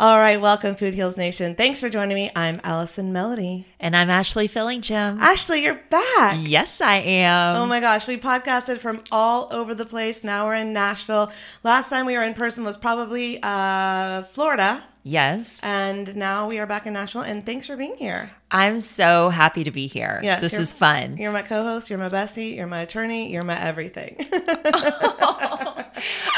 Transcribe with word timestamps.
All 0.00 0.18
right, 0.18 0.40
welcome, 0.40 0.76
Food 0.76 0.94
Heals 0.94 1.18
Nation. 1.18 1.54
Thanks 1.54 1.78
for 1.78 1.90
joining 1.90 2.14
me. 2.14 2.30
I'm 2.34 2.58
Alison 2.64 3.12
Melody. 3.12 3.66
And 3.78 3.94
I'm 3.94 4.08
Ashley 4.08 4.48
Fillingham. 4.48 5.20
Ashley, 5.20 5.62
you're 5.62 5.78
back. 5.90 6.38
Yes, 6.40 6.80
I 6.80 7.00
am. 7.00 7.56
Oh 7.56 7.66
my 7.66 7.80
gosh, 7.80 8.06
we 8.06 8.16
podcasted 8.16 8.78
from 8.78 9.04
all 9.12 9.48
over 9.50 9.74
the 9.74 9.84
place. 9.84 10.24
Now 10.24 10.46
we're 10.46 10.54
in 10.54 10.72
Nashville. 10.72 11.30
Last 11.64 11.90
time 11.90 12.06
we 12.06 12.16
were 12.16 12.22
in 12.22 12.32
person 12.32 12.64
was 12.64 12.78
probably 12.78 13.40
uh, 13.42 14.22
Florida. 14.22 14.82
Yes. 15.02 15.60
And 15.62 16.16
now 16.16 16.48
we 16.48 16.58
are 16.60 16.66
back 16.66 16.86
in 16.86 16.94
Nashville. 16.94 17.20
And 17.20 17.44
thanks 17.44 17.66
for 17.66 17.76
being 17.76 17.98
here. 17.98 18.30
I'm 18.50 18.80
so 18.80 19.28
happy 19.28 19.64
to 19.64 19.70
be 19.70 19.86
here. 19.86 20.18
Yes, 20.22 20.40
this 20.40 20.54
is 20.54 20.72
fun. 20.72 21.18
You're 21.18 21.30
my 21.30 21.42
co 21.42 21.62
host, 21.62 21.90
you're 21.90 21.98
my 21.98 22.08
bestie, 22.08 22.56
you're 22.56 22.66
my 22.66 22.80
attorney, 22.80 23.30
you're 23.30 23.44
my 23.44 23.60
everything. 23.60 24.16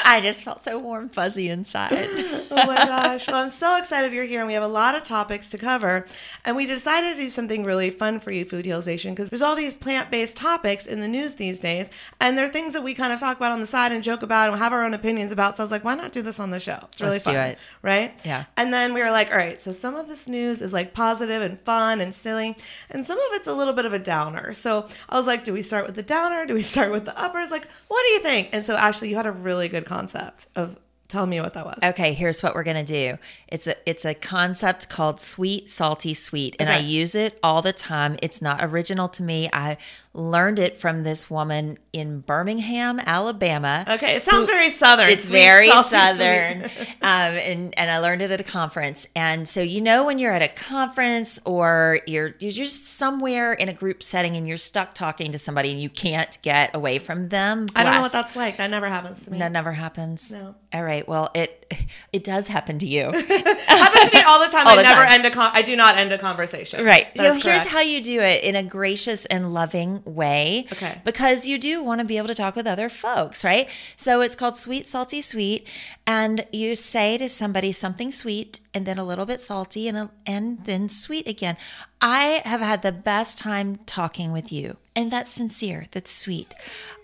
I 0.05 0.21
just 0.21 0.45
felt 0.45 0.63
so 0.65 0.79
warm, 0.79 1.09
fuzzy 1.09 1.49
inside. 1.49 1.93
oh 1.93 2.67
my 2.67 2.87
gosh. 2.87 3.27
Well, 3.27 3.37
I'm 3.37 3.51
so 3.51 3.77
excited 3.77 4.13
you're 4.13 4.25
here, 4.25 4.41
and 4.41 4.47
we 4.47 4.55
have 4.55 4.63
a 4.63 4.69
lot 4.69 4.95
of 4.95 5.03
topics 5.03 5.49
to 5.51 5.59
cover. 5.59 6.07
And 6.45 6.57
we 6.57 6.67
decided 6.67 7.17
to 7.17 7.23
do 7.23 7.29
something 7.29 7.65
really 7.65 7.91
fun 7.91 8.21
for 8.21 8.33
you, 8.33 8.45
Food 8.45 8.65
Heals 8.65 8.87
Nation, 8.87 9.15
because 9.15 9.31
there's 9.31 9.43
all 9.43 9.57
these 9.57 9.75
plant 9.75 10.11
based 10.11 10.37
topics 10.37 10.87
in 10.87 11.01
the 11.01 11.09
news 11.09 11.35
these 11.35 11.59
days. 11.59 11.91
And 12.21 12.37
they're 12.37 12.49
things 12.49 12.73
that 12.73 12.83
we 12.83 12.95
kind 12.95 13.13
of 13.13 13.21
talk 13.21 13.37
about 13.37 13.53
on 13.53 13.61
the 13.61 13.67
side 13.67 13.93
and 13.93 14.03
joke 14.03 14.23
about 14.23 14.51
and 14.51 14.59
have 14.59 14.73
our 14.73 14.85
own 14.85 14.95
opinions 14.95 15.33
about. 15.33 15.57
So 15.57 15.63
I 15.63 15.65
was 15.65 15.71
like, 15.71 15.85
why 15.85 15.95
not 15.95 16.13
do 16.13 16.23
this 16.23 16.41
on 16.41 16.51
the 16.51 16.61
show? 16.61 16.79
It's 16.93 17.01
really 17.01 17.13
Let's 17.13 17.25
fun. 17.25 17.35
do 17.35 17.41
it. 17.41 17.59
Right? 17.83 18.19
Yeah. 18.25 18.45
And 18.57 18.73
then 18.73 18.95
we 18.95 19.01
were 19.03 19.11
like, 19.11 19.31
all 19.31 19.37
right, 19.37 19.61
so 19.61 19.73
some 19.73 19.95
of 19.95 20.09
this 20.09 20.27
news 20.27 20.61
is 20.61 20.73
like 20.73 20.95
positive 20.95 21.43
and 21.43 21.61
fun 21.61 22.01
and 22.01 22.15
silly, 22.15 22.57
and 22.91 23.05
some 23.05 23.19
of 23.19 23.25
it's 23.33 23.47
a 23.47 23.55
little 23.55 23.73
bit 23.75 23.85
of 23.85 23.93
a 23.93 23.99
downer. 23.99 24.53
So 24.55 24.87
I 25.09 25.17
was 25.17 25.27
like, 25.27 25.45
do 25.45 25.53
we 25.53 25.63
start 25.63 25.87
with 25.87 25.95
the 25.95 26.03
downer? 26.03 26.47
Do 26.47 26.55
we 26.55 26.63
start 26.63 26.91
with 26.93 27.05
the 27.05 27.19
uppers? 27.19 27.51
Like, 27.51 27.67
what 27.89 28.03
do 28.07 28.13
you 28.13 28.21
think? 28.21 28.49
And 28.53 28.65
so, 28.65 28.77
Ashley, 28.77 29.11
you 29.11 29.17
had 29.17 29.27
a 29.27 29.33
really 29.33 29.52
good 29.69 29.87
concept 29.87 30.47
of 30.57 30.79
telling 31.13 31.29
me 31.29 31.41
what 31.41 31.53
that 31.53 31.67
was. 31.67 31.79
Okay, 31.83 32.15
here's 32.15 32.43
what 32.43 32.55
we're 32.55 32.63
gonna 32.63 32.83
do. 32.83 33.19
It's 33.49 33.67
a 33.67 33.77
it's 33.89 34.05
a 34.05 34.15
concept 34.15 34.89
called 34.89 35.21
sweet, 35.21 35.69
salty, 35.69 36.15
sweet, 36.15 36.57
and 36.59 36.71
I 36.71 36.79
use 36.79 37.15
it 37.15 37.39
all 37.43 37.61
the 37.61 37.73
time. 37.73 38.17
It's 38.23 38.41
not 38.41 38.59
original 38.63 39.09
to 39.11 39.23
me. 39.23 39.51
I 39.53 39.77
learned 40.15 40.59
it 40.59 40.79
from 40.79 41.05
this 41.05 41.31
woman 41.31 41.79
in 41.93 42.21
Birmingham, 42.21 43.01
Alabama. 43.01 43.85
Okay, 43.89 44.15
it 44.15 44.25
sounds 44.25 44.47
very 44.47 44.69
southern. 44.71 45.09
It's 45.09 45.25
Sweet, 45.25 45.39
very 45.39 45.69
salty, 45.69 45.89
southern, 45.89 46.65
um, 47.03 47.03
and 47.03 47.79
and 47.79 47.91
I 47.91 47.99
learned 47.99 48.23
it 48.23 48.31
at 48.31 48.41
a 48.41 48.45
conference. 48.45 49.07
And 49.17 49.49
so 49.49 49.61
you 49.63 49.81
know 49.81 50.05
when 50.05 50.19
you're 50.19 50.33
at 50.33 50.43
a 50.43 50.49
conference 50.49 51.39
or 51.45 52.01
you're 52.07 52.35
you're 52.41 52.53
just 52.53 52.85
somewhere 52.85 53.53
in 53.55 53.69
a 53.69 53.73
group 53.73 54.03
setting 54.03 54.37
and 54.37 54.47
you're 54.47 54.59
stuck 54.59 54.95
talking 54.95 55.33
to 55.33 55.39
somebody 55.39 55.71
and 55.71 55.81
you 55.81 55.89
can't 55.89 56.37
get 56.43 56.75
away 56.75 56.99
from 56.99 57.29
them. 57.31 57.69
I 57.75 57.85
don't 57.85 57.95
know 57.95 58.03
what 58.03 58.13
that's 58.13 58.37
like. 58.37 58.59
That 58.59 58.71
never 58.71 58.89
happens 58.89 59.25
to 59.25 59.31
me. 59.31 59.39
That 59.39 59.53
never 59.53 59.73
happens. 59.73 60.31
No. 60.31 60.55
All 60.75 60.83
right. 60.83 61.07
Well, 61.09 61.31
it 61.35 61.75
it 62.13 62.25
does 62.25 62.49
happen 62.49 62.79
to 62.81 62.87
you. 62.87 63.05
happens 63.13 64.11
to 64.11 64.17
me 64.17 64.23
all 64.23 64.41
the 64.41 64.49
time. 64.51 64.67
All 64.67 64.73
I 64.75 64.77
the 64.77 64.83
never 64.83 65.03
time. 65.03 65.13
end 65.13 65.27
a 65.27 65.31
con- 65.31 65.51
I 65.55 65.63
do 65.63 65.75
not 65.75 65.97
end 65.97 66.13
a 66.13 66.19
conversation. 66.19 66.85
Right. 66.85 67.15
That's 67.15 67.37
so 67.37 67.49
here's 67.49 67.63
correct. 67.63 67.69
how 67.69 67.81
you 67.81 68.03
do 68.03 68.21
it 68.21 68.45
in 68.45 68.57
a 68.57 68.63
gracious 68.63 69.27
and 69.27 69.53
loving 69.53 70.02
way. 70.05 70.67
Okay. 70.73 71.01
Because 71.05 71.47
you 71.47 71.59
do 71.59 71.83
want 71.83 72.01
to 72.01 72.05
be 72.05 72.17
able 72.17 72.29
to 72.29 72.35
talk 72.35 72.57
with 72.57 72.67
other 72.67 72.89
folks, 72.89 73.45
right? 73.45 73.69
So 73.97 74.21
it's 74.21 74.35
called 74.35 74.57
sweet, 74.57 74.87
salty, 74.87 75.21
sweet. 75.23 75.67
And 76.07 76.47
you 76.53 76.75
say 76.75 77.19
to 77.19 77.29
somebody 77.29 77.73
something 77.73 78.13
sweet 78.13 78.61
and 78.75 78.87
then 78.87 78.99
a 78.99 79.05
little 79.05 79.27
bit 79.27 79.41
salty 79.41 79.89
and, 79.89 79.97
a, 79.97 80.11
and 80.27 80.65
then 80.65 80.89
sweet 80.89 81.27
again. 81.27 81.57
I 82.01 82.43
have 82.45 82.61
had 82.61 82.83
the 82.83 82.93
best 82.93 83.39
time 83.39 83.81
talking 83.87 84.33
with 84.33 84.53
you. 84.53 84.77
And 84.95 85.11
that's 85.11 85.31
sincere. 85.31 85.87
That's 85.93 86.11
sweet. 86.11 86.55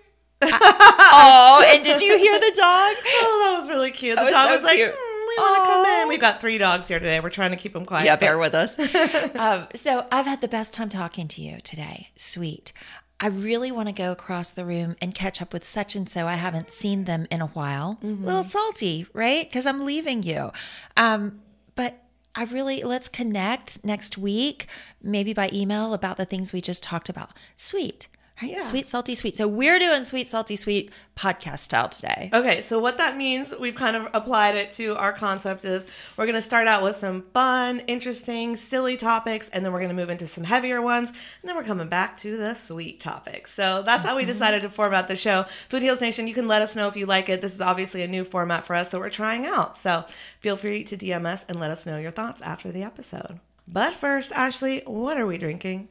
oh, 0.43 1.65
and 1.67 1.83
did 1.83 2.01
you 2.01 2.17
hear 2.17 2.39
the 2.39 2.53
dog? 2.55 2.95
Oh, 3.05 3.45
that 3.45 3.59
was 3.59 3.69
really 3.69 3.91
cute. 3.91 4.17
The 4.17 4.25
was 4.25 4.33
dog 4.33 4.49
so 4.49 4.55
was 4.55 4.63
like, 4.63 4.77
cute. 4.77 4.95
"Hmm, 5.39 5.53
want 5.53 5.57
to 5.57 5.69
come 5.69 5.87
in." 6.03 6.09
We've 6.09 6.21
got 6.21 6.41
three 6.41 6.59
dogs 6.59 6.89
here 6.89 6.99
today. 6.99 7.21
We're 7.21 7.31
trying 7.31 7.51
to 7.51 7.57
keep 7.57 7.73
them 7.73 7.85
quiet. 7.85 8.05
Yeah, 8.07 8.17
but- 8.17 8.21
bear 8.21 8.39
with 8.39 8.55
us. 8.55 8.79
um, 9.37 9.67
so 9.75 10.07
I've 10.11 10.27
had 10.27 10.41
the 10.41 10.49
best 10.49 10.73
time 10.73 10.89
talking 10.89 11.29
to 11.29 11.41
you 11.43 11.59
today. 11.63 12.09
Sweet. 12.17 12.73
I 13.21 13.27
really 13.27 13.73
want 13.73 13.89
to 13.89 13.93
go 13.93 14.13
across 14.13 14.53
the 14.53 14.65
room 14.65 14.95
and 15.03 15.13
catch 15.13 15.43
up 15.43 15.53
with 15.53 15.65
such 15.65 15.97
and 15.97 16.09
so. 16.09 16.29
I 16.29 16.35
haven't 16.35 16.71
seen 16.71 17.05
them 17.05 17.27
in 17.33 17.41
a 17.41 17.49
while. 17.49 17.99
A 18.03 18.07
little 18.07 18.45
salty, 18.45 19.07
right? 19.13 19.49
Because 19.49 19.67
I'm 19.67 19.85
leaving 19.85 20.23
you. 20.23 20.53
Um, 20.97 21.41
but 21.75 22.05
I 22.37 22.45
really, 22.45 22.85
let's 22.85 23.09
connect 23.09 23.85
next 23.85 24.19
week, 24.19 24.69
maybe 25.03 25.33
by 25.33 25.51
email 25.53 25.95
about 25.95 26.17
the 26.17 26.25
things 26.27 26.53
we 26.53 26.61
just 26.61 26.85
talked 26.85 27.09
about. 27.09 27.33
Sweet. 27.57 28.07
Right? 28.41 28.53
Yeah. 28.53 28.61
Sweet, 28.61 28.87
salty, 28.87 29.17
sweet. 29.17 29.37
So 29.37 29.49
we're 29.49 29.81
doing 29.81 30.05
sweet, 30.05 30.29
salty, 30.29 30.55
sweet 30.55 30.93
podcast 31.17 31.59
style 31.59 31.89
today. 31.89 32.31
Okay, 32.33 32.63
so 32.63 32.79
what 32.79 32.97
that 32.99 33.17
means, 33.17 33.53
we've 33.59 33.75
kind 33.75 33.97
of 33.97 34.09
applied 34.15 34.55
it 34.55 34.71
to 34.73 34.97
our 34.97 35.13
concept 35.13 35.65
is 35.65 35.85
we're 36.17 36.27
going 36.27 36.37
to 36.37 36.43
start 36.43 36.69
out 36.69 36.85
with 36.85 36.95
some 36.95 37.25
fun, 37.35 37.81
interesting, 37.81 38.57
silly 38.57 38.97
topics, 38.97 39.49
and 39.49 39.65
then 39.65 39.73
we're 39.73 39.81
going 39.81 39.89
to 39.89 39.95
move 39.95 40.11
into 40.11 40.29
some 40.29 40.45
heavier 40.45 40.81
ones, 40.81 41.11
and 41.11 41.49
then 41.49 41.57
we're 41.57 41.65
coming 41.65 41.89
back 41.89 42.17
to 42.19 42.37
the 42.37 42.55
sweet 42.55 43.01
topics. 43.01 43.53
So 43.53 43.83
that's 43.83 44.05
how 44.05 44.15
we 44.15 44.23
mm-hmm. 44.23 44.29
decided 44.29 44.63
to 44.63 44.71
format 44.71 45.09
the 45.09 45.17
show. 45.17 45.47
Food 45.69 45.83
Heals 45.83 46.01
Nation, 46.01 46.29
you 46.29 46.35
can 46.35 46.47
let 46.47 46.63
us 46.63 46.77
know 46.77 46.87
if 46.87 46.97
you 46.97 47.07
like 47.07 47.29
it. 47.29 47.41
This 47.41 47.55
is 47.55 47.61
obviously 47.61 48.03
a 48.03 48.09
new 48.09 48.23
format 48.23 48.65
for 48.65 48.77
us 48.77 48.89
that 48.91 49.01
we're 49.01 49.11
trying 49.11 49.47
out. 49.47 49.77
So 49.77 50.05
feel 50.39 50.57
free 50.57 50.85
to 50.85 50.97
DM 50.97 51.27
us 51.27 51.45
and 51.49 51.59
let 51.59 51.73
us 51.73 51.87
know 51.87 51.99
your 51.99 52.13
thoughts 52.13 52.41
after 52.43 52.71
the 52.71 52.85
episode. 52.85 53.41
But 53.67 53.95
first, 53.95 54.31
Ashley, 54.33 54.83
what 54.87 55.19
are 55.19 55.27
we 55.27 55.39
drinking? 55.39 55.89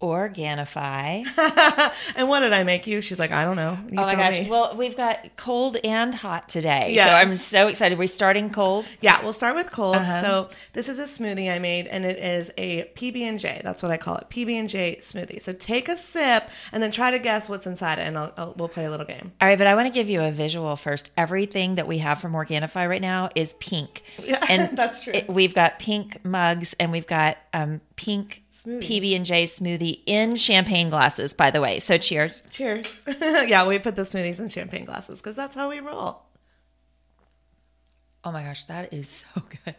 Organifi. 0.00 1.26
and 2.16 2.28
what 2.28 2.40
did 2.40 2.52
I 2.52 2.62
make 2.64 2.86
you? 2.86 3.00
She's 3.00 3.18
like, 3.18 3.30
I 3.32 3.44
don't 3.44 3.56
know. 3.56 3.78
You 3.90 3.98
Oh 3.98 4.04
my 4.04 4.14
gosh. 4.14 4.40
me. 4.40 4.48
Well, 4.48 4.74
we've 4.76 4.96
got 4.96 5.36
cold 5.36 5.76
and 5.84 6.14
hot 6.14 6.48
today. 6.48 6.92
Yes. 6.94 7.06
So 7.08 7.14
I'm 7.14 7.34
so 7.36 7.66
excited. 7.68 7.98
We're 7.98 8.06
starting 8.06 8.50
cold. 8.50 8.86
Yeah, 9.00 9.22
we'll 9.22 9.32
start 9.32 9.54
with 9.54 9.70
cold. 9.70 9.96
Uh-huh. 9.96 10.20
So 10.20 10.48
this 10.72 10.88
is 10.88 10.98
a 10.98 11.04
smoothie 11.04 11.50
I 11.54 11.58
made, 11.58 11.86
and 11.86 12.04
it 12.04 12.18
is 12.18 12.50
a 12.56 12.90
PB 12.96 13.20
and 13.22 13.38
J. 13.38 13.60
That's 13.64 13.82
what 13.82 13.92
I 13.92 13.96
call 13.96 14.16
it, 14.16 14.26
PB 14.30 14.52
and 14.54 14.68
J 14.68 14.98
smoothie. 15.00 15.40
So 15.42 15.52
take 15.52 15.88
a 15.88 15.96
sip 15.96 16.48
and 16.72 16.82
then 16.82 16.90
try 16.90 17.10
to 17.10 17.18
guess 17.18 17.48
what's 17.48 17.66
inside 17.66 17.98
it, 17.98 18.02
and 18.06 18.16
I'll, 18.16 18.32
I'll, 18.36 18.54
we'll 18.56 18.68
play 18.68 18.84
a 18.86 18.90
little 18.90 19.06
game. 19.06 19.32
All 19.40 19.48
right, 19.48 19.58
but 19.58 19.66
I 19.66 19.74
want 19.74 19.86
to 19.86 19.92
give 19.92 20.08
you 20.08 20.22
a 20.22 20.30
visual 20.32 20.76
first. 20.76 21.10
Everything 21.16 21.74
that 21.76 21.86
we 21.86 21.98
have 21.98 22.20
from 22.20 22.32
Organifi 22.32 22.88
right 22.88 23.02
now 23.02 23.28
is 23.34 23.52
pink. 23.54 24.02
Yeah, 24.22 24.44
And 24.48 24.76
that's 24.76 25.02
true. 25.04 25.12
it- 25.14 25.28
we've 25.28 25.54
got 25.54 25.78
pink 25.78 26.24
mugs 26.24 26.74
and 26.80 26.90
we've 26.92 27.06
got 27.06 27.36
um, 27.52 27.80
pink 27.96 28.39
PB 28.66 29.16
and 29.16 29.24
J 29.24 29.44
smoothie 29.44 30.00
in 30.06 30.36
champagne 30.36 30.90
glasses, 30.90 31.34
by 31.34 31.50
the 31.50 31.60
way. 31.60 31.78
So 31.80 31.96
cheers. 31.98 32.42
Cheers. 32.50 33.00
yeah, 33.20 33.66
we 33.66 33.78
put 33.78 33.96
the 33.96 34.02
smoothies 34.02 34.38
in 34.38 34.48
champagne 34.48 34.84
glasses 34.84 35.18
because 35.18 35.36
that's 35.36 35.54
how 35.54 35.68
we 35.70 35.80
roll. 35.80 36.22
Oh 38.22 38.30
my 38.30 38.42
gosh, 38.42 38.64
that 38.64 38.92
is 38.92 39.08
so 39.08 39.42
good. 39.64 39.74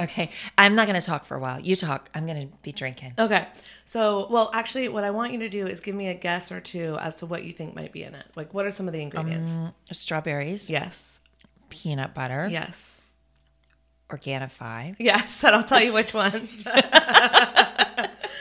okay, 0.00 0.30
I'm 0.56 0.74
not 0.74 0.86
going 0.88 0.98
to 0.98 1.06
talk 1.06 1.26
for 1.26 1.36
a 1.36 1.38
while. 1.38 1.60
You 1.60 1.76
talk. 1.76 2.08
I'm 2.14 2.24
going 2.24 2.48
to 2.48 2.56
be 2.62 2.72
drinking. 2.72 3.12
Okay. 3.18 3.46
So, 3.84 4.26
well, 4.30 4.50
actually, 4.54 4.88
what 4.88 5.04
I 5.04 5.10
want 5.10 5.34
you 5.34 5.38
to 5.40 5.50
do 5.50 5.66
is 5.66 5.80
give 5.80 5.94
me 5.94 6.08
a 6.08 6.14
guess 6.14 6.50
or 6.50 6.58
two 6.60 6.96
as 7.02 7.16
to 7.16 7.26
what 7.26 7.44
you 7.44 7.52
think 7.52 7.74
might 7.74 7.92
be 7.92 8.02
in 8.02 8.14
it. 8.14 8.24
Like, 8.34 8.54
what 8.54 8.64
are 8.64 8.70
some 8.70 8.86
of 8.88 8.94
the 8.94 9.02
ingredients? 9.02 9.52
Mm, 9.52 9.72
strawberries, 9.92 10.70
yes. 10.70 11.18
peanut 11.68 12.14
butter, 12.14 12.48
Yes. 12.50 12.98
Organifi. 14.10 14.96
Yes, 14.98 15.44
and 15.44 15.54
I'll 15.54 15.64
tell 15.64 15.82
you 15.82 15.92
which 15.92 16.14
ones. 16.14 16.50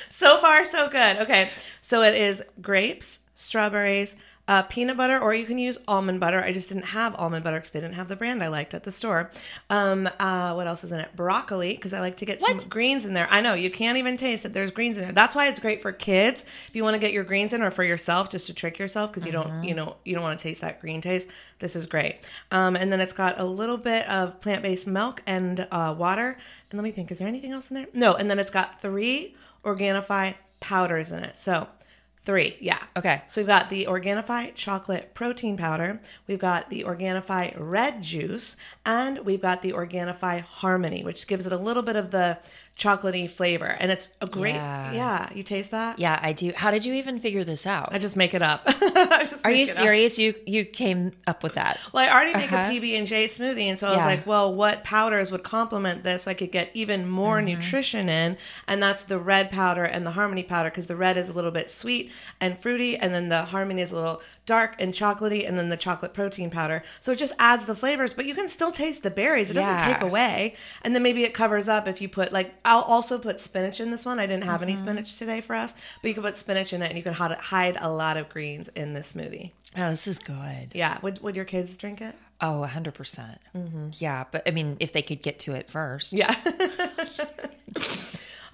so 0.09 0.37
far, 0.39 0.69
so 0.69 0.89
good. 0.89 1.17
Okay, 1.17 1.49
so 1.81 2.03
it 2.03 2.15
is 2.15 2.43
grapes, 2.61 3.19
strawberries, 3.35 4.15
uh, 4.47 4.63
peanut 4.63 4.97
butter, 4.97 5.19
or 5.19 5.33
you 5.33 5.45
can 5.45 5.57
use 5.57 5.77
almond 5.87 6.19
butter. 6.19 6.43
I 6.43 6.53
just 6.53 6.69
didn't 6.69 6.85
have 6.85 7.15
almond 7.15 7.43
butter 7.43 7.57
because 7.57 7.71
they 7.71 7.81
didn't 7.81 7.95
have 7.95 8.07
the 8.07 8.15
brand 8.15 8.43
I 8.43 8.47
liked 8.47 8.73
at 8.73 8.83
the 8.83 8.91
store. 8.91 9.31
Um, 9.69 10.09
uh, 10.19 10.53
what 10.53 10.67
else 10.67 10.83
is 10.83 10.91
in 10.91 10.99
it? 10.99 11.15
Broccoli, 11.15 11.75
because 11.75 11.93
I 11.93 11.99
like 11.99 12.17
to 12.17 12.25
get 12.25 12.41
some 12.41 12.57
greens 12.69 13.05
in 13.05 13.13
there. 13.13 13.27
I 13.29 13.41
know 13.41 13.53
you 13.53 13.69
can't 13.69 13.97
even 13.97 14.17
taste 14.17 14.43
that 14.43 14.53
there's 14.53 14.71
greens 14.71 14.97
in 14.97 15.03
there. 15.03 15.11
That's 15.11 15.35
why 15.35 15.47
it's 15.47 15.59
great 15.59 15.81
for 15.81 15.91
kids 15.91 16.45
if 16.67 16.75
you 16.75 16.83
want 16.83 16.95
to 16.95 16.99
get 16.99 17.13
your 17.13 17.23
greens 17.23 17.53
in, 17.53 17.61
or 17.61 17.71
for 17.71 17.83
yourself 17.83 18.29
just 18.29 18.47
to 18.47 18.53
trick 18.53 18.79
yourself 18.79 19.11
because 19.11 19.25
you 19.25 19.31
don't, 19.31 19.63
you 19.63 19.73
know, 19.73 19.97
you 20.05 20.13
don't 20.13 20.23
want 20.23 20.39
to 20.39 20.43
taste 20.43 20.61
that 20.61 20.79
green 20.81 21.01
taste. 21.01 21.27
This 21.59 21.75
is 21.75 21.85
great. 21.85 22.19
Um, 22.51 22.75
and 22.75 22.91
then 22.91 23.01
it's 23.01 23.13
got 23.13 23.39
a 23.39 23.45
little 23.45 23.77
bit 23.77 24.07
of 24.07 24.39
plant-based 24.41 24.87
milk 24.87 25.21
and 25.25 25.67
uh, 25.71 25.95
water. 25.97 26.37
And 26.69 26.77
let 26.77 26.83
me 26.83 26.91
think, 26.91 27.11
is 27.11 27.19
there 27.19 27.27
anything 27.27 27.51
else 27.51 27.69
in 27.69 27.75
there? 27.75 27.87
No. 27.93 28.13
And 28.13 28.29
then 28.29 28.39
it's 28.39 28.51
got 28.51 28.81
three 28.81 29.35
Organifi 29.65 30.35
powders 30.59 31.11
in 31.11 31.23
it. 31.23 31.35
So 31.35 31.67
three, 32.27 32.57
yeah. 32.59 32.83
Okay. 32.97 33.23
So 33.27 33.39
we've 33.39 33.47
got 33.47 33.69
the 33.69 33.85
Organifi 33.85 34.53
chocolate 34.53 35.13
protein 35.13 35.55
powder, 35.55 36.01
we've 36.27 36.37
got 36.37 36.69
the 36.69 36.83
Organifi 36.83 37.55
red 37.57 38.03
juice, 38.03 38.57
and 38.85 39.19
we've 39.19 39.41
got 39.41 39.61
the 39.61 39.71
Organifi 39.71 40.41
harmony, 40.41 41.05
which 41.05 41.25
gives 41.25 41.45
it 41.45 41.53
a 41.53 41.57
little 41.57 41.83
bit 41.83 41.95
of 41.95 42.11
the 42.11 42.37
chocolatey 42.77 43.29
flavor, 43.29 43.65
and 43.65 43.91
it's 43.91 44.09
a 44.21 44.27
great. 44.27 44.53
Yeah. 44.55 44.91
Yeah, 44.91 45.29
you 45.33 45.43
taste 45.43 45.71
that? 45.71 45.97
Yeah, 45.99 46.19
I 46.21 46.31
do. 46.33 46.53
How 46.55 46.69
did 46.71 46.85
you 46.85 46.93
even 46.93 47.19
figure 47.19 47.43
this 47.43 47.65
out? 47.65 47.89
I 47.91 47.97
just 47.97 48.15
make 48.15 48.33
it 48.33 48.41
up. 48.41 48.61
Are 49.43 49.51
you 49.51 49.63
it 49.63 49.69
up. 49.71 49.75
serious? 49.77 50.19
You 50.19 50.35
you 50.45 50.63
came 50.63 51.11
up 51.25 51.41
with 51.43 51.55
that? 51.55 51.79
Well, 51.91 52.07
I 52.07 52.13
already 52.13 52.33
make 52.33 52.51
Uh-huh. 52.51 52.69
a 52.69 52.73
PB 52.79 52.97
and 52.97 53.07
J 53.07 53.25
smoothie, 53.25 53.63
and 53.65 53.79
so 53.79 53.87
I 53.87 53.95
was 53.95 54.05
like, 54.05 54.27
well, 54.27 54.53
what 54.53 54.83
powders 54.83 55.31
would 55.31 55.43
complement 55.43 56.03
this 56.03 56.23
so 56.23 56.31
I 56.31 56.33
could 56.33 56.51
get 56.51 56.69
even 56.73 57.07
more 57.09 57.37
Mm-hmm. 57.37 57.45
nutrition 57.45 58.09
in? 58.09 58.37
And 58.67 58.81
that's 58.81 59.03
the 59.03 59.19
red 59.19 59.49
powder 59.49 59.83
and 59.83 60.05
the 60.05 60.11
Harmony 60.11 60.43
powder 60.43 60.69
because 60.69 60.85
the 60.87 60.95
red 60.95 61.17
is 61.17 61.29
a 61.29 61.33
little 61.33 61.51
bit 61.51 61.69
sweet 61.71 62.11
and 62.39 62.57
fruity, 62.59 62.95
and 62.97 63.13
then 63.13 63.29
the 63.29 63.43
Harmony 63.45 63.81
is 63.81 63.91
a 63.91 63.95
little 63.95 64.21
dark 64.47 64.73
and 64.79 64.91
chocolatey, 64.93 65.47
and 65.47 65.59
then 65.59 65.69
the 65.69 65.77
chocolate 65.77 66.15
protein 66.15 66.49
powder. 66.49 66.81
So 67.01 67.11
it 67.11 67.19
just 67.19 67.33
adds 67.37 67.65
the 67.65 67.75
flavors, 67.75 68.15
but 68.15 68.25
you 68.25 68.33
can 68.33 68.49
still 68.49 68.71
taste 68.71 69.03
the 69.03 69.11
berries. 69.11 69.51
It 69.51 69.53
doesn't 69.53 69.87
take 69.87 70.01
away. 70.01 70.55
And 70.81 70.95
then 70.95 71.03
maybe 71.03 71.23
it 71.23 71.35
covers 71.35 71.67
up 71.67 71.87
if 71.87 72.01
you 72.01 72.09
put 72.09 72.33
like 72.33 72.55
I'll 72.65 72.81
also 72.81 73.19
put 73.19 73.39
spinach 73.39 73.79
in 73.79 73.91
this 73.91 74.05
one. 74.05 74.17
I 74.19 74.25
didn't 74.25 74.45
have 74.45 74.61
Mm-hmm. 74.61 74.69
any 74.69 74.75
spinach 74.77 75.17
today 75.17 75.41
for 75.41 75.55
us, 75.55 75.73
but 76.01 76.07
you 76.07 76.15
can 76.15 76.23
put 76.23 76.35
spinach 76.37 76.73
in 76.73 76.81
it, 76.81 76.87
and 76.87 76.97
you 76.97 77.03
can 77.03 77.13
hide 77.13 77.77
a 77.79 77.89
lot 77.91 78.17
of 78.17 78.27
greens 78.29 78.69
in 78.75 78.93
this 78.93 79.13
smoothie. 79.13 79.51
Oh, 79.75 79.91
this 79.91 80.07
is 80.07 80.17
good. 80.17 80.69
Yeah, 80.73 80.97
would 81.03 81.21
would 81.21 81.35
your 81.35 81.45
kids 81.45 81.77
drink 81.77 82.01
it? 82.01 82.15
Oh, 82.39 82.67
100%. 82.71 82.93
percent 82.93 83.39
Yeah, 83.99 84.23
but 84.31 84.43
I 84.47 84.51
mean, 84.51 84.77
if 84.79 84.93
they 84.93 85.01
could 85.01 85.21
get 85.21 85.39
to 85.39 85.53
it 85.53 85.69
first. 85.69 86.13
Yeah. 86.13 86.35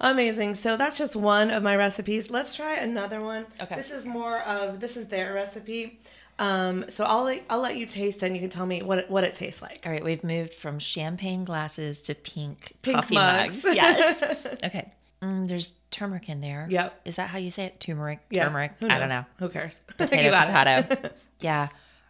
Amazing. 0.04 0.54
So 0.54 0.76
that's 0.76 0.98
just 0.98 1.16
one 1.16 1.50
of 1.50 1.62
my 1.62 1.74
recipes. 1.76 2.30
Let's 2.30 2.54
try 2.54 2.74
another 2.74 3.20
one. 3.20 3.46
Okay. 3.60 3.74
This 3.76 3.90
is 3.90 4.04
more 4.04 4.40
of 4.42 4.80
this 4.80 4.96
is 4.96 5.08
their 5.08 5.32
recipe. 5.34 5.98
Um, 6.38 6.84
so 6.88 7.04
I'll 7.04 7.22
let, 7.22 7.42
I'll 7.48 7.60
let 7.60 7.76
you 7.76 7.86
taste 7.86 8.22
it 8.22 8.26
and 8.26 8.34
you 8.34 8.40
can 8.40 8.50
tell 8.50 8.66
me 8.66 8.82
what 8.82 8.98
it, 8.98 9.10
what 9.10 9.22
it 9.24 9.34
tastes 9.34 9.62
like. 9.62 9.78
All 9.86 9.92
right, 9.92 10.02
we've 10.04 10.24
moved 10.24 10.54
from 10.54 10.78
champagne 10.80 11.44
glasses 11.44 12.00
to 12.02 12.14
pink, 12.14 12.72
Pink 12.82 12.96
coffee 12.96 13.14
mugs. 13.14 13.62
mugs. 13.64 13.74
Yes. 13.76 14.22
okay. 14.64 14.92
Mm, 15.22 15.46
there's 15.48 15.72
turmeric 15.92 16.28
in 16.28 16.40
there. 16.40 16.66
Yep. 16.68 17.00
Is 17.04 17.16
that 17.16 17.30
how 17.30 17.38
you 17.38 17.50
say 17.52 17.64
it? 17.66 17.80
Turmeric. 17.80 18.18
Yeah. 18.30 18.44
Turmeric. 18.44 18.72
I 18.82 18.98
don't 18.98 19.08
know. 19.08 19.24
Who 19.38 19.48
cares? 19.48 19.80
Potato. 19.96 20.22
You 20.22 20.30
got 20.30 20.48
it. 20.66 20.88
potato. 20.88 21.14
yeah. 21.40 21.68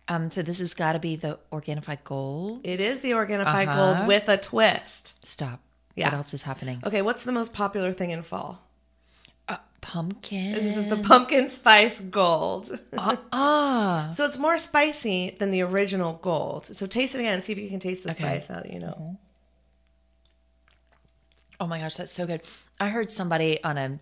Um. 0.09 0.31
So 0.31 0.43
this 0.43 0.59
has 0.59 0.75
got 0.75 0.95
to 0.95 0.99
be 0.99 1.17
the 1.17 1.39
Organifi 1.53 1.99
Gold. 2.03 2.61
It 2.65 2.81
is 2.81 3.03
the 3.03 3.13
Organifi 3.13 3.69
Uh-huh. 3.69 3.95
Gold 3.95 4.09
with 4.09 4.29
a 4.29 4.37
twist. 4.37 5.13
Stop. 5.25 5.61
Yeah. 5.95 6.07
What 6.11 6.15
else 6.19 6.35
is 6.35 6.43
happening? 6.43 6.83
Okay, 6.85 7.03
what's 7.03 7.23
the 7.25 7.33
most 7.33 7.53
popular 7.53 7.93
thing 7.93 8.11
in 8.11 8.23
fall? 8.23 8.61
Uh, 9.49 9.59
pumpkin. 9.81 10.55
This 10.55 10.77
is 10.77 10.89
the 10.89 10.97
pumpkin 10.97 11.49
spice 11.51 12.01
gold. 12.01 12.79
Ah. 12.97 14.09
So 14.15 14.25
it's 14.25 14.39
more 14.39 14.59
spicy 14.59 15.37
than 15.39 15.51
the 15.51 15.63
original 15.63 16.15
gold. 16.23 16.67
So 16.67 16.87
taste 16.87 17.15
it 17.15 17.19
again. 17.21 17.41
See 17.41 17.53
if 17.53 17.59
you 17.59 17.69
can 17.69 17.81
taste 17.81 18.03
the 18.03 18.11
Okay. 18.11 18.23
spice 18.25 18.51
now 18.51 18.61
that 18.61 18.73
you 18.73 18.81
know. 18.81 19.19
Oh 21.61 21.67
my 21.67 21.79
gosh, 21.79 21.97
that's 21.97 22.13
so 22.13 22.27
good. 22.27 22.43
I 22.81 22.89
heard 22.89 23.11
somebody 23.11 23.63
on 23.63 23.79
a, 23.79 23.99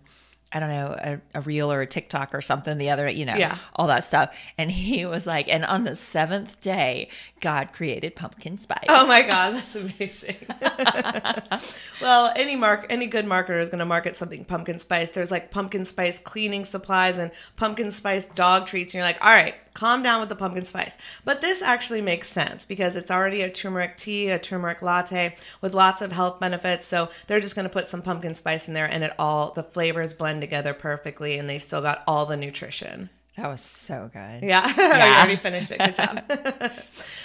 I 0.53 0.59
don't 0.59 0.69
know, 0.69 0.95
a, 1.33 1.39
a 1.39 1.41
reel 1.41 1.71
or 1.71 1.81
a 1.81 1.87
TikTok 1.87 2.33
or 2.35 2.41
something 2.41 2.77
the 2.77 2.89
other, 2.89 3.09
you 3.09 3.25
know, 3.25 3.35
Yeah. 3.35 3.57
all 3.75 3.87
that 3.87 4.03
stuff. 4.03 4.33
And 4.57 4.71
he 4.71 5.05
was 5.07 5.25
like, 5.25 5.47
and 5.49 5.65
on 5.65 5.83
the 5.83 5.95
seventh 5.95 6.61
day, 6.61 7.09
God 7.39 7.71
created 7.71 8.15
pumpkin 8.15 8.57
spice. 8.57 8.85
Oh 8.89 9.05
my 9.07 9.21
god, 9.23 9.55
that's 9.55 9.75
amazing. 9.75 10.35
well, 12.01 12.31
any 12.35 12.55
mark 12.55 12.85
any 12.89 13.07
good 13.07 13.25
marketer 13.25 13.61
is 13.61 13.69
going 13.69 13.79
to 13.79 13.85
market 13.85 14.15
something 14.15 14.45
pumpkin 14.45 14.79
spice. 14.79 15.09
There's 15.09 15.31
like 15.31 15.51
pumpkin 15.51 15.85
spice 15.85 16.19
cleaning 16.19 16.65
supplies 16.65 17.17
and 17.17 17.31
pumpkin 17.55 17.91
spice 17.91 18.25
dog 18.25 18.67
treats 18.67 18.93
and 18.93 18.99
you're 18.99 19.05
like, 19.05 19.17
"All 19.21 19.31
right, 19.33 19.55
calm 19.73 20.03
down 20.03 20.19
with 20.19 20.29
the 20.29 20.35
pumpkin 20.35 20.65
spice." 20.65 20.97
But 21.25 21.41
this 21.41 21.61
actually 21.61 22.01
makes 22.01 22.29
sense 22.29 22.65
because 22.65 22.95
it's 22.95 23.11
already 23.11 23.41
a 23.41 23.49
turmeric 23.49 23.97
tea, 23.97 24.29
a 24.29 24.39
turmeric 24.39 24.81
latte 24.81 25.35
with 25.61 25.73
lots 25.73 26.01
of 26.01 26.11
health 26.11 26.39
benefits. 26.39 26.85
So, 26.85 27.09
they're 27.27 27.39
just 27.39 27.55
going 27.55 27.67
to 27.67 27.73
put 27.73 27.89
some 27.89 28.01
pumpkin 28.01 28.35
spice 28.35 28.67
in 28.67 28.73
there 28.73 28.85
and 28.85 29.03
it 29.03 29.13
all 29.19 29.51
the 29.51 29.63
flavors 29.63 30.13
blend 30.13 30.41
together 30.41 30.73
perfectly 30.73 31.37
and 31.37 31.49
they've 31.49 31.63
still 31.63 31.81
got 31.81 32.03
all 32.07 32.25
the 32.25 32.37
nutrition. 32.37 33.09
That 33.37 33.47
was 33.49 33.61
so 33.61 34.11
good. 34.13 34.43
Yeah, 34.43 34.67
you 34.67 35.17
already 35.17 35.35
finished 35.37 35.71
it. 35.71 35.79
Good 35.79 35.95
job. 35.95 36.23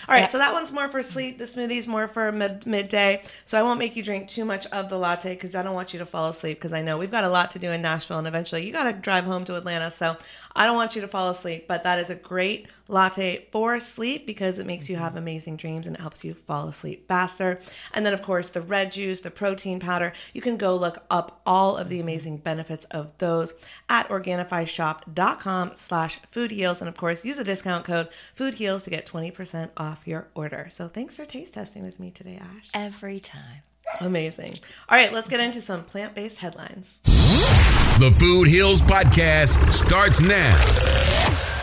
All 0.09 0.15
right, 0.15 0.31
so 0.31 0.39
that 0.39 0.55
one's 0.55 0.73
more 0.73 0.89
for 0.89 1.03
sleep. 1.03 1.39
The 1.39 1.47
smoothie's 1.47 1.87
more 1.87 2.09
for 2.09 2.33
mid 2.33 2.67
midday. 2.67 3.23
So 3.45 3.59
I 3.59 3.63
won't 3.63 3.79
make 3.79 3.95
you 3.95 4.03
drink 4.03 4.29
too 4.29 4.47
much 4.47 4.65
of 4.67 4.89
the 4.89 4.97
latte 4.99 5.35
because 5.35 5.55
I 5.55 5.63
don't 5.63 5.75
want 5.75 5.93
you 5.93 5.99
to 5.99 6.07
fall 6.07 6.31
asleep. 6.31 6.59
Because 6.59 6.73
I 6.73 6.81
know 6.81 6.97
we've 6.97 7.11
got 7.11 7.25
a 7.25 7.29
lot 7.29 7.51
to 7.53 7.59
do 7.59 7.71
in 7.71 7.83
Nashville, 7.83 8.19
and 8.19 8.27
eventually 8.27 8.65
you 8.65 8.73
got 8.73 8.85
to 8.85 8.93
drive 8.95 9.25
home 9.25 9.45
to 9.47 9.57
Atlanta. 9.57 9.91
So 9.91 10.17
I 10.57 10.65
don't 10.65 10.77
want 10.77 10.95
you 10.95 11.03
to 11.03 11.09
fall 11.09 11.29
asleep. 11.29 11.67
But 11.69 11.85
that 11.85 11.99
is 11.99 12.09
a 12.09 12.15
great 12.15 12.69
latte 12.89 13.47
for 13.53 13.79
sleep 13.79 14.27
because 14.27 14.59
it 14.59 14.67
makes 14.67 14.89
you 14.89 14.97
mm-hmm. 14.97 15.05
have 15.05 15.17
amazing 15.17 15.57
dreams 15.57 15.87
and 15.87 15.95
it 15.95 16.01
helps 16.01 16.25
you 16.25 16.35
fall 16.35 16.69
asleep 16.69 17.07
faster. 17.07 17.61
And 17.93 18.05
then 18.05 18.15
of 18.15 18.23
course 18.23 18.49
the 18.49 18.61
red 18.61 18.91
juice, 18.91 19.21
the 19.21 19.31
protein 19.31 19.79
powder. 19.79 20.13
You 20.33 20.41
can 20.41 20.57
go 20.57 20.75
look 20.75 21.05
up 21.11 21.41
all 21.47 21.77
of 21.77 21.89
the 21.89 21.97
mm-hmm. 21.97 22.09
amazing 22.09 22.37
benefits 22.39 22.87
of 22.87 23.17
those 23.19 23.53
at 23.89 24.09
organifishop.com 24.09 25.73
slash 25.77 26.19
food 26.31 26.51
heals. 26.51 26.81
And 26.81 26.89
of 26.89 26.97
course, 26.97 27.25
use 27.25 27.37
the 27.37 27.45
discount 27.45 27.85
code 27.85 28.09
food 28.35 28.55
heals 28.55 28.83
to 28.85 28.91
get 28.91 29.07
20% 29.07 29.71
off 29.77 30.07
your 30.07 30.29
order. 30.35 30.69
So 30.71 30.89
thanks 30.89 31.15
for 31.15 31.25
taste 31.25 31.55
testing 31.55 31.85
with 31.85 32.01
me 32.01 32.11
today, 32.11 32.41
Ash. 32.41 32.71
Every 32.73 33.21
time. 33.21 33.63
Amazing. 34.01 34.59
All 34.89 34.99
right, 34.99 35.13
let's 35.13 35.29
get 35.29 35.41
into 35.41 35.61
some 35.61 35.85
plant-based 35.85 36.39
headlines. 36.39 36.99
The 37.05 38.15
Food 38.19 38.49
Heals 38.49 38.83
Podcast 38.83 39.73
starts 39.73 40.21
now. 40.21 41.58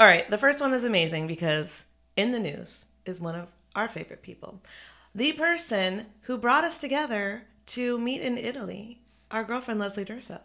All 0.00 0.06
right, 0.06 0.28
the 0.28 0.38
first 0.38 0.60
one 0.60 0.72
is 0.74 0.84
amazing 0.84 1.26
because 1.26 1.84
in 2.16 2.32
the 2.32 2.40
news 2.40 2.86
is 3.06 3.20
one 3.20 3.36
of 3.36 3.48
our 3.74 3.88
favorite 3.88 4.22
people. 4.22 4.60
The 5.14 5.32
person 5.32 6.06
who 6.22 6.36
brought 6.36 6.64
us 6.64 6.78
together 6.78 7.44
to 7.66 7.98
meet 7.98 8.20
in 8.20 8.36
Italy, 8.36 9.00
our 9.30 9.44
girlfriend 9.44 9.78
Leslie 9.78 10.04
Durso. 10.04 10.40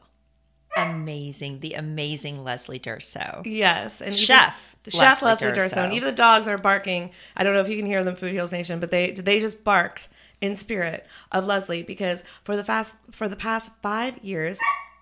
Amazing. 0.78 1.62
The 1.62 1.74
amazing 1.74 2.44
Leslie 2.44 2.80
Durso. 2.80 3.42
Yes, 3.46 4.02
and 4.02 4.16
Chef 4.16 4.78
the 4.84 4.92
chef 4.92 5.22
Leslie 5.22 5.48
Leslie 5.48 5.62
Durso. 5.62 5.84
and 5.84 5.94
even 5.94 6.06
the 6.06 6.16
dogs 6.16 6.48
are 6.48 6.58
barking. 6.58 7.12
I 7.36 7.44
don't 7.44 7.54
know 7.54 7.62
if 7.62 7.70
you 7.70 7.76
can 7.78 7.86
hear 7.86 8.04
them, 8.04 8.16
Food 8.16 8.32
Heals 8.32 8.52
Nation, 8.52 8.80
but 8.80 8.92
they 8.92 9.12
they 9.12 9.40
just 9.40 9.64
barked 9.64 10.08
in 10.42 10.56
spirit 10.56 11.06
of 11.32 11.46
Leslie 11.46 11.84
because 11.84 12.24
for 12.44 12.56
the 12.56 12.64
fast 12.64 12.96
for 13.12 13.28
the 13.28 13.36
past 13.36 13.72
five 13.82 14.24
years. 14.24 14.60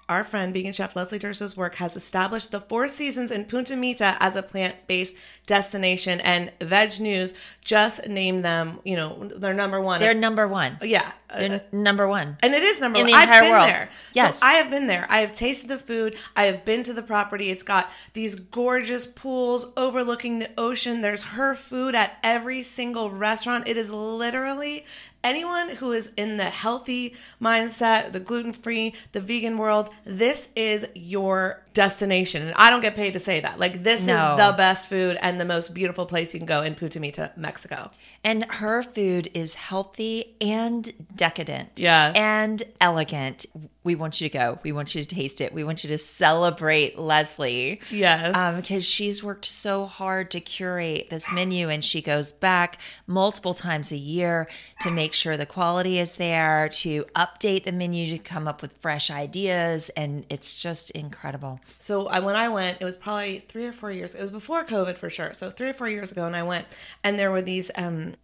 Our 0.10 0.24
friend, 0.24 0.54
vegan 0.54 0.72
chef 0.72 0.96
Leslie 0.96 1.20
Durso's 1.20 1.58
work 1.58 1.76
has 1.76 1.94
established 1.98 2.52
the 2.52 2.62
Four 2.62 2.88
Seasons 2.88 3.30
in 3.30 3.44
Punta 3.44 3.76
Mita 3.76 4.16
as 4.22 4.38
a 4.38 4.42
plant-based 4.42 5.14
destination, 5.46 6.22
and 6.22 6.52
VegNews 6.62 7.34
just 7.62 8.08
named 8.08 8.46
them. 8.46 8.80
You 8.86 8.96
know, 8.96 9.28
their 9.36 9.54
number 9.54 9.82
one. 9.82 10.00
They're 10.00 10.14
number 10.14 10.48
one. 10.48 10.78
yeah, 10.82 11.12
They're 11.38 11.56
uh, 11.56 11.60
number 11.74 12.08
one. 12.08 12.38
and 12.42 12.54
it 12.56 12.64
is 12.64 12.80
number 12.80 13.00
one 13.00 13.10
In 13.10 13.12
one. 13.14 13.20
the 13.20 13.24
entire 13.26 13.36
I've 13.36 13.44
been 13.44 13.52
world. 13.52 13.68
there. 13.68 13.90
Yes. 14.14 14.40
So 14.40 14.46
I 14.46 14.54
have 14.54 14.70
been 14.70 14.88
there. 14.88 15.08
I 15.10 15.20
have 15.20 15.34
tasted 15.34 15.68
the 15.68 15.78
food. 15.78 16.16
I 16.38 16.44
have 16.46 16.64
been 16.64 16.84
to 16.84 16.94
the 16.94 17.04
property. 17.04 17.50
It's 17.50 17.64
got 17.64 17.92
these 18.14 18.36
gorgeous 18.36 19.06
pools 19.06 19.66
overlooking 19.76 20.40
the 20.40 20.50
ocean. 20.58 21.02
There's 21.02 21.24
her 21.24 21.54
food 21.54 21.96
at 21.96 22.18
every 22.24 22.62
single 22.62 23.12
restaurant. 23.12 23.68
It 23.68 23.76
is 23.76 23.92
literally 23.92 24.86
anyone 25.28 25.70
who 25.76 25.92
is 25.92 26.12
in 26.16 26.38
the 26.38 26.46
healthy 26.46 27.14
mindset, 27.42 28.14
the 28.14 28.20
gluten 28.20 28.54
free, 28.54 28.94
the 29.12 29.20
vegan 29.22 29.58
world. 29.58 29.90
This 30.06 30.48
is 30.56 30.88
your 30.96 31.64
destination. 31.74 32.42
And 32.44 32.54
I 32.56 32.70
don't 32.70 32.82
get 32.82 32.96
paid 32.96 33.12
to 33.14 33.20
say 33.20 33.40
that. 33.42 33.60
Like, 33.60 33.84
this 33.84 34.02
No. 34.02 34.32
is 34.32 34.38
the 34.38 34.54
best 34.58 34.88
food 34.90 35.18
and 35.22 35.40
the 35.40 35.46
most 35.46 35.74
beautiful 35.74 36.06
place 36.06 36.34
you 36.34 36.40
can 36.40 36.48
go 36.48 36.64
in 36.64 36.74
Punta 36.76 37.00
Mita, 37.00 37.32
Mexico. 37.36 37.92
And 38.24 38.46
her 38.46 38.82
food 38.82 39.30
is 39.34 39.54
healthy 39.56 40.36
and 40.42 40.92
decadent. 41.16 41.70
Yes. 41.76 42.16
And 42.16 42.64
elegant. 42.82 43.46
We 43.84 43.96
want 43.96 44.20
you 44.20 44.28
to 44.30 44.38
go. 44.38 44.60
We 44.64 44.72
want 44.72 44.96
you 44.96 45.04
to 45.04 45.08
taste 45.08 45.40
it. 45.40 45.54
We 45.54 45.64
want 45.64 45.84
you 45.84 45.90
to 45.90 45.98
celebrate 45.98 46.98
Leslie. 46.98 47.80
Yes. 47.92 48.36
Um, 48.36 48.58
because 48.62 48.84
she's 48.86 49.24
worked 49.24 49.46
so 49.46 49.86
hard 49.86 50.32
to 50.32 50.40
curate 50.40 51.10
this 51.10 51.32
menu 51.32 51.70
and 51.70 51.86
she 51.86 52.02
goes 52.02 52.32
back 52.34 52.80
multiple 53.06 53.54
times 53.54 53.92
a 53.92 53.98
year 53.98 54.48
to 54.82 54.92
make 54.92 55.14
sure 55.18 55.36
the 55.36 55.46
quality 55.46 56.00
is 56.00 56.14
there, 56.14 56.70
to 56.84 57.04
update 57.16 57.64
the 57.66 57.72
menu, 57.72 58.08
to 58.16 58.18
come 58.18 58.48
up 58.48 58.62
with 58.62 58.74
fresh 58.78 59.10
ideas. 59.12 59.90
And 59.98 60.26
it's 60.30 60.54
just 60.54 60.92
incredible. 60.92 61.60
So 61.80 62.08
I, 62.08 62.20
when 62.20 62.36
I 62.36 62.48
went, 62.50 62.78
it 62.80 62.86
was 62.86 62.96
probably 62.96 63.40
three 63.50 63.66
or 63.66 63.74
four 63.74 63.92
years. 63.92 64.16
It 64.16 64.22
was 64.22 64.32
before 64.32 64.64
COVID 64.64 64.98
for 64.98 65.10
sure. 65.10 65.34
So 65.34 65.50
three 65.50 65.70
or 65.70 65.74
four 65.74 65.90
years 65.90 66.12
ago, 66.12 66.26
and 66.26 66.36
I 66.36 66.44
went, 66.44 66.66
and 67.04 67.18
there 67.20 67.32
were 67.32 67.42
these. 67.42 67.70
um 67.76 68.16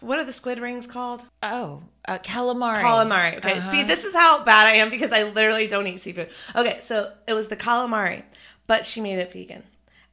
What 0.00 0.18
are 0.18 0.24
the 0.24 0.32
squid 0.32 0.58
rings 0.58 0.86
called? 0.86 1.20
Oh, 1.42 1.82
uh, 2.08 2.18
calamari. 2.18 2.82
Calamari. 2.82 3.36
Okay. 3.38 3.60
See, 3.70 3.82
this 3.82 4.04
is 4.06 4.14
how 4.14 4.42
bad 4.42 4.66
I 4.68 4.74
am 4.82 4.88
because 4.90 5.12
I 5.12 5.24
literally 5.24 5.66
don't 5.66 5.86
eat 5.86 6.00
seafood. 6.02 6.30
Okay, 6.54 6.78
so 6.80 7.12
it 7.28 7.34
was 7.34 7.48
the 7.48 7.56
calamari, 7.56 8.22
but 8.66 8.86
she 8.86 9.00
made 9.02 9.18
it 9.18 9.30
vegan, 9.32 9.64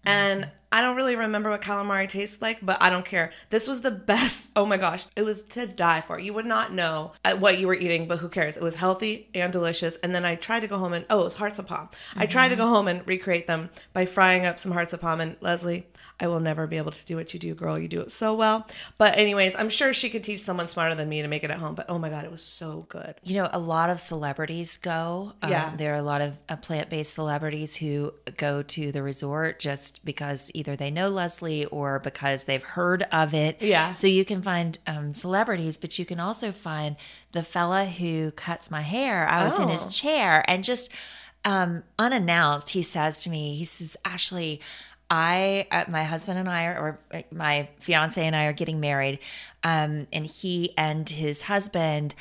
and 0.05 0.49
I 0.73 0.81
don't 0.81 0.95
really 0.95 1.15
remember 1.15 1.51
what 1.51 1.61
calamari 1.61 2.09
tastes 2.09 2.41
like, 2.41 2.65
but 2.65 2.81
I 2.81 2.89
don't 2.89 3.05
care. 3.05 3.31
This 3.51 3.67
was 3.67 3.81
the 3.81 3.91
best. 3.91 4.49
Oh 4.55 4.65
my 4.67 4.77
gosh, 4.77 5.05
it 5.15 5.23
was 5.23 5.41
to 5.49 5.65
die 5.65 6.01
for. 6.01 6.19
You 6.19 6.33
would 6.33 6.45
not 6.45 6.71
know 6.71 7.13
what 7.39 7.57
you 7.57 7.67
were 7.67 7.73
eating, 7.73 8.07
but 8.07 8.19
who 8.19 8.29
cares? 8.29 8.55
It 8.55 8.63
was 8.63 8.75
healthy 8.75 9.29
and 9.33 9.51
delicious. 9.51 9.95
And 10.03 10.13
then 10.13 10.25
I 10.25 10.35
tried 10.35 10.61
to 10.61 10.67
go 10.67 10.77
home 10.77 10.93
and 10.93 11.05
oh, 11.09 11.21
it 11.21 11.23
was 11.23 11.33
hearts 11.33 11.59
of 11.59 11.67
palm. 11.67 11.89
I 12.15 12.27
tried 12.27 12.49
to 12.49 12.55
mm-hmm. 12.55 12.63
go 12.63 12.69
home 12.69 12.87
and 12.87 13.05
recreate 13.07 13.47
them 13.47 13.71
by 13.93 14.05
frying 14.05 14.45
up 14.45 14.59
some 14.59 14.71
hearts 14.71 14.93
of 14.93 15.01
palm. 15.01 15.21
And 15.21 15.35
Leslie, 15.41 15.87
I 16.19 16.27
will 16.27 16.39
never 16.39 16.67
be 16.67 16.77
able 16.77 16.91
to 16.91 17.05
do 17.05 17.15
what 17.17 17.33
you 17.33 17.39
do, 17.39 17.53
girl. 17.55 17.77
You 17.77 17.87
do 17.87 17.99
it 18.01 18.11
so 18.11 18.33
well. 18.35 18.65
But 18.97 19.17
anyways, 19.17 19.55
I'm 19.55 19.69
sure 19.69 19.93
she 19.93 20.09
could 20.09 20.23
teach 20.23 20.41
someone 20.41 20.67
smarter 20.67 20.95
than 20.95 21.09
me 21.09 21.21
to 21.21 21.27
make 21.27 21.43
it 21.43 21.51
at 21.51 21.57
home. 21.57 21.75
But 21.75 21.87
oh 21.89 21.97
my 21.99 22.09
god, 22.09 22.23
it 22.23 22.31
was 22.31 22.43
so 22.43 22.85
good. 22.87 23.15
You 23.23 23.37
know, 23.41 23.49
a 23.51 23.59
lot 23.59 23.89
of 23.89 23.99
celebrities 23.99 24.77
go. 24.77 25.33
Um, 25.41 25.49
Yeah. 25.51 25.75
There 25.75 25.93
are 25.93 25.97
a 25.97 26.03
lot 26.03 26.21
of 26.21 26.37
uh, 26.47 26.55
plant 26.57 26.89
based 26.89 27.13
celebrities 27.13 27.75
who 27.75 28.13
go 28.37 28.61
to 28.63 28.91
the 28.91 29.01
resort 29.03 29.59
just 29.59 30.05
because 30.05 30.49
either 30.53 30.75
they 30.75 30.91
know 30.91 31.09
Leslie 31.09 31.65
or 31.65 31.99
because 31.99 32.45
they've 32.45 32.63
heard 32.63 33.03
of 33.11 33.33
it. 33.33 33.61
Yeah. 33.61 33.95
So 33.95 34.07
you 34.07 34.23
can 34.23 34.41
find 34.41 34.77
um, 34.87 35.13
celebrities, 35.13 35.77
but 35.77 35.97
you 35.99 36.05
can 36.05 36.19
also 36.19 36.51
find 36.51 36.95
the 37.33 37.43
fella 37.43 37.85
who 37.85 38.31
cuts 38.31 38.69
my 38.71 38.81
hair. 38.83 39.27
I 39.27 39.43
was 39.45 39.57
in 39.57 39.65
Oh. 39.69 39.73
his 39.73 39.93
chair 39.95 40.45
and 40.47 40.63
just 40.63 40.89
um, 41.45 41.83
unannounced, 41.99 42.69
he 42.69 42.81
says 42.83 43.21
to 43.23 43.29
me, 43.29 43.55
he 43.55 43.65
says, 43.65 43.97
Ashley, 44.05 44.61
I, 45.09 45.67
uh, 45.71 45.85
my 45.89 46.03
husband 46.03 46.39
and 46.39 46.49
I, 46.49 46.65
are, 46.65 46.99
or 47.11 47.23
my 47.31 47.69
fiance 47.79 48.25
and 48.25 48.35
I 48.35 48.45
are 48.45 48.53
getting 48.53 48.79
married. 48.79 49.19
Um, 49.63 50.07
and 50.11 50.25
he 50.25 50.73
and 50.77 51.07
his 51.07 51.43
husband, 51.43 52.15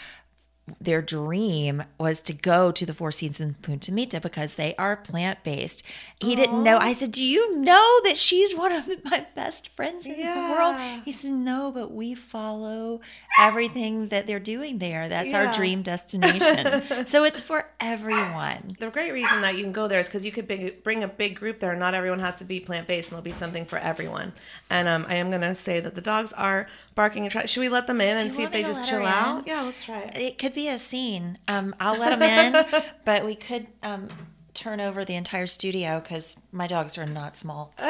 their 0.80 1.02
dream 1.02 1.84
was 1.98 2.20
to 2.22 2.32
go 2.32 2.72
to 2.72 2.86
the 2.86 2.94
Four 2.94 3.12
Seasons 3.12 3.56
Punta 3.62 3.92
Mita 3.92 4.20
because 4.20 4.54
they 4.54 4.74
are 4.76 4.96
plant 4.96 5.42
based. 5.44 5.82
He 6.20 6.34
didn't 6.34 6.62
know. 6.62 6.78
I 6.78 6.92
said, 6.92 7.12
Do 7.12 7.24
you 7.24 7.56
know 7.58 8.00
that 8.04 8.16
she's 8.16 8.54
one 8.54 8.72
of 8.72 8.86
my 9.04 9.26
best 9.34 9.68
friends 9.70 10.06
in 10.06 10.16
the 10.18 10.54
world? 10.54 10.76
He 11.04 11.12
said, 11.12 11.32
No, 11.32 11.70
but 11.72 11.92
we 11.92 12.14
follow 12.14 13.00
everything 13.38 14.08
that 14.08 14.26
they're 14.26 14.40
doing 14.40 14.78
there. 14.78 15.08
That's 15.08 15.34
our 15.34 15.52
dream 15.52 15.82
destination. 15.82 17.06
so 17.06 17.24
it's 17.24 17.40
for 17.40 17.70
everyone. 17.80 18.76
The 18.78 18.90
great 18.90 19.12
reason 19.12 19.40
that 19.42 19.56
you 19.56 19.64
can 19.64 19.72
go 19.72 19.88
there 19.88 20.00
is 20.00 20.06
because 20.06 20.24
you 20.24 20.32
could 20.32 20.46
big, 20.46 20.82
bring 20.82 21.02
a 21.02 21.08
big 21.08 21.36
group 21.38 21.60
there. 21.60 21.74
Not 21.74 21.94
everyone 21.94 22.20
has 22.20 22.36
to 22.36 22.44
be 22.44 22.60
plant 22.60 22.86
based, 22.86 23.08
and 23.08 23.12
there'll 23.12 23.22
be 23.22 23.32
something 23.32 23.64
for 23.64 23.78
everyone. 23.78 24.32
And 24.70 24.88
um, 24.88 25.06
I 25.08 25.16
am 25.16 25.30
gonna 25.30 25.54
say 25.54 25.80
that 25.80 25.94
the 25.94 26.00
dogs 26.00 26.32
are 26.34 26.68
barking 26.94 27.24
and 27.24 27.32
try. 27.32 27.44
Should 27.46 27.60
we 27.60 27.68
let 27.68 27.86
them 27.86 28.00
in 28.00 28.18
and 28.18 28.32
see 28.32 28.42
if 28.42 28.52
they 28.52 28.62
just 28.62 28.88
chill 28.88 29.04
out? 29.04 29.46
Yeah, 29.46 29.62
let's 29.62 29.84
try 29.84 30.00
it. 30.00 30.16
It 30.16 30.38
could 30.38 30.54
be 30.54 30.61
a 30.68 30.78
scene. 30.78 31.38
Um, 31.48 31.74
I'll 31.80 31.98
let 31.98 32.18
them 32.18 32.22
in, 32.22 32.82
but 33.04 33.24
we 33.24 33.34
could 33.34 33.66
um, 33.82 34.08
turn 34.54 34.80
over 34.80 35.04
the 35.04 35.14
entire 35.14 35.46
studio 35.46 36.00
because 36.00 36.36
my 36.50 36.66
dogs 36.66 36.96
are 36.98 37.06
not 37.06 37.36
small. 37.36 37.74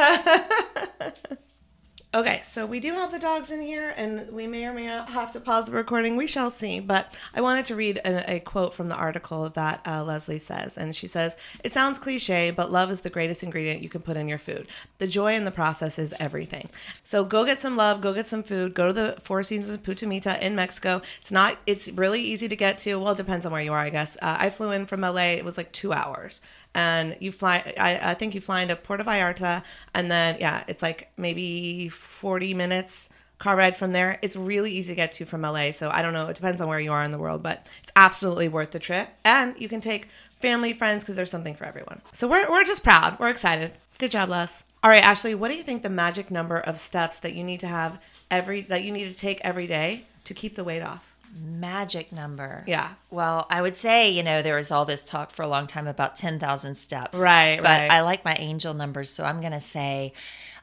Okay, 2.15 2.43
so 2.45 2.67
we 2.67 2.79
do 2.79 2.93
have 2.93 3.11
the 3.11 3.19
dogs 3.19 3.51
in 3.51 3.63
here, 3.63 3.95
and 3.97 4.31
we 4.31 4.47
may 4.47 4.67
or 4.67 4.75
may 4.75 4.87
not 4.87 5.09
have 5.09 5.33
to 5.33 5.41
pause 5.41 5.65
the 5.65 5.73
recording. 5.73 6.15
We 6.15 6.27
shall 6.27 6.51
see. 6.51 6.79
But 6.79 7.15
I 7.33 7.41
wanted 7.41 7.65
to 7.67 7.75
read 7.75 8.03
a, 8.05 8.35
a 8.35 8.41
quote 8.41 8.75
from 8.75 8.91
the 8.91 8.95
article 8.95 9.49
that 9.49 9.81
uh, 9.87 10.05
Leslie 10.05 10.39
says. 10.39 10.77
And 10.77 10.95
she 10.95 11.07
says, 11.07 11.39
It 11.65 11.73
sounds 11.73 11.99
cliche, 11.99 12.51
but 12.51 12.71
love 12.71 12.91
is 12.91 13.01
the 13.01 13.09
greatest 13.09 13.43
ingredient 13.43 13.81
you 13.81 13.89
can 13.89 14.03
put 14.03 14.19
in 14.19 14.29
your 14.29 14.37
food. 14.37 14.69
The 14.99 15.07
joy 15.07 15.35
in 15.35 15.45
the 15.45 15.51
process 15.51 15.99
is 15.99 16.13
everything. 16.21 16.69
So 17.03 17.25
go 17.25 17.47
get 17.47 17.63
some 17.63 17.79
love, 17.79 18.03
go 18.03 18.13
get 18.13 18.29
some 18.29 18.43
food, 18.43 18.75
go 18.75 18.89
to 18.89 18.93
the 18.93 19.17
Four 19.23 19.43
Seasons 19.43 19.71
of 19.71 19.83
Punta 19.83 20.07
Mita 20.07 20.45
in 20.45 20.55
Mexico. 20.55 21.01
It's 21.23 21.33
not, 21.33 21.61
it's 21.67 21.91
really 21.93 22.21
easy 22.21 22.47
to 22.47 22.57
get 22.57 22.77
to. 22.81 22.97
Well, 22.97 23.13
it 23.13 23.17
depends 23.17 23.47
on 23.47 23.53
where 23.53 23.63
you 23.63 23.73
are, 23.73 23.79
I 23.79 23.91
guess. 23.91 24.19
Uh, 24.21 24.37
I 24.39 24.51
flew 24.51 24.71
in 24.71 24.85
from 24.85 25.01
LA, 25.01 25.33
it 25.33 25.47
was 25.47 25.57
like 25.57 25.73
two 25.73 25.95
hours 25.95 26.43
and 26.75 27.17
you 27.21 27.33
fly 27.33 27.75
I, 27.79 28.13
I 28.13 28.15
think 28.15 28.35
you 28.35 28.41
fly 28.41 28.63
into 28.63 28.77
Puerto 28.77 29.05
Vallarta 29.05 29.63
and 29.95 30.11
then 30.11 30.37
yeah 30.41 30.65
it's 30.69 30.83
like 30.83 31.11
maybe 31.17 31.89
40 31.89 32.55
minutes 32.55 33.09
car 33.39 33.57
ride 33.57 33.77
from 33.77 33.93
there. 33.93 34.21
It's 34.23 34.37
really 34.37 34.71
easy 34.71 34.93
to 34.93 34.97
get 34.97 35.11
to 35.13 35.25
from 35.25 35.43
LA 35.43 35.73
so 35.73 35.91
I 35.91 36.01
don't 36.01 36.13
know 36.13 36.29
it 36.29 36.37
depends 36.37 36.61
on 36.61 36.69
where 36.69 36.79
you 36.81 36.93
are 36.93 37.05
in 37.05 37.11
the 37.11 37.19
world 37.19 37.43
but 37.43 37.67
it's 37.83 37.93
absolutely 37.97 38.49
worth 38.49 38.71
the 38.71 38.79
trip. 38.79 39.09
And 39.25 39.55
you 39.59 39.69
can 39.69 39.81
take 39.81 40.09
family 40.41 40.73
friends 40.73 41.03
because 41.03 41.17
there's 41.17 41.31
something 41.31 41.55
for 41.55 41.65
everyone. 41.65 42.01
So 42.13 42.29
we're, 42.29 42.49
we're 42.51 42.65
just 42.65 42.85
proud. 42.85 43.19
We're 43.19 43.31
excited. 43.31 43.73
Good 43.99 44.13
job 44.13 44.29
Les. 44.29 44.65
All 44.83 44.91
right 44.91 45.03
Ashley 45.03 45.35
what 45.35 45.51
do 45.51 45.57
you 45.57 45.65
think 45.65 45.83
the 45.83 45.91
magic 45.91 46.31
number 46.31 46.59
of 46.59 46.79
steps 46.79 47.19
that 47.21 47.35
you 47.35 47.43
need 47.43 47.61
to 47.61 47.67
have 47.67 48.01
every 48.31 48.63
that 48.63 48.85
you 48.85 48.93
need 48.93 49.13
to 49.13 49.19
take 49.19 49.41
every 49.43 49.67
day 49.67 50.07
to 50.25 50.35
keep 50.35 50.55
the 50.55 50.65
weight 50.65 50.83
off? 50.83 51.13
Magic 51.35 52.13
number. 52.13 52.63
Yeah. 52.67 52.93
Well, 53.13 53.47
I 53.51 53.61
would 53.61 53.77
say, 53.77 54.09
you 54.09 54.23
know, 54.23 54.41
there 54.41 54.57
was 54.57 54.71
all 54.71 54.87
this 54.87 55.07
talk 55.07 55.33
for 55.33 55.43
a 55.43 55.47
long 55.47 55.67
time 55.67 55.87
about 55.87 56.17
10,000 56.17 56.75
steps. 56.75 57.19
Right, 57.19 57.59
But 57.59 57.81
right. 57.81 57.91
I 57.91 58.01
like 58.01 58.25
my 58.25 58.35
angel 58.39 58.73
numbers. 58.73 59.11
So 59.11 59.25
I'm 59.25 59.41
going 59.41 59.53
to 59.53 59.61
say 59.61 60.15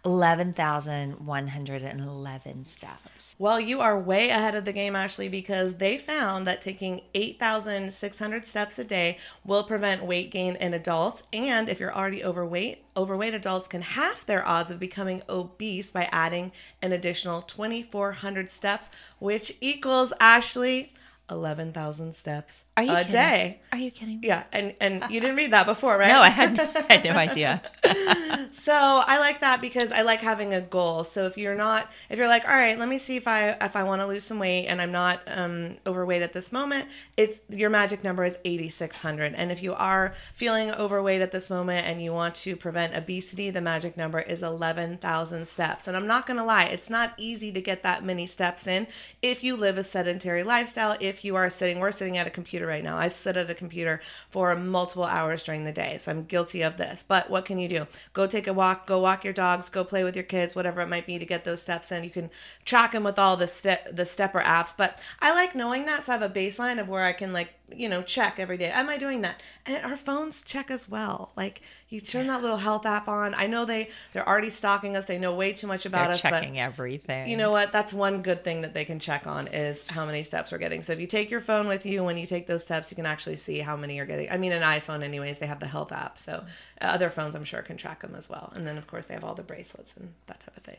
11,111 0.03 2.65
steps. 2.65 3.36
Well, 3.38 3.60
you 3.60 3.82
are 3.82 4.00
way 4.00 4.29
ahead 4.29 4.56
of 4.56 4.65
the 4.65 4.74
game, 4.74 4.96
Ashley, 4.96 5.29
because 5.29 5.75
they 5.75 6.00
found 6.00 6.48
that 6.48 6.60
taking 6.60 7.01
8,600 7.13 8.48
steps 8.48 8.79
a 8.79 8.84
day 8.84 9.20
will 9.46 9.63
prevent 9.63 10.03
weight 10.03 10.32
gain 10.32 10.56
in 10.56 10.74
adults. 10.74 11.22
And 11.32 11.70
if 11.70 11.79
you're 11.79 11.96
already 11.96 12.24
overweight, 12.24 12.84
overweight 12.98 13.36
adults 13.36 13.68
can 13.68 13.84
half 13.84 14.25
their 14.25 14.44
odds 14.48 14.72
of 14.72 14.79
becoming 14.79 15.22
obese 15.29 15.91
by 15.91 16.10
adding 16.12 16.51
an 16.82 16.94
additional 16.94 17.44
2,400 17.44 18.50
steps, 18.50 18.89
which 19.20 19.56
equals, 19.62 20.12
Ashley, 20.20 20.94
11,000 21.31 22.15
steps 22.15 22.63
Are 22.77 22.83
you 22.83 22.92
a 22.92 22.98
kidding? 22.98 23.11
day. 23.11 23.61
Are 23.72 23.77
you 23.77 23.92
kidding? 23.92 24.20
Me? 24.20 24.27
Yeah, 24.27 24.44
and, 24.51 24.74
and 24.79 25.03
you 25.09 25.20
didn't 25.22 25.35
read 25.35 25.51
that 25.51 25.65
before, 25.65 25.98
right? 25.98 26.07
No, 26.07 26.22
I 26.22 26.29
had, 26.29 26.59
I 26.59 26.94
had 26.94 27.03
no 27.05 27.11
idea. 27.11 27.61
So 28.51 28.74
I 28.74 29.20
like 29.20 29.42
that 29.42 29.61
because 29.61 29.92
I 29.92 30.01
like 30.01 30.22
having 30.22 30.53
a 30.53 30.61
goal. 30.61 31.03
So 31.03 31.27
if 31.27 31.37
you're 31.37 31.55
not, 31.55 31.89
if 32.09 32.18
you're 32.18 32.27
like, 32.27 32.46
all 32.46 32.51
right, 32.51 32.77
let 32.77 32.89
me 32.89 32.98
see 32.98 33.15
if 33.15 33.27
I 33.27 33.50
if 33.61 33.75
I 33.75 33.83
want 33.83 34.01
to 34.01 34.07
lose 34.07 34.24
some 34.24 34.39
weight 34.39 34.68
and 34.68 34.81
I'm 34.81 34.92
not 34.92 35.22
um, 35.27 35.77
overweight 35.85 36.22
at 36.22 36.33
this 36.33 36.51
moment, 36.51 36.87
it's 37.15 37.42
your 37.50 37.70
magic 37.70 38.03
number 38.03 38.25
is 38.25 38.37
8,600. 38.46 39.33
And 39.35 39.51
if 39.51 39.61
you 39.61 39.74
are 39.74 40.13
feeling 40.33 40.72
overweight 40.72 41.22
at 41.22 41.31
this 41.31 41.50
moment 41.50 41.85
and 41.85 42.01
you 42.01 42.11
want 42.11 42.35
to 42.35 42.55
prevent 42.55 42.96
obesity, 42.96 43.50
the 43.50 43.61
magic 43.61 43.96
number 43.96 44.20
is 44.20 44.42
11,000 44.44 45.48
steps. 45.48 45.87
And 45.87 45.96
I'm 45.96 46.07
not 46.07 46.25
gonna 46.25 46.46
lie, 46.46 46.65
it's 46.65 46.89
not 46.89 47.13
easy 47.18 47.51
to 47.51 47.61
get 47.61 47.83
that 47.83 48.03
many 48.03 48.25
steps 48.25 48.68
in 48.68 48.87
if 49.22 49.44
you 49.44 49.55
live 49.55 49.77
a 49.77 49.83
sedentary 49.83 50.44
lifestyle. 50.44 50.98
If 51.00 51.19
you 51.24 51.36
are 51.36 51.50
sitting, 51.50 51.79
we're 51.79 51.92
sitting 51.92 52.18
at 52.18 52.27
a 52.27 52.29
computer 52.32 52.66
right 52.66 52.84
now. 52.84 52.98
I 52.98 53.08
sit 53.08 53.38
at 53.38 53.50
a 53.50 53.55
computer 53.55 54.01
for 54.29 54.55
multiple 54.55 55.05
hours 55.05 55.44
during 55.44 55.64
the 55.64 55.72
day, 55.72 55.98
so 55.98 56.12
I'm 56.12 56.25
guilty 56.25 56.62
of 56.62 56.77
this. 56.77 57.03
But 57.08 57.29
what 57.29 57.46
can 57.46 57.60
you 57.60 57.68
do? 57.68 57.88
Go 58.14 58.27
take 58.27 58.48
a 58.48 58.53
walk, 58.53 58.88
go 58.88 59.00
walk 59.00 59.24
your 59.24 59.34
dogs, 59.34 59.70
go 59.70 59.84
play 59.84 60.03
with 60.03 60.16
your 60.16 60.24
kids, 60.24 60.55
whatever 60.55 60.82
it 60.82 60.88
might 60.88 61.05
be 61.05 61.20
to 61.20 61.25
get 61.25 61.44
those 61.44 61.62
steps 61.62 61.92
in. 61.92 62.03
You 62.03 62.10
can 62.10 62.29
track 62.66 62.92
them 62.92 63.03
with 63.03 63.20
all 63.20 63.38
the 63.38 63.48
step 63.48 63.96
the 63.96 64.05
stepper 64.05 64.42
apps. 64.42 64.74
But 64.75 65.00
I 65.20 65.34
like 65.34 65.55
knowing 65.55 65.86
that, 65.86 66.05
so 66.05 66.14
I 66.14 66.18
have 66.18 66.29
a 66.29 66.34
baseline 66.34 66.79
of 66.79 66.90
where 66.90 67.05
I 67.05 67.14
can 67.14 67.34
like 67.34 67.53
you 67.75 67.90
know 67.90 68.01
check 68.01 68.40
every 68.40 68.58
day. 68.58 68.70
Am 68.72 68.90
I 68.90 68.98
doing 68.98 69.22
that? 69.22 69.42
And 69.66 69.84
our 69.86 69.98
phones 69.98 70.42
check 70.44 70.70
as 70.72 70.88
well. 70.90 71.32
Like 71.36 71.62
you 71.90 72.01
turn 72.01 72.27
that 72.27 72.42
little 72.42 72.58
health 72.58 72.86
app 72.86 73.08
on. 73.08 73.34
I 73.34 73.48
know 73.48 73.66
they 73.66 73.90
they're 74.14 74.27
already 74.27 74.50
stalking 74.50 74.96
us. 74.96 75.05
They 75.05 75.18
know 75.18 75.34
way 75.34 75.53
too 75.53 75.68
much 75.68 75.86
about 75.86 76.05
They're 76.05 76.14
us. 76.14 76.22
but 76.22 76.29
checking 76.32 76.60
everything. 76.60 77.27
you 77.27 77.38
know 77.38 77.51
what? 77.51 77.72
That's 77.72 77.94
one 77.94 78.22
good 78.22 78.44
thing 78.44 78.62
that 78.62 78.74
they 78.74 78.86
can 78.86 79.00
check 79.00 79.27
on 79.27 79.48
is 79.48 79.86
how 79.88 80.05
many 80.05 80.24
steps 80.24 80.51
we're 80.51 80.58
getting. 80.58 80.84
So 80.84 80.94
if 80.94 81.00
you 81.00 81.08
take 81.08 81.29
your 81.32 81.42
phone 81.42 81.68
with 81.68 81.86
you 81.86 82.03
when 82.03 82.18
you 82.18 82.25
take 82.25 82.48
those 82.48 82.64
steps, 82.64 82.92
you 82.92 82.96
can 82.96 83.05
actually 83.05 83.38
see 83.38 83.60
how 83.60 83.75
many 83.75 83.96
you're 83.96 84.05
getting. 84.05 84.29
I 84.29 84.38
mean, 84.38 84.51
an 84.51 84.62
iPhone, 84.62 85.03
anyways, 85.03 85.40
they 85.40 85.48
have 85.48 85.60
the 85.60 85.68
health 85.68 85.92
app. 85.92 86.18
So 86.18 86.44
uh, 86.82 86.86
other 86.86 87.10
phones, 87.10 87.36
I'm 87.36 87.44
sure, 87.44 87.62
can 87.62 87.77
track 87.77 88.01
them 88.01 88.16
as 88.16 88.29
well. 88.29 88.51
And 88.55 88.68
then, 88.68 88.77
of 88.77 88.88
course, 88.88 89.05
they 89.08 89.14
have 89.14 89.24
all 89.24 89.36
the 89.36 89.44
bracelets 89.44 89.94
and 89.98 90.14
that 90.27 90.40
type 90.40 90.55
of 90.58 90.64
thing. 90.64 90.77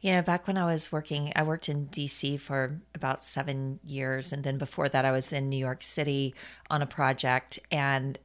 You 0.00 0.12
know, 0.12 0.22
back 0.22 0.46
when 0.46 0.56
I 0.56 0.66
was 0.66 0.92
working, 0.92 1.32
I 1.34 1.42
worked 1.42 1.68
in 1.68 1.86
DC 1.88 2.38
for 2.40 2.80
about 2.94 3.24
seven 3.24 3.80
years. 3.84 4.32
And 4.32 4.44
then 4.44 4.58
before 4.58 4.88
that, 4.88 5.04
I 5.04 5.12
was 5.12 5.32
in 5.32 5.48
New 5.48 5.56
York 5.56 5.82
City 5.82 6.34
on 6.70 6.82
a 6.82 6.86
project. 6.86 7.58
And 7.70 8.18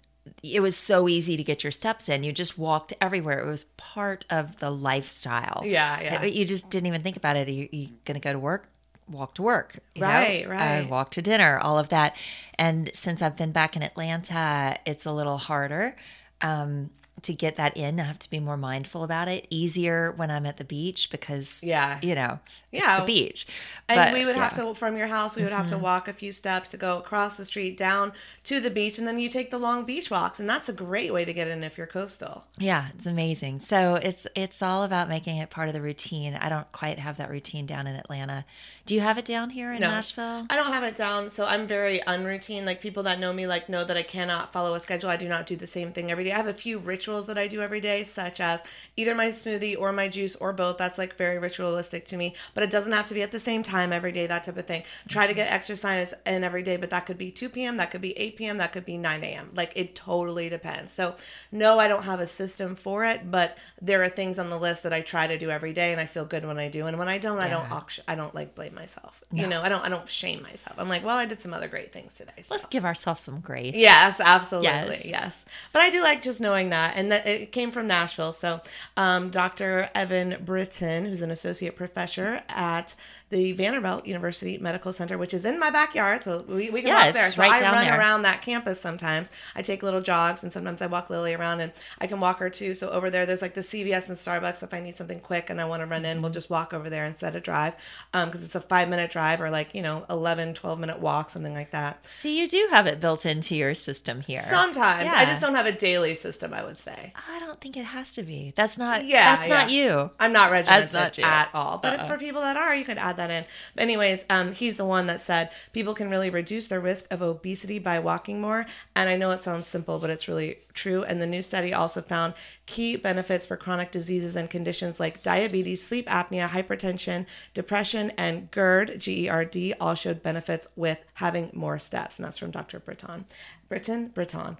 it 0.43 0.59
was 0.59 0.77
so 0.77 1.07
easy 1.07 1.35
to 1.37 1.43
get 1.43 1.63
your 1.63 1.71
steps 1.71 2.07
in. 2.09 2.23
You 2.23 2.31
just 2.31 2.57
walked 2.57 2.93
everywhere. 3.01 3.39
It 3.39 3.47
was 3.47 3.63
part 3.77 4.25
of 4.29 4.59
the 4.59 4.69
lifestyle. 4.69 5.63
Yeah, 5.65 5.99
yeah. 6.01 6.23
You 6.23 6.45
just 6.45 6.69
didn't 6.69 6.87
even 6.87 7.01
think 7.01 7.17
about 7.17 7.35
it. 7.37 7.49
You, 7.49 7.67
you 7.71 7.87
going 8.05 8.15
to 8.19 8.23
go 8.23 8.31
to 8.33 8.39
work? 8.39 8.67
Walk 9.09 9.33
to 9.35 9.41
work. 9.41 9.79
you 9.95 10.01
know? 10.01 10.07
Right, 10.07 10.45
Uh, 10.45 10.49
right. 10.49 10.89
walk 10.89 11.09
to 11.11 11.21
dinner, 11.21 11.57
all 11.57 11.79
of 11.79 11.89
that. 11.89 12.15
And 12.55 12.91
since 12.93 13.21
I've 13.21 13.35
been 13.35 13.51
back 13.51 13.75
in 13.75 13.81
Atlanta, 13.81 14.77
it's 14.85 15.05
a 15.05 15.11
little 15.11 15.37
harder. 15.37 15.95
Um, 16.41 16.91
to 17.23 17.33
get 17.33 17.55
that 17.55 17.75
in, 17.77 17.99
I 17.99 18.03
have 18.03 18.19
to 18.19 18.29
be 18.29 18.39
more 18.39 18.57
mindful 18.57 19.03
about 19.03 19.27
it. 19.27 19.47
Easier 19.49 20.11
when 20.11 20.31
I'm 20.31 20.45
at 20.45 20.57
the 20.57 20.63
beach 20.63 21.09
because, 21.09 21.59
Yeah. 21.63 21.99
you 22.01 22.15
know, 22.15 22.39
it's 22.71 22.83
Yeah. 22.83 22.99
the 22.99 23.05
beach. 23.05 23.45
And 23.89 23.97
But, 23.97 24.13
we 24.13 24.25
would 24.25 24.35
have 24.35 24.53
yeah. 24.53 24.63
Mm-hmm. 24.63 24.69
to, 24.73 24.75
from 24.75 24.97
your 24.97 25.07
house, 25.07 25.35
we 25.35 25.43
would 25.43 25.51
have 25.51 25.67
to 25.67 25.77
walk 25.77 26.07
a 26.07 26.13
few 26.13 26.31
steps 26.31 26.69
to 26.69 26.77
go 26.77 26.97
across 26.97 27.37
the 27.37 27.45
street 27.45 27.77
down 27.77 28.13
to 28.45 28.59
the 28.59 28.69
beach. 28.69 28.97
And 28.97 29.07
then 29.07 29.19
you 29.19 29.29
take 29.29 29.51
the 29.51 29.57
long 29.59 29.83
beach 29.83 30.09
walks. 30.09 30.39
And 30.39 30.49
that's 30.49 30.69
a 30.69 30.73
great 30.73 31.11
way 31.13 31.25
to 31.25 31.33
get 31.33 31.47
in 31.47 31.63
if 31.63 31.77
you're 31.77 31.87
coastal. 31.87 32.45
Yeah, 32.57 32.87
it's 32.95 33.05
amazing. 33.05 33.59
So 33.59 33.95
it's 33.95 34.25
it's 34.35 34.61
all 34.61 34.83
about 34.83 35.09
making 35.09 35.37
it 35.37 35.49
part 35.49 35.67
of 35.67 35.73
the 35.73 35.81
routine. 35.81 36.35
I 36.35 36.49
don't 36.49 36.71
quite 36.71 36.99
have 36.99 37.17
that 37.17 37.29
routine 37.29 37.65
down 37.65 37.87
in 37.87 37.95
Atlanta. 37.95 38.45
Do 38.85 38.95
you 38.95 39.01
have 39.01 39.17
it 39.17 39.25
down 39.25 39.51
here 39.51 39.71
in 39.73 39.79
No. 39.81 39.89
Nashville? 39.89 40.47
I 40.49 40.55
don't 40.55 40.71
have 40.73 40.83
it 40.83 40.95
down, 40.95 41.29
so 41.29 41.45
I'm 41.45 41.67
very 41.67 41.99
unroutine. 42.07 42.65
Like 42.65 42.81
people 42.81 43.03
that 43.03 43.19
know 43.19 43.31
me, 43.33 43.45
like 43.47 43.69
know 43.69 43.83
that 43.83 43.97
I 43.97 44.03
cannot 44.03 44.51
follow 44.51 44.73
a 44.73 44.79
schedule. 44.79 45.09
I 45.09 45.17
do 45.17 45.27
not 45.27 45.45
do 45.45 45.55
the 45.55 45.67
same 45.67 45.91
thing 45.91 46.09
every 46.11 46.23
day. 46.23 46.31
I 46.31 46.37
have 46.37 46.47
a 46.47 46.53
few 46.53 46.77
rituals 46.77 47.10
rituals 47.11 47.25
that 47.25 47.37
I 47.37 47.47
do 47.47 47.61
every 47.61 47.81
day, 47.81 48.03
such 48.05 48.39
as 48.39 48.63
either 48.95 49.13
my 49.13 49.27
smoothie 49.27 49.77
or 49.77 49.91
my 49.91 50.07
juice 50.07 50.35
or 50.37 50.53
both. 50.53 50.77
That's 50.77 50.97
like 50.97 51.17
very 51.17 51.37
ritualistic 51.37 52.05
to 52.05 52.17
me, 52.17 52.35
but 52.53 52.63
it 52.63 52.69
doesn't 52.69 52.93
have 52.93 53.07
to 53.07 53.13
be 53.13 53.21
at 53.21 53.31
the 53.31 53.39
same 53.39 53.63
time 53.63 53.91
every 53.91 54.13
day, 54.13 54.27
that 54.27 54.45
type 54.45 54.57
of 54.57 54.65
thing. 54.65 54.83
Try 55.09 55.27
to 55.27 55.33
get 55.33 55.51
exercise 55.51 56.13
in 56.25 56.43
every 56.43 56.63
day, 56.63 56.77
but 56.77 56.89
that 56.91 57.05
could 57.05 57.17
be 57.17 57.29
2 57.29 57.49
p.m., 57.49 57.77
that 57.77 57.91
could 57.91 58.01
be 58.01 58.17
8 58.17 58.37
p.m., 58.37 58.57
that 58.59 58.71
could 58.71 58.85
be 58.85 58.97
9 58.97 59.23
a.m. 59.23 59.49
Like 59.53 59.73
it 59.75 59.93
totally 59.93 60.47
depends. 60.47 60.93
So, 60.93 61.15
no, 61.51 61.79
I 61.79 61.89
don't 61.89 62.03
have 62.03 62.21
a 62.21 62.27
system 62.27 62.75
for 62.75 63.03
it, 63.03 63.29
but 63.29 63.57
there 63.81 64.01
are 64.03 64.09
things 64.09 64.39
on 64.39 64.49
the 64.49 64.57
list 64.57 64.83
that 64.83 64.93
I 64.93 65.01
try 65.01 65.27
to 65.27 65.37
do 65.37 65.49
every 65.49 65.73
day 65.73 65.91
and 65.91 65.99
I 65.99 66.05
feel 66.05 66.25
good 66.25 66.45
when 66.45 66.57
I 66.57 66.69
do. 66.69 66.87
And 66.87 66.97
when 66.97 67.09
I 67.09 67.17
don't, 67.17 67.39
I 67.39 67.49
don't, 67.49 67.69
auction, 67.71 68.05
I 68.07 68.15
don't 68.15 68.33
like 68.33 68.55
blame 68.55 68.73
myself. 68.73 69.21
You 69.31 69.47
know, 69.47 69.61
I 69.61 69.69
don't, 69.69 69.83
I 69.83 69.89
don't 69.89 70.09
shame 70.09 70.43
myself. 70.43 70.77
I'm 70.77 70.89
like, 70.89 71.03
well, 71.03 71.17
I 71.17 71.25
did 71.25 71.41
some 71.41 71.53
other 71.53 71.67
great 71.67 71.91
things 71.91 72.15
today. 72.15 72.31
So. 72.43 72.53
Let's 72.53 72.65
give 72.65 72.85
ourselves 72.85 73.21
some 73.21 73.39
grace. 73.39 73.75
Yes, 73.75 74.19
absolutely. 74.19 74.69
Yes. 74.69 75.05
Yes. 75.05 75.45
But 75.73 75.81
I 75.81 75.89
do 75.89 76.01
like 76.01 76.21
just 76.21 76.39
knowing 76.39 76.69
that. 76.69 76.95
And 77.01 77.11
that 77.11 77.25
it 77.25 77.51
came 77.51 77.71
from 77.71 77.87
Nashville. 77.87 78.31
So 78.31 78.61
um, 78.95 79.31
Dr. 79.31 79.89
Evan 79.95 80.33
Brittain, 80.45 81.07
who's 81.07 81.23
an 81.23 81.31
associate 81.31 81.75
professor 81.75 82.43
at 82.47 82.93
the 83.31 83.53
Vanderbilt 83.53 84.05
University 84.05 84.57
Medical 84.59 84.93
Center, 84.93 85.17
which 85.17 85.33
is 85.33 85.43
in 85.45 85.59
my 85.59 85.69
backyard. 85.71 86.23
So 86.23 86.45
we, 86.47 86.69
we 86.69 86.81
can 86.81 86.89
Yeah, 86.89 87.05
walk 87.07 87.13
there. 87.15 87.31
So 87.31 87.41
right 87.41 87.63
I 87.63 87.71
run 87.71 87.85
there. 87.85 87.97
around 87.97 88.21
that 88.21 88.41
campus 88.43 88.79
sometimes. 88.79 89.29
I 89.55 89.61
take 89.63 89.81
little 89.81 90.01
jogs 90.01 90.43
and 90.43 90.53
sometimes 90.53 90.81
I 90.81 90.87
walk 90.87 91.09
Lily 91.09 91.33
around 91.33 91.61
and 91.61 91.71
I 91.99 92.07
can 92.07 92.19
walk 92.19 92.37
her 92.39 92.49
too. 92.49 92.73
So 92.75 92.89
over 92.91 93.09
there, 93.09 93.25
there's 93.25 93.41
like 93.41 93.55
the 93.55 93.61
CVS 93.61 94.07
and 94.09 94.17
Starbucks. 94.17 94.61
If 94.63 94.73
I 94.73 94.79
need 94.81 94.95
something 94.95 95.19
quick 95.19 95.49
and 95.49 95.59
I 95.59 95.65
want 95.65 95.81
to 95.81 95.87
run 95.87 96.05
in, 96.05 96.11
Mm-hmm. 96.11 96.23
we'll 96.23 96.31
just 96.33 96.49
walk 96.49 96.73
over 96.73 96.89
there 96.89 97.05
instead 97.05 97.35
of 97.35 97.41
drive 97.43 97.73
because 98.11 98.43
it's 98.43 98.53
a 98.55 98.61
five 98.61 98.89
minute 98.89 99.09
drive 99.11 99.39
or 99.41 99.49
like, 99.49 99.73
you 99.73 99.81
know, 99.81 100.05
11, 100.09 100.53
12 100.55 100.77
minute 100.79 100.99
walk, 100.99 101.29
something 101.29 101.53
like 101.53 101.71
that. 101.71 102.05
See, 102.07 102.37
you 102.39 102.47
do 102.49 102.67
have 102.69 102.85
it 102.85 102.99
built 102.99 103.25
into 103.25 103.55
your 103.55 103.73
system 103.73 104.19
here. 104.21 104.43
Sometimes. 104.49 105.09
I 105.11 105.23
just 105.25 105.39
don't 105.41 105.55
have 105.55 105.65
a 105.65 105.71
daily 105.71 106.15
system, 106.15 106.53
I 106.53 106.63
would 106.63 106.79
say. 106.79 107.13
I 107.29 107.39
don't 107.39 107.61
think 107.61 107.77
it 107.77 107.85
has 107.85 108.13
to 108.15 108.23
be. 108.23 108.51
That's 108.57 108.77
not. 108.77 109.05
Yeah, 109.05 109.35
That's 109.37 109.47
not 109.49 109.69
you. 109.71 110.11
I'm 110.19 110.33
not 110.33 110.51
regimented 110.51 110.93
not 110.93 111.17
you. 111.17 111.23
at 111.23 111.49
all. 111.53 111.77
But 111.77 111.99
Uh-uh. 112.01 112.07
for 112.07 112.17
people 112.17 112.41
that 112.41 112.57
are, 112.57 112.75
you 112.75 112.83
could 112.83 112.97
add 112.97 113.17
that 113.17 113.20
in. 113.29 113.45
But 113.75 113.83
anyways, 113.83 114.25
um, 114.29 114.53
he's 114.53 114.77
the 114.77 114.85
one 114.85 115.05
that 115.07 115.21
said 115.21 115.51
people 115.73 115.93
can 115.93 116.09
really 116.09 116.29
reduce 116.29 116.67
their 116.67 116.79
risk 116.79 117.05
of 117.11 117.21
obesity 117.21 117.79
by 117.79 117.99
walking 117.99 118.41
more. 118.41 118.65
And 118.95 119.09
I 119.09 119.17
know 119.17 119.31
it 119.31 119.43
sounds 119.43 119.67
simple, 119.67 119.99
but 119.99 120.09
it's 120.09 120.27
really 120.27 120.59
true. 120.73 121.03
And 121.03 121.21
the 121.21 121.27
new 121.27 121.41
study 121.41 121.73
also 121.73 122.01
found 122.01 122.33
key 122.65 122.95
benefits 122.95 123.45
for 123.45 123.57
chronic 123.57 123.91
diseases 123.91 124.35
and 124.35 124.49
conditions 124.49 124.99
like 124.99 125.21
diabetes, 125.21 125.85
sleep 125.85 126.07
apnea, 126.07 126.47
hypertension, 126.47 127.25
depression, 127.53 128.11
and 128.17 128.49
GERD, 128.51 128.99
G 128.99 129.25
E 129.25 129.29
R 129.29 129.45
D, 129.45 129.73
all 129.79 129.95
showed 129.95 130.23
benefits 130.23 130.67
with 130.75 130.99
having 131.15 131.51
more 131.53 131.77
steps. 131.79 132.17
And 132.17 132.25
that's 132.25 132.37
from 132.37 132.51
Dr. 132.51 132.79
Breton. 132.79 133.25
Brittain, 133.69 134.13
Breton. 134.13 134.57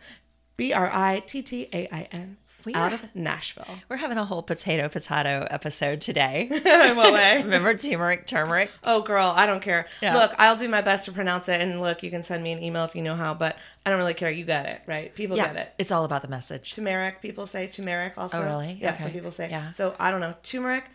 B 0.57 0.73
R 0.73 0.91
I 0.93 1.23
T 1.25 1.41
T 1.41 1.67
A 1.73 1.87
I 1.91 2.07
N. 2.11 2.37
We 2.65 2.73
Out 2.73 2.91
are- 2.91 2.95
of 2.95 3.01
Nashville. 3.15 3.65
We're 3.89 3.97
having 3.97 4.17
a 4.17 4.25
whole 4.25 4.43
potato 4.43 4.87
potato 4.89 5.47
episode 5.49 6.01
today. 6.01 6.47
In 6.51 6.95
what 6.95 7.13
way? 7.13 7.37
Remember 7.43 7.73
turmeric, 7.75 8.27
turmeric? 8.27 8.69
Oh, 8.83 9.01
girl, 9.01 9.33
I 9.35 9.45
don't 9.45 9.61
care. 9.61 9.87
Yeah. 10.01 10.15
Look, 10.15 10.33
I'll 10.37 10.55
do 10.55 10.67
my 10.69 10.81
best 10.81 11.05
to 11.05 11.11
pronounce 11.11 11.49
it. 11.49 11.59
And 11.61 11.81
look, 11.81 12.03
you 12.03 12.09
can 12.09 12.23
send 12.23 12.43
me 12.43 12.51
an 12.51 12.61
email 12.61 12.85
if 12.85 12.95
you 12.95 13.01
know 13.01 13.15
how, 13.15 13.33
but 13.33 13.55
I 13.85 13.89
don't 13.89 13.99
really 13.99 14.13
care. 14.13 14.29
You 14.29 14.45
get 14.45 14.65
it, 14.65 14.81
right? 14.87 15.13
People 15.15 15.37
Yeah, 15.37 15.47
get 15.53 15.55
it. 15.57 15.73
it's 15.79 15.91
all 15.91 16.03
about 16.05 16.21
the 16.21 16.27
message. 16.27 16.73
Turmeric, 16.73 17.21
people 17.21 17.47
say 17.47 17.67
turmeric 17.67 18.13
also. 18.17 18.39
Oh, 18.41 18.45
really? 18.45 18.77
Yeah, 18.79 18.93
Okay. 18.93 19.03
some 19.03 19.11
people 19.11 19.31
say. 19.31 19.49
Yeah. 19.49 19.71
So 19.71 19.95
I 19.99 20.11
don't 20.11 20.21
know. 20.21 20.35
Turmeric, 20.43 20.85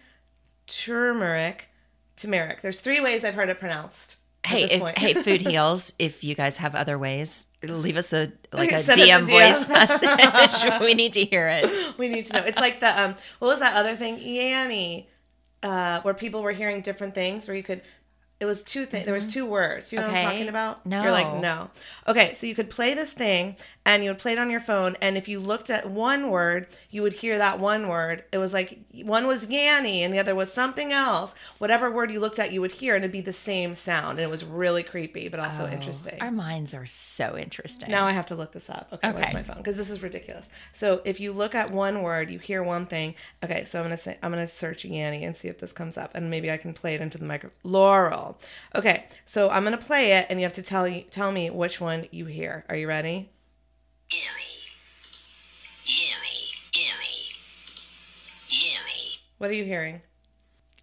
turmeric, 0.66 1.68
turmeric. 2.16 2.62
There's 2.62 2.80
three 2.80 3.00
ways 3.00 3.24
I've 3.24 3.34
heard 3.34 3.48
it 3.48 3.58
pronounced. 3.58 4.16
Hey, 4.46 4.64
if, 4.64 4.96
hey, 4.96 5.14
food 5.22 5.42
heals. 5.42 5.92
If 5.98 6.22
you 6.22 6.34
guys 6.34 6.56
have 6.58 6.74
other 6.74 6.98
ways, 6.98 7.46
leave 7.62 7.96
us 7.96 8.12
a 8.12 8.32
like 8.52 8.70
a 8.70 8.76
us 8.76 8.88
a 8.88 8.92
DM 8.92 9.26
DM. 9.26 9.26
voice 9.26 9.68
message. 9.68 10.80
we 10.80 10.94
need 10.94 11.14
to 11.14 11.24
hear 11.24 11.48
it. 11.48 11.98
we 11.98 12.08
need 12.08 12.24
to 12.26 12.32
know. 12.34 12.44
It's 12.44 12.60
like 12.60 12.80
the 12.80 13.00
um, 13.00 13.16
what 13.40 13.48
was 13.48 13.58
that 13.58 13.74
other 13.74 13.96
thing, 13.96 14.18
Yanny, 14.18 15.06
uh, 15.62 16.00
where 16.02 16.14
people 16.14 16.42
were 16.42 16.52
hearing 16.52 16.80
different 16.80 17.14
things, 17.14 17.48
where 17.48 17.56
you 17.56 17.62
could. 17.62 17.82
It 18.38 18.44
was 18.44 18.62
two 18.62 18.84
things. 18.84 19.06
There 19.06 19.14
was 19.14 19.26
two 19.26 19.46
words. 19.46 19.92
You 19.92 19.98
know 19.98 20.06
what 20.08 20.10
I'm 20.10 20.16
Mm-hmm. 20.16 20.30
Talking 20.30 20.48
about? 20.48 20.84
No. 20.84 21.02
You're 21.02 21.10
like 21.12 21.40
No. 21.40 21.70
Okay, 22.06 22.34
so 22.34 22.46
you 22.46 22.54
could 22.54 22.68
play 22.68 22.92
this 22.92 23.12
thing, 23.14 23.56
and 23.86 24.04
you 24.04 24.10
would 24.10 24.18
play 24.18 24.32
it 24.32 24.38
on 24.38 24.50
your 24.50 24.60
phone, 24.60 24.94
and 25.00 25.16
if 25.16 25.26
you 25.26 25.40
looked 25.40 25.70
at 25.70 25.88
one 25.88 26.30
word, 26.30 26.66
you 26.90 27.00
would 27.00 27.14
hear 27.14 27.38
that 27.38 27.58
one 27.58 27.88
word. 27.88 28.24
It 28.32 28.38
was 28.38 28.52
like 28.52 28.78
one 28.92 29.26
was 29.26 29.46
Yanny, 29.46 30.00
and 30.00 30.12
the 30.12 30.18
other 30.18 30.34
was 30.34 30.52
something 30.52 30.92
else. 30.92 31.34
Whatever 31.58 31.90
word 31.90 32.10
you 32.10 32.20
looked 32.20 32.38
at, 32.38 32.52
you 32.52 32.60
would 32.60 32.72
hear, 32.72 32.94
and 32.94 33.02
it'd 33.04 33.12
be 33.12 33.22
the 33.22 33.32
same 33.32 33.74
sound, 33.74 34.18
and 34.18 34.26
it 34.26 34.30
was 34.30 34.44
really 34.44 34.82
creepy, 34.82 35.28
but 35.28 35.40
also 35.40 35.66
interesting. 35.66 36.18
Our 36.20 36.30
minds 36.30 36.74
are 36.74 36.84
so 36.86 37.38
interesting. 37.38 37.90
Now 37.90 38.06
I 38.06 38.12
have 38.12 38.26
to 38.26 38.34
look 38.34 38.52
this 38.52 38.68
up. 38.68 38.90
Okay, 38.92 39.12
where's 39.12 39.32
my 39.32 39.44
phone? 39.44 39.56
Because 39.58 39.76
this 39.76 39.88
is 39.88 40.02
ridiculous. 40.02 40.50
So 40.74 41.00
if 41.06 41.20
you 41.20 41.32
look 41.32 41.54
at 41.54 41.70
one 41.70 42.02
word, 42.02 42.30
you 42.30 42.38
hear 42.38 42.62
one 42.62 42.84
thing. 42.84 43.14
Okay, 43.42 43.64
so 43.64 43.78
I'm 43.78 43.84
gonna 43.86 43.96
say 43.96 44.18
I'm 44.22 44.30
gonna 44.30 44.46
search 44.46 44.84
Yanny 44.84 45.24
and 45.24 45.34
see 45.34 45.48
if 45.48 45.58
this 45.58 45.72
comes 45.72 45.96
up, 45.96 46.10
and 46.14 46.28
maybe 46.28 46.50
I 46.50 46.58
can 46.58 46.74
play 46.74 46.94
it 46.94 47.00
into 47.00 47.16
the 47.16 47.24
micro. 47.24 47.50
Laurel. 47.62 48.25
Okay, 48.74 49.04
so 49.24 49.50
I'm 49.50 49.64
gonna 49.64 49.76
play 49.78 50.12
it, 50.12 50.26
and 50.30 50.40
you 50.40 50.44
have 50.46 50.54
to 50.54 50.62
tell 50.62 50.86
you 50.88 51.02
tell 51.02 51.30
me 51.32 51.50
which 51.50 51.80
one 51.80 52.06
you 52.10 52.26
hear. 52.26 52.64
Are 52.68 52.76
you 52.76 52.88
ready? 52.88 53.30
Yummy. 54.10 54.22
Yummy. 55.84 56.48
Yummy. 56.74 57.34
Yummy. 58.48 59.18
What 59.38 59.50
are 59.50 59.54
you 59.54 59.64
hearing? 59.64 60.02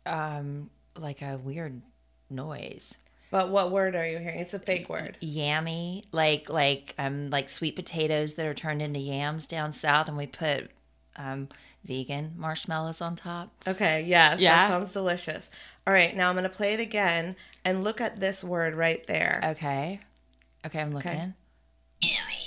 um, 0.06 0.69
like 0.97 1.21
a 1.21 1.38
weird 1.38 1.82
noise. 2.29 2.95
But 3.32 3.49
what 3.49 3.71
word 3.71 3.95
are 3.95 4.06
you 4.06 4.17
hearing? 4.19 4.39
It's 4.39 4.53
a 4.53 4.60
fake 4.60 4.89
word. 4.89 5.17
Yammy, 5.21 6.03
like 6.12 6.49
like 6.49 6.93
um 6.99 7.29
like 7.29 7.49
sweet 7.49 7.75
potatoes 7.75 8.34
that 8.36 8.45
are 8.45 8.53
turned 8.53 8.82
into 8.82 8.99
yams 8.99 9.47
down 9.47 9.71
south, 9.71 10.08
and 10.10 10.17
we 10.17 10.27
put 10.27 10.69
um 11.15 11.47
vegan 11.86 12.34
marshmallows 12.38 12.99
on 13.01 13.15
top. 13.15 13.51
Okay, 13.65 14.03
yes, 14.06 14.39
Yeah. 14.41 14.56
that 14.56 14.69
sounds 14.69 14.91
delicious. 14.91 15.49
All 15.86 15.93
right, 15.93 16.15
now 16.15 16.30
I'm 16.30 16.36
gonna 16.36 16.50
play 16.50 16.74
it 16.74 16.80
again 16.80 17.36
and 17.65 17.84
look 17.84 18.00
at 18.00 18.19
this 18.19 18.43
word 18.43 18.76
right 18.76 19.06
there. 19.08 19.41
Okay, 19.43 20.00
okay, 20.65 20.80
I'm 20.80 20.93
looking. 20.93 21.34
Yummy. 22.02 22.02
Yummy. 22.02 22.43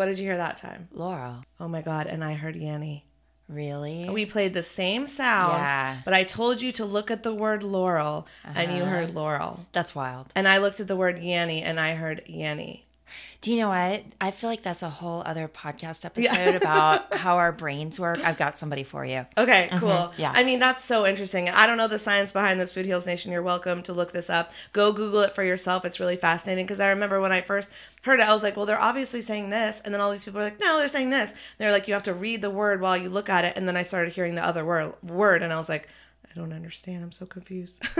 What 0.00 0.06
did 0.06 0.18
you 0.18 0.24
hear 0.24 0.38
that 0.38 0.56
time? 0.56 0.88
Laurel, 0.94 1.44
Oh 1.60 1.68
my 1.68 1.82
god, 1.82 2.06
and 2.06 2.24
I 2.24 2.32
heard 2.32 2.54
Yanny. 2.54 3.02
really? 3.50 4.08
We 4.08 4.24
played 4.24 4.54
the 4.54 4.62
same 4.62 5.06
sounds, 5.06 5.60
Yeah. 5.60 5.98
but 6.06 6.14
I 6.14 6.24
told 6.24 6.62
you 6.62 6.72
to 6.72 6.86
look 6.86 7.10
at 7.10 7.22
the 7.22 7.34
word 7.34 7.62
laurel, 7.62 8.26
and 8.42 8.72
you 8.72 8.82
uh-huh. 8.82 8.90
heard 8.90 9.14
laurel. 9.14 9.66
That's 9.74 9.94
wild. 9.94 10.32
And 10.34 10.48
I 10.48 10.56
looked 10.56 10.80
at 10.80 10.88
the 10.88 10.96
word 10.96 11.18
Yanny, 11.18 11.62
and 11.62 11.78
I 11.78 11.96
heard 11.96 12.22
Yanny. 12.26 12.84
Do 13.40 13.54
you 13.54 13.60
know 13.60 13.70
what? 13.70 14.04
I 14.20 14.32
feel 14.32 14.50
like 14.50 14.62
that's 14.62 14.82
a 14.82 14.90
whole 14.90 15.22
other 15.24 15.48
podcast 15.48 16.04
episode 16.04 16.54
about 16.60 17.14
how 17.14 17.38
our 17.38 17.52
brains 17.52 17.98
work. 17.98 18.22
I've 18.22 18.36
got 18.36 18.58
somebody 18.58 18.82
for 18.82 19.02
you. 19.02 19.24
Okay, 19.38 19.68
mm-hmm. 19.70 19.78
cool. 19.78 20.12
yeah. 20.18 20.32
I 20.34 20.44
mean, 20.44 20.58
that's 20.58 20.84
so 20.84 21.06
interesting. 21.06 21.48
I 21.48 21.66
don't 21.66 21.78
know 21.78 21.88
the 21.88 21.98
science 21.98 22.32
behind 22.32 22.60
this 22.60 22.70
Food 22.70 22.84
Heals 22.84 23.06
Nation. 23.06 23.32
You're 23.32 23.42
welcome 23.42 23.82
to 23.84 23.94
look 23.94 24.12
this 24.12 24.28
up. 24.28 24.52
Go 24.74 24.92
Google 24.92 25.20
it 25.20 25.34
for 25.34 25.42
yourself. 25.42 25.86
It's 25.86 25.98
really 25.98 26.16
fascinating 26.16 26.66
because 26.66 26.80
I 26.80 26.90
remember 26.90 27.18
when 27.18 27.32
I 27.32 27.40
first 27.40 27.70
heard 28.02 28.20
it, 28.20 28.28
I 28.28 28.32
was 28.34 28.42
like, 28.42 28.58
well, 28.58 28.66
they're 28.66 28.78
obviously 28.78 29.22
saying 29.22 29.48
this. 29.48 29.80
And 29.86 29.94
then 29.94 30.02
all 30.02 30.10
these 30.10 30.24
people 30.24 30.40
are 30.40 30.44
like, 30.44 30.60
no, 30.60 30.76
they're 30.76 30.88
saying 30.88 31.08
this. 31.08 31.32
They're 31.56 31.72
like, 31.72 31.88
you 31.88 31.94
have 31.94 32.02
to 32.04 32.14
read 32.14 32.42
the 32.42 32.50
word 32.50 32.82
while 32.82 32.96
you 32.96 33.08
look 33.08 33.30
at 33.30 33.46
it. 33.46 33.56
And 33.56 33.66
then 33.66 33.76
I 33.76 33.84
started 33.84 34.12
hearing 34.12 34.34
the 34.34 34.44
other 34.44 34.66
word, 34.66 34.92
word 35.02 35.42
and 35.42 35.50
I 35.50 35.56
was 35.56 35.68
like, 35.70 35.88
I 36.30 36.38
don't 36.38 36.52
understand. 36.52 37.02
I'm 37.02 37.12
so 37.12 37.26
confused. 37.26 37.82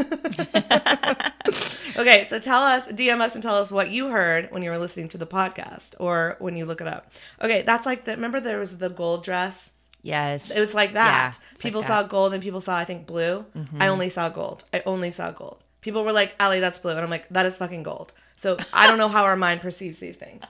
okay, 1.97 2.25
so 2.25 2.39
tell 2.39 2.63
us, 2.63 2.87
DM 2.89 3.21
us 3.21 3.35
and 3.35 3.43
tell 3.43 3.57
us 3.57 3.71
what 3.73 3.91
you 3.91 4.09
heard 4.09 4.51
when 4.53 4.63
you 4.63 4.71
were 4.71 4.79
listening 4.79 5.09
to 5.11 5.19
the 5.19 5.27
podcast 5.27 5.95
or 5.99 6.37
when 6.39 6.57
you 6.57 6.65
look 6.65 6.81
it 6.81 6.87
up. 6.87 7.13
Okay, 7.43 7.63
that's 7.63 7.87
like 7.87 8.05
the, 8.05 8.13
remember 8.13 8.41
there 8.41 8.59
was 8.61 8.79
the 8.79 8.89
gold 8.89 9.25
dress? 9.25 9.73
Yes. 10.03 10.51
It 10.57 10.61
was 10.61 10.75
like 10.75 10.91
Yeah, 10.91 10.95
that. 11.31 11.39
like 11.53 11.61
people 11.61 11.81
that. 11.83 11.89
Mm-hmm. 11.89 12.03
saw 12.03 12.09
gold 12.09 12.33
and 12.33 12.43
people 12.43 12.61
saw, 12.61 12.77
I 12.77 12.85
think, 12.85 13.07
blue. 13.07 13.45
I 13.79 13.89
only 13.89 14.09
saw 14.09 14.29
gold. 14.29 14.65
I 14.73 14.83
only 14.87 15.11
saw 15.11 15.31
gold. 15.31 15.63
People 15.83 16.05
were 16.05 16.13
like, 16.13 16.35
"Ali, 16.39 16.61
that's 16.61 16.79
blue. 16.79 16.91
And 16.93 17.01
I'm 17.01 17.09
like, 17.11 17.27
that 17.31 17.47
is 17.47 17.57
fucking 17.57 17.83
gold. 17.83 18.13
So 18.37 18.59
I 18.73 18.87
don't 18.87 18.99
know 18.99 19.09
how 19.09 19.25
our 19.25 19.37
mind 19.37 19.61
perceives 19.61 19.99
these 19.99 20.17
things. 20.17 20.43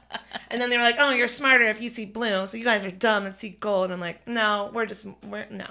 And 0.50 0.60
then 0.60 0.70
they 0.70 0.76
were 0.76 0.82
like, 0.84 0.96
oh, 0.98 1.10
you're 1.10 1.28
smarter 1.28 1.64
if 1.66 1.80
you 1.80 1.88
see 1.88 2.04
blue. 2.04 2.46
So 2.46 2.56
you 2.56 2.64
guys 2.64 2.84
are 2.84 2.90
dumb 2.90 3.26
and 3.26 3.34
see 3.36 3.50
gold. 3.50 3.84
And 3.86 3.92
I'm 3.94 4.00
like, 4.00 4.26
no, 4.28 4.70
we're 4.72 4.86
just, 4.86 5.06
we're, 5.24 5.46
no. 5.50 5.66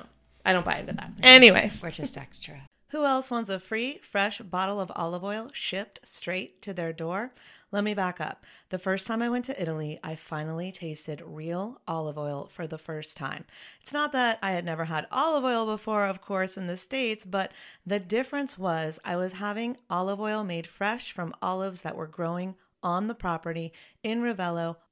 I 0.46 0.54
don't 0.54 0.66
buy 0.66 0.80
into 0.80 0.94
that. 0.94 1.12
Anyways. 1.22 1.82
We're 1.82 1.92
just 1.92 2.18
extra. 2.18 2.62
Who 2.90 3.06
else 3.06 3.30
wants 3.30 3.52
a 3.52 3.60
free, 3.60 4.00
fresh 4.00 4.40
bottle 4.40 4.82
of 4.82 4.92
olive 4.96 5.24
oil 5.24 5.52
shipped 5.54 6.00
straight 6.04 6.60
to 6.64 6.74
their 6.74 6.92
door? 6.92 7.34
Let 7.72 7.84
me 7.84 7.94
back 7.94 8.20
up. 8.20 8.44
The 8.70 8.80
first 8.80 9.06
time 9.06 9.22
I 9.22 9.30
went 9.30 9.46
to 9.46 9.62
Italy, 9.62 10.00
I 10.04 10.16
finally 10.16 10.72
tasted 10.72 11.22
real 11.24 11.82
olive 11.88 12.18
oil 12.18 12.50
for 12.52 12.66
the 12.66 12.80
first 12.80 13.16
time. 13.16 13.46
It's 13.80 13.94
not 13.94 14.12
that 14.14 14.40
I 14.42 14.54
had 14.54 14.66
never 14.66 14.86
had 14.86 15.06
olive 15.12 15.44
oil 15.44 15.68
before, 15.68 16.06
of 16.06 16.20
course, 16.20 16.58
in 16.58 16.66
the 16.66 16.78
States, 16.78 17.26
but 17.26 17.52
the 17.86 18.00
difference 18.00 18.58
was 18.58 19.00
I 19.06 19.16
was 19.18 19.34
having 19.34 19.78
olive 19.88 20.20
oil 20.20 20.44
made 20.44 20.66
fresh 20.66 21.12
from 21.12 21.36
olives 21.44 21.82
that 21.82 21.96
were 21.96 22.08
growing 22.08 22.56
on 22.82 23.06
the 23.06 23.14
property 23.14 23.72
in 24.02 24.22
Ravello 24.22 24.78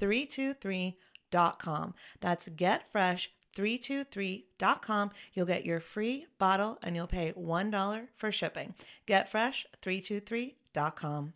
323.com. 0.00 1.94
That's 2.20 2.48
getfresh323.com. 2.48 5.10
You'll 5.34 5.46
get 5.46 5.66
your 5.66 5.80
free 5.80 6.26
bottle 6.38 6.78
and 6.82 6.96
you'll 6.96 7.06
pay 7.06 7.32
$1 7.32 8.06
for 8.16 8.32
shipping. 8.32 8.74
Getfresh323.com. 9.06 11.32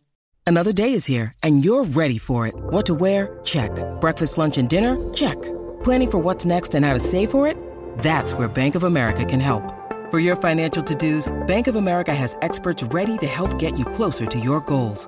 Another 0.47 0.73
day 0.73 0.93
is 0.93 1.05
here, 1.05 1.31
and 1.43 1.63
you're 1.63 1.85
ready 1.85 2.17
for 2.17 2.47
it. 2.47 2.55
What 2.55 2.85
to 2.87 2.93
wear? 2.93 3.39
Check. 3.43 3.71
Breakfast, 4.01 4.37
lunch, 4.37 4.57
and 4.57 4.67
dinner? 4.67 4.97
Check. 5.13 5.41
Planning 5.83 6.11
for 6.11 6.17
what's 6.17 6.43
next 6.45 6.75
and 6.75 6.85
how 6.85 6.93
to 6.93 6.99
save 6.99 7.31
for 7.31 7.47
it? 7.47 7.55
That's 7.99 8.33
where 8.33 8.49
Bank 8.49 8.75
of 8.75 8.83
America 8.83 9.23
can 9.23 9.39
help. 9.39 9.63
For 10.09 10.19
your 10.19 10.35
financial 10.35 10.83
to 10.83 10.95
dos, 10.95 11.31
Bank 11.47 11.67
of 11.67 11.77
America 11.77 12.13
has 12.13 12.35
experts 12.41 12.83
ready 12.83 13.17
to 13.19 13.27
help 13.27 13.57
get 13.59 13.79
you 13.79 13.85
closer 13.85 14.25
to 14.25 14.39
your 14.39 14.59
goals. 14.61 15.07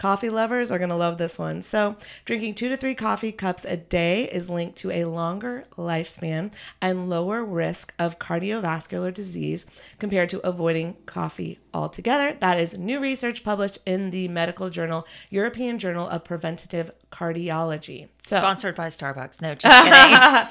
Coffee 0.00 0.30
lovers 0.30 0.70
are 0.70 0.78
going 0.78 0.88
to 0.88 0.96
love 0.96 1.18
this 1.18 1.38
one. 1.38 1.60
So, 1.60 1.94
drinking 2.24 2.54
two 2.54 2.70
to 2.70 2.76
three 2.78 2.94
coffee 2.94 3.32
cups 3.32 3.66
a 3.66 3.76
day 3.76 4.24
is 4.24 4.48
linked 4.48 4.78
to 4.78 4.90
a 4.90 5.04
longer 5.04 5.66
lifespan 5.76 6.54
and 6.80 7.10
lower 7.10 7.44
risk 7.44 7.92
of 7.98 8.18
cardiovascular 8.18 9.12
disease 9.12 9.66
compared 9.98 10.30
to 10.30 10.40
avoiding 10.40 10.96
coffee 11.04 11.58
altogether. 11.74 12.34
That 12.40 12.58
is 12.58 12.78
new 12.78 12.98
research 12.98 13.44
published 13.44 13.78
in 13.84 14.10
the 14.10 14.26
medical 14.28 14.70
journal 14.70 15.06
European 15.28 15.78
Journal 15.78 16.08
of 16.08 16.24
Preventative 16.24 16.92
Cardiology. 17.10 18.08
So, 18.22 18.36
Sponsored 18.36 18.76
by 18.76 18.86
Starbucks. 18.88 19.40
No, 19.42 19.56
just 19.56 19.74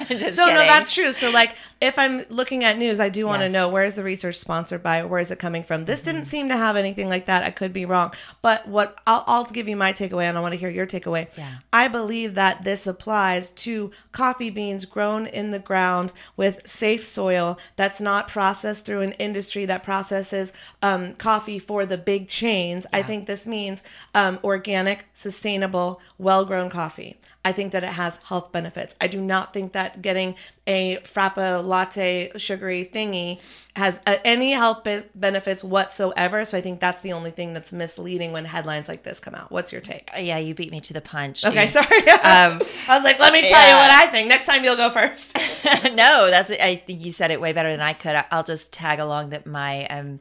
kidding. 0.08 0.20
Just 0.26 0.38
so 0.38 0.48
no, 0.48 0.54
that's 0.56 0.94
true. 0.94 1.14
So 1.14 1.30
like, 1.30 1.56
if 1.80 1.98
I'm 1.98 2.26
looking 2.30 2.66
at 2.66 2.78
news, 2.78 3.00
I 3.00 3.08
do 3.08 3.26
want 3.26 3.40
to 3.40 3.46
Yes. 3.46 3.54
know 3.54 3.70
where 3.72 3.86
is 3.86 3.96
the 3.96 4.04
research 4.04 4.38
sponsored 4.38 4.84
by? 4.84 5.04
Where 5.06 5.22
is 5.22 5.32
it 5.32 5.40
coming 5.40 5.64
from? 5.64 5.86
This 5.86 6.02
didn't 6.02 6.26
seem 6.26 6.50
to 6.50 6.58
have 6.58 6.76
anything 6.76 7.08
like 7.08 7.28
that. 7.28 7.44
I 7.44 7.52
could 7.52 7.72
be 7.72 7.86
wrong, 7.86 8.12
but 8.42 8.68
what 8.68 8.98
I'll, 9.08 9.24
I'll 9.28 9.46
give 9.46 9.70
you 9.70 9.78
my 9.78 9.94
takeaway, 9.94 10.24
and 10.24 10.38
I 10.38 10.42
want 10.42 10.52
to 10.54 10.58
hear 10.60 10.70
your 10.70 10.86
takeaway. 10.88 11.28
Yeah. 11.38 11.48
I 11.72 11.88
believe 11.88 12.36
that 12.36 12.66
this 12.66 12.86
applies 12.86 13.52
to 13.52 13.92
coffee 14.12 14.50
beans 14.50 14.84
grown 14.84 15.26
in 15.26 15.52
the 15.52 15.60
ground 15.60 16.12
with 16.36 16.68
safe 16.68 17.06
soil 17.06 17.58
that's 17.78 18.02
not 18.02 18.28
processed 18.28 18.84
through 18.86 19.02
an 19.02 19.14
industry 19.14 19.64
that 19.66 19.84
processes 19.84 20.52
um, 20.82 21.14
coffee 21.14 21.60
for 21.60 21.86
the 21.86 21.98
big 21.98 22.28
chains. 22.28 22.86
I 22.92 23.04
think 23.04 23.26
this 23.26 23.48
means 23.48 23.84
um, 24.14 24.38
organic, 24.44 25.06
sustainable, 25.14 26.02
well 26.18 26.44
grown 26.50 26.70
coffee. 26.70 27.18
I 27.46 27.54
think 27.54 27.72
that 27.72 27.86
it 27.86 27.92
has 27.92 28.20
health 28.26 28.52
benefits. 28.52 28.94
I 29.00 29.08
do 29.08 29.22
not 29.22 29.54
think 29.54 29.72
that 29.72 30.02
getting 30.02 30.36
a 30.68 30.98
frappa 30.98 31.66
latte 31.66 32.32
sugary 32.36 32.90
thingy 32.94 33.40
has 33.78 34.02
uh, 34.06 34.18
any 34.26 34.52
health 34.52 34.84
be- 34.84 35.04
benefits 35.16 35.64
whatsoever. 35.64 36.44
So 36.44 36.58
I 36.58 36.62
think 36.62 36.82
that's 36.82 37.00
the 37.00 37.14
only 37.14 37.32
thing 37.32 37.54
that's 37.54 37.72
misleading 37.72 38.34
when 38.34 38.44
headlines 38.44 38.90
like 38.90 39.04
this 39.04 39.22
come 39.22 39.34
out. 39.34 39.52
What's 39.52 39.72
your 39.72 39.80
take? 39.80 40.10
yeah, 40.20 40.38
you 40.38 40.54
beat 40.54 40.72
me 40.72 40.82
to 40.82 40.94
the 40.94 41.02
punch. 41.02 41.46
Okay, 41.46 41.68
sorry. 41.68 41.88
Um, 42.20 42.62
I 42.88 42.96
was 42.96 43.04
like, 43.04 43.18
let 43.20 43.32
me 43.32 43.42
tell 43.42 43.68
you 43.68 43.76
what 43.76 43.90
I 43.90 44.08
think. 44.08 44.28
Next 44.28 44.46
time 44.46 44.64
you'll 44.64 44.76
go 44.76 44.90
first. 44.90 45.36
no, 45.94 46.30
that's 46.30 46.52
I 46.52 46.76
think 46.76 47.04
you 47.04 47.12
said 47.12 47.32
it 47.32 47.40
way 47.40 47.54
better 47.54 47.72
than 47.72 47.82
I 47.82 47.94
could. 47.94 48.22
I'll 48.30 48.44
just 48.44 48.74
tag 48.74 49.00
along 49.00 49.30
that 49.30 49.46
my 49.46 49.88
um 49.88 50.20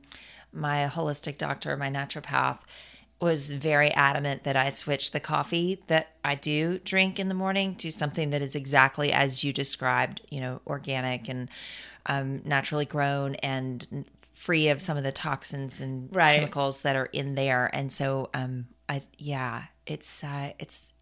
my 0.52 0.90
holistic 0.92 1.38
doctor, 1.38 1.76
my 1.76 1.90
naturopath 1.90 2.58
was 3.20 3.50
very 3.50 3.90
adamant 3.92 4.44
that 4.44 4.56
I 4.56 4.68
switch 4.68 5.10
the 5.10 5.20
coffee 5.20 5.82
that 5.88 6.14
I 6.24 6.34
do 6.36 6.78
drink 6.78 7.18
in 7.18 7.28
the 7.28 7.34
morning 7.34 7.74
to 7.76 7.90
something 7.90 8.30
that 8.30 8.42
is 8.42 8.54
exactly 8.54 9.12
as 9.12 9.42
you 9.42 9.52
described, 9.52 10.20
you 10.30 10.40
know, 10.40 10.60
organic 10.66 11.28
and 11.28 11.48
um, 12.06 12.42
naturally 12.44 12.86
grown 12.86 13.34
and 13.36 14.04
free 14.32 14.68
of 14.68 14.80
some 14.80 14.96
of 14.96 15.02
the 15.02 15.10
toxins 15.12 15.80
and 15.80 16.14
Right. 16.14 16.36
chemicals 16.36 16.82
that 16.82 16.94
are 16.94 17.06
in 17.06 17.34
there. 17.34 17.68
And 17.74 17.90
so, 17.92 18.30
um, 18.34 18.66
I 18.88 19.02
yeah, 19.18 19.64
it's 19.84 20.22
uh, 20.22 20.52
it's 20.60 20.94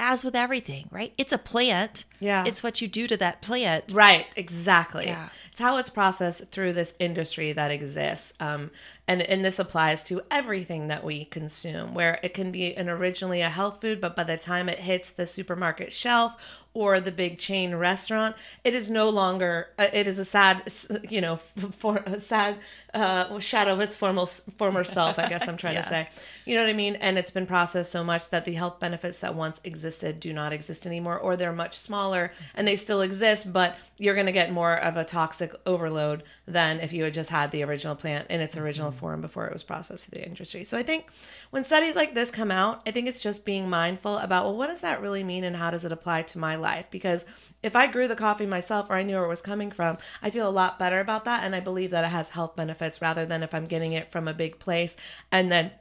as 0.00 0.24
with 0.24 0.34
everything, 0.34 0.88
right? 0.90 1.12
It's 1.18 1.32
a 1.32 1.38
plant. 1.38 2.04
Yeah. 2.18 2.44
It's 2.46 2.62
what 2.62 2.80
you 2.80 2.88
do 2.88 3.06
to 3.06 3.16
that 3.18 3.42
plant. 3.42 3.92
Right, 3.92 4.26
exactly. 4.36 5.06
Yeah. 5.06 5.28
It's 5.50 5.60
how 5.60 5.76
it's 5.76 5.90
processed 5.90 6.50
through 6.50 6.72
this 6.72 6.94
industry 6.98 7.52
that 7.52 7.70
exists. 7.70 8.32
Um, 8.40 8.70
and, 9.06 9.22
and 9.22 9.44
this 9.44 9.58
applies 9.58 10.04
to 10.04 10.22
everything 10.30 10.88
that 10.88 11.04
we 11.04 11.24
consume, 11.26 11.94
where 11.94 12.18
it 12.22 12.34
can 12.34 12.50
be 12.50 12.74
an 12.74 12.88
originally 12.88 13.40
a 13.40 13.50
health 13.50 13.80
food, 13.80 14.00
but 14.00 14.16
by 14.16 14.24
the 14.24 14.36
time 14.36 14.68
it 14.68 14.80
hits 14.80 15.10
the 15.10 15.26
supermarket 15.26 15.92
shelf 15.92 16.59
or 16.72 17.00
the 17.00 17.10
big 17.10 17.38
chain 17.38 17.74
restaurant, 17.74 18.36
it 18.62 18.74
is 18.74 18.90
no 18.90 19.08
longer, 19.08 19.68
uh, 19.78 19.88
it 19.92 20.06
is 20.06 20.18
a 20.18 20.24
sad, 20.24 20.72
you 21.08 21.20
know, 21.20 21.36
for 21.76 21.96
a 22.06 22.20
sad 22.20 22.56
uh, 22.94 23.38
shadow 23.40 23.72
of 23.72 23.80
its 23.80 23.96
formal, 23.96 24.26
former 24.26 24.84
self, 24.84 25.18
I 25.18 25.28
guess 25.28 25.48
I'm 25.48 25.56
trying 25.56 25.76
to 25.76 25.82
say. 25.88 26.08
You 26.44 26.54
know 26.54 26.62
what 26.62 26.70
I 26.70 26.74
mean? 26.74 26.94
And 26.96 27.18
it's 27.18 27.32
been 27.32 27.46
processed 27.46 27.90
so 27.90 28.04
much 28.04 28.30
that 28.30 28.44
the 28.44 28.52
health 28.52 28.78
benefits 28.78 29.18
that 29.18 29.34
once 29.34 29.60
existed 29.64 30.20
do 30.20 30.32
not 30.32 30.52
exist 30.52 30.86
anymore, 30.86 31.18
or 31.18 31.36
they're 31.36 31.52
much 31.52 31.76
smaller 31.76 32.32
and 32.54 32.68
they 32.68 32.76
still 32.76 33.00
exist, 33.00 33.52
but 33.52 33.76
you're 33.98 34.14
going 34.14 34.26
to 34.26 34.32
get 34.32 34.52
more 34.52 34.76
of 34.76 34.96
a 34.96 35.04
toxic 35.04 35.52
overload 35.66 36.22
than 36.46 36.78
if 36.80 36.92
you 36.92 37.04
had 37.04 37.14
just 37.14 37.30
had 37.30 37.50
the 37.50 37.64
original 37.64 37.96
plant 37.96 38.30
in 38.30 38.40
its 38.40 38.56
original 38.56 38.92
form 38.92 39.20
before 39.20 39.46
it 39.46 39.52
was 39.52 39.62
processed 39.62 40.06
through 40.06 40.20
the 40.20 40.26
industry. 40.26 40.64
So 40.64 40.78
I 40.78 40.82
think 40.82 41.06
when 41.50 41.64
studies 41.64 41.96
like 41.96 42.14
this 42.14 42.30
come 42.30 42.50
out, 42.50 42.82
I 42.86 42.92
think 42.92 43.08
it's 43.08 43.20
just 43.20 43.44
being 43.44 43.68
mindful 43.68 44.18
about, 44.18 44.44
well, 44.44 44.56
what 44.56 44.68
does 44.68 44.80
that 44.80 45.00
really 45.00 45.24
mean 45.24 45.44
and 45.44 45.56
how 45.56 45.70
does 45.70 45.84
it 45.84 45.92
apply 45.92 46.22
to 46.22 46.38
my 46.38 46.56
life? 46.60 46.86
Because 46.90 47.24
if 47.62 47.74
I 47.74 47.86
grew 47.86 48.06
the 48.06 48.16
coffee 48.16 48.46
myself 48.46 48.88
or 48.90 48.94
I 48.94 49.02
knew 49.02 49.16
where 49.16 49.24
it 49.24 49.28
was 49.28 49.42
coming 49.42 49.70
from, 49.70 49.98
I 50.22 50.30
feel 50.30 50.48
a 50.48 50.50
lot 50.50 50.78
better 50.78 51.00
about 51.00 51.24
that. 51.24 51.42
And 51.44 51.54
I 51.54 51.60
believe 51.60 51.90
that 51.90 52.04
it 52.04 52.08
has 52.08 52.30
health 52.30 52.56
benefits 52.56 53.02
rather 53.02 53.26
than 53.26 53.42
if 53.42 53.54
I'm 53.54 53.66
getting 53.66 53.92
it 53.92 54.12
from 54.12 54.28
a 54.28 54.34
big 54.34 54.58
place 54.58 54.96
and 55.32 55.50
then 55.50 55.72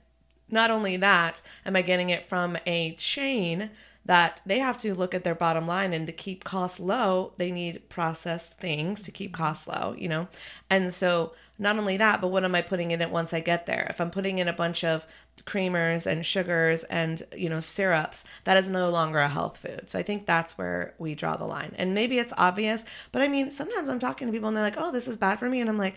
not 0.52 0.72
only 0.72 0.98
that, 0.98 1.42
am 1.66 1.76
I 1.76 1.82
getting 1.82 2.10
it 2.10 2.26
from 2.26 2.58
a 2.66 2.96
chain 2.96 3.70
that 4.06 4.42
they 4.46 4.60
have 4.60 4.78
to 4.80 4.96
look 4.96 5.14
at 5.14 5.24
their 5.24 5.36
bottom 5.36 5.68
line 5.68 5.94
and 5.94 6.08
to 6.08 6.14
keep 6.14 6.44
costs 6.44 6.80
low, 6.80 7.34
they 7.38 7.52
need 7.52 7.88
processed 7.90 8.58
things 8.58 9.02
to 9.04 9.12
keep 9.12 9.34
costs 9.34 9.68
low, 9.68 9.94
you 9.98 10.08
know? 10.08 10.28
And 10.70 10.94
so 10.94 11.34
not 11.60 11.78
only 11.78 11.98
that, 11.98 12.22
but 12.22 12.30
what 12.30 12.44
am 12.44 12.56
I 12.56 12.62
putting 12.62 12.92
in 12.92 13.02
it 13.02 13.12
once 13.12 13.34
I 13.34 13.42
get 13.42 13.66
there? 13.66 13.88
If 13.90 14.00
I'm 14.00 14.12
putting 14.12 14.40
in 14.40 14.48
a 14.48 14.54
bunch 14.54 14.84
of 14.84 15.06
creamers 15.46 16.06
and 16.06 16.26
sugars 16.26 16.84
and 16.86 17.24
you 17.36 17.48
know 17.50 17.60
syrups 17.60 18.24
that 18.44 18.58
is 18.58 18.68
no 18.68 18.90
longer 18.90 19.20
a 19.20 19.30
health 19.30 19.58
food 19.58 19.84
so 19.88 19.98
i 19.98 20.04
think 20.04 20.26
that's 20.26 20.58
where 20.58 20.94
we 20.98 21.16
draw 21.16 21.38
the 21.38 21.46
line 21.46 21.74
and 21.78 21.94
maybe 21.94 22.20
it's 22.20 22.34
obvious 22.38 22.84
but 23.14 23.22
i 23.22 23.28
mean 23.30 23.50
sometimes 23.50 23.90
i'm 23.90 24.00
talking 24.00 24.28
to 24.28 24.34
people 24.34 24.48
and 24.48 24.58
they're 24.58 24.64
like 24.64 24.76
oh 24.78 24.92
this 24.92 25.08
is 25.08 25.16
bad 25.16 25.40
for 25.40 25.50
me 25.50 25.62
and 25.62 25.70
i'm 25.70 25.78
like 25.78 25.96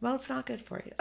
well 0.00 0.14
it's 0.14 0.28
not 0.28 0.46
good 0.46 0.64
for 0.64 0.80
you 0.84 0.92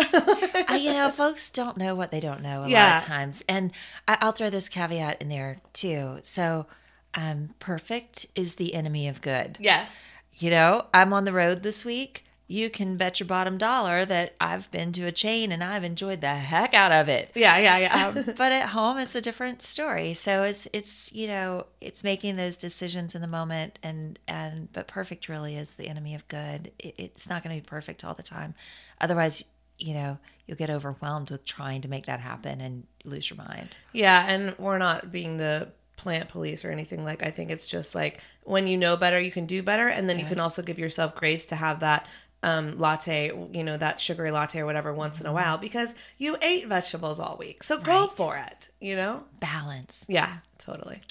I, 0.68 0.78
you 0.78 0.94
know, 0.94 1.12
folks 1.12 1.50
don't 1.50 1.78
know 1.78 1.94
what 1.94 2.12
they 2.12 2.20
don't 2.20 2.42
know 2.42 2.62
a 2.62 2.68
lot 2.94 3.02
of 3.02 3.04
times. 3.04 3.44
And 3.48 3.72
I, 4.08 4.18
I'll 4.22 4.32
throw 4.32 4.50
this 4.50 4.70
caveat 4.70 5.22
in 5.22 5.30
there 5.30 5.62
too. 5.74 6.20
So, 6.22 6.68
um, 7.14 7.50
perfect 7.60 8.26
is 8.36 8.56
the 8.56 8.74
enemy 8.74 9.08
of 9.08 9.22
good. 9.22 9.58
yes 9.60 10.06
You 10.34 10.50
know, 10.50 10.88
I'm 10.94 11.14
on 11.14 11.26
the 11.26 11.34
road 11.34 11.64
this 11.64 11.84
week. 11.86 12.26
You 12.48 12.70
can 12.70 12.98
bet 12.98 13.20
your 13.20 13.28
bottom 13.28 13.58
dollar 13.58 14.06
that 14.06 14.36
I've 14.40 14.70
been 14.70 14.92
to 14.94 15.06
a 15.06 15.12
chain 15.12 15.52
and 15.52 15.64
I've 15.64 15.84
enjoyed 15.84 16.22
the 16.22 16.36
heck 16.36 16.74
out 16.74 16.92
of 16.92 17.08
it. 17.08 17.32
yeah 17.36 17.58
yeah 17.58 17.78
yeah 17.78 18.08
Um, 18.08 18.14
but 18.38 18.52
at 18.52 18.70
home, 18.70 18.98
it's 18.98 19.16
a 19.16 19.22
different 19.22 19.62
story. 19.62 20.14
So 20.14 20.44
it's 20.44 20.68
it's 20.74 21.12
you 21.14 21.28
know 21.28 21.66
it's 21.82 22.04
making 22.04 22.36
those 22.36 22.58
decisions 22.58 23.16
in 23.16 23.22
the 23.22 23.28
moment, 23.28 23.80
and 23.82 24.20
and 24.28 24.72
but 24.74 24.88
perfect 24.88 25.30
really 25.30 25.56
is 25.56 25.72
the 25.76 25.88
enemy 25.88 26.14
of 26.16 26.28
good. 26.28 26.72
It, 26.80 26.96
it's 26.98 27.30
not 27.30 27.44
going 27.44 27.56
to 27.56 27.62
be 27.62 27.66
perfect 27.68 28.04
all 28.04 28.14
the 28.14 28.24
time, 28.24 28.56
otherwise, 29.00 29.46
you 29.80 29.94
know, 29.94 30.18
you'll 30.46 30.58
get 30.58 30.70
overwhelmed 30.70 31.32
with 31.32 31.46
trying 31.46 31.82
to 31.82 31.88
make 31.88 32.06
that 32.06 32.20
happen 32.20 32.62
and 32.62 32.84
lose 33.06 33.30
your 33.30 33.38
mind. 33.38 33.70
Yeah, 33.94 34.26
and 34.28 34.56
we're 34.60 34.78
not 34.78 35.12
being 35.12 35.38
the 35.38 35.70
plant 35.96 36.28
police 36.28 36.66
or 36.66 36.72
anything 36.72 37.06
like 37.06 37.26
I 37.26 37.30
think 37.32 37.50
it's 37.52 37.68
just 37.68 37.96
like 37.96 38.20
when 38.44 38.68
you 38.68 38.78
know 38.78 38.98
better 38.98 39.20
you 39.22 39.32
can 39.32 39.46
do 39.46 39.62
better 39.64 39.88
and 39.88 40.10
then 40.10 40.20
you 40.20 40.26
can 40.26 40.40
also 40.40 40.62
give 40.64 40.78
yourself 40.80 41.16
grace 41.16 41.46
to 41.46 41.56
have 41.56 41.80
that 41.82 42.08
um, 42.44 42.78
latte, 42.78 43.32
you 43.52 43.64
know, 43.64 43.78
that 43.78 44.00
sugary 44.00 44.30
latte 44.30 44.60
or 44.60 44.66
whatever 44.66 44.94
once 44.94 45.20
in 45.20 45.26
a 45.26 45.34
while 45.34 45.58
because 45.58 45.96
you 46.18 46.38
ate 46.42 46.68
vegetables 46.68 47.20
all 47.20 47.38
week. 47.38 47.64
So 47.64 47.78
go 47.78 47.84
Mm-hmm. 47.92 48.02
Right. 48.02 48.12
for 48.18 48.38
it, 48.38 48.68
you 48.80 48.96
know? 48.96 49.24
Balance. 49.40 50.06
Yeah, 50.08 50.38
totally. 50.60 51.02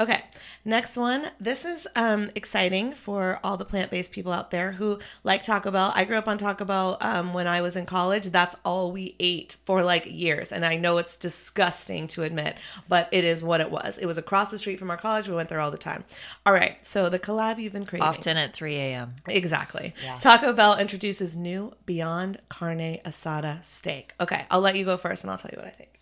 Okay, 0.00 0.24
next 0.64 0.96
one. 0.96 1.30
This 1.38 1.64
is 1.64 1.86
um, 1.94 2.32
exciting 2.34 2.94
for 2.94 3.38
all 3.44 3.56
the 3.56 3.64
plant 3.64 3.92
based 3.92 4.10
people 4.10 4.32
out 4.32 4.50
there 4.50 4.72
who 4.72 4.98
like 5.22 5.44
Taco 5.44 5.70
Bell. 5.70 5.92
I 5.94 6.02
grew 6.02 6.16
up 6.16 6.26
on 6.26 6.36
Taco 6.36 6.64
Bell 6.64 6.96
um, 7.00 7.32
when 7.32 7.46
I 7.46 7.60
was 7.60 7.76
in 7.76 7.86
college. 7.86 8.30
That's 8.30 8.56
all 8.64 8.90
we 8.90 9.14
ate 9.20 9.56
for 9.64 9.84
like 9.84 10.04
years. 10.06 10.50
And 10.50 10.64
I 10.64 10.76
know 10.76 10.98
it's 10.98 11.14
disgusting 11.14 12.08
to 12.08 12.24
admit, 12.24 12.56
but 12.88 13.08
it 13.12 13.22
is 13.22 13.44
what 13.44 13.60
it 13.60 13.70
was. 13.70 13.96
It 13.98 14.06
was 14.06 14.18
across 14.18 14.50
the 14.50 14.58
street 14.58 14.80
from 14.80 14.90
our 14.90 14.96
college. 14.96 15.28
We 15.28 15.36
went 15.36 15.48
there 15.48 15.60
all 15.60 15.70
the 15.70 15.78
time. 15.78 16.02
All 16.44 16.52
right, 16.52 16.84
so 16.84 17.08
the 17.08 17.20
collab 17.20 17.60
you've 17.60 17.72
been 17.72 17.86
craving. 17.86 18.08
Often 18.08 18.36
at 18.36 18.52
3 18.52 18.74
a.m. 18.74 19.14
Exactly. 19.28 19.94
Yeah. 20.02 20.18
Taco 20.18 20.52
Bell 20.52 20.76
introduces 20.76 21.36
new 21.36 21.72
Beyond 21.86 22.40
Carne 22.48 22.98
Asada 23.04 23.64
steak. 23.64 24.12
Okay, 24.18 24.44
I'll 24.50 24.60
let 24.60 24.74
you 24.74 24.84
go 24.84 24.96
first 24.96 25.22
and 25.22 25.30
I'll 25.30 25.38
tell 25.38 25.52
you 25.52 25.58
what 25.58 25.68
I 25.68 25.70
think. 25.70 26.00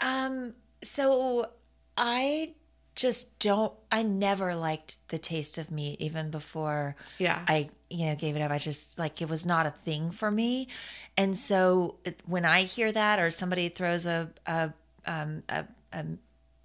Um, 0.00 0.54
so 0.82 1.46
I 1.96 2.54
just 3.00 3.38
don't 3.38 3.72
I 3.90 4.02
never 4.02 4.54
liked 4.54 4.96
the 5.08 5.18
taste 5.18 5.56
of 5.58 5.70
meat 5.70 6.00
even 6.00 6.30
before 6.30 6.96
Yeah. 7.18 7.42
I 7.48 7.70
you 7.88 8.06
know 8.06 8.14
gave 8.14 8.36
it 8.36 8.42
up. 8.42 8.50
I 8.50 8.58
just 8.58 8.98
like 8.98 9.22
it 9.22 9.28
was 9.28 9.44
not 9.46 9.66
a 9.66 9.70
thing 9.70 10.10
for 10.10 10.30
me. 10.30 10.68
And 11.16 11.36
so 11.36 11.96
when 12.26 12.44
I 12.44 12.62
hear 12.62 12.92
that 12.92 13.18
or 13.18 13.30
somebody 13.30 13.68
throws 13.68 14.04
a 14.06 14.30
a 14.46 14.72
um 15.06 15.42
a, 15.48 15.64
a 15.92 16.04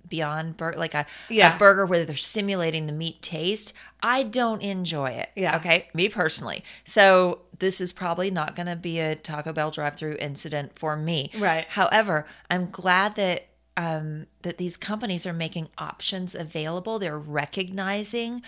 beyond 0.07 0.55
burger 0.55 0.77
like 0.77 0.93
a, 0.93 1.05
Yeah. 1.29 1.55
a 1.55 1.57
burger 1.57 1.83
where 1.85 2.05
they're 2.05 2.15
simulating 2.15 2.85
the 2.85 2.93
meat 2.93 3.21
taste, 3.23 3.73
I 4.03 4.21
don't 4.21 4.61
enjoy 4.61 5.07
it. 5.11 5.29
Yeah. 5.35 5.55
Okay. 5.57 5.87
Me 5.95 6.09
personally. 6.09 6.63
So 6.83 7.39
this 7.57 7.81
is 7.81 7.91
probably 7.91 8.29
not 8.29 8.55
going 8.55 8.67
to 8.67 8.75
be 8.75 8.99
a 8.99 9.15
Taco 9.15 9.51
Bell 9.51 9.71
drive-through 9.71 10.17
incident 10.19 10.77
for 10.77 10.95
me. 10.95 11.31
Right. 11.39 11.65
However, 11.69 12.27
I'm 12.51 12.69
glad 12.69 13.15
that 13.15 13.47
um, 13.77 14.27
that 14.43 14.57
these 14.57 14.77
companies 14.77 15.25
are 15.25 15.33
making 15.33 15.69
options 15.77 16.33
available. 16.33 16.97
They're 16.99 17.19
recognizing 17.19 18.41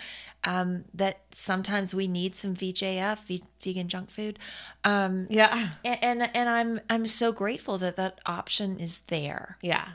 um, 0.44 0.84
that 0.94 1.20
sometimes 1.32 1.94
we 1.94 2.06
need 2.06 2.34
some 2.36 2.54
VJF, 2.56 3.40
vegan 3.62 3.88
junk 3.88 4.10
food, 4.10 4.38
um, 4.84 5.26
Yeah. 5.28 5.70
a- 5.84 6.02
and 6.04 6.22
and 6.34 6.48
I'm 6.48 6.80
I'm 6.88 7.06
so 7.06 7.32
grateful 7.32 7.76
that 7.78 7.96
that 7.96 8.20
option 8.24 8.78
is 8.78 9.00
there. 9.08 9.58
Yeah. 9.62 9.88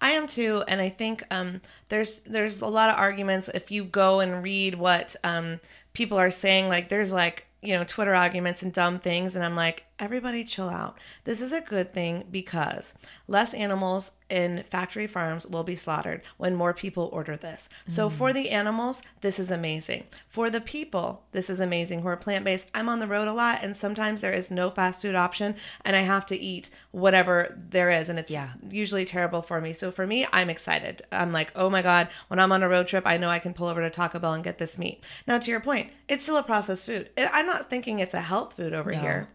I 0.00 0.12
am 0.12 0.26
too, 0.28 0.62
and 0.68 0.80
I 0.80 0.88
think 0.90 1.24
um, 1.30 1.60
there's 1.88 2.20
there's 2.22 2.60
a 2.60 2.66
lot 2.68 2.88
of 2.90 2.96
arguments. 2.96 3.48
If 3.52 3.70
you 3.70 3.84
go 3.84 4.20
and 4.20 4.42
read 4.42 4.76
what 4.76 5.16
um, 5.24 5.60
people 5.92 6.16
are 6.18 6.30
saying, 6.30 6.68
like 6.68 6.88
there's 6.88 7.12
like 7.12 7.46
you 7.62 7.74
know 7.76 7.84
Twitter 7.84 8.14
arguments 8.14 8.62
and 8.62 8.72
dumb 8.72 8.98
things, 9.00 9.34
and 9.36 9.44
I'm 9.44 9.56
like, 9.56 9.84
everybody 9.98 10.44
chill 10.44 10.68
out. 10.68 10.98
This 11.24 11.40
is 11.40 11.52
a 11.52 11.60
good 11.60 11.92
thing 11.92 12.24
because 12.30 12.94
less 13.26 13.52
animals 13.54 14.12
in 14.30 14.62
factory 14.64 15.06
farms 15.06 15.46
will 15.46 15.64
be 15.64 15.74
slaughtered 15.74 16.22
when 16.36 16.54
more 16.54 16.74
people 16.74 17.08
order 17.12 17.34
this. 17.36 17.68
So 17.88 18.10
mm. 18.10 18.12
for 18.12 18.32
the 18.32 18.50
animals, 18.50 19.00
this 19.22 19.38
is 19.38 19.50
amazing. 19.50 20.04
For 20.28 20.50
the 20.50 20.60
people, 20.60 21.24
this 21.32 21.48
is 21.48 21.60
amazing. 21.60 22.02
Who 22.02 22.08
are 22.08 22.16
plant 22.16 22.44
based, 22.44 22.66
I'm 22.74 22.90
on 22.90 22.98
the 23.00 23.06
road 23.06 23.26
a 23.26 23.32
lot, 23.32 23.60
and 23.62 23.74
sometimes 23.74 24.20
there 24.20 24.34
is 24.34 24.50
no 24.50 24.70
fast 24.70 25.00
food 25.00 25.14
option, 25.14 25.54
and 25.82 25.96
I 25.96 26.00
have 26.00 26.26
to 26.26 26.36
eat 26.36 26.68
whatever 26.90 27.56
there 27.70 27.90
is, 27.90 28.08
and 28.10 28.18
it's 28.18 28.30
Yeah. 28.30 28.50
usually 28.70 29.06
terrible 29.06 29.40
for 29.40 29.60
me. 29.62 29.72
So 29.72 29.90
for 29.90 30.06
me, 30.06 30.26
I'm 30.30 30.50
excited. 30.50 31.02
I'm 31.10 31.32
like, 31.32 31.50
oh 31.56 31.70
my 31.70 31.80
God, 31.80 32.08
when 32.28 32.38
I'm 32.38 32.52
on 32.52 32.62
a 32.62 32.68
road 32.68 32.86
trip, 32.86 33.06
I 33.06 33.16
know 33.16 33.30
I 33.30 33.38
can 33.38 33.54
pull 33.54 33.68
over 33.68 33.80
to 33.80 33.88
Taco 33.90 34.18
Bell 34.18 34.34
and 34.34 34.44
get 34.44 34.58
this 34.58 34.76
meat. 34.76 35.02
Now, 35.26 35.38
to 35.38 35.50
your 35.50 35.60
point, 35.60 35.90
it's 36.06 36.22
still 36.22 36.36
a 36.36 36.42
processed 36.42 36.84
food. 36.84 37.08
I'm 37.16 37.46
not 37.46 37.70
thinking 37.70 37.98
it's 37.98 38.14
a 38.14 38.20
health 38.20 38.52
food 38.54 38.74
over 38.74 38.92
No. 38.92 38.98
here. 38.98 39.28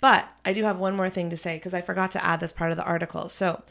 But 0.00 0.28
I 0.44 0.52
do 0.52 0.64
have 0.64 0.78
one 0.78 0.96
more 0.96 1.10
thing 1.10 1.30
to 1.30 1.36
say 1.36 1.56
because 1.56 1.74
I 1.74 1.82
forgot 1.82 2.10
to 2.12 2.24
add 2.24 2.40
this 2.40 2.52
part 2.52 2.70
of 2.70 2.76
the 2.76 2.84
article. 2.84 3.28
So 3.28 3.62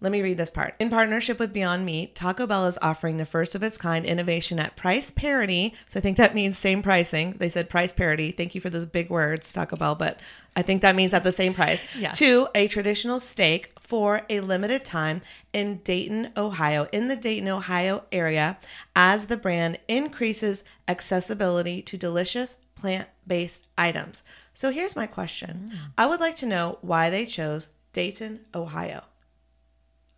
let 0.00 0.12
me 0.12 0.22
read 0.22 0.36
this 0.36 0.50
part. 0.50 0.74
In 0.78 0.90
partnership 0.90 1.40
with 1.40 1.52
Beyond 1.52 1.84
Meat, 1.84 2.14
Taco 2.14 2.46
Bell 2.46 2.66
is 2.66 2.78
offering 2.80 3.16
the 3.16 3.26
first 3.26 3.56
of 3.56 3.64
its 3.64 3.76
kind 3.76 4.04
innovation 4.06 4.60
at 4.60 4.76
price 4.76 5.10
parity. 5.10 5.74
So 5.86 5.98
I 5.98 6.00
think 6.00 6.16
that 6.18 6.36
means 6.36 6.56
same 6.56 6.82
pricing. 6.82 7.34
They 7.38 7.48
said 7.48 7.68
price 7.68 7.90
parity. 7.92 8.30
Thank 8.30 8.54
you 8.54 8.60
for 8.60 8.70
those 8.70 8.84
big 8.84 9.10
words, 9.10 9.52
Taco 9.52 9.74
Bell, 9.76 9.96
but 9.96 10.20
I 10.54 10.62
think 10.62 10.82
that 10.82 10.94
means 10.94 11.14
at 11.14 11.24
the 11.24 11.32
same 11.32 11.52
price 11.52 11.82
Yeah. 11.98 12.12
to 12.12 12.48
a 12.54 12.68
traditional 12.68 13.18
steak 13.18 13.72
for 13.80 14.22
a 14.30 14.38
limited 14.40 14.84
time 14.84 15.20
in 15.52 15.78
Dayton, 15.78 16.30
Ohio, 16.36 16.86
in 16.92 17.08
the 17.08 17.16
Dayton, 17.16 17.48
Ohio 17.48 18.04
area, 18.12 18.58
as 18.94 19.26
the 19.26 19.36
brand 19.36 19.78
increases 19.88 20.62
accessibility 20.86 21.82
to 21.82 21.96
delicious 21.96 22.56
plant 22.80 23.08
based 23.26 23.66
items. 23.76 24.22
So 24.54 24.70
here's 24.70 24.96
my 24.96 25.06
question 25.06 25.68
hmm. 25.70 25.76
I 25.96 26.06
would 26.06 26.20
like 26.20 26.36
to 26.36 26.46
know 26.46 26.78
why 26.80 27.10
they 27.10 27.26
chose 27.26 27.68
Dayton, 27.92 28.40
Ohio. 28.54 29.04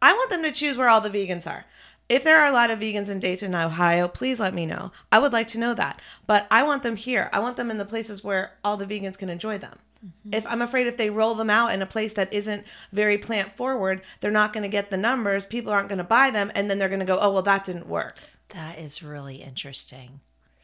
I 0.02 0.12
want 0.12 0.30
them 0.30 0.42
to 0.42 0.52
choose 0.52 0.76
where 0.76 0.88
all 0.88 1.00
the 1.00 1.10
vegans 1.10 1.46
are. 1.46 1.66
If 2.08 2.24
there 2.24 2.38
are 2.40 2.46
a 2.46 2.52
lot 2.52 2.70
of 2.70 2.80
vegans 2.80 3.08
in 3.08 3.20
Dayton, 3.20 3.54
Ohio, 3.54 4.08
please 4.08 4.40
let 4.40 4.52
me 4.52 4.66
know. 4.66 4.90
I 5.12 5.20
would 5.20 5.32
like 5.32 5.46
to 5.48 5.58
know 5.58 5.74
that. 5.74 6.00
But 6.26 6.46
I 6.50 6.64
want 6.64 6.82
them 6.82 6.96
here. 6.96 7.30
I 7.32 7.38
want 7.38 7.56
them 7.56 7.70
in 7.70 7.78
the 7.78 7.84
places 7.84 8.24
where 8.24 8.54
all 8.64 8.76
the 8.76 8.86
vegans 8.86 9.16
can 9.16 9.28
enjoy 9.28 9.58
them. 9.58 9.78
Mm-hmm. 10.04 10.34
If 10.34 10.46
I'm 10.46 10.62
afraid 10.62 10.86
if 10.86 10.96
they 10.96 11.10
roll 11.10 11.34
them 11.34 11.50
out 11.50 11.72
in 11.72 11.82
a 11.82 11.86
place 11.86 12.14
that 12.14 12.32
isn't 12.32 12.66
very 12.92 13.18
plant 13.18 13.54
forward, 13.54 14.02
they're 14.20 14.30
not 14.30 14.52
going 14.52 14.62
to 14.62 14.68
get 14.68 14.90
the 14.90 14.96
numbers, 14.96 15.44
people 15.44 15.72
aren't 15.72 15.88
going 15.88 15.98
to 15.98 16.04
buy 16.04 16.30
them, 16.30 16.50
and 16.54 16.70
then 16.70 16.78
they're 16.78 16.88
going 16.88 17.00
to 17.00 17.06
go, 17.06 17.18
"Oh, 17.20 17.32
well 17.32 17.42
that 17.42 17.64
didn't 17.64 17.86
work." 17.86 18.16
That 18.48 18.78
is 18.78 19.02
really 19.02 19.36
interesting. 19.36 20.20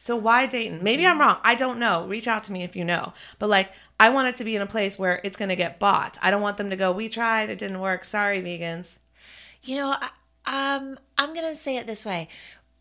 So 0.06 0.14
why 0.14 0.46
Dayton? 0.46 0.84
Maybe 0.84 1.04
I'm 1.04 1.18
wrong. 1.18 1.38
I 1.42 1.56
don't 1.56 1.80
know. 1.80 2.06
Reach 2.06 2.28
out 2.28 2.44
to 2.44 2.52
me 2.52 2.62
if 2.62 2.76
you 2.76 2.84
know. 2.84 3.12
But 3.40 3.48
like 3.48 3.72
I 3.98 4.10
want 4.10 4.28
it 4.28 4.36
to 4.36 4.44
be 4.44 4.54
in 4.54 4.62
a 4.62 4.66
place 4.66 4.96
where 4.96 5.20
it's 5.24 5.36
going 5.36 5.48
to 5.48 5.56
get 5.56 5.80
bought. 5.80 6.16
I 6.22 6.30
don't 6.30 6.42
want 6.42 6.58
them 6.58 6.70
to 6.70 6.76
go, 6.76 6.92
"We 6.92 7.08
tried, 7.08 7.50
it 7.50 7.58
didn't 7.58 7.80
work. 7.80 8.04
Sorry, 8.04 8.40
vegans." 8.40 9.00
You 9.64 9.76
know, 9.76 9.96
I, 10.00 10.76
um, 10.76 10.96
I'm 11.18 11.34
going 11.34 11.46
to 11.46 11.56
say 11.56 11.76
it 11.76 11.88
this 11.88 12.06
way. 12.06 12.28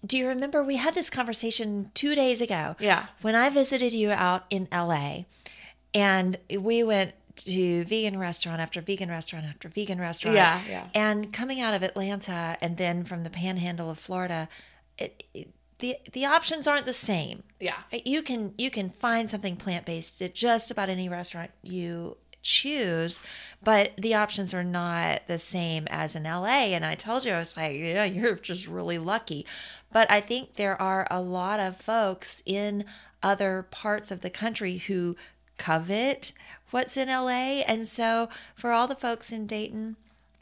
Do 0.06 0.20
you 0.20 0.28
remember 0.28 0.64
we 0.64 0.76
had 0.76 0.94
this 0.94 1.10
conversation 1.10 1.90
two 1.96 2.14
days 2.14 2.42
ago? 2.42 2.76
Yeah. 2.80 3.08
When 3.22 3.34
I 3.34 3.50
visited 3.50 3.92
you 3.92 4.12
out 4.12 4.44
in 4.52 4.68
LA 4.72 5.24
and 5.96 6.38
we 6.60 6.84
went 6.84 7.14
to 7.38 7.84
vegan 7.86 8.20
restaurant 8.20 8.62
after 8.62 8.82
vegan 8.82 9.10
restaurant 9.10 9.48
after 9.48 9.68
vegan 9.68 10.00
restaurant. 10.00 10.36
Yeah, 10.36 10.62
yeah. 10.70 10.88
And 10.94 11.34
coming 11.34 11.60
out 11.60 11.74
of 11.74 11.82
Atlanta 11.82 12.56
and 12.62 12.78
then 12.78 13.04
from 13.04 13.24
the 13.24 13.32
panhandle 13.32 13.90
of 13.90 13.98
Florida, 13.98 14.48
it, 15.00 15.24
it, 15.34 15.50
the 15.80 15.98
the 16.14 16.26
options 16.26 16.68
aren't 16.68 16.86
the 16.86 16.94
same. 16.94 17.44
Yeah. 17.60 17.78
Uh, 17.92 18.00
you 18.06 18.22
can 18.22 18.54
you 18.58 18.72
can 18.72 18.92
find 18.92 19.30
something 19.30 19.56
plant 19.56 19.86
based 19.86 20.22
at 20.22 20.34
just 20.34 20.72
about 20.72 20.90
any 20.90 21.10
restaurant 21.10 21.52
you 21.62 22.18
choose, 22.42 23.20
but 23.64 23.92
the 23.98 24.14
options 24.14 24.54
are 24.54 24.64
not 24.64 25.26
the 25.28 25.40
same 25.40 25.88
as 25.90 26.16
in 26.16 26.24
LA. 26.24 26.72
And 26.74 26.86
I 26.86 26.96
told 26.96 27.26
you 27.26 27.34
I 27.34 27.40
was 27.40 27.58
like, 27.58 27.76
yeah, 27.76 28.06
you're 28.06 28.36
just 28.36 28.68
really 28.68 29.00
lucky. 29.00 29.46
But 29.92 30.10
I 30.12 30.22
think 30.22 30.56
there 30.56 30.80
are 30.80 31.08
a 31.10 31.22
lot 31.22 31.60
of 31.60 31.78
folks 31.78 32.44
in 32.46 32.86
other 33.24 33.66
parts 33.72 34.12
of 34.12 34.22
the 34.22 34.30
country 34.30 34.78
who 34.78 35.16
covet 35.58 36.32
what's 36.72 36.98
in 36.98 37.08
LA. 37.08 37.64
And 37.66 37.88
so 37.88 38.30
for 38.56 38.72
all 38.72 38.88
the 38.88 38.96
folks 38.96 39.32
in 39.32 39.48
Dayton, 39.48 39.96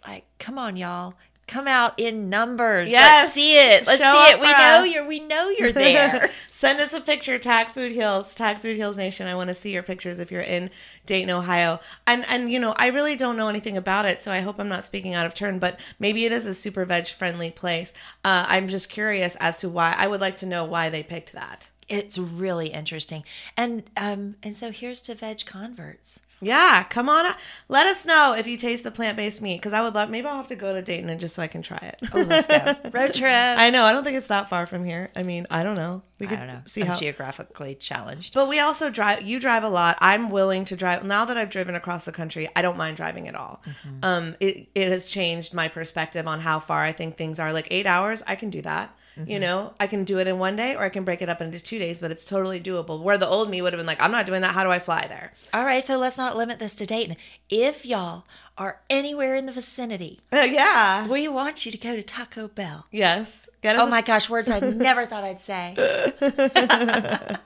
like, 0.05 0.25
come 0.37 0.59
on, 0.59 0.75
y'all. 0.75 1.13
Come 1.47 1.67
out 1.67 1.93
in 1.97 2.29
numbers. 2.29 2.91
Yes. 2.91 3.23
Let's 3.25 3.33
see 3.33 3.57
it. 3.57 3.85
Let's 3.85 4.01
Show 4.01 4.11
see 4.13 4.31
it. 4.31 4.39
We 4.39 4.51
for 4.51 4.57
know 4.57 4.83
you're 4.83 5.05
we 5.07 5.19
know 5.19 5.49
you're 5.57 5.71
there. 5.73 6.29
Send 6.51 6.79
us 6.79 6.93
a 6.93 7.01
picture. 7.01 7.37
Tag 7.37 7.67
Food 7.71 7.91
Heals. 7.91 8.33
Tag 8.33 8.59
Food 8.59 8.77
Heals 8.77 8.95
Nation. 8.95 9.27
I 9.27 9.35
want 9.35 9.49
to 9.49 9.53
see 9.53 9.71
your 9.71 9.83
pictures 9.83 10.19
if 10.19 10.31
you're 10.31 10.41
in 10.41 10.69
Dayton, 11.05 11.29
Ohio. 11.29 11.81
And 12.07 12.25
and 12.29 12.49
you 12.49 12.59
know, 12.59 12.73
I 12.77 12.87
really 12.87 13.15
don't 13.17 13.35
know 13.35 13.49
anything 13.49 13.75
about 13.75 14.05
it, 14.05 14.19
so 14.21 14.31
I 14.31 14.39
hope 14.39 14.57
I'm 14.59 14.69
not 14.69 14.85
speaking 14.85 15.13
out 15.13 15.25
of 15.25 15.33
turn. 15.33 15.59
But 15.59 15.79
maybe 15.99 16.25
it 16.25 16.31
is 16.31 16.45
a 16.45 16.53
super 16.53 16.85
veg 16.85 17.07
friendly 17.07 17.51
place. 17.51 17.91
Uh, 18.23 18.45
I'm 18.47 18.69
just 18.69 18.87
curious 18.89 19.35
as 19.41 19.57
to 19.57 19.69
why. 19.69 19.93
I 19.97 20.07
would 20.07 20.21
like 20.21 20.37
to 20.37 20.45
know 20.45 20.63
why 20.63 20.89
they 20.89 21.03
picked 21.03 21.33
that. 21.33 21.67
it's 21.89 22.17
really 22.17 22.67
interesting. 22.67 23.23
And 23.57 23.83
um 23.97 24.35
and 24.41 24.55
so 24.55 24.71
here's 24.71 25.01
to 25.03 25.15
veg 25.15 25.45
converts. 25.45 26.21
Yeah, 26.45 26.83
come 26.83 27.09
on. 27.09 27.25
up. 27.25 27.37
Let 27.69 27.87
us 27.87 28.05
know 28.05 28.33
if 28.37 28.47
you 28.47 28.57
taste 28.57 28.83
the 28.83 28.91
plant 28.91 29.17
based 29.17 29.41
meat 29.41 29.57
because 29.57 29.73
I 29.73 29.81
would 29.81 29.93
love. 29.95 30.09
Maybe 30.09 30.27
I'll 30.27 30.35
have 30.37 30.47
to 30.47 30.55
go 30.55 30.73
to 30.73 30.81
Dayton 30.81 31.09
and 31.09 31.19
just 31.19 31.35
so 31.35 31.41
I 31.43 31.47
can 31.47 31.61
try 31.61 31.77
it. 31.77 31.99
Oh, 32.13 32.21
let's 32.21 32.47
go. 32.47 32.75
Road 32.91 33.13
trip. 33.13 33.31
I 33.31 33.69
know. 33.69 33.85
I 33.85 33.93
don't 33.93 34.03
think 34.03 34.17
it's 34.17 34.27
that 34.27 34.49
far 34.49 34.67
from 34.67 34.85
here. 34.85 35.11
I 35.15 35.23
mean, 35.23 35.47
I 35.49 35.63
don't 35.63 35.75
know. 35.75 36.01
We 36.19 36.27
I 36.27 36.29
could 36.29 36.37
don't 36.39 36.47
know. 36.47 36.61
see 36.65 36.81
I'm 36.81 36.87
how. 36.87 36.93
geographically 36.95 37.75
challenged. 37.75 38.33
But 38.33 38.47
we 38.47 38.59
also 38.59 38.89
drive. 38.89 39.23
You 39.23 39.39
drive 39.39 39.63
a 39.63 39.69
lot. 39.69 39.97
I'm 39.99 40.29
willing 40.29 40.65
to 40.65 40.75
drive. 40.75 41.03
Now 41.03 41.25
that 41.25 41.37
I've 41.37 41.49
driven 41.49 41.75
across 41.75 42.05
the 42.05 42.11
country, 42.11 42.49
I 42.55 42.61
don't 42.61 42.77
mind 42.77 42.97
driving 42.97 43.27
at 43.27 43.35
all. 43.35 43.61
Mm-hmm. 43.65 43.99
Um, 44.03 44.35
it 44.39 44.67
it 44.75 44.89
has 44.89 45.05
changed 45.05 45.53
my 45.53 45.67
perspective 45.67 46.27
on 46.27 46.41
how 46.41 46.59
far 46.59 46.83
I 46.83 46.91
think 46.91 47.17
things 47.17 47.39
are. 47.39 47.51
Like 47.53 47.67
eight 47.71 47.85
hours, 47.87 48.23
I 48.27 48.35
can 48.35 48.49
do 48.49 48.61
that. 48.61 48.95
Mm-hmm. 49.17 49.29
You 49.29 49.39
know, 49.39 49.73
I 49.79 49.87
can 49.87 50.03
do 50.03 50.19
it 50.19 50.27
in 50.27 50.39
one 50.39 50.55
day, 50.55 50.75
or 50.75 50.83
I 50.83 50.89
can 50.89 51.03
break 51.03 51.21
it 51.21 51.29
up 51.29 51.41
into 51.41 51.59
two 51.59 51.79
days. 51.79 51.99
But 51.99 52.11
it's 52.11 52.25
totally 52.25 52.59
doable. 52.59 53.01
Where 53.01 53.17
the 53.17 53.27
old 53.27 53.49
me 53.49 53.61
would 53.61 53.73
have 53.73 53.79
been 53.79 53.87
like, 53.87 54.01
I'm 54.01 54.11
not 54.11 54.25
doing 54.25 54.41
that. 54.41 54.53
How 54.53 54.63
do 54.63 54.71
I 54.71 54.79
fly 54.79 55.05
there? 55.07 55.31
All 55.53 55.65
right, 55.65 55.85
so 55.85 55.97
let's 55.97 56.17
not 56.17 56.35
limit 56.35 56.59
this 56.59 56.75
to 56.75 56.85
Dayton. 56.85 57.15
If 57.49 57.85
y'all 57.85 58.25
are 58.57 58.81
anywhere 58.89 59.35
in 59.35 59.45
the 59.47 59.51
vicinity, 59.51 60.19
Uh, 60.31 60.37
yeah. 60.49 61.07
we 61.07 61.27
want 61.27 61.65
you 61.65 61.71
to 61.71 61.77
go 61.77 61.95
to 61.95 62.03
Taco 62.03 62.47
Bell. 62.47 62.85
Yes. 62.91 63.47
Oh 63.65 63.87
my 63.87 64.01
gosh, 64.01 64.29
words 64.29 64.49
I 64.49 64.59
never 64.59 65.05
thought 65.05 65.23
I'd 65.23 65.39
say. 65.39 65.73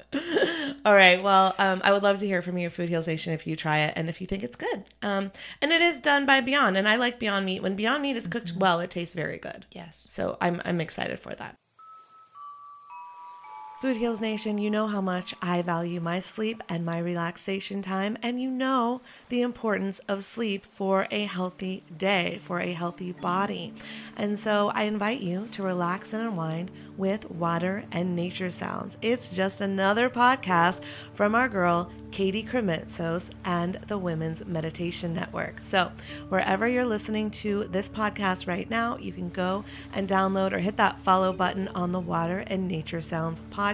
All 0.85 0.93
right. 0.95 1.21
Well, 1.21 1.53
um, 1.59 1.81
I 1.83 1.93
would 1.93 2.01
love 2.03 2.17
to 2.19 2.25
hear 2.25 2.41
from 2.41 2.57
you, 2.57 2.69
Food 2.69 2.89
Heals 2.89 3.07
Nation, 3.07 3.33
if 3.33 3.45
you 3.45 3.55
try 3.55 3.79
it 3.79 3.93
and 3.95 4.09
if 4.09 4.19
you 4.21 4.27
think 4.27 4.43
it's 4.43 4.55
good. 4.55 4.85
Um, 5.01 5.31
and 5.61 5.71
it 5.71 5.81
is 5.81 5.99
done 5.99 6.25
by 6.25 6.41
Beyond, 6.41 6.75
and 6.77 6.87
I 6.89 6.95
like 6.95 7.19
Beyond 7.19 7.45
Meat. 7.45 7.61
When 7.61 7.75
Beyond 7.75 8.01
Meat 8.01 8.15
is 8.15 8.27
cooked 8.27 8.53
well, 8.55 8.79
it 8.79 8.89
tastes 8.89 9.13
very 9.13 9.37
good. 9.37 9.65
Yes. 9.71 10.05
So 10.09 10.37
I'm 10.41 10.61
I'm 10.65 10.81
excited 10.81 11.19
for 11.19 11.35
that. 11.35 11.55
Food 13.79 13.97
Heals 13.97 14.19
Nation, 14.19 14.57
you 14.57 14.71
know 14.71 14.87
how 14.87 15.01
much 15.01 15.35
I 15.39 15.61
value 15.61 15.99
my 16.01 16.19
sleep 16.19 16.63
and 16.67 16.83
my 16.83 16.97
relaxation 16.97 17.83
time, 17.83 18.17
and 18.23 18.41
you 18.41 18.49
know 18.49 19.01
the 19.29 19.43
importance 19.43 19.99
of 20.07 20.23
sleep 20.23 20.65
for 20.65 21.07
a 21.11 21.25
healthy 21.25 21.83
day, 21.95 22.41
for 22.43 22.59
a 22.59 22.73
healthy 22.73 23.11
body. 23.11 23.75
And 24.15 24.39
so 24.39 24.71
I 24.73 24.85
invite 24.85 25.21
you 25.21 25.47
to 25.51 25.61
relax 25.61 26.11
and 26.11 26.23
unwind 26.23 26.71
with 26.97 27.29
water 27.29 27.83
and 27.91 28.15
nature 28.15 28.49
sounds. 28.49 28.97
It's 29.03 29.29
just 29.29 29.61
another 29.61 30.09
podcast 30.09 30.81
from 31.13 31.35
our 31.35 31.47
girl, 31.47 31.91
Katie 32.09 32.43
Krimitsos 32.43 33.29
and 33.45 33.75
the 33.87 33.97
Women's 33.99 34.43
Meditation 34.43 35.13
Network. 35.13 35.57
So, 35.61 35.91
wherever 36.29 36.67
you're 36.67 36.85
listening 36.85 37.29
to 37.31 37.65
this 37.65 37.89
podcast 37.89 38.47
right 38.47 38.67
now, 38.67 38.97
you 38.97 39.11
can 39.11 39.29
go 39.29 39.65
and 39.93 40.09
download 40.09 40.53
or 40.53 40.57
hit 40.57 40.77
that 40.77 40.99
follow 41.01 41.31
button 41.31 41.67
on 41.75 41.91
the 41.91 41.99
Water 41.99 42.43
and 42.47 42.67
Nature 42.67 43.01
Sounds 43.01 43.43
podcast. 43.51 43.66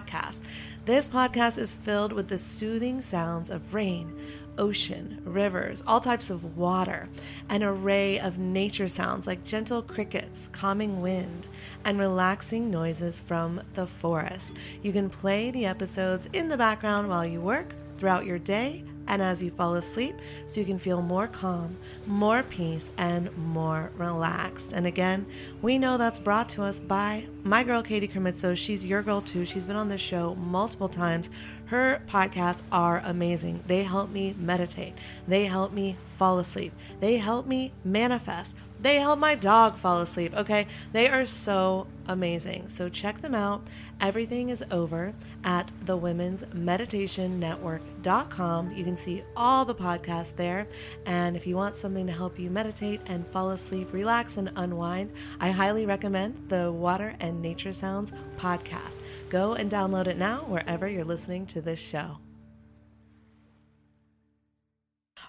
This 0.85 1.07
podcast 1.07 1.57
is 1.57 1.71
filled 1.71 2.13
with 2.13 2.27
the 2.27 2.37
soothing 2.37 3.01
sounds 3.01 3.49
of 3.49 3.73
rain, 3.73 4.13
ocean, 4.57 5.21
rivers, 5.23 5.83
all 5.85 5.99
types 5.99 6.29
of 6.29 6.57
water, 6.57 7.09
an 7.49 7.63
array 7.63 8.19
of 8.19 8.37
nature 8.37 8.87
sounds 8.87 9.27
like 9.27 9.43
gentle 9.43 9.81
crickets, 9.81 10.49
calming 10.51 11.01
wind, 11.01 11.47
and 11.85 11.99
relaxing 11.99 12.71
noises 12.71 13.19
from 13.19 13.61
the 13.75 13.87
forest. 13.87 14.53
You 14.81 14.91
can 14.91 15.09
play 15.09 15.51
the 15.51 15.65
episodes 15.65 16.27
in 16.33 16.49
the 16.49 16.57
background 16.57 17.07
while 17.07 17.25
you 17.25 17.39
work, 17.39 17.73
throughout 17.97 18.25
your 18.25 18.39
day, 18.39 18.83
and 19.07 19.21
as 19.21 19.41
you 19.41 19.51
fall 19.51 19.75
asleep 19.75 20.15
so 20.47 20.59
you 20.59 20.65
can 20.65 20.79
feel 20.79 21.01
more 21.01 21.27
calm, 21.27 21.77
more 22.05 22.43
peace, 22.43 22.91
and 22.97 23.35
more 23.37 23.91
relaxed. 23.97 24.71
And 24.73 24.85
again, 24.87 25.25
we 25.61 25.77
know 25.77 25.97
that's 25.97 26.19
brought 26.19 26.49
to 26.49 26.63
us 26.63 26.79
by 26.79 27.27
my 27.43 27.63
girl 27.63 27.81
Katie 27.81 28.07
Krimitsos. 28.07 28.57
She's 28.57 28.85
your 28.85 29.01
girl 29.01 29.21
too. 29.21 29.45
She's 29.45 29.65
been 29.65 29.75
on 29.75 29.89
the 29.89 29.97
show 29.97 30.35
multiple 30.35 30.89
times. 30.89 31.29
Her 31.65 32.01
podcasts 32.07 32.61
are 32.71 33.01
amazing. 33.05 33.63
They 33.67 33.83
help 33.83 34.09
me 34.11 34.35
meditate. 34.37 34.93
They 35.27 35.45
help 35.45 35.73
me 35.73 35.97
fall 36.17 36.39
asleep. 36.39 36.73
They 36.99 37.17
help 37.17 37.47
me 37.47 37.73
manifest. 37.83 38.55
They 38.83 38.97
help 38.97 39.17
my 39.17 39.35
dog 39.35 39.77
fall 39.77 40.01
asleep. 40.01 40.33
Okay. 40.35 40.67
They 40.91 41.07
are 41.07 41.25
so 41.25 41.87
amazing. 42.07 42.67
So 42.67 42.89
check 42.89 43.21
them 43.21 43.33
out. 43.33 43.65
Everything 44.01 44.49
is 44.49 44.61
over 44.71 45.13
at 45.45 45.71
the 45.85 45.95
Women's 45.95 46.43
Meditation 46.53 47.39
Network.com. 47.39 48.73
You 48.73 48.83
can 48.83 48.97
see 48.97 49.23
all 49.37 49.63
the 49.63 49.73
podcasts 49.73 50.35
there. 50.35 50.67
And 51.05 51.37
if 51.37 51.47
you 51.47 51.55
want 51.55 51.77
something 51.77 52.05
to 52.07 52.13
help 52.13 52.37
you 52.37 52.49
meditate 52.49 52.99
and 53.05 53.25
fall 53.27 53.51
asleep, 53.51 53.93
relax, 53.93 54.35
and 54.35 54.51
unwind, 54.57 55.13
I 55.39 55.51
highly 55.51 55.85
recommend 55.85 56.49
the 56.49 56.69
Water 56.69 57.15
and 57.21 57.41
Nature 57.41 57.71
Sounds 57.71 58.11
podcast. 58.37 58.95
Go 59.29 59.53
and 59.53 59.71
download 59.71 60.07
it 60.07 60.17
now 60.17 60.39
wherever 60.41 60.89
you're 60.89 61.05
listening 61.05 61.45
to 61.47 61.61
this 61.61 61.79
show. 61.79 62.17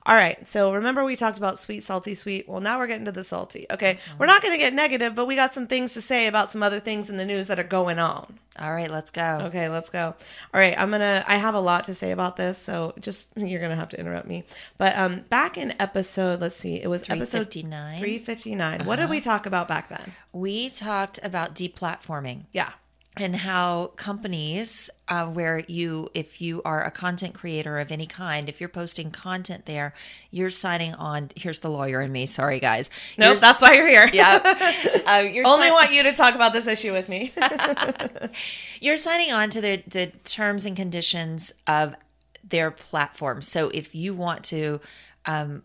All 0.06 0.14
right, 0.14 0.46
so 0.46 0.70
remember 0.70 1.02
we 1.02 1.16
talked 1.16 1.38
about 1.38 1.58
sweet, 1.58 1.82
salty, 1.82 2.14
sweet. 2.14 2.46
Well, 2.46 2.60
now 2.60 2.78
we're 2.78 2.86
getting 2.86 3.06
to 3.06 3.12
the 3.12 3.24
salty. 3.24 3.64
Okay, 3.70 3.98
we're 4.18 4.26
not 4.26 4.42
going 4.42 4.52
to 4.52 4.58
get 4.58 4.74
negative, 4.74 5.14
but 5.14 5.26
we 5.26 5.34
got 5.34 5.54
some 5.54 5.66
things 5.66 5.94
to 5.94 6.02
say 6.02 6.26
about 6.26 6.52
some 6.52 6.62
other 6.62 6.78
things 6.78 7.08
in 7.08 7.16
the 7.16 7.24
news 7.24 7.46
that 7.46 7.58
are 7.58 7.64
going 7.64 7.98
on. 7.98 8.38
All 8.58 8.72
right, 8.72 8.90
let's 8.90 9.10
go. 9.10 9.40
Okay, 9.44 9.68
let's 9.70 9.88
go. 9.88 10.14
All 10.52 10.60
right, 10.60 10.78
I'm 10.78 10.90
gonna. 10.90 11.24
I 11.26 11.38
have 11.38 11.54
a 11.54 11.60
lot 11.60 11.84
to 11.84 11.94
say 11.94 12.12
about 12.12 12.36
this, 12.36 12.56
so 12.58 12.92
just 13.00 13.28
you're 13.34 13.60
gonna 13.60 13.74
have 13.76 13.88
to 13.88 13.98
interrupt 13.98 14.28
me. 14.28 14.44
But 14.76 14.96
um, 14.96 15.22
back 15.28 15.56
in 15.56 15.74
episode, 15.80 16.40
let's 16.40 16.54
see, 16.54 16.80
it 16.80 16.86
was 16.88 17.02
episode 17.04 17.50
359. 17.50 17.98
359. 17.98 18.86
What 18.86 18.96
did 18.96 19.10
we 19.10 19.20
talk 19.20 19.46
about 19.46 19.66
back 19.66 19.88
then? 19.88 20.12
We 20.32 20.70
talked 20.70 21.18
about 21.22 21.54
deplatforming. 21.54 22.44
Yeah. 22.52 22.72
And 23.16 23.36
how 23.36 23.92
companies 23.96 24.90
uh, 25.08 25.24
where 25.26 25.62
you 25.68 26.08
if 26.14 26.40
you 26.40 26.60
are 26.64 26.84
a 26.84 26.90
content 26.90 27.34
creator 27.34 27.78
of 27.78 27.92
any 27.92 28.06
kind 28.06 28.48
if 28.48 28.58
you're 28.60 28.68
posting 28.68 29.10
content 29.10 29.66
there 29.66 29.94
you're 30.32 30.50
signing 30.50 30.94
on 30.94 31.30
here's 31.36 31.60
the 31.60 31.70
lawyer 31.70 32.00
in 32.02 32.10
me 32.10 32.26
sorry 32.26 32.58
guys 32.58 32.90
Nope, 33.16 33.38
that's 33.38 33.62
why 33.62 33.74
you're 33.74 33.86
here. 33.86 34.10
yeah 34.12 34.40
uh, 35.06 35.18
you're 35.20 35.46
Only 35.46 35.68
si- 35.68 35.72
want 35.72 35.92
you 35.92 36.02
to 36.04 36.12
talk 36.12 36.34
about 36.34 36.52
this 36.52 36.66
issue 36.66 36.92
with 36.92 37.08
me. 37.08 37.32
you're 38.80 38.96
signing 38.96 39.32
on 39.32 39.50
to 39.50 39.60
the 39.60 39.82
the 39.86 40.06
terms 40.24 40.66
and 40.66 40.76
conditions 40.76 41.52
of 41.66 41.94
their 42.42 42.70
platform 42.70 43.42
so 43.42 43.68
if 43.70 43.94
you 43.94 44.12
want 44.14 44.44
to 44.44 44.80
um 45.26 45.62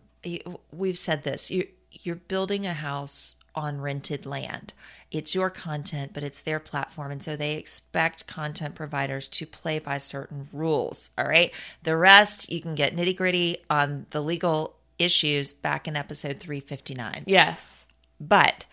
we've 0.72 0.98
said 0.98 1.24
this 1.24 1.50
you 1.50 1.66
you're 1.90 2.16
building 2.16 2.64
a 2.64 2.74
house 2.74 3.34
on 3.54 3.80
rented 3.80 4.24
land 4.24 4.72
it's 5.10 5.34
your 5.34 5.50
content 5.50 6.12
but 6.12 6.22
it's 6.22 6.42
their 6.42 6.60
platform 6.60 7.10
and 7.10 7.22
so 7.22 7.36
they 7.36 7.52
expect 7.52 8.26
content 8.26 8.74
providers 8.74 9.28
to 9.28 9.46
play 9.46 9.78
by 9.78 9.98
certain 9.98 10.48
rules 10.52 11.10
all 11.18 11.26
right 11.26 11.52
the 11.82 11.96
rest 11.96 12.50
you 12.50 12.60
can 12.60 12.74
get 12.74 12.94
nitty 12.94 13.16
gritty 13.16 13.56
on 13.68 14.06
the 14.10 14.20
legal 14.20 14.76
issues 14.98 15.52
back 15.52 15.88
in 15.88 15.96
episode 15.96 16.38
359 16.38 17.24
yes. 17.26 17.86
but 18.20 18.66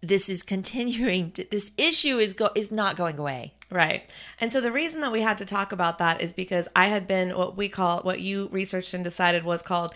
this 0.00 0.28
is 0.28 0.42
continuing 0.42 1.30
to, 1.32 1.46
this 1.50 1.72
issue 1.78 2.18
is 2.18 2.34
go 2.34 2.50
is 2.54 2.70
not 2.70 2.96
going 2.96 3.18
away 3.18 3.54
Right. 3.74 4.08
And 4.40 4.52
so 4.52 4.60
the 4.60 4.70
reason 4.70 5.00
that 5.00 5.10
we 5.10 5.20
had 5.20 5.38
to 5.38 5.44
talk 5.44 5.72
about 5.72 5.98
that 5.98 6.20
is 6.20 6.32
because 6.32 6.68
I 6.76 6.86
had 6.86 7.08
been 7.08 7.36
what 7.36 7.56
we 7.56 7.68
call, 7.68 8.02
what 8.02 8.20
you 8.20 8.48
researched 8.52 8.94
and 8.94 9.02
decided 9.02 9.42
was 9.42 9.62
called 9.62 9.92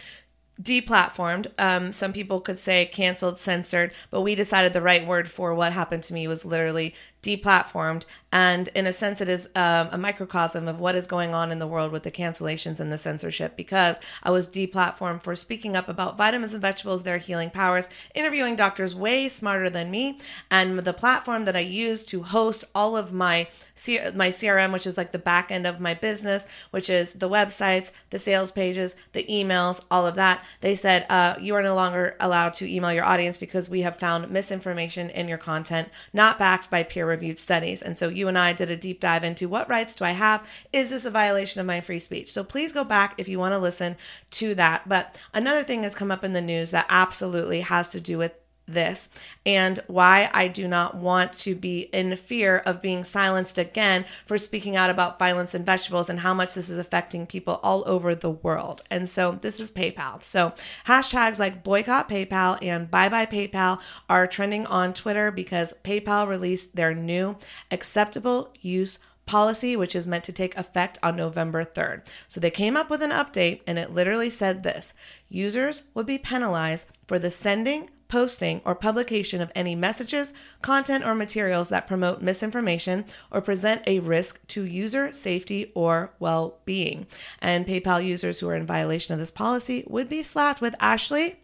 deplatformed. 0.61 1.49
Um, 1.59 1.93
some 1.93 2.13
people 2.13 2.41
could 2.41 2.59
say 2.59 2.87
canceled, 2.87 3.39
censored, 3.39 3.93
but 4.11 4.23
we 4.23 4.35
decided 4.35 4.73
the 4.73 4.83
right 4.83 5.07
word 5.07 5.31
for 5.31 5.55
what 5.55 5.73
happened 5.73 6.03
to 6.05 6.15
me 6.15 6.27
was 6.27 6.45
literally 6.45 6.95
deplatformed. 7.23 8.05
And 8.31 8.69
in 8.75 8.87
a 8.87 8.93
sense, 8.93 9.21
it 9.21 9.29
is 9.29 9.49
um, 9.57 9.89
a 9.91 9.99
microcosm 9.99 10.69
of 10.69 10.79
what 10.79 10.95
is 10.95 11.07
going 11.07 11.35
on 11.35 11.51
in 11.51 11.59
the 11.59 11.66
world 11.66 11.93
with 11.93 12.03
the 12.03 12.11
cancellations 12.11 12.79
and 12.79 12.93
the 12.93 12.99
censorship 12.99 13.57
because 13.57 13.99
I 14.23 14.31
was 14.31 14.47
deplatformed 14.47 15.23
for 15.23 15.35
speaking 15.35 15.77
up 15.77 15.89
about 15.89 16.19
vitamins 16.19 16.53
and 16.53 16.61
vegetables, 16.61 17.03
their 17.03 17.19
healing 17.19 17.51
powers, 17.51 17.89
interviewing 18.14 18.55
doctors 18.55 18.95
way 18.95 19.29
smarter 19.29 19.71
than 19.71 19.91
me, 19.91 20.19
and 20.51 20.79
the 20.79 20.93
platform 20.93 21.47
that 21.47 21.57
I 21.57 21.61
use 21.61 22.05
to 22.05 22.23
host 22.23 22.64
all 22.75 22.97
of 22.97 23.12
my 23.12 23.49
C- 23.75 24.11
my 24.14 24.31
CRM, 24.31 24.73
which 24.73 24.87
is 24.87 24.97
like 24.97 25.12
the 25.12 25.19
back 25.19 25.51
end 25.51 25.66
of 25.66 25.81
my 25.81 25.95
business, 25.95 26.47
which 26.71 26.91
is 26.91 27.12
the 27.12 27.29
websites, 27.29 27.93
the 28.11 28.19
sales 28.19 28.51
pages, 28.51 28.97
the 29.12 29.25
emails, 29.25 29.81
all 29.91 30.07
of 30.07 30.16
that. 30.16 30.45
They 30.61 30.75
said 30.75 31.07
uh, 31.09 31.37
you 31.41 31.55
are 31.55 31.62
no 31.62 31.77
longer 31.77 32.16
allowed 32.21 32.55
to 32.55 32.71
email 32.71 32.93
your 32.93 33.05
audience 33.05 33.37
because 33.37 33.71
we 33.71 33.83
have 33.83 33.99
found 33.99 34.31
misinformation 34.31 35.11
in 35.11 35.29
your 35.29 35.39
content, 35.39 35.89
not 36.12 36.39
backed 36.39 36.71
by 36.71 36.83
peer 36.83 37.08
reviewed 37.09 37.39
studies. 37.39 37.83
And 37.83 37.99
so 37.99 38.09
you 38.09 38.29
and 38.29 38.39
I 38.39 38.53
did 38.53 38.71
a 38.71 38.77
deep 38.77 39.01
dive 39.01 39.25
into 39.25 39.49
what 39.49 39.69
rights 39.69 39.95
do 39.95 40.05
I 40.05 40.13
have? 40.13 40.47
Is 40.73 40.91
this 40.91 41.05
a 41.05 41.11
violation 41.11 41.61
of 41.61 41.67
my 41.67 41.81
free 41.81 42.01
speech? 42.01 42.33
So 42.33 42.45
please 42.45 42.73
go 42.73 42.85
back 42.85 43.15
if 43.19 43.29
you 43.29 43.39
want 43.39 43.53
to 43.53 43.59
listen 43.59 43.97
to 44.33 44.55
that. 44.55 44.89
But 44.89 45.19
another 45.35 45.65
thing 45.65 45.83
has 45.83 45.95
come 45.95 46.11
up 46.11 46.25
in 46.25 46.33
the 46.33 46.41
news 46.41 46.71
that 46.71 46.87
absolutely 46.89 47.63
has 47.63 47.89
to 47.89 48.01
do 48.01 48.19
with 48.19 48.33
this 48.69 49.09
and 49.45 49.81
why 49.87 50.31
I 50.33 50.47
do 50.49 50.69
not 50.69 50.95
want 50.95 51.33
to 51.35 51.55
be 51.55 51.81
in 51.93 52.16
fear 52.16 52.59
of 52.59 52.83
being 52.83 53.03
silenced 53.03 53.59
again 53.59 54.05
for 54.27 54.39
speaking 54.39 54.77
out 54.77 54.91
about 54.91 55.19
violence 55.19 55.55
in 55.55 55.64
vegetables 55.64 56.09
and 56.09 56.21
how 56.21 56.35
much 56.35 56.55
this 56.55 56.69
is 56.69 56.79
affecting 56.79 57.27
people 57.27 57.61
all 57.62 57.83
over 57.87 58.14
the 58.14 58.31
world. 58.31 58.83
And 58.91 59.09
so 59.09 59.33
this 59.41 59.59
is 59.59 59.71
PayPal. 59.71 60.23
So 60.23 60.53
hashtags 60.87 61.39
like 61.39 61.64
boycott 61.64 62.09
PayPal 62.09 62.59
and 62.62 62.91
bye 62.91 63.09
bye 63.09 63.27
PayPal 63.27 63.81
are 64.09 64.27
trending 64.27 64.66
on 64.66 64.95
Twitter 64.95 65.31
because 65.31 65.75
PayPal 65.83 66.29
released 66.29 66.77
their 66.77 66.95
new 66.95 67.37
acceptable 67.71 68.53
use 68.61 68.99
policy, 69.29 69.77
which 69.77 69.95
is 69.95 70.07
meant 70.07 70.25
to 70.25 70.33
take 70.33 70.57
effect 70.57 70.99
on 71.03 71.14
November 71.14 71.64
3rd. 71.64 72.05
So 72.27 72.41
they 72.41 72.51
came 72.51 72.77
up 72.77 72.91
with 72.91 73.03
an 73.03 73.11
update 73.11 73.61
and 73.66 73.79
it 73.79 73.93
literally 73.93 74.31
said 74.31 74.62
this 74.62 74.95
users 75.29 75.85
would 75.95 76.07
be 76.07 76.19
penalized 76.19 76.89
for 77.07 77.19
the 77.19 77.31
sending, 77.31 77.91
posting, 78.09 78.61
or 78.65 78.75
publication 78.75 79.41
of 79.41 79.53
any 79.55 79.75
messages, 79.75 80.35
content, 80.63 81.05
or 81.05 81.15
materials 81.15 81.69
that 81.69 81.87
promote 81.87 82.23
misinformation 82.23 83.05
or 83.31 83.41
present 83.41 83.83
a 83.87 84.01
risk 84.01 84.45
to 84.49 84.65
user 84.65 85.13
safety 85.13 85.71
or 85.75 86.15
well 86.19 86.59
being. 86.65 87.07
And 87.41 87.67
PayPal 87.67 88.05
users 88.05 88.41
who 88.41 88.49
are 88.49 88.57
in 88.57 88.67
violation 88.67 89.15
of 89.15 89.21
this 89.21 89.31
policy 89.31 89.85
would 89.87 90.09
be 90.09 90.23
slapped 90.23 90.61
with 90.61 90.75
Ashley. 90.81 91.37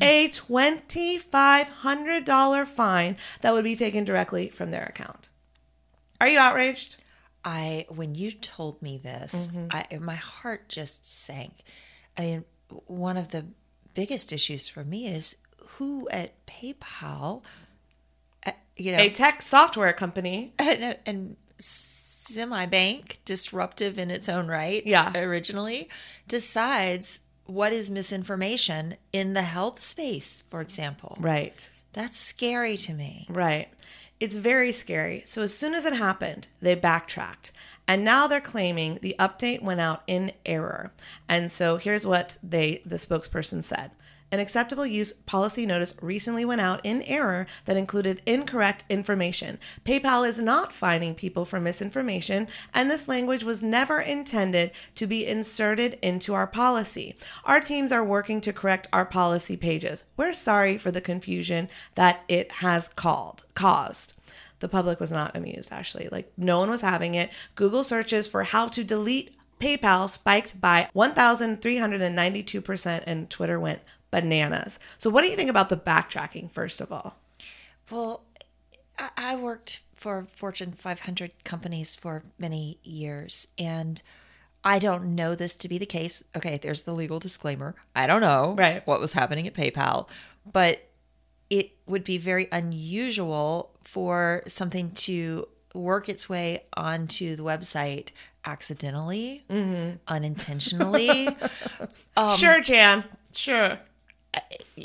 A 0.00 0.28
$2,500 0.28 2.66
fine 2.66 3.16
that 3.42 3.52
would 3.52 3.64
be 3.64 3.76
taken 3.76 4.04
directly 4.04 4.48
from 4.48 4.70
their 4.70 4.84
account. 4.84 5.28
Are 6.20 6.28
you 6.28 6.38
outraged? 6.38 6.96
I 7.44 7.86
when 7.88 8.14
you 8.14 8.32
told 8.32 8.82
me 8.82 8.98
this, 8.98 9.48
mm-hmm. 9.48 9.66
I 9.70 9.98
my 9.98 10.16
heart 10.16 10.68
just 10.68 11.06
sank. 11.06 11.62
I 12.16 12.22
mean, 12.22 12.44
one 12.86 13.16
of 13.16 13.28
the 13.28 13.46
biggest 13.94 14.32
issues 14.32 14.68
for 14.68 14.84
me 14.84 15.06
is 15.06 15.36
who 15.80 16.06
at 16.10 16.34
PayPal, 16.46 17.40
uh, 18.44 18.52
you 18.76 18.92
know, 18.92 18.98
A 18.98 19.08
tech 19.08 19.40
software 19.40 19.94
company. 19.94 20.52
and, 20.58 20.98
and 21.06 21.36
semi 21.58 22.66
bank, 22.66 23.18
disruptive 23.24 23.98
in 23.98 24.10
its 24.10 24.28
own 24.28 24.46
right, 24.46 24.86
Yeah. 24.86 25.10
originally 25.16 25.88
decides 26.28 27.20
what 27.46 27.72
is 27.72 27.90
misinformation 27.90 28.98
in 29.10 29.32
the 29.32 29.42
health 29.42 29.82
space, 29.82 30.42
for 30.50 30.60
example. 30.60 31.16
Right. 31.18 31.68
That's 31.94 32.18
scary 32.18 32.76
to 32.76 32.92
me. 32.92 33.26
Right. 33.30 33.72
It's 34.20 34.34
very 34.36 34.72
scary. 34.72 35.22
So 35.24 35.40
as 35.40 35.54
soon 35.56 35.72
as 35.72 35.86
it 35.86 35.94
happened, 35.94 36.46
they 36.60 36.74
backtracked. 36.74 37.52
And 37.88 38.04
now 38.04 38.26
they're 38.26 38.40
claiming 38.42 38.98
the 39.00 39.16
update 39.18 39.62
went 39.62 39.80
out 39.80 40.02
in 40.06 40.32
error. 40.44 40.92
And 41.26 41.50
so 41.50 41.78
here's 41.78 42.04
what 42.04 42.36
they 42.42 42.82
the 42.84 42.96
spokesperson 42.96 43.64
said. 43.64 43.92
An 44.32 44.38
acceptable 44.38 44.86
use 44.86 45.12
policy 45.12 45.66
notice 45.66 45.92
recently 46.00 46.44
went 46.44 46.60
out 46.60 46.80
in 46.84 47.02
error 47.02 47.48
that 47.64 47.76
included 47.76 48.22
incorrect 48.26 48.84
information. 48.88 49.58
PayPal 49.84 50.28
is 50.28 50.38
not 50.38 50.72
fining 50.72 51.16
people 51.16 51.44
for 51.44 51.58
misinformation, 51.58 52.46
and 52.72 52.88
this 52.88 53.08
language 53.08 53.42
was 53.42 53.60
never 53.60 54.00
intended 54.00 54.70
to 54.94 55.08
be 55.08 55.26
inserted 55.26 55.98
into 56.00 56.32
our 56.32 56.46
policy. 56.46 57.16
Our 57.44 57.60
teams 57.60 57.90
are 57.90 58.04
working 58.04 58.40
to 58.42 58.52
correct 58.52 58.86
our 58.92 59.04
policy 59.04 59.56
pages. 59.56 60.04
We're 60.16 60.32
sorry 60.32 60.78
for 60.78 60.92
the 60.92 61.00
confusion 61.00 61.68
that 61.96 62.22
it 62.28 62.52
has 62.52 62.86
called 62.86 63.42
caused. 63.54 64.12
The 64.60 64.68
public 64.68 65.00
was 65.00 65.10
not 65.10 65.34
amused, 65.34 65.72
actually 65.72 66.08
Like, 66.12 66.32
no 66.36 66.60
one 66.60 66.70
was 66.70 66.82
having 66.82 67.16
it. 67.16 67.30
Google 67.56 67.82
searches 67.82 68.28
for 68.28 68.44
how 68.44 68.68
to 68.68 68.84
delete 68.84 69.34
PayPal 69.58 70.08
spiked 70.08 70.60
by 70.60 70.88
1,392%, 70.94 73.02
and 73.06 73.28
Twitter 73.28 73.58
went 73.60 73.80
bananas. 74.10 74.78
So, 74.98 75.10
what 75.10 75.22
do 75.22 75.28
you 75.28 75.36
think 75.36 75.50
about 75.50 75.68
the 75.68 75.76
backtracking, 75.76 76.50
first 76.50 76.80
of 76.80 76.90
all? 76.92 77.16
Well, 77.90 78.22
I- 79.16 79.36
worked 79.36 79.80
for 79.94 80.26
Fortune 80.36 80.72
500 80.72 81.32
companies 81.44 81.94
for 81.96 82.22
many 82.38 82.78
years, 82.82 83.48
and 83.58 84.00
I 84.64 84.78
don't 84.78 85.14
know 85.14 85.34
this 85.34 85.56
to 85.56 85.68
be 85.68 85.78
the 85.78 85.86
case. 85.86 86.24
Okay, 86.36 86.58
there's 86.58 86.82
the 86.82 86.92
legal 86.92 87.18
disclaimer. 87.18 87.74
I 87.96 88.06
don't 88.06 88.20
know 88.20 88.54
Right. 88.58 88.86
what 88.86 89.00
was 89.00 89.12
happening 89.12 89.46
at 89.46 89.54
PayPal, 89.54 90.08
but 90.50 90.88
it 91.48 91.72
would 91.86 92.04
be 92.04 92.18
very 92.18 92.46
unusual 92.52 93.70
for 93.84 94.42
something 94.46 94.90
to 94.92 95.48
work 95.74 96.08
its 96.08 96.28
way 96.28 96.64
onto 96.76 97.36
the 97.36 97.42
website 97.42 98.08
accidentally, 98.44 99.44
unintentionally. 100.08 101.28
Um, 102.16 102.36
sure, 102.38 102.60
Jan. 102.60 103.04
Sure. 103.32 103.78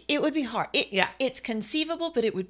It 0.08 0.22
would 0.22 0.34
be 0.34 0.43
hard. 0.43 0.68
It, 0.74 0.91
Yeah. 0.91 1.10
it's 1.20 1.39
conceivable, 1.39 2.12
but 2.12 2.24
it 2.24 2.34
would. 2.36 2.48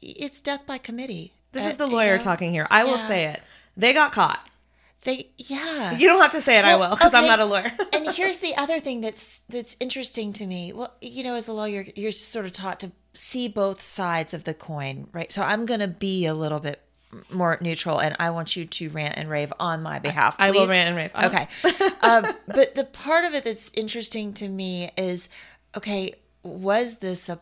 It's 0.00 0.40
death 0.40 0.66
by 0.66 0.78
committee. 0.78 1.32
This 1.52 1.64
Uh, 1.64 1.68
is 1.68 1.76
the 1.76 1.86
you 1.88 1.92
lawyer 1.94 2.16
know? 2.18 2.22
talking 2.22 2.52
here. 2.52 2.66
I 2.70 2.84
will 2.84 2.98
say 2.98 3.26
it. 3.26 3.42
They 3.76 3.92
got 3.92 4.12
caught. 4.12 4.46
They, 5.04 5.28
yeah. 5.36 5.92
You 5.96 6.08
don't 6.08 6.20
have 6.20 6.32
to 6.32 6.42
say 6.42 6.58
it, 6.58 6.64
I 6.64 6.74
will, 6.76 6.90
because 6.90 7.14
I'm 7.14 7.26
not 7.26 7.38
a 7.38 7.44
lawyer. 7.44 7.72
and 7.92 8.08
here's 8.10 8.40
the 8.40 8.56
other 8.56 8.80
thing 8.80 9.00
that's 9.00 9.42
that's 9.48 9.76
interesting 9.80 10.32
to 10.34 10.46
me. 10.46 10.72
Well, 10.72 10.94
you 11.00 11.22
know, 11.22 11.36
as 11.36 11.46
a 11.48 11.52
lawyer, 11.52 11.86
you're 11.94 12.12
sort 12.12 12.46
of 12.46 12.52
taught 12.52 12.80
to 12.80 12.90
see 13.14 13.46
both 13.48 13.80
sides 13.82 14.34
of 14.34 14.44
the 14.44 14.54
coin, 14.54 15.08
right? 15.12 15.30
So 15.32 15.42
I'm 15.42 15.66
going 15.66 15.80
to 15.80 15.88
be 15.88 16.26
a 16.26 16.34
little 16.34 16.58
bit 16.60 16.80
more 17.30 17.56
neutral, 17.60 18.00
and 18.00 18.14
I 18.18 18.30
want 18.30 18.56
you 18.56 18.66
to 18.66 18.90
rant 18.90 19.14
and 19.16 19.30
rave 19.30 19.52
on 19.58 19.82
my 19.82 19.98
behalf. 19.98 20.34
I 20.38 20.50
will 20.50 20.66
rant 20.66 20.88
and 20.88 20.96
rave. 20.96 21.10
Okay. 21.14 21.48
um, 22.02 22.26
but 22.46 22.74
the 22.74 22.84
part 22.84 23.24
of 23.24 23.34
it 23.34 23.44
that's 23.44 23.72
interesting 23.74 24.34
to 24.34 24.48
me 24.48 24.90
is, 24.96 25.28
okay, 25.78 26.12
was 26.42 26.96
this 26.96 27.28
a 27.28 27.40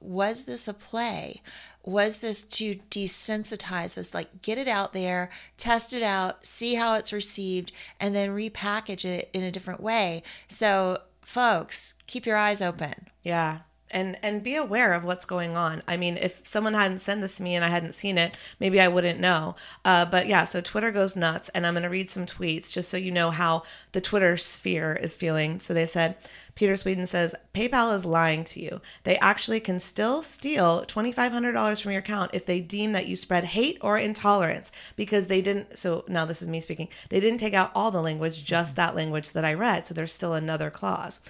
was 0.00 0.44
this 0.44 0.68
a 0.68 0.74
play? 0.74 1.40
Was 1.84 2.18
this 2.18 2.42
to 2.42 2.74
desensitize 2.90 3.96
us? 3.96 4.12
Like, 4.12 4.42
get 4.42 4.58
it 4.58 4.66
out 4.66 4.92
there, 4.92 5.30
test 5.56 5.92
it 5.92 6.02
out, 6.02 6.44
see 6.44 6.74
how 6.74 6.94
it's 6.94 7.12
received, 7.12 7.70
and 8.00 8.12
then 8.14 8.30
repackage 8.30 9.04
it 9.04 9.30
in 9.32 9.44
a 9.44 9.52
different 9.52 9.80
way. 9.80 10.24
So, 10.48 10.98
folks, 11.22 11.94
keep 12.08 12.26
your 12.26 12.36
eyes 12.36 12.60
open. 12.60 13.08
Yeah. 13.22 13.58
And 13.88 14.18
and 14.20 14.42
be 14.42 14.56
aware 14.56 14.94
of 14.94 15.04
what's 15.04 15.24
going 15.24 15.56
on. 15.56 15.80
I 15.86 15.96
mean, 15.96 16.16
if 16.16 16.40
someone 16.42 16.74
hadn't 16.74 16.98
sent 16.98 17.20
this 17.20 17.36
to 17.36 17.44
me 17.44 17.54
and 17.54 17.64
I 17.64 17.68
hadn't 17.68 17.94
seen 17.94 18.18
it, 18.18 18.34
maybe 18.58 18.80
I 18.80 18.88
wouldn't 18.88 19.20
know. 19.20 19.54
Uh, 19.84 20.04
but 20.04 20.26
yeah, 20.26 20.44
so 20.44 20.60
Twitter 20.60 20.90
goes 20.90 21.14
nuts, 21.14 21.50
and 21.54 21.64
I'm 21.64 21.74
going 21.74 21.84
to 21.84 21.88
read 21.88 22.10
some 22.10 22.26
tweets 22.26 22.72
just 22.72 22.88
so 22.88 22.96
you 22.96 23.12
know 23.12 23.30
how 23.30 23.62
the 23.92 24.00
Twitter 24.00 24.36
sphere 24.36 24.98
is 25.00 25.14
feeling. 25.14 25.60
So 25.60 25.72
they 25.72 25.86
said, 25.86 26.16
Peter 26.56 26.76
Sweden 26.76 27.06
says, 27.06 27.34
PayPal 27.54 27.94
is 27.94 28.04
lying 28.04 28.42
to 28.44 28.60
you. 28.60 28.80
They 29.04 29.18
actually 29.18 29.60
can 29.60 29.78
still 29.78 30.22
steal 30.22 30.84
$2,500 30.86 31.82
from 31.82 31.92
your 31.92 32.00
account 32.00 32.32
if 32.34 32.46
they 32.46 32.60
deem 32.60 32.92
that 32.92 33.06
you 33.06 33.14
spread 33.14 33.44
hate 33.44 33.78
or 33.82 33.98
intolerance 33.98 34.72
because 34.96 35.28
they 35.28 35.42
didn't. 35.42 35.78
So 35.78 36.04
now 36.08 36.24
this 36.24 36.42
is 36.42 36.48
me 36.48 36.60
speaking. 36.62 36.88
They 37.10 37.20
didn't 37.20 37.38
take 37.38 37.54
out 37.54 37.70
all 37.74 37.90
the 37.90 38.02
language, 38.02 38.42
just 38.42 38.70
mm-hmm. 38.70 38.76
that 38.76 38.96
language 38.96 39.30
that 39.32 39.44
I 39.44 39.52
read. 39.52 39.86
So 39.86 39.94
there's 39.94 40.14
still 40.14 40.32
another 40.32 40.70
clause. 40.70 41.20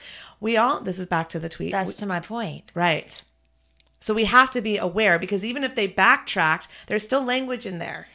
We 0.41 0.57
all, 0.57 0.81
this 0.81 0.99
is 0.99 1.07
back 1.07 1.29
to 1.31 1.41
the 1.41 1.49
tweet. 1.49 1.73
That's 1.73 1.97
to 1.97 2.07
my 2.07 2.21
point. 2.21 2.71
Right. 2.75 3.21
So 3.99 4.15
we 4.15 4.27
have 4.27 4.51
to 4.53 4.61
be 4.61 4.79
aware 4.79 5.19
because 5.19 5.45
even 5.45 5.65
if 5.65 5.75
they 5.75 5.89
backtracked, 5.89 6.69
there's 6.87 7.03
still 7.03 7.25
language 7.25 7.67
in 7.67 7.79
there. 7.79 8.07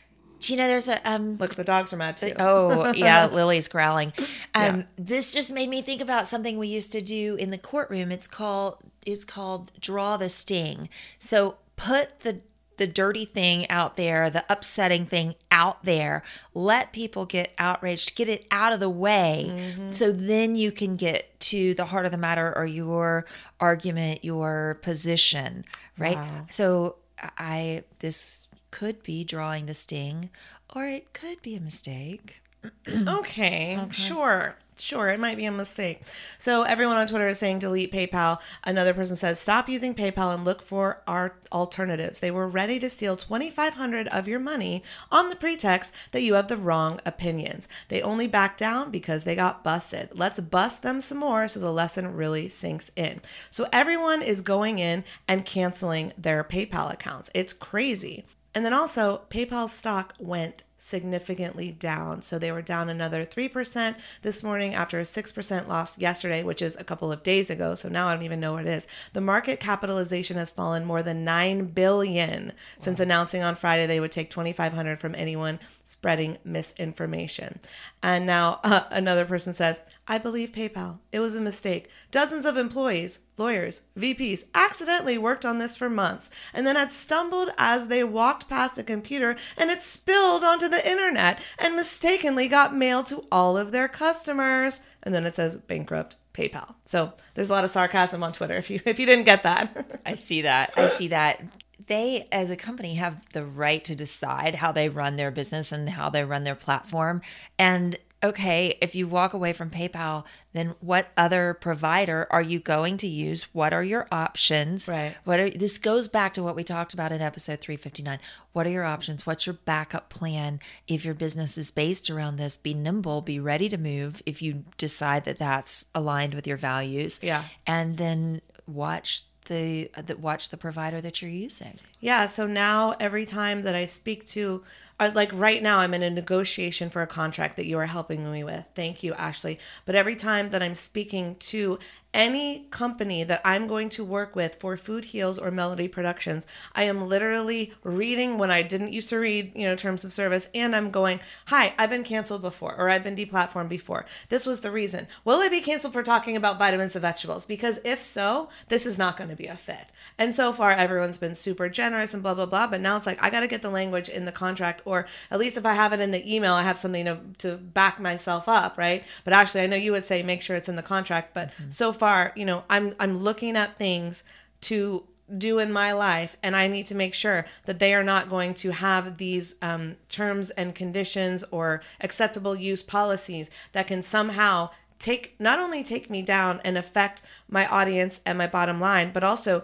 Do 0.41 0.53
you 0.53 0.57
know 0.57 0.67
there's 0.67 0.87
a 0.87 1.09
um 1.09 1.37
Look, 1.37 1.55
the 1.55 1.63
dogs 1.63 1.93
are 1.93 1.97
mad 1.97 2.17
too. 2.17 2.33
Oh, 2.37 2.91
yeah, 2.95 3.27
Lily's 3.27 3.67
growling. 3.67 4.11
Um, 4.53 4.85
This 4.97 5.33
just 5.33 5.53
made 5.53 5.69
me 5.69 5.81
think 5.81 6.01
about 6.01 6.27
something 6.27 6.57
we 6.57 6.67
used 6.67 6.91
to 6.93 7.01
do 7.01 7.35
in 7.35 7.51
the 7.51 7.57
courtroom. 7.57 8.11
It's 8.11 8.27
called 8.27 8.77
it's 9.05 9.23
called 9.23 9.71
draw 9.79 10.17
the 10.17 10.29
sting. 10.29 10.89
So 11.19 11.55
put 11.75 12.21
the 12.21 12.41
the 12.77 12.87
dirty 12.87 13.25
thing 13.25 13.69
out 13.69 13.95
there, 13.95 14.31
the 14.31 14.43
upsetting 14.49 15.05
thing 15.05 15.35
out 15.51 15.83
there. 15.83 16.23
Let 16.55 16.91
people 16.91 17.27
get 17.27 17.53
outraged, 17.59 18.15
get 18.15 18.27
it 18.27 18.47
out 18.49 18.73
of 18.73 18.79
the 18.79 18.89
way, 18.89 19.71
so 19.91 20.11
then 20.11 20.55
you 20.55 20.71
can 20.71 20.95
get 20.95 21.39
to 21.41 21.75
the 21.75 21.85
heart 21.85 22.05
of 22.07 22.11
the 22.11 22.17
matter 22.17 22.51
or 22.57 22.65
your 22.65 23.27
argument, 23.59 24.25
your 24.25 24.79
position, 24.81 25.63
right? 25.99 26.17
So 26.49 26.95
I 27.37 27.83
this 27.99 28.47
could 28.71 29.03
be 29.03 29.23
drawing 29.23 29.65
the 29.65 29.73
sting, 29.73 30.29
or 30.73 30.87
it 30.87 31.13
could 31.13 31.41
be 31.41 31.55
a 31.55 31.61
mistake. 31.61 32.41
Okay, 33.07 33.79
sure. 33.91 34.55
Sure, 34.77 35.09
it 35.09 35.19
might 35.19 35.37
be 35.37 35.45
a 35.45 35.51
mistake. 35.51 36.01
So 36.39 36.63
everyone 36.63 36.97
on 36.97 37.05
Twitter 37.05 37.29
is 37.29 37.37
saying 37.37 37.59
delete 37.59 37.91
PayPal. 37.91 38.39
Another 38.63 38.95
person 38.95 39.15
says 39.15 39.39
stop 39.39 39.69
using 39.69 39.93
PayPal 39.93 40.33
and 40.33 40.43
look 40.43 40.59
for 40.63 41.03
our 41.05 41.35
alternatives. 41.51 42.19
They 42.19 42.31
were 42.31 42.47
ready 42.47 42.79
to 42.79 42.89
steal 42.89 43.15
2500 43.15 44.07
of 44.07 44.27
your 44.27 44.39
money 44.39 44.81
on 45.11 45.29
the 45.29 45.35
pretext 45.35 45.93
that 46.13 46.23
you 46.23 46.33
have 46.33 46.47
the 46.47 46.57
wrong 46.57 46.99
opinions. 47.05 47.67
They 47.89 48.01
only 48.01 48.25
backed 48.25 48.59
down 48.59 48.89
because 48.89 49.23
they 49.23 49.35
got 49.35 49.63
busted. 49.63 50.09
Let's 50.13 50.39
bust 50.39 50.81
them 50.81 50.99
some 50.99 51.19
more 51.19 51.47
so 51.47 51.59
the 51.59 51.71
lesson 51.71 52.15
really 52.15 52.49
sinks 52.49 52.89
in. 52.95 53.21
So 53.51 53.67
everyone 53.71 54.23
is 54.23 54.41
going 54.41 54.79
in 54.79 55.03
and 55.27 55.45
canceling 55.45 56.11
their 56.17 56.43
PayPal 56.43 56.91
accounts. 56.91 57.29
It's 57.35 57.53
crazy. 57.53 58.25
And 58.53 58.65
then 58.65 58.73
also, 58.73 59.21
PayPal 59.29 59.69
stock 59.69 60.13
went 60.19 60.63
significantly 60.81 61.71
down. 61.71 62.23
So 62.23 62.39
they 62.39 62.51
were 62.51 62.63
down 62.63 62.89
another 62.89 63.23
3% 63.23 63.95
this 64.23 64.41
morning 64.41 64.73
after 64.73 64.99
a 64.99 65.03
6% 65.03 65.67
loss 65.67 65.95
yesterday, 65.99 66.41
which 66.41 66.59
is 66.59 66.75
a 66.75 66.83
couple 66.83 67.11
of 67.11 67.21
days 67.21 67.51
ago. 67.51 67.75
So 67.75 67.87
now 67.87 68.07
I 68.07 68.15
don't 68.15 68.23
even 68.23 68.39
know 68.39 68.53
what 68.53 68.65
it 68.65 68.73
is. 68.73 68.87
The 69.13 69.21
market 69.21 69.59
capitalization 69.59 70.37
has 70.37 70.49
fallen 70.49 70.83
more 70.83 71.03
than 71.03 71.23
9 71.23 71.65
billion 71.67 72.51
since 72.79 72.99
announcing 72.99 73.43
on 73.43 73.55
Friday 73.55 73.85
they 73.85 73.99
would 73.99 74.11
take 74.11 74.31
2500 74.31 74.99
from 74.99 75.13
anyone 75.13 75.59
spreading 75.83 76.39
misinformation. 76.43 77.59
And 78.01 78.25
now 78.25 78.59
uh, 78.63 78.85
another 78.89 79.25
person 79.25 79.53
says, 79.53 79.81
I 80.07 80.17
believe 80.17 80.51
PayPal. 80.51 80.99
It 81.11 81.19
was 81.19 81.35
a 81.35 81.41
mistake. 81.41 81.87
Dozens 82.09 82.45
of 82.45 82.57
employees, 82.57 83.19
lawyers, 83.37 83.81
VPs 83.97 84.45
accidentally 84.53 85.17
worked 85.17 85.45
on 85.45 85.59
this 85.59 85.75
for 85.75 85.89
months 85.89 86.29
and 86.53 86.65
then 86.65 86.75
had 86.75 86.91
stumbled 86.91 87.51
as 87.57 87.87
they 87.87 88.03
walked 88.03 88.49
past 88.49 88.75
the 88.75 88.83
computer 88.83 89.35
and 89.57 89.69
it 89.69 89.83
spilled 89.83 90.43
onto 90.43 90.67
the 90.67 90.87
internet 90.89 91.39
and 91.59 91.75
mistakenly 91.75 92.47
got 92.47 92.75
mailed 92.75 93.05
to 93.07 93.25
all 93.31 93.57
of 93.57 93.71
their 93.71 93.87
customers. 93.87 94.81
And 95.03 95.13
then 95.13 95.25
it 95.25 95.35
says 95.35 95.55
bankrupt 95.55 96.15
PayPal. 96.33 96.75
So 96.85 97.13
there's 97.33 97.49
a 97.49 97.53
lot 97.53 97.63
of 97.65 97.71
sarcasm 97.71 98.23
on 98.23 98.33
Twitter 98.33 98.55
if 98.55 98.69
you 98.69 98.79
if 98.85 98.99
you 98.99 99.05
didn't 99.05 99.25
get 99.25 99.43
that. 99.43 100.01
I 100.05 100.15
see 100.15 100.41
that. 100.41 100.73
I 100.75 100.87
see 100.87 101.09
that. 101.09 101.43
They, 101.87 102.27
as 102.31 102.49
a 102.49 102.55
company, 102.55 102.95
have 102.95 103.21
the 103.33 103.43
right 103.43 103.83
to 103.85 103.95
decide 103.95 104.55
how 104.55 104.71
they 104.71 104.87
run 104.87 105.15
their 105.15 105.31
business 105.31 105.71
and 105.71 105.89
how 105.89 106.09
they 106.09 106.23
run 106.23 106.43
their 106.43 106.55
platform. 106.55 107.21
And 107.57 107.97
okay, 108.23 108.77
if 108.81 108.93
you 108.93 109.07
walk 109.07 109.33
away 109.33 109.53
from 109.53 109.69
PayPal, 109.69 110.23
then 110.53 110.75
what 110.79 111.11
other 111.17 111.53
provider 111.55 112.27
are 112.29 112.41
you 112.41 112.59
going 112.59 112.97
to 112.97 113.07
use? 113.07 113.43
What 113.53 113.73
are 113.73 113.83
your 113.83 114.07
options? 114.11 114.87
Right. 114.87 115.15
What 115.23 115.39
are 115.39 115.49
this 115.49 115.77
goes 115.77 116.07
back 116.07 116.33
to 116.33 116.43
what 116.43 116.55
we 116.55 116.63
talked 116.63 116.93
about 116.93 117.11
in 117.11 117.21
episode 117.21 117.59
359. 117.59 118.19
What 118.53 118.67
are 118.67 118.71
your 118.71 118.83
options? 118.83 119.25
What's 119.25 119.45
your 119.45 119.53
backup 119.65 120.09
plan 120.09 120.59
if 120.87 121.03
your 121.03 121.13
business 121.13 121.57
is 121.57 121.71
based 121.71 122.09
around 122.09 122.35
this? 122.35 122.57
Be 122.57 122.73
nimble, 122.73 123.21
be 123.21 123.39
ready 123.39 123.69
to 123.69 123.77
move 123.77 124.21
if 124.25 124.41
you 124.41 124.65
decide 124.77 125.25
that 125.25 125.39
that's 125.39 125.85
aligned 125.95 126.33
with 126.33 126.45
your 126.45 126.57
values. 126.57 127.19
Yeah. 127.23 127.45
And 127.65 127.97
then 127.97 128.41
watch 128.67 129.23
the 129.45 129.89
that 129.95 130.19
watch 130.19 130.49
the 130.49 130.57
provider 130.57 131.01
that 131.01 131.21
you're 131.21 131.31
using. 131.31 131.79
Yeah, 131.99 132.25
so 132.25 132.47
now 132.47 132.95
every 132.99 133.25
time 133.25 133.63
that 133.63 133.75
I 133.75 133.85
speak 133.85 134.25
to, 134.27 134.63
uh, 134.99 135.11
like 135.13 135.31
right 135.33 135.61
now, 135.61 135.79
I'm 135.79 135.93
in 135.93 136.03
a 136.03 136.09
negotiation 136.09 136.89
for 136.89 137.01
a 137.01 137.07
contract 137.07 137.55
that 137.57 137.65
you 137.65 137.77
are 137.79 137.87
helping 137.87 138.31
me 138.31 138.43
with. 138.43 138.65
Thank 138.75 139.03
you, 139.03 139.13
Ashley. 139.13 139.59
But 139.85 139.95
every 139.95 140.15
time 140.15 140.49
that 140.49 140.61
I'm 140.61 140.75
speaking 140.75 141.35
to 141.39 141.79
any 142.13 142.65
company 142.71 143.23
that 143.23 143.41
I'm 143.45 143.67
going 143.67 143.89
to 143.89 144.03
work 144.03 144.35
with 144.35 144.55
for 144.55 144.75
Food 144.75 145.05
Heals 145.05 145.39
or 145.39 145.51
Melody 145.51 145.87
Productions, 145.87 146.45
I 146.75 146.83
am 146.83 147.07
literally 147.07 147.73
reading 147.83 148.37
when 148.37 148.51
I 148.51 148.61
didn't 148.61 148.93
used 148.93 149.09
to 149.09 149.17
read, 149.17 149.51
you 149.55 149.65
know, 149.65 149.75
terms 149.75 150.03
of 150.03 150.11
service, 150.11 150.47
and 150.53 150.75
I'm 150.75 150.91
going, 150.91 151.19
Hi, 151.47 151.73
I've 151.77 151.89
been 151.89 152.03
canceled 152.03 152.41
before, 152.41 152.75
or 152.75 152.89
I've 152.89 153.03
been 153.03 153.15
deplatformed 153.15 153.69
before. 153.69 154.05
This 154.29 154.45
was 154.45 154.61
the 154.61 154.71
reason. 154.71 155.07
Will 155.23 155.39
I 155.39 155.49
be 155.49 155.61
canceled 155.61 155.93
for 155.93 156.03
talking 156.03 156.35
about 156.35 156.59
vitamins 156.59 156.95
and 156.95 157.01
vegetables? 157.01 157.45
Because 157.45 157.79
if 157.83 158.01
so, 158.01 158.49
this 158.67 158.85
is 158.85 158.97
not 158.97 159.17
going 159.17 159.29
to 159.29 159.35
be 159.35 159.47
a 159.47 159.55
fit. 159.55 159.87
And 160.17 160.33
so 160.33 160.51
far, 160.51 160.71
everyone's 160.71 161.17
been 161.17 161.35
super 161.35 161.69
generous 161.69 162.13
and 162.13 162.21
blah, 162.21 162.33
blah, 162.33 162.45
blah. 162.45 162.67
But 162.67 162.81
now 162.81 162.97
it's 162.97 163.05
like, 163.05 163.21
I 163.23 163.29
got 163.29 163.41
to 163.41 163.47
get 163.47 163.61
the 163.61 163.69
language 163.69 164.09
in 164.09 164.25
the 164.25 164.31
contract, 164.31 164.81
or 164.85 165.07
at 165.29 165.39
least 165.39 165.57
if 165.57 165.65
I 165.65 165.73
have 165.73 165.93
it 165.93 165.99
in 165.99 166.11
the 166.11 166.33
email, 166.33 166.53
I 166.53 166.63
have 166.63 166.77
something 166.77 167.05
to, 167.05 167.19
to 167.39 167.57
back 167.57 167.99
myself 167.99 168.49
up, 168.49 168.77
right? 168.77 169.03
But 169.23 169.33
actually, 169.33 169.61
I 169.61 169.67
know 169.67 169.77
you 169.77 169.91
would 169.91 170.05
say 170.05 170.23
make 170.23 170.41
sure 170.41 170.55
it's 170.55 170.69
in 170.69 170.75
the 170.75 170.83
contract. 170.83 171.33
But 171.33 171.51
mm-hmm. 171.51 171.71
so 171.71 171.93
far, 172.01 172.33
you 172.35 172.45
know, 172.45 172.63
I'm 172.67 172.95
I'm 172.99 173.19
looking 173.19 173.55
at 173.55 173.77
things 173.77 174.23
to 174.61 175.03
do 175.37 175.59
in 175.59 175.71
my 175.71 175.93
life 175.93 176.35
and 176.43 176.57
i 176.57 176.67
need 176.67 176.85
to 176.85 176.93
make 176.93 177.13
sure 177.13 177.45
that 177.65 177.79
they 177.79 177.93
are 177.93 178.03
not 178.03 178.27
going 178.27 178.53
to 178.53 178.71
have 178.71 179.15
these 179.15 179.55
um, 179.61 179.95
terms 180.09 180.49
and 180.49 180.75
conditions 180.75 181.41
or 181.51 181.81
acceptable 182.01 182.53
use 182.53 182.83
policies 182.83 183.49
that 183.71 183.87
can 183.87 184.03
somehow 184.03 184.69
take 184.99 185.33
not 185.39 185.57
only 185.57 185.83
take 185.83 186.09
me 186.09 186.21
down 186.21 186.59
and 186.65 186.77
affect 186.77 187.21
my 187.47 187.65
audience 187.67 188.19
and 188.25 188.37
my 188.37 188.45
bottom 188.45 188.81
line 188.81 189.09
but 189.13 189.23
also 189.23 189.63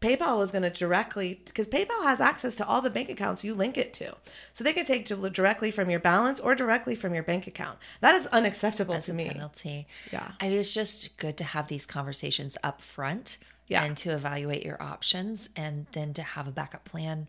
PayPal 0.00 0.38
was 0.38 0.50
going 0.50 0.62
to 0.62 0.70
directly 0.70 1.42
because 1.44 1.66
PayPal 1.66 2.02
has 2.04 2.20
access 2.20 2.54
to 2.56 2.66
all 2.66 2.80
the 2.80 2.88
bank 2.90 3.08
accounts 3.10 3.44
you 3.44 3.54
link 3.54 3.76
it 3.76 3.92
to. 3.94 4.16
So 4.52 4.64
they 4.64 4.72
could 4.72 4.86
take 4.86 5.06
directly 5.06 5.70
from 5.70 5.90
your 5.90 6.00
balance 6.00 6.40
or 6.40 6.54
directly 6.54 6.94
from 6.94 7.12
your 7.14 7.22
bank 7.22 7.46
account. 7.46 7.78
That 8.00 8.14
is 8.14 8.26
unacceptable 8.28 8.94
as 8.94 9.06
to 9.06 9.12
a 9.12 9.14
me. 9.14 9.28
penalty. 9.28 9.86
Yeah. 10.10 10.32
It 10.40 10.52
is 10.52 10.72
just 10.72 11.16
good 11.18 11.36
to 11.36 11.44
have 11.44 11.68
these 11.68 11.84
conversations 11.84 12.56
up 12.62 12.80
front 12.80 13.36
Yeah. 13.66 13.84
and 13.84 13.96
to 13.98 14.10
evaluate 14.10 14.64
your 14.64 14.82
options 14.82 15.50
and 15.54 15.86
then 15.92 16.14
to 16.14 16.22
have 16.22 16.48
a 16.48 16.52
backup 16.52 16.84
plan 16.86 17.28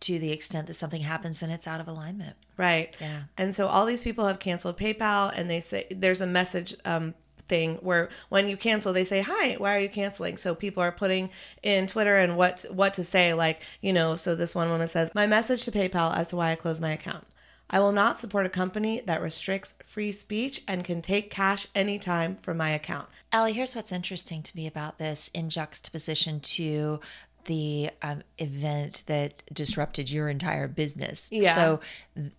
to 0.00 0.18
the 0.18 0.30
extent 0.30 0.66
that 0.68 0.74
something 0.74 1.02
happens 1.02 1.42
and 1.42 1.50
it's 1.50 1.66
out 1.66 1.80
of 1.80 1.88
alignment. 1.88 2.36
Right. 2.56 2.94
Yeah. 3.00 3.22
And 3.36 3.54
so 3.54 3.66
all 3.66 3.84
these 3.86 4.02
people 4.02 4.26
have 4.26 4.38
canceled 4.38 4.78
PayPal 4.78 5.32
and 5.34 5.50
they 5.50 5.60
say 5.60 5.86
there's 5.90 6.20
a 6.20 6.26
message 6.26 6.76
um, 6.84 7.14
thing 7.48 7.76
where 7.76 8.08
when 8.28 8.48
you 8.48 8.56
cancel 8.56 8.92
they 8.92 9.04
say 9.04 9.20
hi 9.20 9.54
why 9.54 9.74
are 9.74 9.80
you 9.80 9.88
canceling 9.88 10.36
so 10.36 10.54
people 10.54 10.82
are 10.82 10.92
putting 10.92 11.30
in 11.62 11.86
twitter 11.86 12.18
and 12.18 12.36
what 12.36 12.64
what 12.70 12.94
to 12.94 13.04
say 13.04 13.34
like 13.34 13.62
you 13.80 13.92
know 13.92 14.16
so 14.16 14.34
this 14.34 14.54
one 14.54 14.68
woman 14.68 14.88
says 14.88 15.10
my 15.14 15.26
message 15.26 15.64
to 15.64 15.72
paypal 15.72 16.16
as 16.16 16.28
to 16.28 16.36
why 16.36 16.50
i 16.50 16.54
closed 16.54 16.80
my 16.80 16.92
account 16.92 17.26
i 17.70 17.78
will 17.80 17.92
not 17.92 18.20
support 18.20 18.46
a 18.46 18.50
company 18.50 19.02
that 19.06 19.20
restricts 19.20 19.74
free 19.84 20.12
speech 20.12 20.62
and 20.68 20.84
can 20.84 21.02
take 21.02 21.30
cash 21.30 21.66
anytime 21.74 22.36
from 22.42 22.56
my 22.56 22.70
account 22.70 23.08
Allie, 23.30 23.52
here's 23.52 23.76
what's 23.76 23.92
interesting 23.92 24.42
to 24.42 24.56
me 24.56 24.66
about 24.66 24.98
this 24.98 25.30
in 25.34 25.50
juxtaposition 25.50 26.40
to 26.40 26.98
the 27.44 27.90
um, 28.02 28.22
event 28.38 29.02
that 29.06 29.42
disrupted 29.52 30.10
your 30.10 30.28
entire 30.28 30.68
business. 30.68 31.28
Yeah. 31.30 31.54
So 31.54 31.80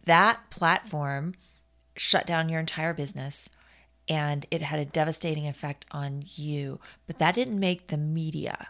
that 0.05 0.49
platform 0.49 1.35
shut 1.95 2.25
down 2.25 2.49
your 2.49 2.59
entire 2.59 2.93
business 2.93 3.49
and 4.09 4.45
it 4.49 4.61
had 4.61 4.79
a 4.79 4.85
devastating 4.85 5.47
effect 5.47 5.85
on 5.91 6.25
you, 6.35 6.79
but 7.07 7.19
that 7.19 7.35
didn't 7.35 7.59
make 7.59 7.87
the 7.87 7.97
media. 7.97 8.67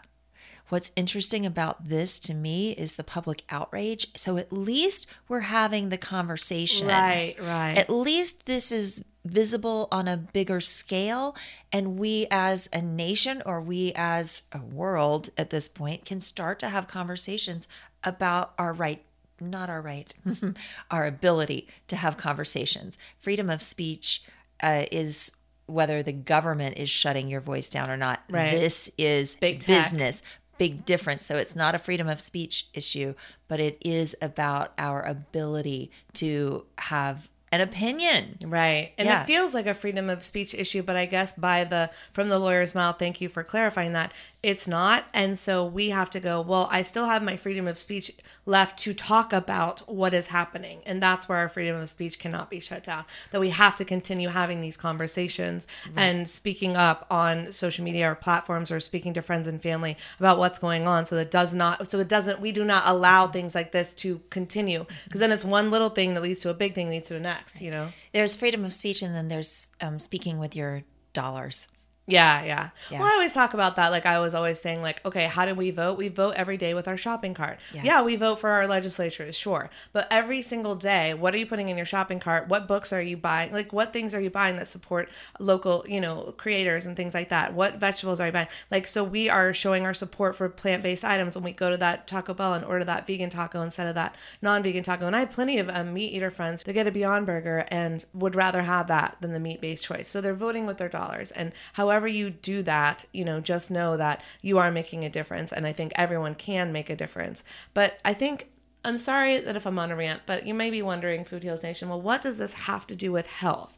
What's 0.68 0.92
interesting 0.94 1.44
about 1.44 1.88
this 1.88 2.20
to 2.20 2.34
me 2.34 2.72
is 2.72 2.94
the 2.94 3.02
public 3.02 3.42
outrage. 3.50 4.06
So 4.14 4.36
at 4.36 4.52
least 4.52 5.08
we're 5.26 5.40
having 5.40 5.88
the 5.88 5.98
conversation. 5.98 6.86
right 6.86 7.34
right 7.40 7.76
At 7.76 7.90
least 7.90 8.46
this 8.46 8.70
is 8.70 9.04
visible 9.24 9.88
on 9.90 10.06
a 10.06 10.16
bigger 10.16 10.60
scale. 10.60 11.34
And 11.72 11.98
we 11.98 12.28
as 12.30 12.68
a 12.72 12.80
nation 12.80 13.42
or 13.44 13.60
we 13.60 13.92
as 13.96 14.44
a 14.52 14.60
world 14.60 15.30
at 15.36 15.50
this 15.50 15.68
point 15.68 16.04
can 16.04 16.20
start 16.20 16.60
to 16.60 16.68
have 16.68 16.86
conversations 16.86 17.66
about 18.04 18.52
our 18.56 18.72
right, 18.72 19.02
not 19.40 19.68
our 19.68 19.82
right, 19.82 20.14
our 20.90 21.04
ability 21.04 21.66
to 21.88 21.96
have 21.96 22.16
conversations. 22.16 22.96
Freedom 23.20 23.50
of 23.50 23.60
speech 23.60 24.22
uh, 24.62 24.84
is 24.90 25.32
whether 25.66 26.02
the 26.02 26.12
government 26.12 26.78
is 26.78 26.90
shutting 26.90 27.28
your 27.28 27.40
voice 27.40 27.70
down 27.70 27.88
or 27.90 27.96
not. 27.96 28.22
Right. 28.28 28.50
This 28.52 28.90
is 28.98 29.36
Big 29.36 29.60
tech. 29.60 29.84
business 29.84 30.22
big 30.60 30.84
difference. 30.84 31.24
So 31.24 31.36
it's 31.36 31.56
not 31.56 31.74
a 31.74 31.78
freedom 31.78 32.06
of 32.06 32.20
speech 32.20 32.68
issue, 32.74 33.14
but 33.48 33.60
it 33.60 33.78
is 33.80 34.14
about 34.20 34.74
our 34.76 35.00
ability 35.02 35.90
to 36.14 36.66
have 36.76 37.30
an 37.52 37.60
opinion. 37.60 38.38
Right. 38.44 38.92
And 38.96 39.08
Yeah. 39.08 39.22
it 39.22 39.26
feels 39.26 39.54
like 39.54 39.66
a 39.66 39.74
freedom 39.74 40.08
of 40.08 40.22
speech 40.22 40.54
issue, 40.54 40.82
but 40.82 40.96
I 40.96 41.06
guess 41.06 41.32
by 41.32 41.64
the 41.64 41.90
from 42.12 42.28
the 42.28 42.38
lawyer's 42.38 42.74
mouth, 42.74 42.98
thank 42.98 43.20
you 43.20 43.28
for 43.28 43.42
clarifying 43.42 43.92
that. 43.94 44.12
It's 44.42 44.66
not. 44.66 45.04
And 45.12 45.38
so 45.38 45.64
we 45.66 45.90
have 45.90 46.08
to 46.10 46.20
go, 46.20 46.40
well, 46.40 46.66
I 46.72 46.80
still 46.82 47.04
have 47.06 47.22
my 47.22 47.36
freedom 47.36 47.66
of 47.68 47.78
speech 47.78 48.12
left 48.46 48.78
to 48.80 48.94
talk 48.94 49.32
about 49.34 49.80
what 49.86 50.14
is 50.14 50.28
happening. 50.28 50.80
And 50.86 51.02
that's 51.02 51.28
where 51.28 51.36
our 51.38 51.48
freedom 51.50 51.76
of 51.80 51.90
speech 51.90 52.18
cannot 52.18 52.48
be 52.48 52.58
shut 52.60 52.84
down. 52.84 53.04
That 53.32 53.40
we 53.40 53.50
have 53.50 53.74
to 53.76 53.84
continue 53.84 54.28
having 54.28 54.60
these 54.62 54.78
conversations 54.78 55.66
and 55.96 56.28
speaking 56.28 56.76
up 56.76 57.06
on 57.10 57.52
social 57.52 57.84
media 57.84 58.10
or 58.10 58.14
platforms 58.14 58.70
or 58.70 58.80
speaking 58.80 59.12
to 59.14 59.22
friends 59.22 59.46
and 59.46 59.60
family 59.60 59.96
about 60.18 60.38
what's 60.38 60.58
going 60.58 60.86
on 60.86 61.04
so 61.04 61.16
that 61.16 61.30
does 61.30 61.52
not 61.52 61.90
so 61.90 61.98
it 61.98 62.08
doesn't 62.08 62.40
we 62.40 62.52
do 62.52 62.64
not 62.64 62.84
allow 62.86 63.26
things 63.26 63.54
like 63.54 63.72
this 63.72 63.92
to 63.94 64.20
continue 64.30 64.86
because 65.04 65.20
then 65.20 65.32
it's 65.32 65.44
one 65.44 65.70
little 65.70 65.90
thing 65.90 66.14
that 66.14 66.22
leads 66.22 66.40
to 66.40 66.48
a 66.50 66.54
big 66.54 66.74
thing 66.74 66.88
leads 66.88 67.08
to 67.08 67.18
next, 67.20 67.39
you 67.60 67.70
know. 67.70 67.88
There's 68.12 68.34
freedom 68.34 68.64
of 68.64 68.72
speech, 68.72 69.02
and 69.02 69.14
then 69.14 69.28
there's 69.28 69.70
um, 69.80 69.98
speaking 69.98 70.38
with 70.38 70.54
your 70.56 70.82
dollars. 71.12 71.66
Yeah, 72.06 72.42
yeah, 72.42 72.70
Yeah. 72.90 73.00
Well, 73.00 73.08
I 73.08 73.12
always 73.12 73.32
talk 73.32 73.54
about 73.54 73.76
that. 73.76 73.88
Like 73.88 74.04
I 74.04 74.18
was 74.18 74.34
always 74.34 74.60
saying, 74.60 74.82
like, 74.82 75.04
okay, 75.06 75.26
how 75.26 75.46
do 75.46 75.54
we 75.54 75.70
vote? 75.70 75.96
We 75.96 76.08
vote 76.08 76.34
every 76.36 76.56
day 76.56 76.74
with 76.74 76.88
our 76.88 76.96
shopping 76.96 77.34
cart. 77.34 77.60
Yes. 77.72 77.84
Yeah, 77.84 78.04
we 78.04 78.16
vote 78.16 78.40
for 78.40 78.50
our 78.50 78.66
legislatures, 78.66 79.36
sure. 79.36 79.70
But 79.92 80.08
every 80.10 80.42
single 80.42 80.74
day, 80.74 81.14
what 81.14 81.34
are 81.34 81.38
you 81.38 81.46
putting 81.46 81.68
in 81.68 81.76
your 81.76 81.86
shopping 81.86 82.18
cart? 82.18 82.48
What 82.48 82.66
books 82.66 82.92
are 82.92 83.02
you 83.02 83.16
buying? 83.16 83.52
Like, 83.52 83.72
what 83.72 83.92
things 83.92 84.12
are 84.12 84.20
you 84.20 84.30
buying 84.30 84.56
that 84.56 84.66
support 84.66 85.08
local, 85.38 85.84
you 85.88 86.00
know, 86.00 86.34
creators 86.36 86.84
and 86.86 86.96
things 86.96 87.14
like 87.14 87.28
that? 87.28 87.54
What 87.54 87.76
vegetables 87.76 88.18
are 88.18 88.26
you 88.26 88.32
buying? 88.32 88.48
Like, 88.70 88.88
so 88.88 89.04
we 89.04 89.28
are 89.28 89.54
showing 89.54 89.84
our 89.86 89.94
support 89.94 90.34
for 90.34 90.48
plant-based 90.48 91.04
items 91.04 91.36
when 91.36 91.44
we 91.44 91.52
go 91.52 91.70
to 91.70 91.76
that 91.76 92.08
Taco 92.08 92.34
Bell 92.34 92.54
and 92.54 92.64
order 92.64 92.84
that 92.84 93.06
vegan 93.06 93.30
taco 93.30 93.62
instead 93.62 93.86
of 93.86 93.94
that 93.94 94.16
non-vegan 94.42 94.82
taco. 94.82 95.06
And 95.06 95.14
I 95.14 95.20
have 95.20 95.30
plenty 95.30 95.58
of 95.58 95.68
um, 95.68 95.94
meat 95.94 96.12
eater 96.12 96.30
friends 96.30 96.64
that 96.64 96.72
get 96.72 96.88
a 96.88 96.90
Beyond 96.90 97.26
Burger 97.26 97.66
and 97.68 98.04
would 98.14 98.34
rather 98.34 98.62
have 98.62 98.88
that 98.88 99.16
than 99.20 99.32
the 99.32 99.38
meat-based 99.38 99.84
choice. 99.84 100.08
So 100.08 100.20
they're 100.20 100.34
voting 100.34 100.66
with 100.66 100.78
their 100.78 100.88
dollars. 100.88 101.30
And 101.30 101.52
however 101.74 101.89
you 102.08 102.30
do 102.30 102.62
that, 102.62 103.04
you 103.12 103.24
know, 103.24 103.40
just 103.40 103.70
know 103.70 103.96
that 103.96 104.22
you 104.42 104.58
are 104.58 104.70
making 104.70 105.04
a 105.04 105.10
difference. 105.10 105.52
And 105.52 105.66
I 105.66 105.72
think 105.72 105.92
everyone 105.94 106.34
can 106.34 106.72
make 106.72 106.90
a 106.90 106.96
difference. 106.96 107.44
But 107.74 107.98
I 108.04 108.14
think 108.14 108.48
I'm 108.84 108.98
sorry 108.98 109.38
that 109.40 109.56
if 109.56 109.66
I'm 109.66 109.78
on 109.78 109.90
a 109.90 109.96
rant, 109.96 110.22
but 110.26 110.46
you 110.46 110.54
may 110.54 110.70
be 110.70 110.80
wondering, 110.80 111.24
Food 111.24 111.42
Heals 111.42 111.62
Nation, 111.62 111.88
well, 111.88 112.00
what 112.00 112.22
does 112.22 112.38
this 112.38 112.52
have 112.52 112.86
to 112.86 112.96
do 112.96 113.12
with 113.12 113.26
health? 113.26 113.76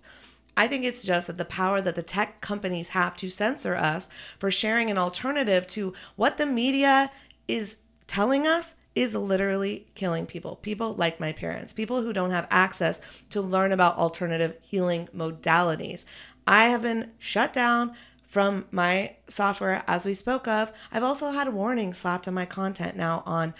I 0.56 0.68
think 0.68 0.84
it's 0.84 1.02
just 1.02 1.26
that 1.26 1.38
the 1.38 1.44
power 1.44 1.80
that 1.80 1.94
the 1.94 2.02
tech 2.02 2.40
companies 2.40 2.90
have 2.90 3.16
to 3.16 3.30
censor 3.30 3.74
us 3.74 4.08
for 4.38 4.50
sharing 4.50 4.90
an 4.90 4.98
alternative 4.98 5.66
to 5.68 5.94
what 6.16 6.36
the 6.36 6.46
media 6.46 7.10
is 7.48 7.76
telling 8.06 8.46
us 8.46 8.74
is 8.94 9.14
literally 9.14 9.86
killing 9.94 10.26
people. 10.26 10.56
People 10.56 10.94
like 10.94 11.18
my 11.18 11.32
parents, 11.32 11.72
people 11.72 12.02
who 12.02 12.12
don't 12.12 12.30
have 12.30 12.46
access 12.50 13.00
to 13.30 13.40
learn 13.40 13.72
about 13.72 13.96
alternative 13.96 14.56
healing 14.64 15.08
modalities. 15.16 16.04
I 16.46 16.68
have 16.68 16.82
been 16.82 17.12
shut 17.18 17.52
down 17.52 17.94
from 18.26 18.64
my 18.70 19.16
software 19.28 19.84
as 19.86 20.06
we 20.06 20.14
spoke 20.14 20.48
of. 20.48 20.72
I've 20.90 21.02
also 21.02 21.30
had 21.30 21.52
warnings 21.52 21.98
slapped 21.98 22.26
on 22.26 22.34
my 22.34 22.46
content 22.46 22.96
now 22.96 23.22
on 23.26 23.52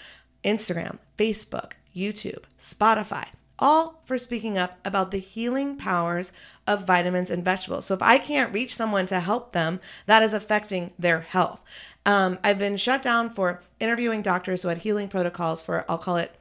Instagram, 0.43 0.97
Facebook, 1.17 1.73
YouTube, 1.95 2.45
Spotify, 2.59 3.27
all 3.59 4.01
for 4.03 4.17
speaking 4.17 4.57
up 4.57 4.79
about 4.83 5.11
the 5.11 5.19
healing 5.19 5.77
powers 5.77 6.31
of 6.65 6.87
vitamins 6.87 7.29
and 7.29 7.45
vegetables. 7.45 7.85
So 7.85 7.93
if 7.93 8.01
I 8.01 8.17
can't 8.17 8.51
reach 8.51 8.75
someone 8.75 9.05
to 9.05 9.19
help 9.19 9.53
them, 9.53 9.79
that 10.07 10.23
is 10.23 10.33
affecting 10.33 10.91
their 10.97 11.21
health. 11.21 11.63
Um, 12.05 12.39
I've 12.43 12.57
been 12.57 12.77
shut 12.77 13.03
down 13.03 13.29
for 13.29 13.61
interviewing 13.79 14.23
doctors 14.23 14.63
who 14.63 14.69
had 14.69 14.79
healing 14.79 15.07
protocols 15.07 15.61
for, 15.61 15.85
I'll 15.87 15.99
call 15.99 16.17
it, 16.17 16.35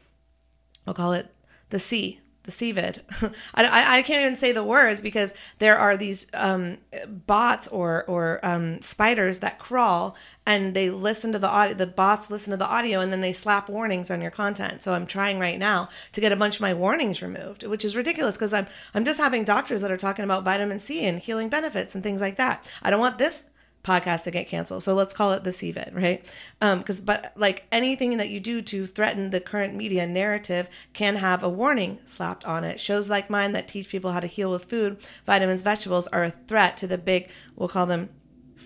I'll 0.87 0.95
call 0.95 1.13
it 1.13 1.33
the 1.69 1.79
C, 1.79 2.21
the 2.45 2.51
CVID. 2.53 3.01
I, 3.55 3.99
I, 3.99 4.03
can't 4.03 4.23
even 4.23 4.37
say 4.37 4.51
the 4.53 4.65
words 4.65 5.01
because 5.01 5.33
there 5.59 5.79
are 5.79 5.97
these 5.97 6.27
um, 6.35 6.79
bots 7.07 7.69
or 7.69 8.05
or 8.07 8.45
um, 8.45 8.83
spiders 8.83 9.39
that 9.39 9.59
crawl 9.59 10.17
and 10.45 10.75
they 10.75 10.91
listen 10.91 11.33
to 11.33 11.39
the 11.39 11.49
audio. 11.49 11.77
The 11.77 11.87
bots 11.87 12.31
listen 12.31 12.51
to 12.51 12.57
the 12.57 12.67
audio 12.67 13.01
and 13.01 13.13
then 13.13 13.21
they 13.21 13.33
slap 13.33 13.69
warnings 13.69 14.11
on 14.11 14.21
your 14.21 14.33
content. 14.33 14.83
So 14.83 14.95
I'm 14.95 15.07
trying 15.07 15.39
right 15.39 15.59
now 15.59 15.89
to 16.13 16.21
get 16.21 16.33
a 16.33 16.37
bunch 16.37 16.57
of 16.57 16.61
my 16.61 16.75
warnings 16.75 17.23
removed, 17.23 17.63
which 17.63 17.85
is 17.85 17.95
ridiculous 17.95 18.37
because 18.37 18.53
I'm 18.53 18.67
I'm 18.93 19.05
just 19.05 19.21
having 19.21 19.45
doctors 19.45 19.81
that 19.83 19.93
are 19.93 19.97
talking 19.97 20.25
about 20.25 20.43
vitamin 20.43 20.81
C 20.81 21.07
and 21.07 21.21
healing 21.21 21.49
benefits 21.49 21.95
and 21.95 22.03
things 22.03 22.21
like 22.21 22.37
that. 22.37 22.69
I 22.83 22.91
don't 22.91 23.01
want 23.01 23.19
this 23.19 23.45
podcast 23.85 24.25
to 24.25 24.31
get 24.31 24.49
canceled. 24.49 24.83
So 24.83 24.95
let's 24.95 25.13
call 25.13 25.33
it 25.33 25.45
the 25.45 25.51
CVID, 25.51 25.95
right? 25.95 26.25
Um, 26.61 26.79
because, 26.79 27.01
but 27.01 27.33
like 27.37 27.65
anything 27.73 28.17
that 28.19 28.29
you 28.31 28.39
do 28.41 28.63
to 28.63 28.87
threaten 28.87 29.31
the 29.31 29.41
current 29.41 29.75
media 29.75 30.07
narrative 30.07 30.69
can 30.93 31.17
have 31.17 31.43
a 31.43 31.49
warning 31.49 31.99
slapped 32.05 32.45
on 32.45 32.65
it. 32.65 32.79
Shows 32.79 33.11
like 33.11 33.29
mine 33.29 33.53
that 33.53 33.69
teach 33.69 33.89
people 33.89 34.13
how 34.13 34.21
to 34.21 34.27
heal 34.27 34.51
with 34.53 34.67
food, 34.67 34.99
vitamins, 35.27 35.63
vegetables 35.63 36.07
are 36.09 36.25
a 36.25 36.31
threat 36.31 36.77
to 36.79 36.87
the 36.87 36.99
big, 36.99 37.29
we'll 37.57 37.69
call 37.69 37.87
them 37.87 38.09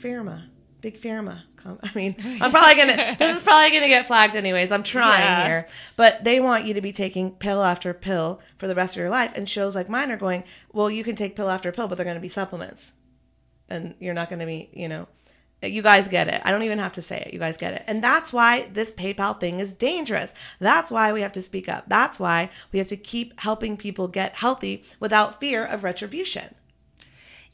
pharma, 0.03 0.49
big 0.81 1.01
pharma. 1.01 1.43
I 1.83 1.91
mean, 1.97 2.15
I'm 2.41 2.53
probably 2.53 2.77
gonna. 2.77 3.17
this 3.19 3.39
is 3.39 3.43
probably 3.43 3.73
gonna 3.73 3.89
get 3.89 4.07
flagged 4.07 4.37
anyways. 4.37 4.71
I'm 4.71 4.85
trying 4.85 5.21
Yeah. 5.23 5.47
here, 5.47 5.67
but 5.97 6.23
they 6.23 6.39
want 6.39 6.65
you 6.65 6.75
to 6.75 6.81
be 6.81 6.93
taking 6.93 7.33
pill 7.33 7.61
after 7.61 7.93
pill 7.93 8.41
for 8.57 8.69
the 8.69 8.75
rest 8.77 8.95
of 8.95 9.01
your 9.01 9.11
life. 9.11 9.33
And 9.35 9.49
shows 9.49 9.75
like 9.75 9.89
mine 9.89 10.13
are 10.13 10.17
going, 10.17 10.45
well, 10.73 10.89
you 10.89 11.03
can 11.03 11.17
take 11.17 11.35
pill 11.35 11.51
after 11.51 11.73
pill, 11.73 11.89
but 11.89 11.97
they're 11.97 12.05
going 12.05 12.15
to 12.15 12.21
be 12.21 12.29
supplements 12.29 12.93
and 13.69 13.95
you're 13.99 14.15
not 14.15 14.29
going 14.29 14.41
to 14.41 14.47
be, 14.47 14.71
you 14.73 14.89
know, 14.89 15.07
you 15.63 15.83
guys 15.83 16.07
get 16.07 16.29
it. 16.29 16.43
I 16.45 16.51
don't 16.51 16.63
even 16.63 16.79
have 16.79 16.93
to 16.93 17.03
say 17.03 17.21
it. 17.27 17.33
You 17.33 17.39
guys 17.39 17.57
get 17.57 17.73
it. 17.73 17.83
And 17.87 18.05
that's 18.05 18.33
why 18.33 18.69
this 18.73 18.93
PayPal 18.93 19.39
thing 19.41 19.59
is 19.59 19.73
dangerous. 19.73 20.35
That's 20.61 20.91
why 20.91 21.13
we 21.13 21.23
have 21.23 21.33
to 21.33 21.43
speak 21.43 21.69
up. 21.69 21.85
That's 21.89 22.21
why 22.21 22.51
we 22.73 22.79
have 22.79 22.89
to 22.89 22.97
keep 22.97 23.41
helping 23.41 23.77
people 23.77 24.07
get 24.07 24.37
healthy 24.37 24.85
without 25.01 25.41
fear 25.41 25.65
of 25.65 25.83
retribution. 25.83 26.55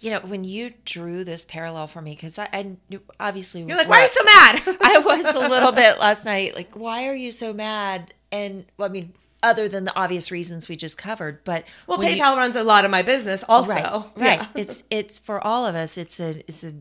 You 0.01 0.11
know, 0.11 0.21
when 0.21 0.43
you 0.43 0.73
drew 0.85 1.23
this 1.23 1.45
parallel 1.45 1.87
for 1.87 2.03
me, 2.03 2.11
because 2.17 2.37
I, 2.37 2.49
I 2.53 2.77
obviously 3.21 3.63
You're 3.63 3.77
like, 3.77 3.89
why 3.89 4.01
are 4.01 4.03
you 4.03 4.09
so 4.09 4.25
mad? 4.25 4.63
I 4.83 4.99
was 4.99 5.35
a 5.37 5.49
little 5.49 5.73
bit 5.83 6.01
last 6.01 6.25
night. 6.25 6.57
Like, 6.57 6.75
why 6.75 7.07
are 7.07 7.15
you 7.15 7.31
so 7.31 7.53
mad? 7.53 8.13
And 8.33 8.65
well, 8.77 8.89
I 8.89 8.93
mean, 8.93 9.13
other 9.43 9.69
than 9.69 9.85
the 9.85 9.97
obvious 9.97 10.31
reasons 10.31 10.69
we 10.69 10.77
just 10.77 10.97
covered, 10.99 11.43
but 11.45 11.65
well, 11.87 11.99
when 11.99 12.17
you- 12.17 12.23
PayPal 12.23 12.37
runs 12.37 12.57
a 12.57 12.63
lot 12.65 12.85
of 12.85 12.91
my 12.91 13.03
business 13.03 13.45
also. 13.49 13.73
right, 13.73 13.85
right. 14.17 14.41
Yeah. 14.41 14.47
It's 14.55 14.85
it's 14.91 15.19
for 15.19 15.41
all 15.45 15.67
of 15.67 15.75
us. 15.75 15.97
It's 15.99 16.21
a 16.21 16.39
it's 16.41 16.63
a 16.65 16.75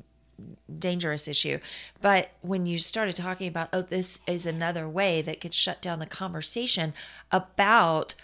dangerous 0.80 1.28
issue. 1.28 1.60
But 2.02 2.32
when 2.42 2.66
you 2.66 2.80
started 2.80 3.16
talking 3.16 3.48
about, 3.48 3.70
oh, 3.74 3.82
this 3.84 4.20
is 4.26 4.46
another 4.46 4.88
way 4.90 5.22
that 5.22 5.40
could 5.42 5.54
shut 5.54 5.82
down 5.82 6.00
the 6.00 6.06
conversation 6.06 6.94
about 7.32 8.16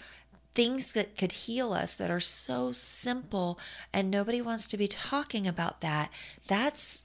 things 0.54 0.92
that 0.92 1.16
could 1.16 1.30
heal 1.32 1.72
us 1.72 1.94
that 1.94 2.10
are 2.10 2.18
so 2.20 2.72
simple 2.72 3.58
and 3.92 4.10
nobody 4.10 4.40
wants 4.42 4.66
to 4.66 4.76
be 4.76 4.88
talking 4.88 5.46
about 5.46 5.80
that. 5.80 6.10
That's 6.48 7.04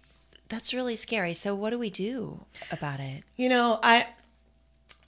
that's 0.50 0.74
really 0.74 0.96
scary. 0.96 1.34
So 1.34 1.54
what 1.56 1.70
do 1.72 1.80
we 1.80 1.90
do 1.90 2.46
about 2.72 3.00
it? 3.00 3.24
You 3.36 3.50
know, 3.50 3.80
I 3.84 4.08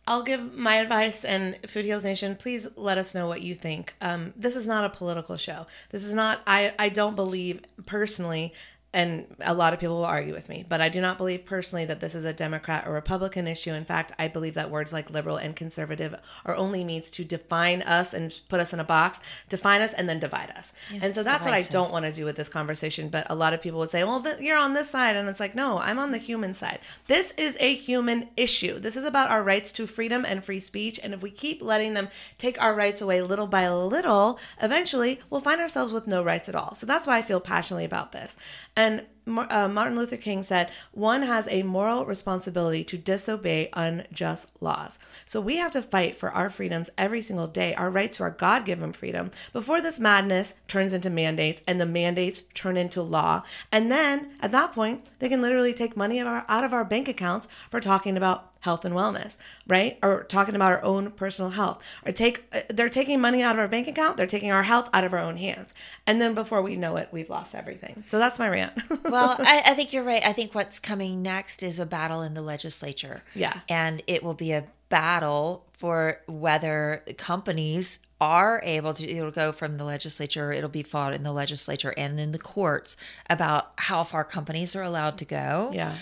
I'll 0.08 0.24
give 0.24 0.54
my 0.54 0.76
advice 0.76 1.26
and 1.26 1.58
Food 1.68 1.86
Heals 1.86 2.04
Nation, 2.04 2.36
please 2.36 2.68
let 2.76 2.98
us 3.00 3.16
know 3.16 3.28
what 3.28 3.42
you 3.42 3.56
think. 3.56 3.96
Um, 4.02 4.34
this 4.36 4.56
is 4.56 4.68
not 4.68 4.86
a 4.86 4.96
political 4.96 5.36
show. 5.36 5.66
This 5.90 6.04
is 6.04 6.14
not 6.14 6.42
I 6.46 6.74
I 6.78 6.90
don't 6.90 7.16
believe 7.16 7.62
personally 7.86 8.54
and 8.96 9.26
a 9.42 9.54
lot 9.54 9.74
of 9.74 9.80
people 9.82 9.98
will 9.98 10.06
argue 10.06 10.34
with 10.34 10.48
me, 10.48 10.66
but 10.68 10.80
I 10.80 10.88
do 10.88 11.02
not 11.02 11.18
believe 11.18 11.44
personally 11.46 11.84
that 11.84 12.00
this 12.00 12.16
is 12.16 12.24
a 12.24 12.32
Democrat 12.32 12.88
or 12.88 12.94
Republican 12.94 13.46
issue. 13.46 13.74
In 13.74 13.84
fact, 13.84 14.14
I 14.18 14.30
believe 14.30 14.54
that 14.54 14.72
words 14.72 14.94
like 14.94 15.10
liberal 15.10 15.36
and 15.36 15.54
conservative 15.54 16.16
are 16.46 16.56
only 16.56 16.82
means 16.86 17.10
to 17.10 17.26
define 17.26 17.82
us 17.82 18.14
and 18.14 18.34
put 18.48 18.62
us 18.62 18.72
in 18.72 18.80
a 18.80 18.86
box, 18.86 19.20
define 19.50 19.82
us, 19.82 19.92
and 19.92 20.08
then 20.08 20.22
divide 20.22 20.50
us. 20.52 20.72
and 21.02 21.14
so 21.14 21.24
that's 21.24 21.44
what 21.44 21.54
I 21.54 21.64
don't 21.64 21.92
want 21.92 22.06
to 22.06 22.14
do 22.14 22.24
with 22.24 22.38
this 22.38 22.48
conversation. 22.48 23.10
But 23.10 23.28
a 23.30 23.36
lot 23.36 23.54
of 23.54 23.62
people 23.62 23.80
would 23.80 23.90
say, 23.90 24.06
well, 24.06 24.24
th- 24.24 24.40
you're 24.40 24.58
on 24.58 24.72
this 24.72 24.90
side. 24.92 25.18
And 25.18 25.28
it's 25.28 25.42
like, 25.42 25.56
no, 25.56 25.78
I'm 25.78 26.00
on 26.00 26.12
the 26.12 26.18
human 26.18 26.54
side. 26.54 26.80
This 27.08 27.34
is 27.38 27.58
a 27.60 27.76
human 27.76 28.30
issue. 28.38 28.80
This 28.80 28.96
is 28.96 29.04
about 29.04 29.30
our 29.30 29.44
rights 29.44 29.74
to 29.74 29.88
freedom 29.88 30.24
and 30.24 30.42
free 30.42 30.62
speech. 30.62 31.02
And 31.04 31.14
if 31.14 31.22
we 31.22 31.32
keep 31.32 31.62
letting 31.62 31.96
them 31.96 32.08
take 32.38 32.62
our 32.62 32.74
rights 32.74 33.02
away 33.02 33.22
little 33.22 33.48
by 33.48 33.68
little, 33.68 34.40
eventually 34.62 35.20
we'll 35.30 35.42
find 35.42 35.60
ourselves 35.60 35.92
with 35.92 36.08
no 36.08 36.24
rights 36.24 36.48
at 36.48 36.56
all. 36.56 36.76
So 36.76 36.86
that's 36.86 37.06
why 37.06 37.18
I 37.18 37.22
feel 37.24 37.42
passionately 37.42 37.84
about 37.84 38.14
this. 38.14 38.38
And 38.78 38.85
Mar- 38.86 39.15
uh, 39.28 39.68
Martin 39.68 39.98
Luther 39.98 40.18
King 40.18 40.44
said, 40.44 40.72
one 40.92 41.24
has 41.24 41.48
a 41.50 41.64
moral 41.64 42.06
responsibility 42.06 42.84
to 42.84 42.98
disobey 42.98 43.70
unjust 43.74 44.48
laws. 44.62 45.00
So 45.26 45.42
we 45.42 45.58
have 45.58 45.72
to 45.72 45.82
fight 45.82 46.18
for 46.18 46.32
our 46.32 46.50
freedoms 46.50 46.90
every 46.98 47.22
single 47.22 47.48
day, 47.48 47.74
our 47.76 47.90
rights 47.90 48.18
to 48.18 48.24
our 48.24 48.32
God 48.32 48.66
given 48.66 48.94
freedom, 48.94 49.32
before 49.54 49.82
this 49.82 50.00
madness 50.00 50.54
turns 50.68 50.94
into 50.94 51.10
mandates 51.10 51.62
and 51.68 51.80
the 51.80 51.86
mandates 51.86 52.44
turn 52.54 52.78
into 52.78 53.02
law. 53.02 53.44
And 53.72 53.92
then 53.92 54.32
at 54.42 54.52
that 54.52 54.74
point, 54.74 55.10
they 55.20 55.30
can 55.30 55.42
literally 55.42 55.74
take 55.74 55.98
money 55.98 56.20
out 56.20 56.64
of 56.64 56.74
our 56.74 56.86
bank 56.86 57.08
accounts 57.08 57.48
for 57.70 57.80
talking 57.80 58.18
about 58.18 58.52
health 58.66 58.84
and 58.84 58.96
wellness, 58.96 59.38
right? 59.68 60.00
Or 60.02 60.24
talking 60.24 60.56
about 60.56 60.72
our 60.72 60.84
own 60.84 61.12
personal 61.12 61.52
health. 61.52 61.84
Or 62.04 62.12
take 62.12 62.46
uh, 62.52 62.62
they're 62.68 62.90
taking 62.90 63.22
money 63.22 63.44
out 63.44 63.56
of 63.56 63.60
our 63.60 63.68
bank 63.68 63.88
account, 63.88 64.18
they're 64.18 64.26
taking 64.26 64.52
our 64.52 64.64
health 64.64 64.90
out 64.92 65.04
of 65.04 65.14
our 65.14 65.20
own 65.20 65.38
hands. 65.38 65.74
And 66.08 66.20
then 66.20 66.34
before 66.34 66.64
we 66.64 66.76
know 66.76 66.98
it, 66.98 67.10
we've 67.12 67.30
lost 67.30 67.54
everything. 67.54 68.04
So 68.08 68.18
that's 68.18 68.40
my 68.40 68.50
rant. 68.50 68.74
well, 69.16 69.36
I, 69.40 69.62
I 69.66 69.74
think 69.74 69.94
you're 69.94 70.04
right. 70.04 70.26
I 70.26 70.34
think 70.34 70.54
what's 70.54 70.80
coming 70.80 71.22
next 71.22 71.64
is 71.64 71.80
a 71.80 71.86
battle 71.86 72.22
in 72.22 72.34
the 72.34 72.42
legislature. 72.42 73.24
Yeah. 73.34 73.60
And 73.70 74.02
it 74.08 74.24
will 74.24 74.34
be 74.34 74.52
a 74.52 74.66
battle 74.90 75.66
for 75.74 76.22
whether 76.28 77.04
companies 77.18 78.00
are 78.22 78.62
able 78.64 78.94
to 78.94 79.10
it'll 79.10 79.30
go 79.30 79.52
from 79.52 79.78
the 79.78 79.84
legislature 79.84 80.54
it'll 80.54 80.70
be 80.70 80.84
fought 80.84 81.14
in 81.14 81.24
the 81.24 81.34
legislature 81.34 81.94
and 81.98 82.18
in 82.18 82.32
the 82.32 82.40
courts 82.40 82.96
about 83.30 83.74
how 83.78 84.06
far 84.06 84.24
companies 84.24 84.74
are 84.74 84.84
allowed 84.84 85.18
to 85.18 85.26
go 85.26 85.70
yeah. 85.74 85.98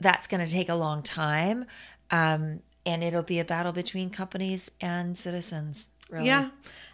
that's 0.00 0.26
going 0.26 0.42
to 0.42 0.50
take 0.50 0.70
a 0.70 0.74
long 0.74 1.02
time 1.02 1.66
um, 2.10 2.60
and 2.86 3.04
it'll 3.04 3.22
be 3.22 3.38
a 3.38 3.44
battle 3.44 3.72
between 3.72 4.08
companies 4.08 4.70
and 4.80 5.18
citizens 5.18 5.88
really 6.10 6.26
Yeah. 6.26 6.50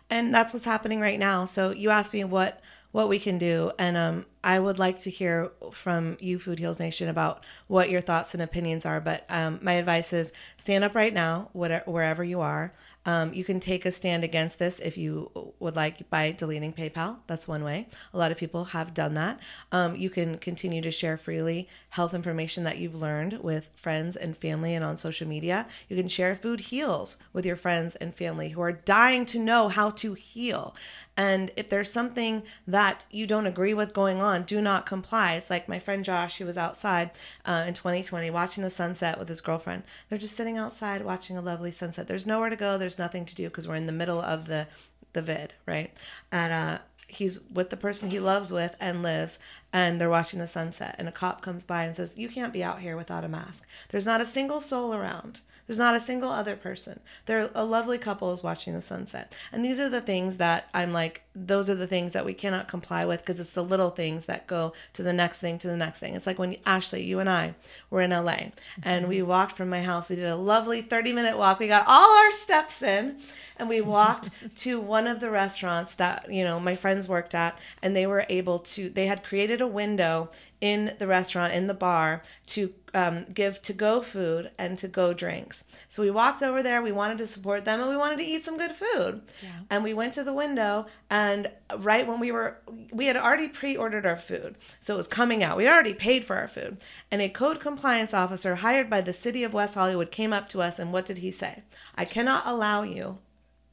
And 0.09 0.33
that's 0.33 0.53
what's 0.53 0.67
happening 0.67 1.01
right 1.01 1.19
now. 1.19 1.45
So 1.45 1.71
you 1.71 1.91
asked 1.91 2.12
me 2.12 2.25
what 2.25 2.61
what 2.97 3.11
we 3.11 3.18
can 3.18 3.36
do 3.36 3.70
and 3.78 3.94
um 3.94 4.24
I 4.42 4.59
would 4.59 4.78
like 4.78 5.01
to 5.01 5.11
hear 5.11 5.51
from 5.72 6.16
you 6.20 6.38
Food 6.38 6.61
Heals 6.61 6.78
Nation 6.78 7.09
about 7.09 7.44
what 7.66 7.90
your 7.90 8.01
thoughts 8.01 8.32
and 8.32 8.40
opinions 8.42 8.86
are, 8.86 9.01
but 9.01 9.26
um 9.28 9.59
my 9.61 9.74
advice 9.74 10.14
is 10.14 10.32
stand 10.57 10.82
up 10.82 10.94
right 10.94 11.12
now 11.12 11.51
whatever, 11.53 11.84
wherever 11.90 12.24
you 12.24 12.40
are. 12.40 12.72
Um, 13.07 13.32
you 13.32 13.44
can 13.44 13.61
take 13.61 13.86
a 13.86 13.92
stand 13.92 14.24
against 14.24 14.59
this 14.59 14.80
if 14.80 14.99
you 14.99 15.53
would 15.61 15.76
like 15.76 16.11
by 16.11 16.32
deleting 16.32 16.72
PayPal. 16.72 17.18
That's 17.28 17.47
one 17.47 17.62
way. 17.62 17.88
A 18.12 18.18
lot 18.18 18.32
of 18.32 18.36
people 18.36 18.64
have 18.64 18.94
done 18.94 19.14
that. 19.14 19.38
Um, 19.70 19.94
you 19.94 20.11
can 20.11 20.38
continue 20.38 20.82
to 20.82 20.90
share 20.90 21.16
freely 21.16 21.68
health 21.90 22.14
information 22.14 22.64
that 22.64 22.78
you've 22.78 22.97
learned 22.97 23.44
with 23.44 23.68
friends 23.76 24.16
and 24.16 24.36
family 24.36 24.74
and 24.74 24.84
on 24.84 24.97
social 24.97 25.28
media. 25.28 25.68
You 25.88 25.97
can 25.97 26.09
share 26.09 26.34
food 26.34 26.59
heals 26.59 27.16
with 27.32 27.47
your 27.47 27.55
friends 27.55 27.94
and 27.94 28.12
family 28.12 28.49
who 28.49 28.61
are 28.61 28.72
dying 28.72 29.24
to 29.26 29.38
know 29.38 29.68
how 29.68 29.90
to 29.90 30.14
heal. 30.14 30.74
And 31.17 31.51
if 31.57 31.69
there's 31.71 31.91
something 31.91 32.43
that 32.67 33.07
you 33.11 33.27
don't 33.27 33.47
agree 33.47 33.75
with 33.75 33.95
going 33.95 34.21
on, 34.21 34.43
do 34.43 34.61
not 34.61 34.85
comply. 34.85 35.35
It's 35.35 35.51
like 35.51 35.69
my 35.69 35.79
friend 35.79 36.05
Josh, 36.05 36.39
who 36.39 36.45
was 36.45 36.59
outside 36.59 37.11
uh, 37.45 37.64
in 37.67 37.75
2020 37.75 38.31
watching 38.31 38.62
the 38.62 38.71
sunset 38.71 39.19
with 39.19 39.29
his 39.29 39.41
girlfriend. 39.41 39.85
They're 40.09 40.19
just 40.19 40.37
sitting 40.37 40.59
outside 40.59 41.05
watching 41.05 41.37
a 41.37 41.43
lovely 41.43 41.73
sunset. 41.73 42.07
There's 42.07 42.27
nowhere 42.27 42.51
to 42.51 42.57
go. 42.57 42.77
There's 42.77 42.99
nothing 42.99 43.25
to 43.25 43.35
do 43.35 43.49
because 43.49 43.67
we're 43.67 43.77
in 43.77 43.87
the 43.87 43.93
middle 43.93 44.21
of 44.21 44.47
the 44.47 44.67
the 45.12 45.23
vid, 45.23 45.55
right? 45.64 45.95
And 46.31 46.53
uh, 46.53 46.79
he's 47.09 47.41
with 47.51 47.71
the 47.71 47.77
person 47.77 48.11
he 48.11 48.19
loves 48.19 48.53
with 48.53 48.77
and 48.81 49.03
lives 49.03 49.39
and 49.73 50.01
they're 50.01 50.11
watching 50.11 50.41
the 50.41 50.47
sunset 50.47 50.95
and 50.99 51.09
a 51.09 51.12
cop 51.12 51.41
comes 51.41 51.64
by 51.64 51.85
and 51.85 51.95
says 51.95 52.17
you 52.17 52.29
can't 52.29 52.53
be 52.53 52.64
out 52.64 52.81
here 52.81 52.97
without 52.97 53.25
a 53.25 53.29
mask 53.29 53.62
there's 53.91 54.07
not 54.07 54.21
a 54.21 54.27
single 54.27 54.61
soul 54.61 54.93
around 54.93 55.41
there's 55.67 55.79
not 55.79 55.95
a 55.95 56.01
single 56.01 56.31
other 56.31 56.57
person. 56.57 57.01
They're 57.27 57.51
a 57.55 57.64
lovely 57.64 57.99
couple 57.99 58.33
is 58.33 58.43
watching 58.43 58.75
the 58.75 58.83
sunset. 58.83 59.33
And 59.53 59.64
these 59.64 59.81
are 59.81 59.89
the 59.89 60.01
things 60.01 60.37
that 60.37 60.69
i'm 60.75 60.93
like 60.93 61.23
those 61.35 61.69
are 61.69 61.75
the 61.75 61.87
things 61.87 62.12
that 62.12 62.25
we 62.25 62.33
cannot 62.33 62.67
comply 62.67 63.05
with 63.05 63.21
because 63.21 63.39
it's 63.39 63.53
the 63.53 63.62
little 63.62 63.91
things 63.91 64.25
that 64.25 64.47
go 64.47 64.73
to 64.95 65.03
the 65.03 65.12
next 65.12 65.39
thing 65.39 65.59
to 65.59 65.67
the 65.67 65.77
next 65.77 65.99
thing. 65.99 66.14
It's 66.14 66.27
like 66.27 66.39
when 66.39 66.57
ashley 66.64 67.03
you 67.03 67.19
and 67.19 67.29
i 67.29 67.55
were 67.91 68.01
in 68.01 68.11
la 68.11 68.37
and 68.83 69.09
we 69.09 69.19
mm-hmm. 69.19 69.29
walked 69.29 69.57
from 69.57 69.69
my 69.69 69.83
house. 69.83 70.09
We 70.09 70.17
did 70.17 70.27
a 70.27 70.37
lovely 70.37 70.83
30 70.83 71.12
minute 71.12 71.37
walk. 71.37 71.59
We 71.59 71.69
got 71.69 71.87
all 71.87 72.17
our 72.17 72.33
steps 72.33 72.83
in 72.83 73.19
and 73.59 73.69
we 73.69 73.81
walked 73.81 74.31
to 74.57 74.81
one 74.81 75.07
of 75.07 75.21
the 75.21 75.31
restaurants 75.31 75.95
that 75.95 76.31
you 76.31 76.45
know 76.45 76.59
my 76.59 76.77
friends 76.77 77.09
worked 77.09 77.35
at 77.35 77.59
and 77.83 77.95
they 77.95 78.07
were 78.07 78.25
able 78.29 78.61
to 78.61 78.89
they 78.89 79.07
had 79.07 79.25
created 79.25 79.61
a 79.61 79.67
window 79.67 80.31
in 80.61 80.95
the 80.99 81.07
restaurant 81.07 81.53
in 81.53 81.67
the 81.67 81.75
bar 81.75 82.23
to 82.47 82.73
um, 82.95 83.27
give 83.35 83.61
to 83.63 83.75
go 83.75 84.01
food 84.01 84.51
and 84.57 84.79
to 84.79 84.89
go 84.89 85.13
drinks. 85.13 85.65
So 85.91 86.03
we 86.03 86.11
walked 86.11 86.43
over 86.43 86.63
there 86.63 86.81
we 86.81 86.93
wanted 86.93 87.19
to 87.19 87.27
support 87.27 87.65
them 87.65 87.81
and 87.81 87.91
we 87.91 87.97
wanted 87.97 88.17
to 88.19 88.25
eat 88.25 88.45
some 88.45 88.57
good 88.57 88.73
food. 88.73 89.21
And 89.69 89.85
we 89.85 89.93
went 89.93 90.15
to 90.15 90.25
the 90.25 90.33
window 90.33 90.87
and 91.11 91.51
right 91.79 92.07
when 92.07 92.21
we 92.21 92.33
were 92.33 92.59
we 92.91 93.07
had 93.07 93.17
already 93.17 93.49
pre-ordered 93.49 94.07
our 94.07 94.17
food. 94.17 94.57
So 94.81 94.95
it 94.95 94.97
was 94.97 95.09
coming 95.09 95.45
out. 95.45 95.59
We 95.59 95.69
already 95.69 95.95
paid 95.95 96.25
for 96.25 96.37
our 96.37 96.49
food. 96.49 96.79
And 97.11 97.21
a 97.21 97.29
code 97.29 97.61
compliance 97.61 98.15
officer 98.15 98.57
hired 98.57 98.89
by 98.89 99.03
the 99.03 99.13
city 99.13 99.45
of 99.45 99.53
west 99.53 99.75
hollywood 99.75 100.11
came 100.11 100.33
up 100.33 100.49
to 100.51 100.63
us 100.63 100.79
and 100.79 100.93
what 100.93 101.07
did 101.07 101.19
he 101.19 101.31
say? 101.31 101.65
I 101.95 102.07
cannot 102.07 102.47
allow 102.47 102.83
you 102.83 103.19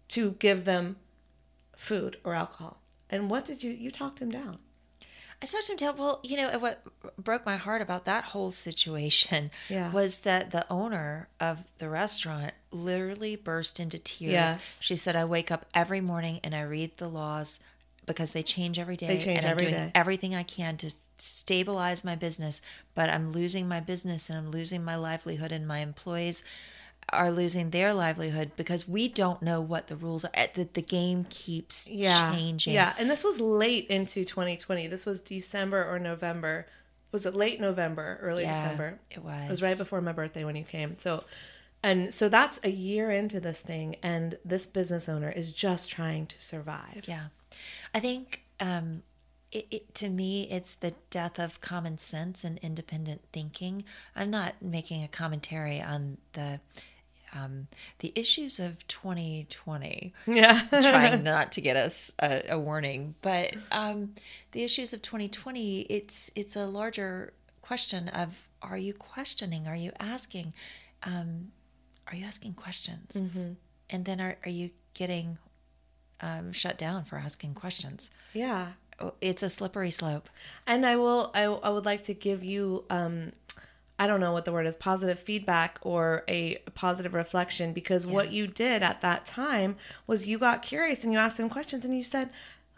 to 0.10 0.32
give 0.40 0.66
them 0.66 0.98
food 1.78 2.18
or 2.26 2.36
alcohol. 2.36 2.82
And 3.10 3.30
what 3.30 3.46
did 3.46 3.64
you 3.64 3.72
you 3.72 3.90
talked 3.90 4.20
him 4.20 4.32
down? 4.32 4.60
I 5.44 5.46
talked 5.46 5.66
to 5.66 5.74
him 5.74 5.78
down. 5.78 5.98
Well, 5.98 6.22
you 6.24 6.38
know 6.38 6.48
uh, 6.48 6.58
what 6.60 6.82
broke 7.18 7.46
my 7.46 7.58
heart 7.58 7.82
about 7.82 8.06
that 8.06 8.24
whole 8.26 8.50
situation 8.50 9.52
Yeah. 9.70 9.92
was 9.92 10.20
that 10.20 10.52
the 10.52 10.66
owner 10.72 11.28
of 11.40 11.66
the 11.80 11.90
restaurant 11.90 12.54
literally 12.72 13.36
burst 13.36 13.78
into 13.80 14.00
tears. 14.00 14.32
Yes. 14.32 14.78
She 14.82 14.96
said, 14.96 15.16
"I 15.18 15.26
wake 15.26 15.52
up 15.52 15.66
every 15.74 16.00
morning 16.00 16.40
and 16.44 16.56
I 16.56 16.62
read 16.62 16.98
the 16.98 17.10
laws." 17.10 17.60
Because 18.06 18.32
they 18.32 18.44
change 18.44 18.78
every 18.78 18.98
day, 18.98 19.18
change 19.18 19.38
and 19.38 19.48
I'm 19.48 19.56
doing 19.56 19.72
day. 19.76 19.92
everything 19.96 20.36
I 20.36 20.44
can 20.44 20.76
to 20.76 20.92
stabilize 21.18 22.04
my 22.04 22.16
business. 22.16 22.62
But 22.96 23.10
I'm 23.10 23.32
losing 23.32 23.66
my 23.66 23.80
business, 23.80 24.30
and 24.30 24.38
I'm 24.38 24.52
losing 24.52 24.84
my 24.84 24.98
livelihood, 24.98 25.54
and 25.54 25.66
my 25.66 25.80
employees 25.80 26.44
are 27.12 27.32
losing 27.32 27.70
their 27.70 27.94
livelihood 27.94 28.52
because 28.56 28.88
we 28.88 29.08
don't 29.08 29.42
know 29.42 29.62
what 29.62 29.88
the 29.88 29.96
rules 29.96 30.26
are. 30.26 30.32
The, 30.54 30.68
the 30.74 30.82
game 30.82 31.26
keeps 31.30 31.88
changing. 31.88 32.74
Yeah, 32.74 32.94
and 32.98 33.10
this 33.10 33.24
was 33.24 33.40
late 33.40 33.88
into 33.88 34.24
2020. 34.26 34.88
This 34.88 35.06
was 35.06 35.20
December 35.20 35.84
or 35.84 36.00
November. 36.00 36.68
Was 37.12 37.26
it 37.26 37.36
late 37.36 37.62
November, 37.62 38.18
early 38.22 38.44
Yeah, 38.44 38.64
December? 38.64 39.00
it 39.12 39.24
was. 39.24 39.34
It 39.34 39.50
was 39.50 39.50
was. 39.50 39.62
right 39.62 39.78
before 39.78 40.02
my 40.02 40.14
birthday 40.14 40.44
when 40.44 40.56
you 40.56 40.64
came. 40.64 40.98
So 40.98 41.24
and 41.84 42.14
so 42.14 42.30
that's 42.30 42.60
a 42.64 42.72
year 42.72 43.12
into 43.12 43.42
this 43.42 43.60
thing 43.60 43.98
and 44.02 44.38
this 44.46 44.66
business 44.66 45.10
owner 45.10 45.30
is 45.30 45.52
just 45.52 45.90
trying 45.90 46.26
to 46.28 46.42
survive. 46.42 47.04
Yeah. 47.06 47.26
I 47.94 48.00
think 48.00 48.44
um, 48.62 49.04
it, 49.52 49.68
it, 49.70 49.96
to 49.96 50.10
me, 50.10 50.48
it's 50.50 50.74
the 50.76 50.94
death 51.10 51.38
of 51.38 51.60
common 51.60 51.98
sense 51.98 52.46
and 52.46 52.58
independent 52.60 53.22
thinking. 53.34 53.84
I'm 54.16 54.32
not 54.32 54.62
making 54.62 55.04
a 55.04 55.10
commentary 55.10 55.82
on 55.82 56.18
the 56.32 56.62
um, 57.36 57.68
the 58.00 58.12
issues 58.16 58.60
of 58.60 58.86
2020. 58.88 60.14
Yeah. 60.28 60.62
trying 60.70 61.24
not 61.34 61.52
to 61.54 61.62
get 61.62 61.76
us 61.76 62.12
a, 62.20 62.44
a 62.50 62.60
warning, 62.60 63.16
but 63.22 63.56
um, 63.72 64.14
the 64.52 64.64
issues 64.64 64.94
of 64.94 65.02
2020, 65.02 65.82
it's 65.82 66.32
it's 66.36 66.56
a 66.56 66.66
larger 66.66 67.34
question 67.62 68.08
of 68.10 68.48
are 68.62 68.78
you 68.78 68.94
questioning? 68.94 69.68
Are 69.68 69.76
you 69.76 69.92
asking? 70.00 70.54
Um, 71.04 71.52
are 72.08 72.16
you 72.16 72.26
asking 72.26 72.54
questions? 72.54 73.16
And 73.90 74.06
then 74.06 74.22
are, 74.22 74.38
are 74.46 74.50
you 74.50 74.72
getting 74.94 75.38
um, 76.22 76.52
shut 76.54 76.78
down 76.78 77.04
for 77.06 77.18
asking 77.18 77.54
questions? 77.56 78.10
yeah. 78.34 78.68
Oh, 79.00 79.14
It's 79.22 79.42
a 79.42 79.50
slippery 79.50 79.90
slope. 79.90 80.30
And 80.68 80.86
I 80.86 80.96
will 80.98 81.32
I, 81.34 81.46
I 81.46 81.70
would 81.70 81.84
like 81.84 82.04
to 82.04 82.14
give 82.14 82.44
you 82.44 82.86
um 82.92 83.32
I 84.00 84.08
don't 84.08 84.20
know 84.20 84.34
what 84.34 84.46
the 84.46 84.52
word 84.52 84.66
is 84.66 84.76
positive 84.76 85.20
feedback 85.20 85.78
or 85.82 86.24
a 86.28 86.56
positive 86.74 87.14
reflection 87.14 87.74
because 87.74 88.08
what 88.08 88.32
you 88.32 88.48
did 88.48 88.82
at 88.82 89.02
that 89.02 89.26
time 89.26 89.76
was 90.08 90.26
you 90.26 90.40
got 90.40 90.62
curious 90.64 91.04
and 91.04 91.14
you 91.14 91.20
asked 91.20 91.40
him 91.40 91.50
questions 91.50 91.86
and 91.86 91.96
you 91.96 92.04
said 92.04 92.30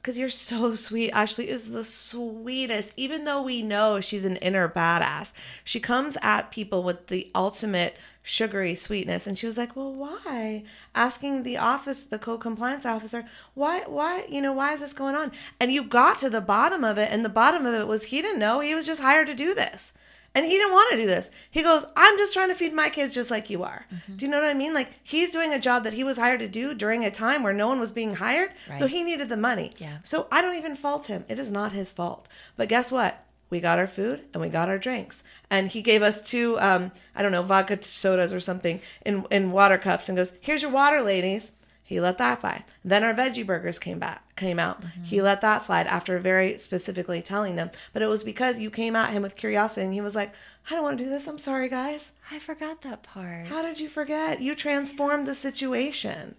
because 0.05 0.19
you're 0.19 0.29
so 0.29 0.75
sweet. 0.75 1.09
Ashley 1.11 1.49
is 1.49 1.71
the 1.71 1.83
sweetest, 1.83 2.91
even 2.95 3.23
though 3.23 3.41
we 3.41 3.63
know 3.63 3.99
she's 3.99 4.23
an 4.23 4.35
inner 4.35 4.69
badass. 4.69 5.33
She 5.63 5.79
comes 5.79 6.15
at 6.21 6.51
people 6.51 6.83
with 6.83 7.07
the 7.07 7.31
ultimate 7.33 7.97
sugary 8.21 8.75
sweetness. 8.75 9.25
And 9.25 9.35
she 9.35 9.47
was 9.47 9.57
like, 9.57 9.75
Well, 9.75 9.91
why? 9.91 10.63
Asking 10.93 11.41
the 11.41 11.57
office, 11.57 12.03
the 12.03 12.19
co 12.19 12.37
compliance 12.37 12.85
officer, 12.85 13.25
why, 13.55 13.81
why, 13.87 14.27
you 14.29 14.41
know, 14.41 14.53
why 14.53 14.73
is 14.73 14.81
this 14.81 14.93
going 14.93 15.15
on? 15.15 15.31
And 15.59 15.71
you 15.71 15.83
got 15.83 16.19
to 16.19 16.29
the 16.29 16.39
bottom 16.39 16.83
of 16.83 16.99
it. 16.99 17.11
And 17.11 17.25
the 17.25 17.29
bottom 17.29 17.65
of 17.65 17.73
it 17.73 17.87
was 17.87 18.05
he 18.05 18.21
didn't 18.21 18.37
know. 18.37 18.59
He 18.59 18.75
was 18.75 18.85
just 18.85 19.01
hired 19.01 19.25
to 19.25 19.33
do 19.33 19.55
this. 19.55 19.91
And 20.35 20.45
he 20.45 20.51
didn't 20.51 20.73
want 20.73 20.91
to 20.91 20.97
do 20.97 21.05
this. 21.05 21.31
He 21.49 21.63
goes, 21.63 21.85
I'm 21.95 22.17
just 22.17 22.33
trying 22.33 22.49
to 22.49 22.55
feed 22.55 22.73
my 22.73 22.89
kids 22.89 23.13
just 23.13 23.31
like 23.31 23.49
you 23.49 23.63
are. 23.63 23.85
Do 24.13 24.25
you 24.25 24.29
know 24.29 24.39
what 24.39 24.49
I 24.49 24.53
mean? 24.53 24.73
Like 24.73 24.89
he's 25.01 25.31
doing 25.31 25.53
a 25.53 25.59
job 25.59 25.85
that 25.85 25.93
he 25.93 26.03
was 26.03 26.17
hired 26.17 26.41
to 26.41 26.47
do 26.49 26.75
during 26.75 27.05
a 27.05 27.09
time 27.09 27.41
where 27.41 27.53
no 27.53 27.67
one 27.67 27.79
was 27.79 27.93
being 27.93 28.15
hired. 28.15 28.51
So 28.75 28.85
he 28.87 29.01
needed 29.03 29.29
the 29.29 29.37
money. 29.37 29.71
Yeah. 29.77 29.99
So 30.03 30.27
I 30.31 30.41
don't 30.41 30.57
even 30.57 30.75
fault 30.75 31.07
him. 31.07 31.23
It 31.29 31.39
is 31.39 31.51
not 31.51 31.71
his 31.71 31.89
fault. 31.89 32.27
But 32.57 32.67
guess 32.67 32.91
what? 32.91 33.25
We 33.49 33.59
got 33.61 33.79
our 33.79 33.87
food 33.87 34.25
and 34.33 34.41
we 34.41 34.49
got 34.49 34.67
our 34.69 34.77
drinks. 34.79 35.23
And 35.49 35.69
he 35.69 35.81
gave 35.81 36.01
us 36.01 36.21
two, 36.21 36.59
um, 36.59 36.91
I 37.15 37.21
don't 37.21 37.31
know, 37.31 37.43
vodka 37.43 37.81
sodas 37.81 38.33
or 38.33 38.39
something 38.39 38.81
in, 39.05 39.25
in 39.31 39.51
water 39.51 39.77
cups 39.77 40.09
and 40.09 40.17
goes, 40.17 40.33
Here's 40.41 40.63
your 40.63 40.71
water, 40.71 41.01
ladies. 41.01 41.51
He 41.87 42.01
let 42.01 42.17
that 42.17 42.41
fly. 42.41 42.65
Then 42.83 43.03
our 43.03 43.13
veggie 43.13 43.45
burgers 43.45 43.77
came 43.77 43.99
back, 43.99 44.35
came 44.35 44.57
out. 44.57 44.81
Mm-hmm. 44.81 45.03
He 45.03 45.21
let 45.21 45.41
that 45.41 45.63
slide 45.63 45.85
after 45.85 46.17
very 46.17 46.57
specifically 46.57 47.21
telling 47.21 47.57
them. 47.57 47.69
But 47.93 48.01
it 48.01 48.07
was 48.07 48.23
because 48.23 48.57
you 48.57 48.71
came 48.71 48.95
at 48.95 49.11
him 49.11 49.21
with 49.21 49.35
curiosity 49.35 49.85
and 49.85 49.93
he 49.93 50.01
was 50.01 50.15
like, 50.15 50.33
I 50.67 50.73
don't 50.73 50.83
want 50.83 50.97
to 50.97 51.03
do 51.03 51.09
this. 51.11 51.27
I'm 51.27 51.37
sorry, 51.37 51.69
guys. 51.69 52.11
I 52.31 52.39
forgot 52.39 52.81
that 52.81 53.03
part. 53.03 53.45
How 53.45 53.61
did 53.61 53.79
you 53.79 53.87
forget? 53.87 54.41
You 54.41 54.55
transformed 54.55 55.27
the 55.27 55.35
situation. 55.35 56.33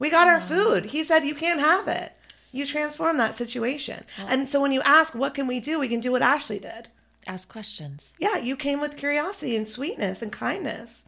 We 0.00 0.10
got 0.10 0.26
our 0.26 0.40
food. 0.40 0.86
He 0.86 1.04
said 1.04 1.24
you 1.24 1.36
can't 1.36 1.60
have 1.60 1.86
it. 1.86 2.12
You 2.50 2.66
transformed 2.66 3.20
that 3.20 3.36
situation. 3.36 4.04
and 4.18 4.48
so 4.48 4.60
when 4.60 4.72
you 4.72 4.80
ask, 4.80 5.14
what 5.14 5.34
can 5.34 5.46
we 5.46 5.60
do? 5.60 5.78
We 5.78 5.86
can 5.88 6.00
do 6.00 6.10
what 6.10 6.22
Ashley 6.22 6.58
did. 6.58 6.88
Ask 7.28 7.48
questions. 7.48 8.12
Yeah, 8.18 8.38
you 8.38 8.56
came 8.56 8.80
with 8.80 8.96
curiosity 8.96 9.54
and 9.54 9.68
sweetness 9.68 10.20
and 10.20 10.32
kindness. 10.32 11.04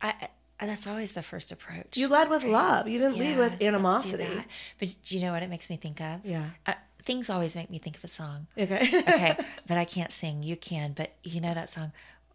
I, 0.00 0.28
I 0.62 0.66
that's 0.66 0.86
always 0.86 1.12
the 1.12 1.22
first 1.22 1.50
approach. 1.52 1.96
You 1.96 2.08
led 2.08 2.30
with 2.30 2.44
love. 2.44 2.86
You 2.88 2.98
didn't 2.98 3.18
lead 3.18 3.30
Yeah, 3.32 3.38
with 3.38 3.48
let's 3.50 3.58
do 3.58 3.66
animosity. 3.66 4.24
that. 4.24 4.46
But 4.78 4.94
do 5.04 5.16
you 5.18 5.22
know 5.24 5.32
what 5.32 5.42
it 5.42 5.50
makes 5.50 5.68
me 5.68 5.76
think 5.76 6.00
of? 6.00 6.24
Yeah. 6.24 6.50
Uh, 6.66 6.74
things 7.04 7.28
always 7.28 7.56
make 7.56 7.68
me 7.68 7.78
think 7.78 7.96
of 7.96 8.04
a 8.04 8.08
song. 8.08 8.46
Okay. 8.56 9.02
Okay, 9.02 9.36
but 9.66 9.76
I 9.76 9.84
can't 9.84 10.12
sing. 10.12 10.42
You 10.44 10.56
can. 10.56 10.92
But 10.92 11.14
you 11.24 11.40
know 11.40 11.52
that 11.52 11.68
song, 11.68 11.90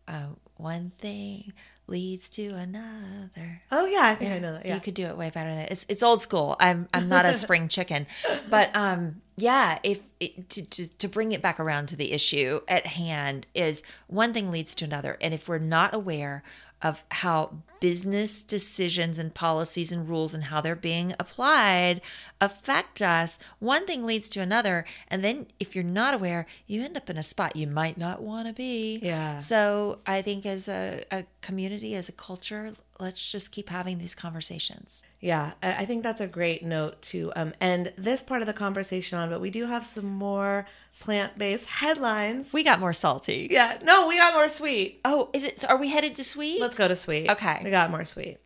uh, 0.08 0.26
One 0.58 0.92
Thing 1.00 1.54
Leads 1.88 2.28
to 2.32 2.50
Another. 2.50 3.62
oh 3.72 3.86
yeah, 3.86 4.02
I 4.08 4.16
think 4.16 4.32
I 4.34 4.40
know 4.40 4.54
that. 4.54 4.66
Yeah. 4.66 4.76
You 4.76 4.82
could 4.82 4.94
do 4.94 5.06
it 5.06 5.16
way 5.18 5.30
better 5.30 5.50
than 5.50 5.60
that. 5.60 5.72
It's 5.72 5.86
it's 5.88 6.04
old 6.04 6.22
school. 6.22 6.58
I'm 6.60 6.90
I'm 6.94 7.08
not 7.08 7.26
a 7.26 7.34
spring 7.34 7.68
chicken, 7.78 8.08
but 8.50 8.76
um 8.76 9.22
yeah. 9.38 9.80
If 9.84 10.00
it, 10.20 10.50
to, 10.50 10.66
to 10.66 10.98
to 10.98 11.08
bring 11.08 11.32
it 11.32 11.42
back 11.42 11.60
around 11.62 11.88
to 11.88 11.96
the 11.96 12.12
issue 12.12 12.60
at 12.68 12.88
hand 12.88 13.48
is 13.54 13.84
one 14.08 14.34
thing 14.34 14.52
leads 14.52 14.76
to 14.76 14.86
another, 14.86 15.18
and 15.22 15.34
if 15.34 15.48
we're 15.48 15.60
not 15.60 15.94
aware 15.94 16.44
of 16.82 17.02
how 17.10 17.56
business 17.80 18.44
decisions 18.44 19.18
and 19.18 19.34
policies 19.34 19.92
and 19.92 20.08
rules 20.08 20.34
and 20.34 20.46
how 20.46 20.62
they're 20.62 20.76
being 20.76 21.14
applied 21.20 22.02
affect 22.40 23.02
us, 23.02 23.40
one 23.60 23.86
thing 23.86 24.06
leads 24.06 24.30
to 24.30 24.40
another, 24.40 24.86
and 25.08 25.24
then 25.24 25.48
if 25.60 25.76
you're 25.76 25.84
not 25.84 26.14
aware, 26.14 26.46
you 26.68 26.84
end 26.84 26.98
up 26.98 27.10
in 27.10 27.18
a 27.18 27.24
spot 27.24 27.56
you 27.56 27.68
might 27.68 27.98
not 27.98 28.22
want 28.22 28.48
to 28.48 28.54
be. 28.54 29.00
Yeah. 29.02 29.40
So 29.40 30.00
I 30.06 30.22
think 30.22 30.46
as 30.46 30.68
a, 30.68 31.04
a 31.12 31.26
community, 31.42 31.96
as 31.96 32.10
a 32.10 32.12
culture, 32.12 32.74
let's 33.00 33.32
just 33.32 33.52
keep 33.52 33.70
having 33.70 33.98
these 34.00 34.16
conversations. 34.16 35.04
Yeah, 35.20 35.54
I 35.64 35.86
think 35.86 36.04
that's 36.04 36.22
a 36.22 36.28
great 36.28 36.64
note 36.64 37.02
to 37.04 37.32
um, 37.36 37.54
end 37.60 37.92
this 37.98 38.22
part 38.22 38.42
of 38.42 38.48
the 38.48 38.54
conversation 38.54 39.18
on. 39.18 39.30
But 39.32 39.42
we 39.42 39.50
do 39.50 39.66
have 39.66 39.84
some 39.84 40.06
more 40.06 40.68
plant-based 41.00 41.66
headlines. 41.66 42.54
We 42.54 42.64
got 42.64 42.80
more 42.80 42.94
salty. 42.94 43.48
yeah, 43.50 43.80
no, 43.84 44.08
we 44.08 44.18
got 44.18 44.36
more 44.36 44.50
sweet. 44.50 45.00
Oh, 45.04 45.30
is 45.34 45.44
it? 45.44 45.60
So 45.60 45.68
are 45.70 45.78
we 45.78 45.90
headed 45.90 46.16
to 46.18 46.24
sweet? 46.24 46.62
Let's 46.62 46.76
go 46.76 46.88
to 46.88 46.96
sweet. 46.96 47.32
Okay. 47.32 47.60
We 47.68 47.72
got 47.72 47.92
more 47.92 48.06
sweet. 48.06 48.38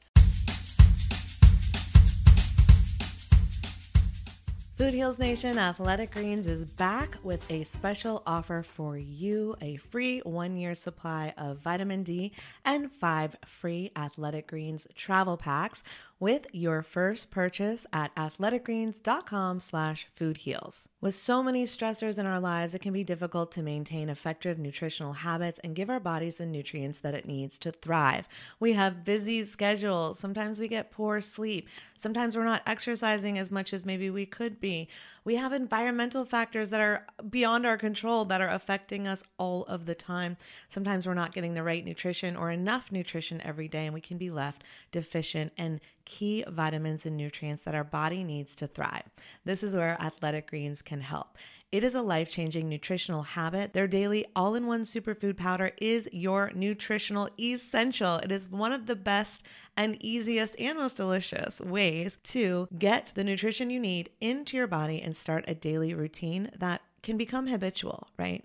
Food 4.76 4.96
Heals 4.96 5.20
Nation 5.20 5.60
Athletic 5.60 6.12
Greens 6.12 6.48
is 6.48 6.66
back 6.66 7.20
with 7.22 7.50
a 7.52 7.64
special 7.64 8.24
offer 8.26 8.64
for 8.64 8.98
you 8.98 9.56
a 9.62 9.76
free 9.76 10.22
one 10.22 10.58
year 10.58 10.74
supply 10.74 11.36
of 11.38 11.60
vitamin 11.60 12.02
D 12.02 12.32
and 12.66 12.92
five 12.92 13.36
free 13.46 13.92
Athletic 13.96 14.48
Greens 14.48 14.88
travel 14.96 15.38
packs 15.38 15.84
with 16.22 16.46
your 16.52 16.84
first 16.84 17.32
purchase 17.32 17.84
at 17.92 18.16
athleticgreens.com 18.16 19.60
slash 19.60 20.08
foodheals. 20.18 20.86
With 21.02 21.16
so 21.16 21.42
many 21.42 21.66
stressors 21.66 22.20
in 22.20 22.28
our 22.28 22.40
lives, 22.40 22.76
it 22.76 22.82
can 22.82 22.94
be 22.94 23.04
difficult 23.04 23.52
to 23.54 23.64
maintain 23.64 24.08
effective 24.08 24.60
nutritional 24.60 25.14
habits 25.14 25.60
and 25.64 25.76
give 25.76 25.90
our 25.90 26.00
bodies 26.00 26.38
the 26.38 26.46
nutrients 26.46 27.00
that 27.00 27.16
it 27.16 27.26
needs 27.26 27.58
to 27.58 27.72
thrive. 27.72 28.28
We 28.60 28.74
have 28.74 29.04
busy 29.04 29.44
schedules. 29.44 30.20
Sometimes 30.20 30.60
we 30.60 30.68
get 30.68 30.92
poor 30.92 31.22
sleep. 31.22 31.68
Sometimes 31.98 32.38
we're 32.38 32.46
not 32.46 32.62
exercising 32.68 33.40
as 33.40 33.50
much 33.50 33.74
as 33.74 33.84
maybe 33.84 34.12
we 34.12 34.28
could 34.28 34.62
be. 34.62 34.90
We 35.24 35.38
have 35.38 35.54
environmental 35.54 36.24
factors 36.24 36.70
that 36.70 36.82
are 36.82 37.08
beyond 37.32 37.66
our 37.66 37.78
control 37.78 38.26
that 38.26 38.42
are 38.42 38.50
affecting 38.50 39.08
us 39.08 39.24
all 39.40 39.64
of 39.64 39.88
the 39.88 39.96
time. 39.96 40.38
Sometimes 40.70 41.08
we're 41.08 41.16
not 41.16 41.34
getting 41.34 41.56
the 41.56 41.64
right 41.64 41.84
nutrition 41.84 42.36
or 42.36 42.52
enough 42.52 42.92
nutrition 42.92 43.42
every 43.42 43.68
day, 43.68 43.86
and 43.86 43.94
we 43.96 44.02
can 44.02 44.20
be 44.20 44.30
left 44.30 44.64
deficient 44.92 45.52
in 45.58 45.82
key 46.06 46.44
vitamins 46.48 47.06
and 47.06 47.18
nutrients 47.18 47.64
that 47.64 47.76
our 47.76 47.84
body 47.84 48.24
needs 48.24 48.56
to 48.56 48.68
thrive. 48.68 49.10
This 49.46 49.64
is 49.64 49.76
where 49.76 50.02
Athletic 50.02 50.50
Greens 50.50 50.82
can 50.82 51.02
help. 51.02 51.38
It 51.72 51.86
is 51.86 51.96
a 51.96 52.02
life 52.02 52.30
changing 52.30 52.68
nutritional 52.68 53.24
habit. 53.24 53.72
Their 53.72 53.88
daily 53.88 54.26
all 54.36 54.56
in 54.56 54.68
one 54.68 54.84
superfood 54.84 55.38
powder 55.38 55.72
is 55.80 56.10
your 56.12 56.52
nutritional 56.54 57.30
essential. 57.40 58.18
It 58.18 58.32
is 58.32 58.50
one 58.50 58.74
of 58.74 58.88
the 58.88 58.96
best 58.96 59.44
and 59.78 59.96
easiest 60.04 60.60
and 60.60 60.78
most 60.78 60.98
delicious 60.98 61.62
ways 61.62 62.18
to 62.24 62.68
get 62.78 63.14
the 63.16 63.24
nutrition 63.24 63.70
you 63.70 63.80
need 63.80 64.10
into 64.20 64.58
your 64.58 64.68
body 64.68 65.02
and 65.02 65.16
start 65.16 65.46
a 65.48 65.56
daily 65.56 65.94
routine 65.94 66.52
that 66.58 66.82
can 67.04 67.16
become 67.16 67.48
habitual, 67.48 68.10
right? 68.18 68.44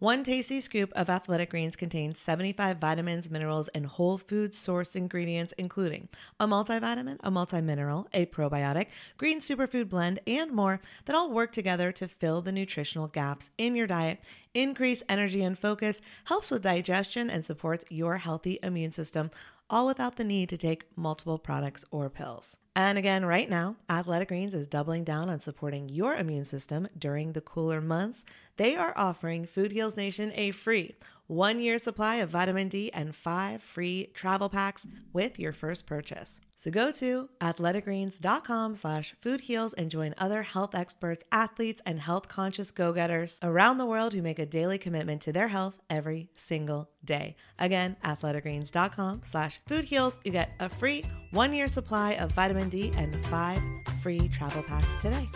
One 0.00 0.22
tasty 0.22 0.60
scoop 0.60 0.92
of 0.92 1.10
athletic 1.10 1.50
greens 1.50 1.74
contains 1.74 2.20
75 2.20 2.78
vitamins, 2.78 3.32
minerals, 3.32 3.66
and 3.74 3.84
whole 3.84 4.16
food 4.16 4.52
sourced 4.52 4.94
ingredients, 4.94 5.52
including 5.58 6.08
a 6.38 6.46
multivitamin, 6.46 7.16
a 7.18 7.32
multimineral, 7.32 8.06
a 8.12 8.26
probiotic, 8.26 8.86
green 9.16 9.40
superfood 9.40 9.88
blend, 9.88 10.20
and 10.24 10.52
more 10.52 10.80
that 11.06 11.16
all 11.16 11.32
work 11.32 11.50
together 11.50 11.90
to 11.90 12.06
fill 12.06 12.40
the 12.40 12.52
nutritional 12.52 13.08
gaps 13.08 13.50
in 13.58 13.74
your 13.74 13.88
diet, 13.88 14.20
increase 14.54 15.02
energy 15.08 15.42
and 15.42 15.58
focus, 15.58 16.00
helps 16.26 16.52
with 16.52 16.62
digestion, 16.62 17.28
and 17.28 17.44
supports 17.44 17.84
your 17.90 18.18
healthy 18.18 18.60
immune 18.62 18.92
system 18.92 19.32
all 19.68 19.84
without 19.84 20.14
the 20.14 20.22
need 20.22 20.48
to 20.48 20.56
take 20.56 20.84
multiple 20.94 21.40
products 21.40 21.84
or 21.90 22.08
pills. 22.08 22.56
And 22.78 22.96
again, 22.96 23.26
right 23.26 23.50
now, 23.50 23.74
Athletic 23.90 24.28
Greens 24.28 24.54
is 24.54 24.68
doubling 24.68 25.02
down 25.02 25.28
on 25.28 25.40
supporting 25.40 25.88
your 25.88 26.14
immune 26.14 26.44
system 26.44 26.86
during 26.96 27.32
the 27.32 27.40
cooler 27.40 27.80
months. 27.80 28.24
They 28.56 28.76
are 28.76 28.96
offering 28.96 29.46
Food 29.46 29.72
Heals 29.72 29.96
Nation 29.96 30.30
a 30.36 30.52
free 30.52 30.94
one 31.26 31.58
year 31.58 31.80
supply 31.80 32.16
of 32.18 32.30
vitamin 32.30 32.68
D 32.68 32.92
and 32.92 33.16
five 33.16 33.64
free 33.64 34.10
travel 34.14 34.48
packs 34.48 34.86
with 35.12 35.40
your 35.40 35.52
first 35.52 35.86
purchase. 35.86 36.40
So 36.60 36.72
go 36.72 36.90
to 36.90 37.28
athleticgreens.com 37.40 38.74
slash 38.74 39.14
foodheals 39.24 39.74
and 39.78 39.92
join 39.92 40.12
other 40.18 40.42
health 40.42 40.74
experts, 40.74 41.22
athletes, 41.30 41.80
and 41.86 42.00
health 42.00 42.26
conscious 42.26 42.72
go-getters 42.72 43.38
around 43.44 43.78
the 43.78 43.86
world 43.86 44.12
who 44.12 44.22
make 44.22 44.40
a 44.40 44.44
daily 44.46 44.76
commitment 44.76 45.22
to 45.22 45.32
their 45.32 45.48
health 45.48 45.78
every 45.88 46.30
single 46.34 46.90
day. 47.04 47.36
Again, 47.60 47.96
athleticgreens.com 48.04 49.22
slash 49.24 49.60
foodheals. 49.70 50.18
You 50.24 50.32
get 50.32 50.50
a 50.58 50.68
free 50.68 51.04
one-year 51.30 51.68
supply 51.68 52.14
of 52.14 52.32
vitamin 52.32 52.68
D 52.68 52.92
and 52.96 53.24
five 53.26 53.60
free 54.02 54.28
travel 54.28 54.64
packs 54.64 54.88
today. 55.00 55.28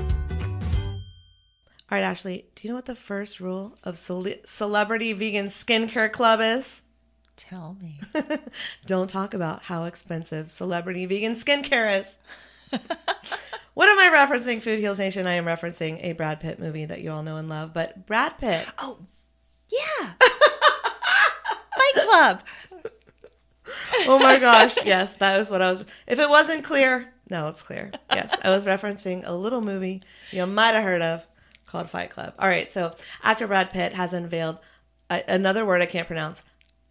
All 1.89 1.99
right, 1.99 2.03
Ashley, 2.03 2.47
do 2.57 2.67
you 2.67 2.71
know 2.71 2.77
what 2.77 2.87
the 2.87 2.97
first 2.97 3.39
rule 3.39 3.79
of 3.85 3.97
cele- 3.97 4.41
Celebrity 4.45 5.13
Vegan 5.13 5.47
Skincare 5.47 6.11
Club 6.11 6.41
is? 6.41 6.82
Tell 7.49 7.77
me. 7.81 8.01
Don't 8.87 9.11
talk 9.11 9.35
about 9.35 9.65
how 9.65 9.85
expensive 9.85 10.51
celebrity 10.51 11.07
vegan 11.07 11.35
skincare 11.35 12.01
is. 12.01 12.19
what 13.75 13.89
am 13.89 13.99
I 13.99 14.11
referencing, 14.15 14.63
Food 14.63 14.79
Heals 14.79 14.99
Nation? 14.99 15.27
I 15.27 15.35
am 15.35 15.45
referencing 15.45 16.03
a 16.05 16.13
Brad 16.13 16.41
Pitt 16.41 16.59
movie 16.61 16.85
that 16.85 17.01
you 17.03 17.11
all 17.11 17.23
know 17.23 17.37
and 17.37 17.49
love. 17.49 17.75
But 17.75 18.07
Brad 18.07 18.39
Pitt, 18.39 18.67
Oh, 18.79 18.99
yeah. 19.69 20.13
Fight 21.77 21.95
Club. 21.95 22.43
oh 24.07 24.19
my 24.19 24.39
gosh, 24.39 24.77
yes, 24.85 25.15
that 25.15 25.37
was 25.37 25.51
what 25.51 25.61
I 25.63 25.71
was. 25.71 25.85
If 26.07 26.19
it 26.19 26.31
wasn't 26.31 26.65
clear, 26.65 27.13
no, 27.29 27.49
it's 27.49 27.63
clear. 27.63 27.91
Yes, 28.13 28.37
I 28.43 28.51
was 28.51 28.65
referencing 28.65 29.27
a 29.27 29.33
little 29.33 29.61
movie 29.63 30.03
you 30.31 30.47
might 30.47 30.75
have 30.75 30.85
heard 30.85 31.03
of 31.03 31.27
called 31.67 31.91
Fight 31.91 32.11
Club. 32.11 32.35
All 32.39 32.49
right, 32.49 32.71
so 32.73 32.95
actor 33.23 33.47
Brad 33.47 33.73
Pitt 33.73 33.95
has 33.95 34.13
unveiled 34.13 34.59
a, 35.11 35.23
another 35.27 35.65
word 35.65 35.83
I 35.83 35.87
can't 35.87 36.07
pronounce. 36.07 36.43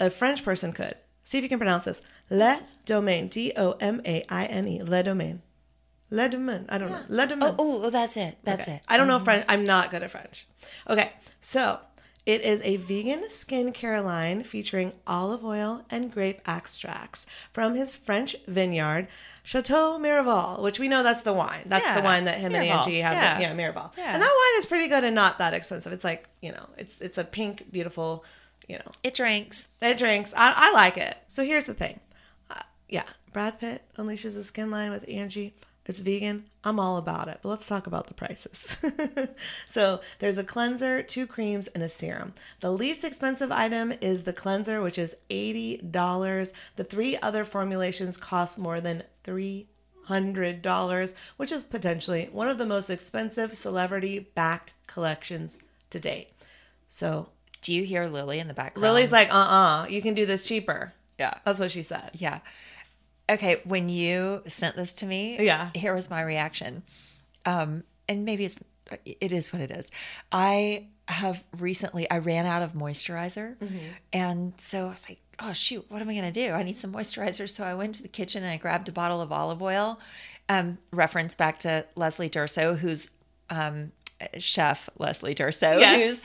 A 0.01 0.09
French 0.09 0.43
person 0.43 0.73
could. 0.73 0.95
See 1.23 1.37
if 1.37 1.43
you 1.43 1.49
can 1.49 1.59
pronounce 1.59 1.85
this. 1.85 2.01
Le 2.29 2.59
Domaine. 2.85 3.27
D 3.27 3.53
O 3.55 3.73
M 3.73 4.01
A 4.03 4.25
I 4.27 4.45
N 4.47 4.67
E. 4.67 4.81
Le 4.81 5.03
Domaine. 5.03 5.41
Le 6.09 6.27
Domaine. 6.27 6.65
I 6.69 6.77
don't 6.79 6.89
know. 6.89 7.03
Le 7.07 7.27
Domaine. 7.27 7.55
Oh, 7.57 7.83
oh, 7.83 7.89
that's 7.91 8.17
it. 8.17 8.39
That's 8.43 8.67
Okay. 8.67 8.77
it. 8.77 8.81
I 8.87 8.97
don't 8.97 9.07
know 9.07 9.17
mm-hmm. 9.17 9.25
French. 9.25 9.45
I'm 9.47 9.63
not 9.63 9.91
good 9.91 10.01
at 10.01 10.09
French. 10.09 10.47
Okay, 10.89 11.13
so 11.39 11.79
it 12.25 12.41
is 12.41 12.61
a 12.63 12.77
vegan 12.77 13.25
skincare 13.29 14.03
line 14.03 14.43
featuring 14.43 14.93
olive 15.07 15.45
oil 15.45 15.85
and 15.89 16.11
grape 16.11 16.41
extracts 16.47 17.25
from 17.53 17.75
his 17.75 17.95
French 17.95 18.35
vineyard, 18.47 19.07
Chateau 19.43 19.97
Miraval, 19.99 20.61
which 20.61 20.79
we 20.79 20.87
know 20.87 21.01
that's 21.01 21.21
the 21.21 21.33
wine. 21.33 21.63
That's 21.65 21.95
the 21.97 22.03
wine 22.03 22.25
that 22.25 22.39
him 22.39 22.53
and 22.53 22.65
Angie 22.65 23.01
have. 23.01 23.13
Yeah. 23.13 23.39
Yeah, 23.39 23.55
Miraval. 23.55 23.91
Yeah. 23.97 24.13
And 24.13 24.21
that 24.21 24.27
wine 24.27 24.59
is 24.59 24.65
pretty 24.65 24.87
good 24.87 25.03
and 25.03 25.15
not 25.15 25.37
that 25.37 25.53
expensive. 25.53 25.93
It's 25.93 26.03
like 26.03 26.27
you 26.41 26.51
know, 26.51 26.67
it's 26.77 27.01
it's 27.01 27.17
a 27.17 27.23
pink, 27.23 27.71
beautiful, 27.71 28.25
you 28.67 28.77
know, 28.77 28.91
It 29.03 29.13
drinks. 29.13 29.67
it 29.81 29.97
drinks. 29.97 30.33
I, 30.35 30.53
I 30.55 30.71
like 30.73 30.97
it. 30.97 31.17
So 31.27 31.43
here's 31.43 31.65
the 31.65 31.73
thing. 31.73 31.99
Uh, 32.49 32.61
yeah, 32.89 33.03
Brad 33.33 33.59
Pitt 33.59 33.83
unleashes 33.97 34.37
a 34.37 34.43
skin 34.43 34.71
line 34.71 34.91
with 34.91 35.07
Angie. 35.09 35.53
It's 35.87 35.99
vegan. 35.99 36.45
I'm 36.63 36.79
all 36.79 36.97
about 36.97 37.27
it. 37.27 37.39
But 37.41 37.49
let's 37.49 37.65
talk 37.67 37.87
about 37.87 38.05
the 38.07 38.13
prices. 38.13 38.77
so 39.67 39.99
there's 40.19 40.37
a 40.37 40.43
cleanser, 40.43 41.01
two 41.01 41.25
creams, 41.25 41.67
and 41.67 41.81
a 41.83 41.89
serum. 41.89 42.33
The 42.59 42.71
least 42.71 43.03
expensive 43.03 43.51
item 43.51 43.91
is 43.99 44.23
the 44.23 44.31
cleanser, 44.31 44.79
which 44.79 44.99
is 44.99 45.15
$80. 45.31 46.53
The 46.75 46.83
three 46.83 47.17
other 47.17 47.43
formulations 47.43 48.15
cost 48.15 48.59
more 48.59 48.79
than 48.79 49.03
$300, 49.25 51.13
which 51.37 51.51
is 51.51 51.63
potentially 51.63 52.29
one 52.31 52.47
of 52.47 52.57
the 52.59 52.65
most 52.65 52.89
expensive 52.89 53.57
celebrity 53.57 54.19
backed 54.35 54.73
collections 54.87 55.57
to 55.89 55.99
date. 55.99 56.29
So 56.87 57.29
Do 57.61 57.73
you 57.73 57.83
hear 57.83 58.05
Lily 58.07 58.39
in 58.39 58.47
the 58.47 58.53
background? 58.53 58.81
Lily's 58.83 59.11
like, 59.11 59.31
uh 59.33 59.37
uh 59.37 59.85
you 59.89 60.01
can 60.01 60.13
do 60.13 60.25
this 60.25 60.47
cheaper. 60.47 60.93
Yeah. 61.19 61.35
That's 61.45 61.59
what 61.59 61.71
she 61.71 61.83
said. 61.83 62.11
Yeah. 62.13 62.39
Okay, 63.29 63.61
when 63.63 63.87
you 63.87 64.41
sent 64.47 64.75
this 64.75 64.93
to 64.93 65.05
me, 65.05 65.37
Yeah. 65.39 65.69
here 65.75 65.93
was 65.93 66.09
my 66.09 66.21
reaction. 66.21 66.83
Um, 67.45 67.83
and 68.09 68.25
maybe 68.25 68.45
it's 68.45 68.59
it 69.05 69.31
is 69.31 69.53
what 69.53 69.61
it 69.61 69.71
is. 69.71 69.89
I 70.31 70.87
have 71.07 71.43
recently 71.57 72.09
I 72.09 72.17
ran 72.17 72.45
out 72.45 72.61
of 72.61 72.73
moisturizer, 72.73 73.55
and 74.11 74.53
so 74.57 74.87
I 74.87 74.91
was 74.91 75.05
like, 75.09 75.19
oh 75.39 75.53
shoot, 75.53 75.85
what 75.89 76.01
am 76.01 76.09
I 76.09 76.15
gonna 76.15 76.31
do? 76.31 76.51
I 76.51 76.63
need 76.63 76.75
some 76.75 76.91
moisturizer. 76.91 77.49
So 77.49 77.63
I 77.63 77.73
went 77.73 77.95
to 77.95 78.01
the 78.01 78.07
kitchen 78.09 78.43
and 78.43 78.51
I 78.51 78.57
grabbed 78.57 78.89
a 78.89 78.91
bottle 78.91 79.21
of 79.21 79.31
olive 79.31 79.61
oil. 79.61 79.99
Um, 80.49 80.77
reference 80.91 81.35
back 81.35 81.59
to 81.59 81.85
Leslie 81.95 82.29
Durso, 82.29 82.77
who's 82.77 83.11
um, 83.49 83.91
chef 84.39 84.89
Leslie 84.97 85.35
Durso, 85.35 85.79
Yes. 85.79 85.99
whose 86.09 86.21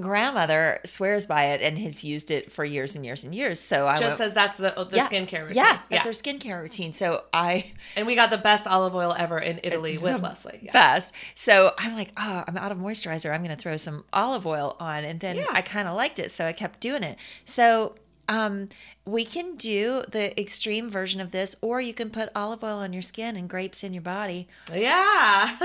grandmother 0.00 0.80
swears 0.84 1.26
by 1.26 1.44
it 1.46 1.60
and 1.60 1.78
has 1.78 2.02
used 2.02 2.30
it 2.30 2.50
for 2.50 2.64
years 2.64 2.96
and 2.96 3.04
years 3.04 3.24
and 3.24 3.34
years. 3.34 3.60
So 3.60 3.86
I 3.86 3.92
Just 3.98 4.02
went, 4.02 4.14
says 4.16 4.34
that's 4.34 4.56
the 4.56 4.70
the 4.90 4.98
skincare 4.98 5.42
routine. 5.42 5.56
yeah, 5.56 5.80
that's 5.90 6.04
her 6.04 6.10
skincare 6.12 6.60
routine. 6.62 6.92
So 6.92 7.24
I 7.32 7.72
And 7.96 8.06
we 8.06 8.14
got 8.14 8.30
the 8.30 8.38
best 8.38 8.66
olive 8.66 8.94
oil 8.94 9.14
ever 9.18 9.38
in 9.38 9.60
Italy 9.64 9.98
with 9.98 10.22
Leslie. 10.22 10.60
Yeah. 10.62 10.72
fast. 10.72 11.12
So 11.34 11.72
I'm 11.78 11.94
like, 11.94 12.12
oh, 12.16 12.44
I'm 12.46 12.56
out 12.56 12.72
of 12.72 12.78
moisturizer. 12.78 13.32
I'm 13.32 13.42
going 13.42 13.54
to 13.54 13.60
throw 13.62 13.76
some 13.76 14.04
olive 14.12 14.46
oil 14.46 14.76
on, 14.80 15.04
and 15.04 15.20
then 15.20 15.36
Yeah. 15.36 15.46
I 15.50 15.62
kind 15.62 15.86
of 15.86 15.94
liked 15.96 16.18
it, 16.18 16.30
so 16.32 16.46
I 16.46 16.52
kept 16.52 16.80
doing 16.80 17.02
it. 17.02 17.18
So 17.44 17.94
um, 18.28 18.68
we 19.04 19.24
can 19.24 19.56
do 19.56 20.02
the 20.10 20.38
extreme 20.40 20.88
version 20.90 21.20
of 21.20 21.30
this, 21.32 21.56
or 21.60 21.80
you 21.80 21.92
can 21.94 22.10
put 22.10 22.30
olive 22.34 22.62
oil 22.64 22.78
on 22.78 22.92
your 22.92 23.02
skin 23.02 23.36
and 23.36 23.48
grapes 23.48 23.82
in 23.84 23.92
your 23.92 24.02
body. 24.02 24.48
Yeah. 24.72 25.56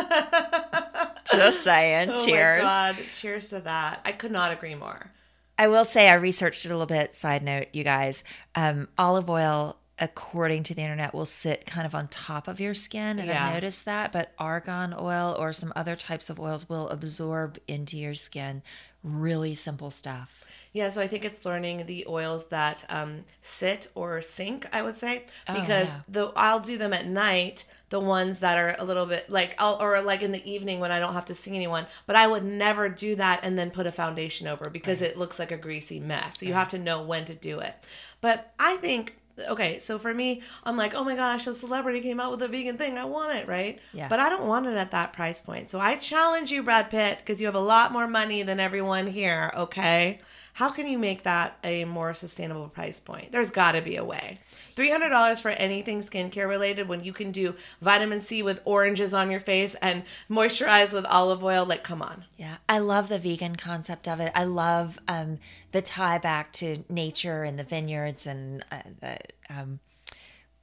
Just 1.31 1.63
saying. 1.63 2.09
oh 2.11 2.25
Cheers. 2.25 2.63
my 2.63 2.67
God. 2.95 2.97
Cheers 3.17 3.47
to 3.49 3.59
that. 3.61 4.01
I 4.03 4.11
could 4.11 4.31
not 4.31 4.51
agree 4.51 4.75
more. 4.75 5.11
I 5.57 5.67
will 5.67 5.85
say 5.85 6.09
I 6.09 6.13
researched 6.13 6.65
it 6.65 6.69
a 6.69 6.71
little 6.71 6.85
bit. 6.85 7.13
Side 7.13 7.43
note, 7.43 7.67
you 7.73 7.83
guys, 7.83 8.23
um, 8.55 8.87
olive 8.97 9.29
oil, 9.29 9.77
according 9.99 10.63
to 10.63 10.73
the 10.73 10.81
internet, 10.81 11.13
will 11.13 11.25
sit 11.25 11.65
kind 11.65 11.85
of 11.85 11.93
on 11.93 12.07
top 12.07 12.47
of 12.47 12.59
your 12.59 12.73
skin, 12.73 13.19
and 13.19 13.27
Yeah. 13.27 13.47
I 13.47 13.53
noticed 13.53 13.85
that. 13.85 14.11
But 14.11 14.31
argan 14.39 14.93
oil 14.97 15.35
or 15.37 15.51
some 15.53 15.73
other 15.75 15.95
types 15.95 16.29
of 16.29 16.39
oils 16.39 16.69
will 16.69 16.87
absorb 16.89 17.57
into 17.67 17.97
your 17.97 18.15
skin. 18.15 18.63
Really 19.03 19.53
simple 19.55 19.91
stuff. 19.91 20.43
Yeah, 20.71 20.89
so 20.89 21.01
I 21.01 21.07
think 21.07 21.25
it's 21.25 21.45
learning 21.45 21.85
the 21.87 22.05
oils 22.07 22.45
that 22.47 22.85
um, 22.89 23.25
sit 23.41 23.87
or 23.95 24.21
sink. 24.21 24.67
I 24.71 24.81
would 24.81 24.97
say 24.99 25.25
Oh, 25.47 25.53
because 25.59 25.89
yeah. 25.89 26.01
the 26.07 26.31
I'll 26.35 26.59
do 26.59 26.77
them 26.77 26.93
at 26.93 27.07
night. 27.07 27.65
The 27.89 27.99
ones 27.99 28.37
that 28.39 28.59
are 28.59 28.75
a 28.77 28.83
little 28.83 29.07
bit 29.07 29.31
like 29.31 29.55
I'll, 29.57 29.81
or 29.81 29.99
like 30.01 30.21
in 30.21 30.31
the 30.31 30.47
evening 30.47 30.79
when 30.79 30.91
I 30.91 30.99
don't 30.99 31.13
have 31.13 31.25
to 31.25 31.33
see 31.33 31.55
anyone. 31.55 31.87
But 32.05 32.15
I 32.15 32.27
would 32.27 32.43
never 32.43 32.87
do 32.87 33.15
that 33.15 33.39
and 33.41 33.57
then 33.57 33.71
put 33.71 33.87
a 33.87 33.91
foundation 33.91 34.47
over 34.47 34.69
because 34.69 35.01
it 35.01 35.17
looks 35.17 35.39
like 35.39 35.51
a 35.51 35.57
greasy 35.57 35.99
mess. 35.99 36.39
So 36.39 36.45
you 36.45 36.53
have 36.53 36.69
to 36.69 36.77
know 36.77 37.01
when 37.01 37.25
to 37.25 37.33
do 37.33 37.59
it. 37.59 37.73
But 38.21 38.53
I 38.59 38.77
think 38.77 39.15
okay, 39.47 39.79
so 39.79 39.97
for 39.97 40.13
me, 40.13 40.41
I'm 40.65 40.77
like, 40.77 40.93
oh 40.93 41.03
my 41.03 41.15
gosh, 41.15 41.47
a 41.47 41.53
celebrity 41.53 42.01
came 42.01 42.19
out 42.19 42.29
with 42.31 42.41
a 42.41 42.47
vegan 42.47 42.77
thing. 42.77 42.97
I 42.97 43.05
want 43.05 43.37
it, 43.37 43.47
right? 43.47 43.79
Yeah. 43.93 44.07
But 44.09 44.19
I 44.19 44.29
don't 44.29 44.47
want 44.47 44.65
it 44.67 44.75
at 44.75 44.91
that 44.91 45.13
price 45.13 45.39
point. 45.39 45.69
So 45.69 45.79
I 45.79 45.95
challenge 45.95 46.51
you, 46.51 46.61
Brad 46.61 46.89
Pitt, 46.89 47.19
because 47.19 47.39
you 47.39 47.47
have 47.47 47.55
a 47.55 47.59
lot 47.59 47.91
more 47.91 48.07
money 48.07 48.43
than 48.43 48.59
everyone 48.59 49.07
here, 49.07 49.51
okay? 49.55 50.19
How 50.59 50.67
can 50.67 50.87
you 50.87 50.97
make 50.99 51.23
that 51.23 51.57
a 51.63 51.85
more 51.85 52.13
sustainable 52.13 52.67
price 52.67 52.99
point? 52.99 53.31
There's 53.31 53.49
got 53.49 53.71
to 53.71 53.81
be 53.81 53.95
a 53.95 54.03
way. 54.03 54.39
$300 54.75 55.41
for 55.41 55.51
anything 55.51 56.01
skincare 56.01 56.49
related 56.49 56.89
when 56.89 57.01
you 57.01 57.13
can 57.13 57.31
do 57.31 57.55
vitamin 57.81 58.19
C 58.19 58.43
with 58.43 58.59
oranges 58.65 59.13
on 59.13 59.31
your 59.31 59.39
face 59.39 59.77
and 59.81 60.03
moisturize 60.29 60.91
with 60.91 61.05
olive 61.05 61.45
oil. 61.45 61.65
Like, 61.65 61.85
come 61.85 62.01
on. 62.01 62.25
Yeah, 62.35 62.57
I 62.67 62.79
love 62.79 63.07
the 63.07 63.19
vegan 63.19 63.55
concept 63.55 64.05
of 64.05 64.19
it. 64.19 64.33
I 64.35 64.43
love 64.43 64.99
um, 65.07 65.39
the 65.71 65.81
tie 65.81 66.17
back 66.17 66.51
to 66.53 66.83
nature 66.89 67.45
and 67.45 67.57
the 67.57 67.63
vineyards 67.63 68.27
and 68.27 68.65
uh, 68.69 68.81
the 68.99 69.17
um, 69.49 69.79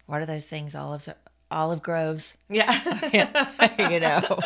what 0.05 0.21
are 0.21 0.27
those 0.27 0.45
things? 0.45 0.75
Olives, 0.75 1.09
olive 1.51 1.83
groves. 1.83 2.37
Yeah. 2.49 2.81
you 3.91 3.99
know, 3.99 4.39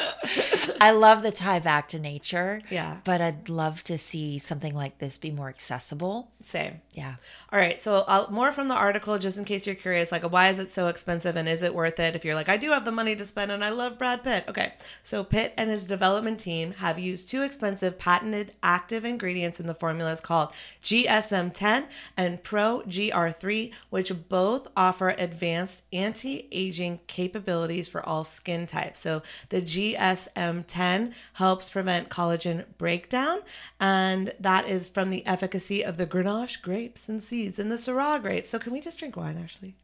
I 0.80 0.90
love 0.92 1.22
the 1.22 1.30
tie 1.30 1.58
back 1.58 1.88
to 1.88 1.98
nature. 1.98 2.62
Yeah. 2.70 2.98
but 3.04 3.20
I'd 3.20 3.48
love 3.48 3.84
to 3.84 3.98
see 3.98 4.38
something 4.38 4.74
like 4.74 4.98
this 4.98 5.18
be 5.18 5.30
more 5.30 5.48
accessible. 5.48 6.30
Same. 6.42 6.80
Yeah. 6.92 7.16
All 7.52 7.58
right, 7.58 7.80
so 7.80 8.04
I'll, 8.08 8.30
more 8.30 8.52
from 8.52 8.68
the 8.68 8.74
article, 8.74 9.18
just 9.18 9.38
in 9.38 9.44
case 9.44 9.66
you're 9.66 9.74
curious, 9.74 10.10
like 10.10 10.22
why 10.22 10.48
is 10.48 10.58
it 10.58 10.70
so 10.70 10.88
expensive 10.88 11.36
and 11.36 11.48
is 11.48 11.62
it 11.62 11.74
worth 11.74 12.00
it? 12.00 12.16
If 12.16 12.24
you're 12.24 12.34
like, 12.34 12.48
I 12.48 12.56
do 12.56 12.70
have 12.70 12.86
the 12.86 12.92
money 12.92 13.14
to 13.16 13.24
spend 13.24 13.52
and 13.52 13.62
I 13.62 13.68
love 13.68 13.98
Brad 13.98 14.24
Pitt. 14.24 14.44
Okay, 14.48 14.72
so 15.02 15.22
Pitt 15.22 15.52
and 15.58 15.68
his 15.68 15.84
development 15.84 16.40
team 16.40 16.72
have 16.74 16.98
used 16.98 17.28
two 17.28 17.42
expensive 17.42 17.98
patented 17.98 18.52
active 18.62 19.04
ingredients 19.04 19.60
in 19.60 19.66
the 19.66 19.74
formulas 19.74 20.22
called 20.22 20.50
GSM10 20.82 21.86
and 22.16 22.42
Pro 22.42 22.82
GR3, 22.86 23.72
which 23.90 24.12
both 24.30 24.68
offer 24.74 25.10
advanced 25.10 25.82
anti-aging 25.92 27.00
capabilities 27.06 27.89
for 27.90 28.06
all 28.06 28.24
skin 28.24 28.66
types. 28.66 29.00
So 29.00 29.22
the 29.48 29.60
GSM10 29.60 31.12
helps 31.34 31.70
prevent 31.70 32.08
collagen 32.08 32.64
breakdown, 32.78 33.40
and 33.78 34.32
that 34.40 34.68
is 34.68 34.88
from 34.88 35.10
the 35.10 35.26
efficacy 35.26 35.84
of 35.84 35.96
the 35.96 36.06
Grenache 36.06 36.62
grapes 36.62 37.08
and 37.08 37.22
seeds 37.22 37.58
and 37.58 37.70
the 37.70 37.76
Syrah 37.76 38.20
grapes. 38.22 38.50
So 38.50 38.58
can 38.58 38.72
we 38.72 38.80
just 38.80 38.98
drink 38.98 39.16
wine, 39.16 39.38
Ashley? 39.42 39.74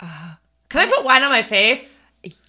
Uh, 0.00 0.34
Can 0.68 0.88
I 0.88 0.92
put 0.92 1.04
wine 1.04 1.22
on 1.22 1.30
my 1.30 1.42
face? 1.42 2.00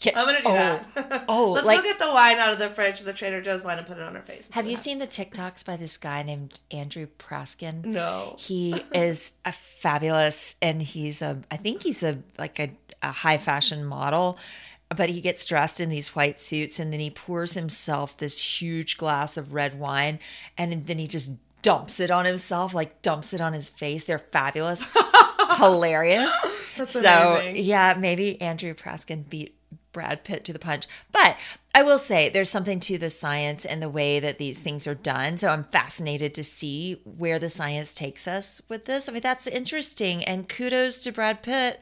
yeah. 0.01 0.20
I'm 0.20 0.26
gonna 0.26 0.39
do 0.39 0.47
oh, 0.47 0.53
that. 0.53 1.26
Oh, 1.30 1.51
let's 1.53 1.68
like- 1.68 1.78
go 1.78 1.84
get 1.84 1.99
the 1.99 2.07
wine 2.07 2.38
out 2.38 2.53
of 2.53 2.59
the 2.59 2.70
fridge, 2.70 3.01
the 3.01 3.13
Trader 3.13 3.41
Joe's 3.41 3.63
wine, 3.63 3.78
and 3.78 3.88
put 3.88 3.97
it 3.97 4.03
on 4.03 4.15
her 4.15 4.22
face. 4.22 4.49
Have 4.51 4.68
you 4.68 4.76
seen 4.76 4.99
the 4.99 5.07
TikToks 5.07 5.65
by 5.65 5.76
this 5.76 5.97
guy 5.97 6.24
named 6.24 6.59
Andrew 6.72 7.07
Praskin? 7.20 7.86
No. 7.86 8.36
He 8.39 8.82
is 8.93 9.34
a 9.45 9.51
fabulous, 9.51 10.55
and 10.61 10.82
he's 10.82 11.22
a. 11.22 11.39
I 11.51 11.57
think 11.57 11.84
he's 11.84 12.03
a 12.03 12.20
like 12.38 12.59
a, 12.59 12.72
a 13.01 13.11
high 13.11 13.38
fashion 13.38 13.86
model, 13.86 14.38
but 14.95 15.09
he 15.09 15.21
gets 15.21 15.45
dressed 15.45 15.79
in 15.79 15.89
these 15.89 16.15
white 16.15 16.39
suits, 16.39 16.79
and 16.79 16.93
then 16.93 16.99
he 16.99 17.09
pours 17.09 17.53
himself 17.53 18.17
this 18.17 18.61
huge 18.61 18.97
glass 18.97 19.38
of 19.38 19.53
red 19.53 19.79
wine, 19.79 20.19
and 20.57 20.88
then 20.88 20.97
he 20.97 21.07
just 21.07 21.31
dumps 21.61 21.99
it 21.99 22.09
on 22.09 22.25
himself, 22.25 22.73
like 22.73 23.01
dumps 23.01 23.33
it 23.33 23.41
on 23.41 23.53
his 23.53 23.69
face. 23.69 24.05
They're 24.05 24.19
fabulous, 24.19 24.83
hilarious. 25.57 26.33
That's 26.77 26.93
so 26.93 27.38
amazing. 27.38 27.65
yeah, 27.65 27.95
maybe 27.97 28.39
Andrew 28.41 28.73
Praskin 28.73 29.27
beat 29.27 29.57
Brad 29.91 30.23
Pitt 30.23 30.45
to 30.45 30.53
the 30.53 30.59
punch. 30.59 30.85
But 31.11 31.38
I 31.73 31.81
will 31.81 31.97
say 31.97 32.29
there's 32.29 32.51
something 32.51 32.79
to 32.81 32.97
the 32.97 33.09
science 33.09 33.65
and 33.65 33.81
the 33.81 33.89
way 33.89 34.19
that 34.19 34.38
these 34.38 34.59
things 34.59 34.85
are 34.85 34.95
done. 34.95 35.38
So 35.38 35.49
I'm 35.49 35.63
fascinated 35.65 36.35
to 36.35 36.43
see 36.43 37.01
where 37.03 37.39
the 37.39 37.49
science 37.49 37.93
takes 37.95 38.27
us 38.27 38.61
with 38.69 38.85
this. 38.85 39.09
I 39.09 39.11
mean, 39.11 39.23
that's 39.23 39.47
interesting. 39.47 40.23
And 40.23 40.47
kudos 40.47 40.99
to 41.01 41.11
Brad 41.11 41.41
Pitt 41.41 41.79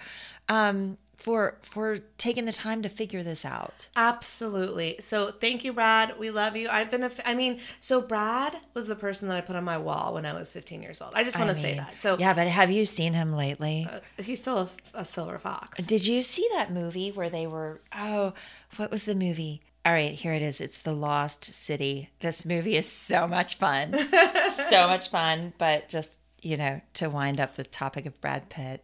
um, 0.47 0.97
for 1.25 1.57
for 1.63 1.97
taking 2.19 2.45
the 2.45 2.53
time 2.53 2.83
to 2.83 2.87
figure 2.87 3.23
this 3.23 3.45
out. 3.45 3.87
Absolutely. 3.95 4.97
So 4.99 5.31
thank 5.31 5.63
you, 5.63 5.73
Brad. 5.73 6.19
We 6.19 6.29
love 6.29 6.55
you. 6.55 6.69
I've 6.69 6.91
been 6.91 7.01
a. 7.01 7.09
I 7.25 7.33
mean, 7.33 7.61
so 7.79 7.99
Brad 7.99 8.55
was 8.75 8.85
the 8.85 8.95
person 8.95 9.27
that 9.29 9.35
I 9.35 9.41
put 9.41 9.55
on 9.55 9.63
my 9.63 9.79
wall 9.79 10.13
when 10.13 10.27
I 10.27 10.33
was 10.33 10.51
15 10.51 10.83
years 10.83 11.01
old. 11.01 11.13
I 11.15 11.23
just 11.23 11.39
want 11.39 11.49
I 11.49 11.53
to 11.53 11.59
say 11.59 11.77
that. 11.77 11.95
So 11.99 12.15
yeah, 12.19 12.35
but 12.35 12.45
have 12.45 12.69
you 12.69 12.85
seen 12.85 13.13
him 13.13 13.35
lately? 13.35 13.89
uh, 13.91 14.01
he's 14.21 14.39
still 14.39 14.69
a, 14.93 14.99
a 14.99 15.03
silver 15.03 15.39
fox. 15.39 15.83
Did 15.83 16.05
you 16.05 16.21
see 16.21 16.47
that 16.53 16.71
movie 16.71 17.11
where 17.11 17.31
they 17.31 17.47
were? 17.47 17.81
Oh, 17.91 18.33
what 18.75 18.91
was 18.91 19.05
the 19.05 19.15
movie? 19.15 19.63
All 19.83 19.93
right, 19.93 20.13
here 20.13 20.33
it 20.33 20.43
is. 20.43 20.61
It's 20.61 20.83
The 20.83 20.93
Lost 20.93 21.43
City. 21.43 22.11
This 22.19 22.45
movie 22.45 22.77
is 22.77 22.87
so 22.87 23.27
much 23.27 23.57
fun. 23.57 23.93
so 24.69 24.87
much 24.87 25.09
fun, 25.09 25.53
but 25.57 25.89
just, 25.89 26.19
you 26.43 26.57
know, 26.57 26.81
to 26.95 27.09
wind 27.09 27.39
up 27.39 27.55
the 27.55 27.63
topic 27.63 28.05
of 28.05 28.19
Brad 28.21 28.49
Pitt. 28.49 28.83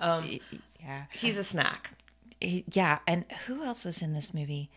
Um, 0.00 0.38
Yeah. 0.84 1.04
he's 1.12 1.36
a 1.38 1.44
snack. 1.44 1.90
He- 2.40 2.64
yeah. 2.72 2.98
And 3.06 3.24
who 3.46 3.64
else 3.64 3.84
was 3.84 4.02
in 4.02 4.12
this 4.12 4.34
movie 4.34 4.70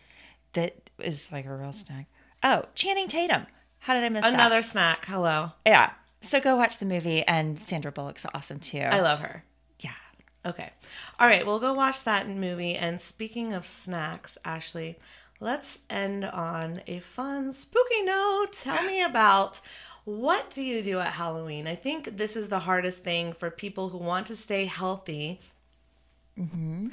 that 0.54 0.90
is 0.98 1.30
like 1.30 1.44
a 1.46 1.54
real 1.54 1.72
snack? 1.72 2.06
Oh, 2.42 2.64
Channing 2.74 3.08
Tatum. 3.08 3.46
How 3.80 3.94
did 3.94 4.04
I 4.04 4.08
miss 4.08 4.24
Another 4.24 4.56
that? 4.56 4.64
snack. 4.64 5.04
Hello. 5.06 5.52
Yeah. 5.66 5.90
So 6.20 6.40
go 6.40 6.56
watch 6.56 6.78
the 6.78 6.86
movie, 6.86 7.22
and 7.22 7.60
Sandra 7.60 7.92
Bullock's 7.92 8.26
awesome 8.34 8.58
too. 8.58 8.80
I 8.80 9.00
love 9.00 9.20
her. 9.20 9.44
Yeah. 9.80 9.90
Okay. 10.44 10.70
All 11.20 11.28
right, 11.28 11.46
we'll 11.46 11.60
go 11.60 11.72
watch 11.74 12.02
that 12.04 12.28
movie. 12.28 12.74
And 12.74 13.00
speaking 13.00 13.52
of 13.54 13.66
snacks, 13.68 14.36
Ashley, 14.44 14.98
let's 15.40 15.78
end 15.88 16.24
on 16.24 16.82
a 16.88 16.98
fun, 17.00 17.52
spooky 17.52 18.02
note. 18.02 18.52
Tell 18.52 18.82
me 18.84 19.00
about 19.02 19.60
what 20.04 20.50
do 20.50 20.60
you 20.62 20.82
do 20.82 20.98
at 20.98 21.12
Halloween? 21.12 21.66
I 21.68 21.76
think 21.76 22.16
this 22.16 22.34
is 22.34 22.48
the 22.48 22.60
hardest 22.60 23.04
thing 23.04 23.32
for 23.32 23.50
people 23.50 23.90
who 23.90 23.98
want 23.98 24.26
to 24.28 24.36
stay 24.36 24.64
healthy. 24.64 25.40
Mm-hmm. 26.38 26.88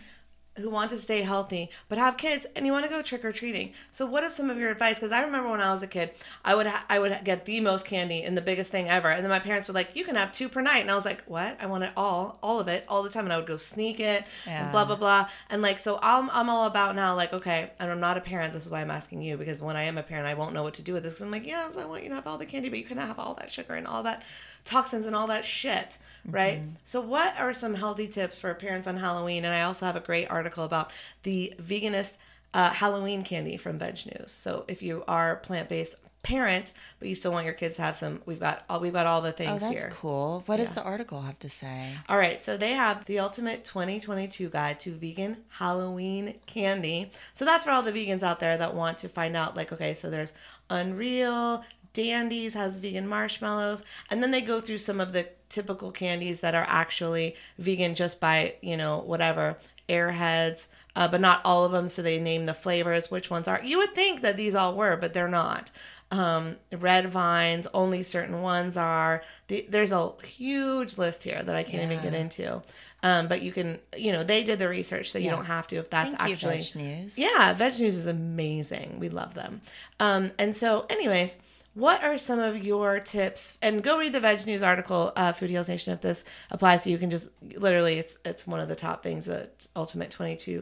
Who 0.58 0.70
want 0.70 0.90
to 0.92 0.98
stay 0.98 1.22
healthy 1.24 1.70
but 1.90 1.98
have 1.98 2.16
kids 2.16 2.48
and 2.56 2.66
you 2.66 2.72
want 2.72 2.86
to 2.86 2.90
go 2.90 3.02
trick 3.02 3.26
or 3.26 3.34
treating. 3.34 3.74
So, 3.92 4.06
what 4.06 4.24
is 4.24 4.34
some 4.34 4.50
of 4.50 4.58
your 4.58 4.72
advice? 4.72 4.96
Because 4.96 5.12
I 5.12 5.22
remember 5.22 5.50
when 5.50 5.60
I 5.60 5.70
was 5.74 5.84
a 5.84 5.88
kid, 5.88 6.12
I 6.46 6.56
would 6.56 6.66
ha- 6.66 6.86
I 6.90 6.98
would 6.98 7.26
get 7.26 7.44
the 7.44 7.60
most 7.60 7.86
candy 7.86 8.24
and 8.24 8.38
the 8.38 8.42
biggest 8.42 8.72
thing 8.72 8.88
ever, 8.88 9.10
and 9.10 9.22
then 9.22 9.30
my 9.30 9.40
parents 9.42 9.68
were 9.68 9.74
like, 9.74 9.90
"You 9.98 10.06
can 10.06 10.16
have 10.16 10.32
two 10.32 10.48
per 10.48 10.62
night," 10.62 10.80
and 10.80 10.90
I 10.90 10.96
was 10.96 11.04
like, 11.04 11.22
"What? 11.26 11.58
I 11.60 11.66
want 11.66 11.84
it 11.84 11.92
all, 11.98 12.40
all 12.42 12.62
of 12.62 12.70
it, 12.70 12.86
all 12.88 13.04
the 13.04 13.10
time." 13.10 13.26
And 13.26 13.34
I 13.34 13.38
would 13.38 13.48
go 13.48 13.58
sneak 13.58 14.00
it 14.00 14.24
and 14.48 14.72
blah 14.72 14.86
blah 14.86 14.96
blah. 14.96 15.28
And 15.50 15.62
like, 15.62 15.78
so 15.78 16.00
I'm 16.02 16.30
I'm 16.32 16.50
all 16.50 16.68
about 16.68 16.96
now, 16.96 17.16
like, 17.18 17.34
okay, 17.34 17.72
and 17.78 17.92
I'm 17.92 18.00
not 18.00 18.16
a 18.16 18.22
parent. 18.22 18.54
This 18.54 18.66
is 18.66 18.72
why 18.72 18.80
I'm 18.80 18.92
asking 18.92 19.24
you 19.24 19.36
because 19.36 19.60
when 19.60 19.76
I 19.76 19.84
am 19.84 19.98
a 19.98 20.04
parent, 20.04 20.26
I 20.26 20.36
won't 20.36 20.54
know 20.54 20.64
what 20.64 20.76
to 20.76 20.82
do 20.82 20.94
with 20.94 21.04
this. 21.04 21.16
Because 21.16 21.24
I'm 21.24 21.32
like, 21.32 21.46
yes, 21.46 21.76
I 21.76 21.84
want 21.84 22.04
you 22.04 22.10
to 22.10 22.16
have 22.16 22.28
all 22.28 22.38
the 22.38 22.46
candy, 22.46 22.70
but 22.70 22.80
you 22.80 22.86
cannot 22.86 23.08
have 23.08 23.20
all 23.20 23.34
that 23.34 23.52
sugar 23.52 23.74
and 23.74 23.86
all 23.86 24.04
that 24.04 24.24
toxins 24.66 25.06
and 25.06 25.16
all 25.16 25.28
that 25.28 25.46
shit, 25.46 25.98
right? 26.26 26.62
So, 26.84 27.00
what 27.00 27.36
are 27.38 27.54
some 27.54 27.76
healthy 27.76 28.08
tips 28.08 28.38
for 28.38 28.54
parents 28.54 28.88
on 28.88 28.98
Halloween? 28.98 29.46
And 29.46 29.54
I 29.54 29.62
also 29.62 29.86
have 29.86 29.96
a 29.96 30.02
great 30.02 30.30
article 30.30 30.64
about 30.64 30.92
the 31.24 31.54
veganist 31.62 32.14
uh, 32.54 32.72
Halloween 32.72 33.24
candy 33.24 33.58
from 33.58 33.80
VegNews. 33.80 34.30
So, 34.30 34.66
if 34.68 34.82
you 34.82 35.04
are 35.08 35.38
plant 35.38 35.70
based 35.70 35.96
parent, 36.26 36.74
but 36.98 37.08
you 37.08 37.14
still 37.14 37.32
want 37.32 37.46
your 37.46 37.54
kids 37.54 37.76
to 37.76 37.84
have 37.84 37.96
some, 37.96 38.20
we've 38.26 38.40
got 38.40 38.64
all 38.68 38.80
we've 38.80 38.92
got 38.92 39.06
all 39.06 39.22
the 39.22 39.32
things. 39.32 39.50
Oh, 39.50 39.60
things 39.60 39.74
that's 39.74 39.84
here. 39.84 39.94
cool. 39.94 40.44
What 40.48 40.58
does 40.58 40.72
the 40.72 40.82
article 40.82 41.22
have 41.22 41.38
to 41.40 41.50
say? 41.50 41.96
All 42.10 42.18
right, 42.18 42.44
so 42.44 42.58
they 42.58 42.72
have 42.72 43.06
the 43.06 43.20
ultimate 43.20 43.64
2022 43.64 44.50
guide 44.50 44.80
to 44.82 44.96
vegan 44.96 45.38
Halloween 45.50 46.36
candy. 46.48 47.12
So 47.36 47.46
that's 47.46 47.64
for 47.64 47.70
all 47.70 47.84
the 47.84 47.94
vegans 47.94 48.24
out 48.24 48.40
there 48.40 48.58
that 48.58 48.74
want 48.74 48.98
to 49.00 49.10
find 49.10 49.38
out 49.38 49.56
like 49.56 49.72
okay, 49.72 49.94
so 49.94 50.10
there's 50.10 50.34
Unreal, 50.70 51.64
Dandies 51.96 52.54
has 52.54 52.76
vegan 52.76 53.08
marshmallows, 53.08 53.84
and 54.12 54.22
then 54.22 54.32
they 54.32 54.42
go 54.42 54.60
through 54.60 54.80
some 54.80 55.00
of 55.00 55.14
the 55.14 55.30
typical 55.50 55.92
candies 55.92 56.42
that 56.42 56.54
are 56.54 56.66
actually 56.68 57.36
vegan 57.58 57.96
just 57.96 58.20
by, 58.20 58.56
you 58.62 58.76
know, 58.76 59.00
whatever, 59.00 59.58
Airheads, 59.88 60.68
uh, 60.96 61.08
but 61.08 61.22
not 61.22 61.42
all 61.46 61.64
of 61.64 61.72
them. 61.72 61.88
So 61.88 62.02
they 62.02 62.20
name 62.20 62.46
the 62.46 62.54
flavors, 62.54 63.10
which 63.10 63.30
ones 63.30 63.48
are. 63.48 63.64
You 63.64 63.78
would 63.78 63.96
think 63.96 64.22
that 64.22 64.36
these 64.36 64.56
all 64.56 64.76
were, 64.76 64.98
but 64.98 65.14
they're 65.14 65.28
not. 65.30 65.72
Um, 66.12 66.58
red 66.72 67.10
vines, 67.10 67.66
only 67.74 68.04
certain 68.04 68.42
ones 68.42 68.76
are. 68.76 69.24
The, 69.48 69.66
there's 69.70 69.94
a 69.94 70.12
huge 70.24 70.98
list 70.98 71.24
here 71.24 71.42
that 71.42 71.56
I 71.56 71.64
can't 71.64 71.92
even 71.92 72.04
get 72.04 72.14
into. 72.14 72.62
Um, 73.04 73.28
but 73.28 73.42
you 73.42 73.54
can, 73.54 73.80
you 73.96 74.12
know, 74.12 74.24
they 74.24 74.44
did 74.44 74.60
the 74.60 74.68
research, 74.68 75.12
so 75.12 75.20
you 75.20 75.30
don't 75.30 75.46
have 75.46 75.68
to 75.68 75.78
if 75.78 75.90
that's 75.90 76.16
Thank 76.16 76.34
actually. 76.34 76.58
you, 76.58 76.62
VegNews. 76.64 77.18
Yeah, 77.18 77.56
VegNews 77.58 77.90
is 77.90 78.08
amazing. 78.08 78.98
We 79.00 79.10
love 79.10 79.34
them. 79.36 79.62
Um, 80.00 80.32
and 80.40 80.56
so, 80.58 80.88
anyways, 80.90 81.38
what 81.76 82.04
are 82.04 82.18
some 82.18 82.40
of 82.40 82.64
your 82.64 83.00
tips? 83.02 83.58
And 83.62 83.84
go 83.84 84.00
read 84.00 84.14
the 84.14 84.22
VegNews 84.22 84.66
article, 84.66 85.12
uh, 85.16 85.34
Food 85.34 85.50
Heals 85.50 85.68
Nation, 85.68 85.94
if 85.94 86.02
this 86.02 86.24
applies 86.50 86.84
to 86.84 86.90
you. 86.90 86.98
Can 86.98 87.10
just 87.10 87.30
literally, 87.58 88.00
it's 88.00 88.18
it's 88.26 88.48
one 88.48 88.62
of 88.62 88.70
the 88.70 88.76
top 88.76 89.04
things. 89.04 89.26
that 89.26 89.68
Ultimate 89.76 90.10
22, 90.10 90.62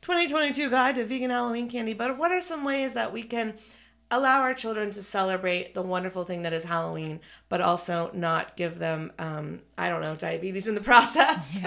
2022 0.00 0.70
Guide 0.70 0.94
to 0.96 1.04
Vegan 1.04 1.30
Halloween 1.30 1.68
Candy. 1.68 1.92
But 1.92 2.18
what 2.18 2.32
are 2.32 2.40
some 2.40 2.64
ways 2.64 2.94
that 2.94 3.12
we 3.12 3.22
can 3.22 3.54
allow 4.10 4.40
our 4.40 4.54
children 4.54 4.90
to 4.92 5.02
celebrate 5.02 5.74
the 5.74 5.82
wonderful 5.82 6.24
thing 6.24 6.42
that 6.42 6.54
is 6.54 6.64
Halloween, 6.64 7.20
but 7.48 7.60
also 7.60 8.10
not 8.14 8.56
give 8.56 8.78
them, 8.78 9.12
um, 9.18 9.60
I 9.76 9.88
don't 9.90 10.00
know, 10.00 10.16
diabetes 10.16 10.66
in 10.68 10.74
the 10.74 10.80
process? 10.92 11.58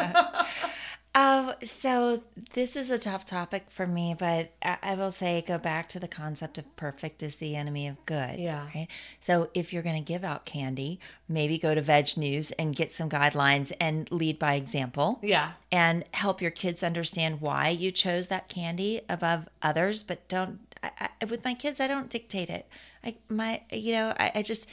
Um, 1.15 1.53
so 1.63 2.23
this 2.53 2.75
is 2.75 2.91
a 2.91 2.97
tough 2.97 3.25
topic 3.25 3.65
for 3.69 3.87
me, 3.87 4.15
but 4.17 4.51
I, 4.61 4.77
I 4.81 4.95
will 4.95 5.11
say 5.11 5.43
go 5.45 5.57
back 5.57 5.89
to 5.89 5.99
the 5.99 6.07
concept 6.07 6.57
of 6.57 6.75
perfect 6.75 7.23
is 7.23 7.37
the 7.37 7.55
enemy 7.55 7.87
of 7.87 8.05
good. 8.05 8.39
Yeah. 8.39 8.67
Right. 8.73 8.87
So 9.19 9.49
if 9.53 9.73
you're 9.73 9.81
going 9.81 10.01
to 10.01 10.07
give 10.07 10.23
out 10.23 10.45
candy, 10.45 10.99
maybe 11.27 11.57
go 11.57 11.73
to 11.73 11.81
VegNews 11.81 12.51
and 12.59 12.75
get 12.75 12.91
some 12.91 13.09
guidelines 13.09 13.71
and 13.81 14.09
lead 14.11 14.37
by 14.37 14.53
example. 14.53 15.19
Yeah. 15.23 15.53
And 15.71 16.05
help 16.13 16.41
your 16.41 16.51
kids 16.51 16.83
understand 16.83 17.41
why 17.41 17.69
you 17.69 17.91
chose 17.91 18.27
that 18.27 18.47
candy 18.47 19.01
above 19.09 19.49
others, 19.61 20.03
but 20.03 20.27
don't. 20.27 20.59
I, 20.81 21.09
I, 21.21 21.25
with 21.25 21.43
my 21.43 21.55
kids, 21.55 21.79
I 21.79 21.87
don't 21.87 22.09
dictate 22.09 22.49
it. 22.49 22.67
I 23.03 23.15
my 23.29 23.61
you 23.71 23.93
know 23.93 24.13
I, 24.19 24.31
I 24.35 24.41
just 24.41 24.67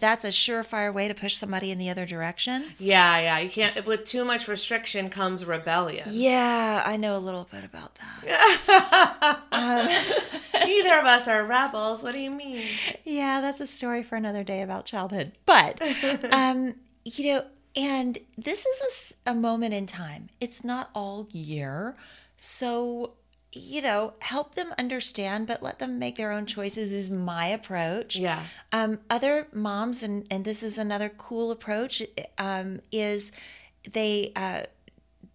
that's 0.00 0.24
a 0.24 0.28
surefire 0.28 0.92
way 0.92 1.06
to 1.08 1.14
push 1.14 1.36
somebody 1.36 1.70
in 1.70 1.78
the 1.78 1.88
other 1.90 2.06
direction. 2.06 2.74
Yeah, 2.78 3.18
yeah. 3.20 3.38
You 3.38 3.50
can't. 3.50 3.86
With 3.86 4.04
too 4.04 4.24
much 4.24 4.48
restriction 4.48 5.10
comes 5.10 5.44
rebellion. 5.44 6.08
Yeah, 6.10 6.82
I 6.84 6.96
know 6.96 7.16
a 7.16 7.18
little 7.20 7.48
bit 7.50 7.64
about 7.64 7.96
that. 8.24 9.42
Neither 10.64 10.98
of 10.98 11.06
us 11.06 11.28
are 11.28 11.44
rebels. 11.44 12.02
What 12.02 12.12
do 12.12 12.20
you 12.20 12.30
mean? 12.30 12.64
Yeah, 13.04 13.40
that's 13.40 13.60
a 13.60 13.66
story 13.66 14.02
for 14.02 14.16
another 14.16 14.42
day 14.42 14.62
about 14.62 14.84
childhood. 14.86 15.32
But, 15.46 15.80
um, 16.32 16.74
you 17.04 17.32
know, 17.32 17.44
and 17.76 18.18
this 18.36 18.66
is 18.66 19.16
a 19.24 19.34
moment 19.34 19.74
in 19.74 19.86
time. 19.86 20.28
It's 20.40 20.64
not 20.64 20.90
all 20.94 21.28
year. 21.30 21.96
So, 22.36 23.12
you 23.56 23.82
know, 23.82 24.14
help 24.20 24.54
them 24.54 24.74
understand, 24.78 25.46
but 25.46 25.62
let 25.62 25.78
them 25.78 25.98
make 25.98 26.16
their 26.16 26.32
own 26.32 26.46
choices 26.46 26.92
is 26.92 27.10
my 27.10 27.46
approach. 27.46 28.16
Yeah. 28.16 28.44
Um, 28.72 29.00
other 29.08 29.48
moms, 29.52 30.02
and, 30.02 30.26
and 30.30 30.44
this 30.44 30.62
is 30.62 30.78
another 30.78 31.08
cool 31.08 31.50
approach, 31.50 32.02
um, 32.38 32.80
is 32.92 33.32
they, 33.90 34.32
uh, 34.36 34.62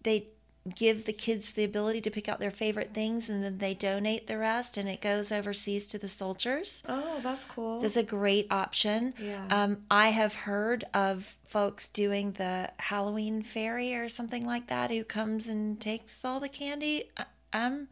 they 0.02 0.28
give 0.76 1.06
the 1.06 1.12
kids 1.12 1.52
the 1.52 1.64
ability 1.64 2.00
to 2.00 2.10
pick 2.10 2.28
out 2.28 2.38
their 2.38 2.50
favorite 2.50 2.94
things 2.94 3.28
and 3.28 3.42
then 3.42 3.58
they 3.58 3.74
donate 3.74 4.28
the 4.28 4.38
rest 4.38 4.76
and 4.76 4.88
it 4.88 5.00
goes 5.00 5.32
overseas 5.32 5.86
to 5.86 5.98
the 5.98 6.08
soldiers. 6.08 6.82
Oh, 6.88 7.18
that's 7.22 7.44
cool. 7.44 7.80
That's 7.80 7.96
a 7.96 8.02
great 8.02 8.46
option. 8.50 9.14
Yeah. 9.18 9.46
Um, 9.50 9.78
I 9.90 10.10
have 10.10 10.34
heard 10.34 10.84
of 10.94 11.36
folks 11.46 11.88
doing 11.88 12.32
the 12.32 12.70
Halloween 12.78 13.42
fairy 13.42 13.94
or 13.94 14.08
something 14.08 14.46
like 14.46 14.68
that 14.68 14.90
who 14.90 15.02
comes 15.02 15.48
and 15.48 15.80
takes 15.80 16.24
all 16.24 16.38
the 16.38 16.48
candy. 16.48 17.10
I- 17.52 17.58
Um, 17.66 17.88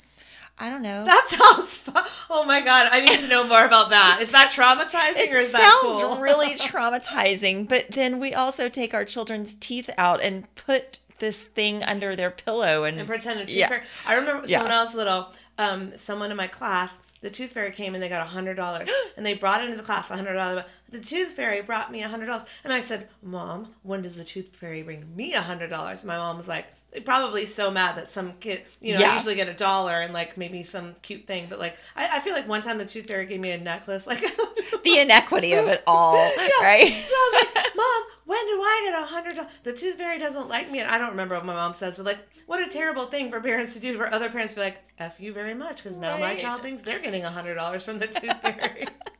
I 0.58 0.68
don't 0.68 0.82
know. 0.82 1.04
That 1.06 1.26
sounds 1.28 1.74
fun. 1.74 2.04
Oh 2.28 2.44
my 2.44 2.60
god, 2.60 2.88
I 2.92 3.00
need 3.00 3.20
to 3.20 3.28
know 3.28 3.44
more 3.46 3.64
about 3.64 3.90
that. 3.90 4.18
Is 4.20 4.30
that 4.32 4.52
traumatizing 4.52 5.16
it 5.16 5.32
or 5.32 5.38
is 5.38 5.52
that 5.52 5.80
sounds 5.82 6.02
cool? 6.02 6.18
really 6.20 6.54
traumatizing, 6.54 7.66
but 7.68 7.86
then 7.92 8.18
we 8.20 8.34
also 8.34 8.68
take 8.68 8.92
our 8.92 9.04
children's 9.04 9.54
teeth 9.54 9.88
out 9.96 10.20
and 10.20 10.52
put 10.56 11.00
this 11.18 11.44
thing 11.44 11.82
under 11.84 12.14
their 12.16 12.30
pillow 12.30 12.84
and, 12.84 12.98
and 12.98 13.08
pretend 13.08 13.40
a 13.40 13.44
tooth 13.46 13.54
Yeah. 13.56 13.68
fairy. 13.68 13.82
I 14.06 14.14
remember 14.14 14.44
Yeah. 14.46 14.58
someone 14.58 14.72
else 14.72 14.94
little, 14.94 15.32
um, 15.58 15.96
someone 15.96 16.30
in 16.30 16.36
my 16.36 16.46
class, 16.46 16.98
the 17.22 17.30
tooth 17.30 17.52
fairy 17.52 17.72
came 17.72 17.94
and 17.94 18.02
they 18.02 18.08
got 18.08 18.26
a 18.26 18.30
hundred 18.30 18.54
dollars 18.54 18.88
and 19.16 19.24
they 19.26 19.34
brought 19.34 19.62
into 19.64 19.76
the 19.76 19.82
class 19.82 20.10
a 20.10 20.16
hundred 20.16 20.34
dollars. 20.34 20.64
The 20.90 21.00
tooth 21.00 21.32
fairy 21.32 21.60
brought 21.62 21.90
me 21.92 22.02
a 22.02 22.08
hundred 22.08 22.26
dollars 22.26 22.44
and 22.64 22.72
I 22.72 22.80
said, 22.80 23.08
Mom, 23.22 23.74
when 23.82 24.02
does 24.02 24.16
the 24.16 24.24
tooth 24.24 24.56
fairy 24.56 24.82
bring 24.82 25.14
me 25.16 25.34
a 25.34 25.42
hundred 25.42 25.68
dollars? 25.68 26.04
My 26.04 26.16
mom 26.16 26.36
was 26.38 26.48
like, 26.48 26.66
probably 27.04 27.46
so 27.46 27.70
mad 27.70 27.96
that 27.96 28.10
some 28.10 28.32
kid, 28.40 28.62
you 28.80 28.94
know, 28.94 29.00
I 29.04 29.14
usually 29.14 29.34
get 29.36 29.48
a 29.48 29.54
dollar 29.54 30.00
and 30.00 30.12
like 30.12 30.36
maybe 30.36 30.64
some 30.64 30.96
cute 31.02 31.26
thing, 31.26 31.46
but 31.48 31.58
like 31.58 31.76
I, 31.94 32.16
I 32.16 32.20
feel 32.20 32.32
like 32.32 32.48
one 32.48 32.62
time 32.62 32.78
the 32.78 32.84
tooth 32.84 33.06
fairy 33.06 33.26
gave 33.26 33.40
me 33.40 33.50
a 33.52 33.58
necklace, 33.58 34.06
like 34.06 34.20
the 34.84 34.98
inequity 34.98 35.54
of 35.54 35.68
it 35.68 35.82
all, 35.86 36.14
right? 36.60 36.88
So 36.88 37.14
I 37.14 37.44
was 37.44 37.54
like, 37.54 37.76
Mom, 37.76 38.02
when 38.24 38.46
do 38.46 38.60
I 38.60 38.80
get 38.84 39.02
a 39.02 39.06
hundred 39.06 39.36
dollars? 39.36 39.50
The 39.62 39.72
tooth 39.72 39.96
fairy 39.96 40.18
doesn't 40.18 40.48
like 40.48 40.70
me. 40.70 40.80
And 40.80 40.90
I 40.90 40.98
don't 40.98 41.10
remember 41.10 41.36
what 41.36 41.44
my 41.44 41.54
mom 41.54 41.74
says, 41.74 41.96
but 41.96 42.06
like, 42.06 42.18
what 42.46 42.60
a 42.60 42.68
terrible 42.68 43.06
thing 43.06 43.30
for 43.30 43.40
parents 43.40 43.74
to 43.74 43.80
do 43.80 43.96
for 43.96 44.12
other 44.12 44.28
parents 44.28 44.54
to 44.54 44.60
be 44.60 44.64
like, 44.64 44.78
F 44.98 45.14
you 45.18 45.32
very 45.32 45.54
much, 45.54 45.82
because 45.82 45.96
now 45.96 46.18
my 46.18 46.34
child 46.36 46.60
thinks 46.60 46.82
they're 46.82 46.98
getting 47.00 47.24
a 47.24 47.30
hundred 47.30 47.54
dollars 47.54 47.82
from 47.82 47.98
the 47.98 48.06
tooth 48.06 48.40
fairy. 48.42 48.86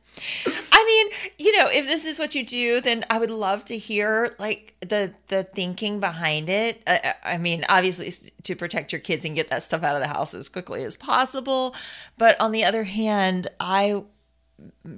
I 0.71 0.85
mean, 0.85 1.31
you 1.37 1.57
know, 1.57 1.67
if 1.67 1.87
this 1.87 2.05
is 2.05 2.19
what 2.19 2.35
you 2.35 2.45
do, 2.45 2.81
then 2.81 3.05
I 3.09 3.17
would 3.17 3.31
love 3.31 3.65
to 3.65 3.77
hear 3.77 4.35
like 4.39 4.75
the 4.81 5.13
the 5.27 5.43
thinking 5.43 5.99
behind 5.99 6.49
it. 6.49 6.81
Uh, 6.85 7.13
I 7.23 7.37
mean, 7.37 7.65
obviously 7.69 8.31
to 8.43 8.55
protect 8.55 8.91
your 8.91 9.01
kids 9.01 9.25
and 9.25 9.35
get 9.35 9.49
that 9.49 9.63
stuff 9.63 9.83
out 9.83 9.95
of 9.95 10.01
the 10.01 10.07
house 10.07 10.33
as 10.33 10.49
quickly 10.49 10.83
as 10.83 10.95
possible, 10.95 11.75
but 12.17 12.39
on 12.41 12.51
the 12.51 12.63
other 12.63 12.83
hand, 12.83 13.49
I 13.59 14.03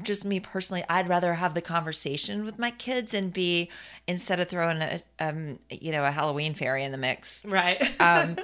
just 0.02 0.26
me 0.26 0.40
personally, 0.40 0.84
I'd 0.90 1.07
rather 1.07 1.35
have 1.35 1.53
the 1.53 1.61
conversation 1.61 2.44
with 2.44 2.60
my 2.60 2.72
kids 2.72 3.14
and 3.14 3.31
be 3.31 3.69
instead 4.07 4.40
of 4.40 4.49
throwing 4.49 4.81
a 4.81 5.02
um 5.19 5.60
you 5.69 5.91
know 5.91 6.03
a 6.03 6.11
Halloween 6.11 6.53
fairy 6.53 6.84
in 6.84 6.91
the 6.91 6.98
mix. 6.98 7.45
right. 7.45 7.81
Um, 7.99 8.38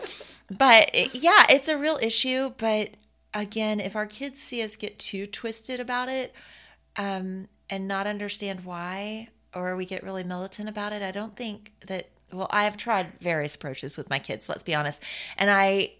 but 0.50 1.16
yeah, 1.16 1.46
it's 1.50 1.68
a 1.68 1.78
real 1.78 2.00
issue. 2.02 2.54
But 2.58 2.91
again, 3.34 3.80
if 3.80 3.96
our 3.96 4.06
kids 4.06 4.41
see 4.41 4.64
us 4.64 4.76
get 4.76 4.98
too 4.98 5.28
twisted 5.28 5.80
about 5.80 6.10
it 6.10 6.34
um, 6.95 7.48
and 7.70 7.88
not 7.88 8.07
understand 8.07 8.66
why, 8.66 9.30
or 9.53 9.76
we 9.76 9.86
get 9.86 10.03
really 10.03 10.24
militant 10.24 10.70
about 10.70 10.94
it, 10.94 11.02
I 11.02 11.11
don't 11.11 11.36
think 11.36 11.72
that. 11.88 12.10
Well, 12.32 12.48
I 12.52 12.66
have 12.66 12.78
tried 12.78 13.14
various 13.20 13.56
approaches 13.56 13.98
with 13.98 14.07
my 14.07 14.20
kids. 14.20 14.48
Let's 14.48 14.61
be 14.61 14.76
honest, 14.76 15.02
and 15.38 15.49
I, 15.49 15.94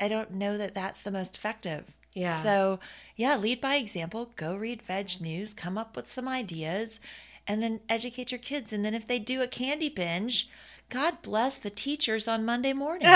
I 0.00 0.08
don't 0.08 0.32
know 0.32 0.58
that 0.58 0.74
that's 0.74 1.02
the 1.02 1.12
most 1.12 1.36
effective. 1.36 1.84
Yeah. 2.12 2.42
So 2.42 2.80
yeah, 3.14 3.36
lead 3.36 3.60
by 3.60 3.76
example. 3.76 4.32
Go 4.36 4.56
read 4.56 4.82
VegNews. 4.88 5.56
Come 5.56 5.78
up 5.78 5.94
with 5.94 6.08
some 6.08 6.26
ideas, 6.26 6.98
and 7.46 7.62
then 7.62 7.80
educate 7.88 8.32
your 8.32 8.40
kids. 8.40 8.72
And 8.72 8.84
then 8.84 8.94
if 8.94 9.06
they 9.06 9.18
do 9.20 9.42
a 9.42 9.46
candy 9.46 9.88
binge, 9.88 10.48
God 10.88 11.22
bless 11.22 11.56
the 11.56 11.70
teachers 11.70 12.26
on 12.26 12.44
Monday 12.44 12.72
morning. 12.72 13.08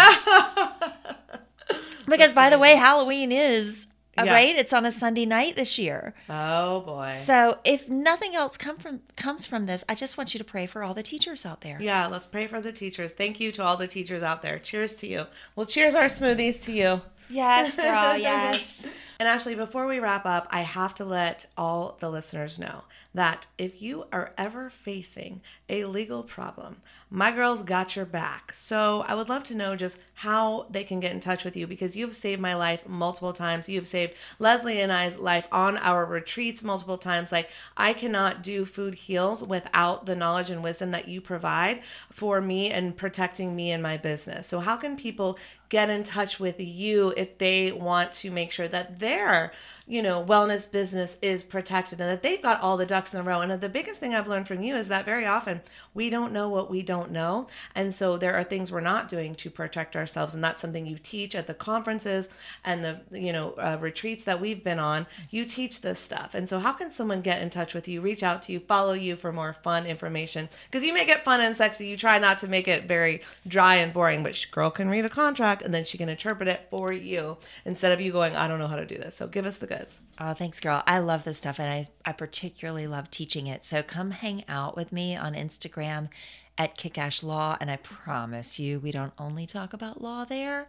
because 2.07 2.32
by 2.32 2.51
the 2.51 2.59
way, 2.59 2.77
Halloween 2.77 3.32
is 3.32 3.89
Uh, 4.16 4.24
yeah. 4.24 4.32
right. 4.32 4.55
It's 4.57 4.73
on 4.73 4.85
a 4.86 4.93
Sunday 4.93 5.27
night 5.27 5.57
this 5.57 5.78
year. 5.78 6.15
oh 6.28 6.81
boy. 6.81 7.15
So 7.16 7.59
if 7.65 7.89
nothing 7.89 8.35
else 8.35 8.57
come 8.57 8.77
from 8.78 9.01
comes 9.16 9.47
from 9.47 9.66
this, 9.66 9.85
I 9.89 9.95
just 9.95 10.16
want 10.16 10.35
you 10.35 10.39
to 10.39 10.45
pray 10.45 10.66
for 10.66 10.82
all 10.82 10.95
the 10.95 11.03
teachers 11.03 11.45
out 11.45 11.61
there. 11.62 11.78
Yeah, 11.81 12.07
let's 12.07 12.27
pray 12.27 12.47
for 12.47 12.61
the 12.61 12.73
teachers. 12.73 13.12
Thank 13.12 13.41
you 13.41 13.51
to 13.53 13.62
all 13.62 13.77
the 13.77 13.86
teachers 13.89 14.23
out 14.23 14.43
there. 14.43 14.59
Cheers 14.59 14.97
to 14.97 15.07
you. 15.07 15.27
Well, 15.57 15.66
cheers 15.66 15.95
our 15.95 16.05
smoothies 16.07 16.62
to 16.65 16.73
you. 16.73 17.01
Yes, 17.31 17.77
girl. 17.77 18.16
Yes. 18.19 18.86
And 19.19 19.28
actually, 19.28 19.55
before 19.55 19.86
we 19.86 19.99
wrap 19.99 20.27
up, 20.27 20.47
I 20.51 20.62
have 20.62 20.95
to 20.97 21.05
let 21.05 21.47
all 21.57 21.97
the 22.01 22.11
listeners 22.11 22.59
know 22.59 22.82
that 23.15 23.47
if 23.59 23.81
you 23.81 24.07
are 24.12 24.32
ever 24.36 24.69
facing 24.69 25.41
a 25.69 25.85
legal 25.85 26.23
problem, 26.23 26.82
my 27.11 27.31
girls 27.31 27.62
got 27.62 27.95
your 27.95 28.05
back. 28.05 28.53
So 28.53 29.05
I 29.07 29.15
would 29.15 29.28
love 29.28 29.45
to 29.45 29.55
know 29.55 29.77
just 29.77 29.99
how 30.15 30.66
they 30.69 30.82
can 30.82 30.99
get 30.99 31.12
in 31.12 31.20
touch 31.20 31.45
with 31.45 31.57
you 31.57 31.69
because 31.69 31.95
you've 31.95 32.16
saved 32.16 32.41
my 32.41 32.57
life 32.57 32.89
multiple 32.89 33.32
times. 33.32 33.69
You've 33.69 33.86
saved 33.86 34.15
Leslie 34.41 34.81
and 34.81 34.93
I's 34.93 35.16
life 35.16 35.47
on 35.53 35.77
our 35.78 36.05
retreats 36.05 36.65
multiple 36.65 36.99
times. 36.99 37.31
Like, 37.31 37.51
I 37.77 37.93
cannot 37.93 38.43
do 38.43 38.65
Food 38.65 38.95
Heals 38.95 39.45
without 39.45 40.07
the 40.07 40.16
knowledge 40.16 40.51
and 40.51 40.62
wisdom 40.62 40.91
that 40.91 41.07
you 41.07 41.20
provide 41.20 41.82
for 42.11 42.41
me 42.41 42.73
and 42.73 42.97
protecting 42.97 43.55
me 43.55 43.70
and 43.70 43.82
my 43.82 43.97
business. 43.97 44.49
So, 44.49 44.59
how 44.59 44.77
can 44.77 44.97
people 44.97 45.39
get 45.69 45.91
in 45.91 46.03
touch 46.03 46.39
with 46.39 46.61
you 46.61 47.12
if 47.16 47.39
they 47.39 47.73
want 47.73 48.12
to 48.12 48.31
make 48.31 48.53
sure 48.53 48.69
that 48.69 48.99
their 49.05 49.53
you 49.87 50.01
know 50.01 50.25
wellness 50.25 50.71
business 50.71 51.19
is 51.21 51.43
protected 51.43 52.01
and 52.01 52.09
that 52.09 52.23
they've 52.23 52.41
got 52.41 52.59
all 52.63 52.79
the 52.79 52.87
ducks 52.87 53.13
in 53.13 53.21
a 53.21 53.23
row. 53.23 53.43
And 53.43 53.53
the 53.61 53.69
biggest 53.69 54.01
thing 54.01 54.15
i've 54.15 54.27
learned 54.27 54.49
from 54.49 54.63
you 54.63 54.75
is 54.77 54.89
that 54.89 55.05
very 55.05 55.27
often 55.27 55.61
we 55.93 56.09
don't 56.09 56.33
know 56.33 56.49
what 56.49 56.71
we 56.71 56.83
don't 56.83 57.11
know. 57.11 57.49
And 57.75 57.95
so 57.95 58.17
there 58.17 58.35
are 58.35 58.43
things 58.43 58.73
we're 58.73 58.81
not 58.81 59.09
doing 59.09 59.35
to 59.37 59.51
protect 59.51 59.95
ourselves. 59.95 60.33
And 60.33 60.43
that's 60.43 60.61
something 60.61 60.87
you 60.87 60.99
teach 60.99 61.35
at 61.35 61.47
the 61.47 61.55
conferences 61.55 62.31
and 62.65 62.83
the 62.83 63.01
you 63.13 63.33
know 63.33 63.53
uh, 63.53 63.77
retreats 63.79 64.25
that 64.25 64.41
we've 64.41 64.65
been 64.65 64.79
on. 64.79 65.07
You 65.31 65.45
teach 65.45 65.83
this 65.83 66.01
stuff. 66.01 66.31
And 66.33 66.49
so 66.49 66.61
how 66.61 66.73
can 66.73 66.91
someone 66.91 67.21
get 67.21 67.43
in 67.43 67.51
touch 67.51 67.75
with 67.75 67.87
you 67.87 68.01
reach 68.01 68.23
out 68.23 68.43
to 68.45 68.53
you 68.53 68.61
follow 68.61 68.95
you 68.95 69.17
for 69.17 69.33
more 69.33 69.53
fun 69.53 69.85
information? 69.85 70.49
Because 70.71 70.85
you 70.85 70.95
make 70.95 71.11
it 71.11 71.25
fun 71.25 71.43
and 71.43 71.57
sexy. 71.57 71.87
You 71.87 71.99
try 71.99 72.19
not 72.19 72.39
to 72.39 72.49
make 72.49 72.69
it 72.69 72.89
very 72.89 73.21
dry 73.47 73.75
and 73.77 73.93
boring 73.93 74.23
but 74.23 74.47
girl 74.51 74.71
can 74.71 74.89
read 74.89 75.05
a 75.05 75.11
contract 75.11 75.63
and 75.63 75.75
then 75.75 75.85
she 75.85 75.99
can 75.99 76.09
interpret 76.09 76.49
it 76.49 76.67
for 76.71 76.93
you 76.93 77.37
instead 77.65 77.93
of 77.93 78.01
you 78.01 78.13
going 78.13 78.35
i 78.37 78.49
don't 78.49 78.59
know 78.59 78.67
how 78.67 78.77
to 78.77 78.87
do 78.87 78.94
this 78.99 79.16
so 79.16 79.27
give 79.27 79.47
us 79.47 79.59
the 79.59 79.66
goods 79.66 80.01
Oh, 80.21 80.33
thanks, 80.33 80.61
girl. 80.61 80.83
I 80.87 80.99
love 80.99 81.25
this 81.25 81.39
stuff, 81.39 81.59
and 81.59 81.69
I 81.69 82.09
I 82.09 82.12
particularly 82.12 82.87
love 82.87 83.11
teaching 83.11 83.47
it. 83.47 83.65
So 83.65 83.83
come 83.83 84.12
hang 84.12 84.45
out 84.49 84.77
with 84.77 84.93
me 84.93 85.16
on 85.16 85.35
Instagram 85.35 86.09
at 86.57 86.77
Kickash 86.77 87.23
Law, 87.23 87.57
and 87.61 87.71
I 87.71 87.77
promise 87.77 88.59
you, 88.59 88.79
we 88.79 88.93
don't 88.93 89.12
only 89.19 89.47
talk 89.47 89.73
about 89.73 90.01
law 90.01 90.25
there. 90.25 90.69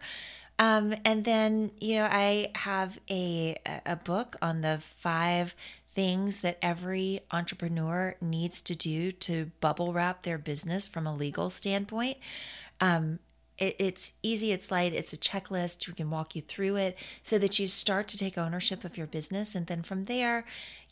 Um, 0.58 0.94
and 1.04 1.24
then 1.24 1.70
you 1.80 1.96
know, 1.96 2.08
I 2.10 2.50
have 2.56 2.98
a 3.08 3.56
a 3.84 3.96
book 3.96 4.36
on 4.42 4.62
the 4.62 4.80
five 4.98 5.54
things 5.88 6.38
that 6.38 6.58
every 6.60 7.20
entrepreneur 7.30 8.16
needs 8.20 8.60
to 8.62 8.74
do 8.74 9.12
to 9.12 9.50
bubble 9.60 9.92
wrap 9.92 10.24
their 10.24 10.38
business 10.38 10.88
from 10.88 11.06
a 11.06 11.14
legal 11.14 11.50
standpoint. 11.50 12.18
Um, 12.80 13.20
it, 13.58 13.76
it's 13.78 14.12
easy, 14.22 14.52
it's 14.52 14.70
light, 14.70 14.92
it's 14.92 15.12
a 15.12 15.16
checklist. 15.16 15.86
We 15.88 15.94
can 15.94 16.10
walk 16.10 16.36
you 16.36 16.42
through 16.42 16.76
it 16.76 16.98
so 17.22 17.38
that 17.38 17.58
you 17.58 17.68
start 17.68 18.08
to 18.08 18.18
take 18.18 18.36
ownership 18.36 18.84
of 18.84 18.96
your 18.96 19.06
business. 19.06 19.54
And 19.54 19.66
then 19.66 19.82
from 19.82 20.04
there, 20.04 20.44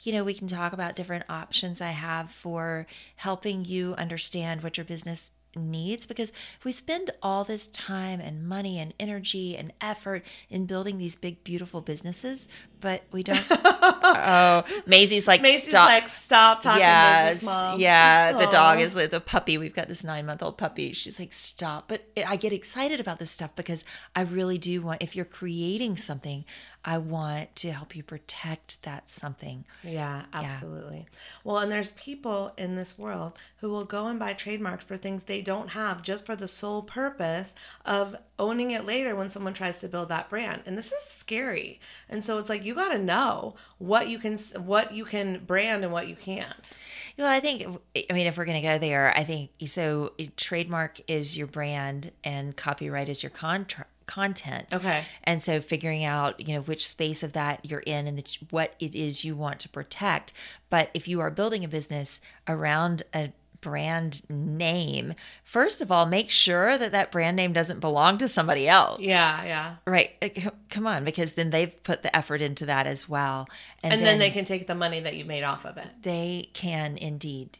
you 0.03 0.13
know, 0.13 0.25
we 0.25 0.35
can 0.35 0.49
talk 0.49 0.73
about 0.73 0.97
different 0.97 1.25
options 1.29 1.81
I 1.81 1.91
have 1.91 2.31
for 2.31 2.87
helping 3.17 3.65
you 3.65 3.95
understand 3.97 4.63
what 4.63 4.77
your 4.77 4.85
business 4.85 5.31
needs 5.57 6.07
because 6.07 6.31
if 6.59 6.65
we 6.65 6.73
spend 6.73 7.11
all 7.23 7.45
this 7.45 7.67
time 7.69 8.21
and 8.21 8.47
money 8.47 8.79
and 8.79 8.95
energy 8.99 9.57
and 9.57 9.73
effort 9.81 10.25
in 10.51 10.67
building 10.67 10.99
these 10.99 11.17
big 11.17 11.43
beautiful 11.45 11.81
businesses 11.81 12.49
but 12.81 13.03
we 13.13 13.23
don't 13.23 13.45
oh 13.51 14.65
Maisie's 14.87 15.27
like 15.27 15.43
Macy's 15.43 15.69
stop. 15.69 15.89
like, 15.89 16.09
stop 16.09 16.61
talking 16.61 16.81
yes 16.81 17.45
yeah 17.79 18.33
the 18.33 18.47
dog 18.47 18.81
is 18.81 18.95
like 18.95 19.11
the 19.11 19.21
puppy. 19.21 19.59
We've 19.59 19.75
got 19.75 19.89
this 19.89 20.05
nine 20.05 20.27
month 20.27 20.43
old 20.43 20.59
puppy. 20.59 20.93
She's 20.93 21.19
like 21.19 21.33
stop. 21.33 21.89
But 21.89 22.07
i 22.27 22.37
get 22.37 22.53
excited 22.53 23.01
about 23.01 23.19
this 23.19 23.31
stuff 23.31 23.51
because 23.57 23.85
i 24.15 24.23
really 24.23 24.59
do 24.59 24.83
want 24.83 25.03
if 25.03 25.17
you're 25.17 25.25
creating 25.25 25.97
something 25.97 26.45
i 26.85 26.99
want 26.99 27.55
to 27.57 27.73
help 27.73 27.95
you 27.97 28.03
protect 28.03 28.83
that 28.83 29.09
something 29.09 29.65
Yeah, 29.83 30.25
absolutely. 30.33 31.07
Well, 31.43 31.59
and 31.59 31.71
there's 31.71 31.93
people 31.93 32.53
in 32.57 32.77
this 32.77 32.99
world 32.99 33.33
who 33.59 33.71
will 33.71 33.85
go 33.85 34.07
and 34.07 34.19
buy 34.19 34.33
trademarks 34.35 34.85
for 34.85 34.97
things 34.97 35.25
they 35.25 35.41
don't 35.41 35.69
have 35.69 36.03
just 36.03 36.27
for 36.27 36.37
the 36.37 36.49
sole 36.49 36.83
purpose 36.83 37.55
of 37.85 38.17
owning 38.39 38.71
it 38.73 38.85
later 38.85 39.15
when 39.15 39.31
someone 39.31 39.55
tries 39.55 39.79
to 39.79 39.89
build 39.89 40.09
that 40.09 40.29
brand. 40.29 40.63
And 40.67 40.77
this 40.77 40.93
is 40.93 41.03
scary. 41.03 41.81
And 42.09 42.25
so 42.25 42.39
it's 42.39 42.49
like 42.49 42.65
you 42.65 42.75
got 42.75 42.93
to 42.93 42.99
know 42.99 43.55
what 43.79 44.09
you 44.09 44.19
can 44.19 44.39
what 44.57 44.93
you 44.93 45.05
can 45.05 45.45
brand 45.45 45.85
and 45.85 45.93
what 45.93 46.09
you 46.09 46.17
can't. 46.17 46.71
Well, 47.17 47.29
I 47.29 47.41
think, 47.41 47.63
I 48.11 48.13
mean, 48.13 48.27
if 48.27 48.37
we're 48.37 48.45
going 48.45 48.61
to 48.61 48.69
go 48.69 48.79
there, 48.79 49.17
I 49.17 49.25
think 49.25 49.51
so. 49.67 50.13
Trademark 50.37 51.01
is 51.09 51.37
your 51.39 51.47
brand 51.47 52.11
and 52.25 52.57
copyright 52.57 53.09
is 53.09 53.23
your 53.23 53.31
contra- 53.31 53.87
content. 54.07 54.75
Okay. 54.75 55.05
And 55.25 55.41
so 55.43 55.61
figuring 55.61 56.05
out, 56.05 56.47
you 56.47 56.55
know, 56.55 56.61
which 56.63 56.89
space 56.89 57.23
of 57.23 57.33
that 57.33 57.65
you're 57.65 57.81
in 57.81 58.07
and 58.07 58.19
the, 58.19 58.25
what 58.51 58.75
it 58.81 58.95
is 58.95 59.25
you 59.25 59.37
want 59.37 59.61
to 59.61 59.69
protect. 59.69 60.33
But 60.71 60.91
if 60.95 61.09
you 61.09 61.21
are 61.21 61.31
building 61.31 61.65
a 61.65 61.69
business 61.69 62.21
around 62.49 63.03
a 63.15 63.33
brand 63.61 64.29
name, 64.29 65.15
first 65.43 65.81
of 65.81 65.91
all, 65.91 66.05
make 66.05 66.29
sure 66.29 66.77
that 66.77 66.93
that 66.93 67.11
brand 67.11 67.35
name 67.35 67.55
doesn't 67.55 67.81
belong 67.81 68.19
to 68.19 68.29
somebody 68.29 68.69
else. 68.69 69.01
Yeah, 69.01 69.43
yeah. 69.45 69.77
Right. 69.87 70.53
Come 70.69 70.87
on, 70.87 71.03
because 71.03 71.33
then 71.33 71.49
they've 71.51 71.83
put 71.83 72.03
the 72.03 72.15
effort 72.15 72.43
into 72.43 72.67
that 72.67 72.87
as 72.87 73.09
well. 73.09 73.49
And, 73.83 74.05
then, 74.05 74.19
they 74.19 74.31
can 74.31 74.45
take 74.45 74.67
the 74.67 74.75
money 74.75 75.01
that 75.01 75.17
you 75.17 75.25
made 75.25 75.45
off 75.45 75.65
of 75.65 75.79
it. 75.79 75.87
they 76.03 76.51
can 76.53 76.99
indeed. 76.99 77.59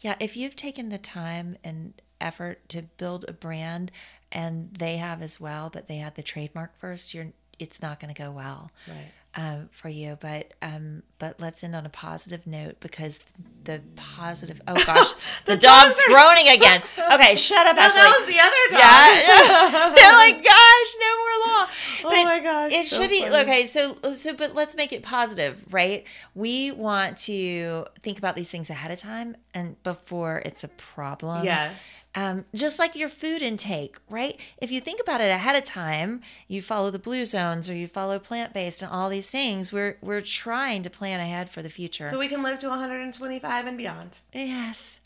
Yeah, 0.00 0.14
if 0.20 0.36
you've 0.36 0.56
taken 0.56 0.90
the 0.90 0.98
time 0.98 1.56
and 1.64 1.94
effort 2.20 2.68
to 2.70 2.82
build 2.82 3.24
a 3.28 3.32
brand 3.32 3.92
and 4.32 4.74
they 4.78 4.96
have 4.96 5.22
as 5.22 5.40
well, 5.40 5.70
but 5.70 5.88
they 5.88 5.98
had 5.98 6.14
the 6.14 6.22
trademark 6.22 6.78
first, 6.78 7.14
you're 7.14 7.28
it's 7.58 7.80
not 7.80 7.98
going 8.00 8.12
to 8.12 8.22
go 8.22 8.30
well 8.30 8.70
Right. 8.86 9.10
Um, 9.36 9.68
for 9.70 9.88
you. 9.88 10.18
But 10.20 10.54
um, 10.62 11.02
but 11.18 11.40
let's 11.40 11.62
end 11.62 11.76
on 11.76 11.86
a 11.86 11.90
positive 11.90 12.46
note 12.46 12.80
because 12.80 13.20
the 13.64 13.80
positive. 13.94 14.60
Oh 14.66 14.74
gosh, 14.84 15.12
the, 15.44 15.56
dog's 15.56 15.96
dogs 15.96 16.00
groaning 16.06 16.48
again. 16.48 16.82
Okay, 17.12 17.36
shut 17.36 17.66
up, 17.66 17.76
No, 17.76 17.82
Ashley. 17.82 18.00
that 18.00 18.16
was 18.18 18.26
the 18.26 18.40
other 18.40 18.64
dog. 18.70 18.80
Yeah, 18.80 19.14
yeah. 19.22 19.94
they're 19.96 20.12
like, 20.12 20.44
gosh, 20.44 20.96
no 21.00 21.16
more 21.16 21.46
law. 21.46 21.66
Oh 22.04 22.24
my 22.24 22.38
gosh, 22.40 22.72
it 22.72 22.86
so 22.86 23.02
should 23.02 23.10
be 23.10 23.22
funny. 23.22 23.36
okay. 23.36 23.66
So, 23.66 23.96
so, 24.12 24.34
but 24.34 24.54
let's 24.54 24.76
make 24.76 24.92
it 24.92 25.02
positive, 25.02 25.64
right? 25.70 26.04
We 26.34 26.70
want 26.70 27.16
to 27.18 27.86
think 28.02 28.18
about 28.18 28.36
these 28.36 28.50
things 28.50 28.70
ahead 28.70 28.90
of 28.90 28.98
time 28.98 29.36
and 29.54 29.82
before 29.82 30.42
it's 30.44 30.64
a 30.64 30.68
problem. 30.68 31.44
Yes. 31.44 32.04
Um, 32.14 32.44
just 32.54 32.78
like 32.78 32.94
your 32.94 33.08
food 33.08 33.42
intake, 33.42 33.96
right? 34.08 34.38
If 34.58 34.70
you 34.70 34.80
think 34.80 35.00
about 35.00 35.20
it 35.20 35.30
ahead 35.30 35.56
of 35.56 35.64
time, 35.64 36.22
you 36.48 36.62
follow 36.62 36.90
the 36.90 36.98
blue 36.98 37.26
zones 37.26 37.68
or 37.68 37.74
you 37.74 37.88
follow 37.88 38.18
plant 38.18 38.52
based 38.52 38.82
and 38.82 38.90
all 38.90 39.08
these 39.08 39.25
things. 39.28 39.72
We're 39.72 39.96
we're 40.00 40.20
trying 40.22 40.82
to 40.82 40.90
plan 40.90 41.20
ahead 41.20 41.50
for 41.50 41.62
the 41.62 41.70
future. 41.70 42.08
So 42.10 42.18
we 42.18 42.28
can 42.28 42.42
live 42.42 42.58
to 42.60 42.68
125 42.68 43.66
and 43.66 43.76
beyond. 43.78 44.18
yes. 44.32 45.00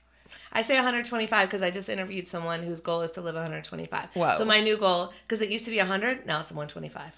I 0.52 0.62
say 0.62 0.74
125 0.74 1.48
because 1.48 1.62
I 1.62 1.70
just 1.70 1.88
interviewed 1.88 2.26
someone 2.26 2.62
whose 2.64 2.80
goal 2.80 3.02
is 3.02 3.12
to 3.12 3.20
live 3.20 3.34
125. 3.34 4.08
Whoa. 4.14 4.34
So 4.36 4.44
my 4.44 4.60
new 4.60 4.76
goal, 4.76 5.12
because 5.22 5.40
it 5.40 5.48
used 5.50 5.64
to 5.66 5.70
be 5.70 5.78
100, 5.78 6.26
now 6.26 6.40
it's 6.40 6.50
125. 6.50 7.12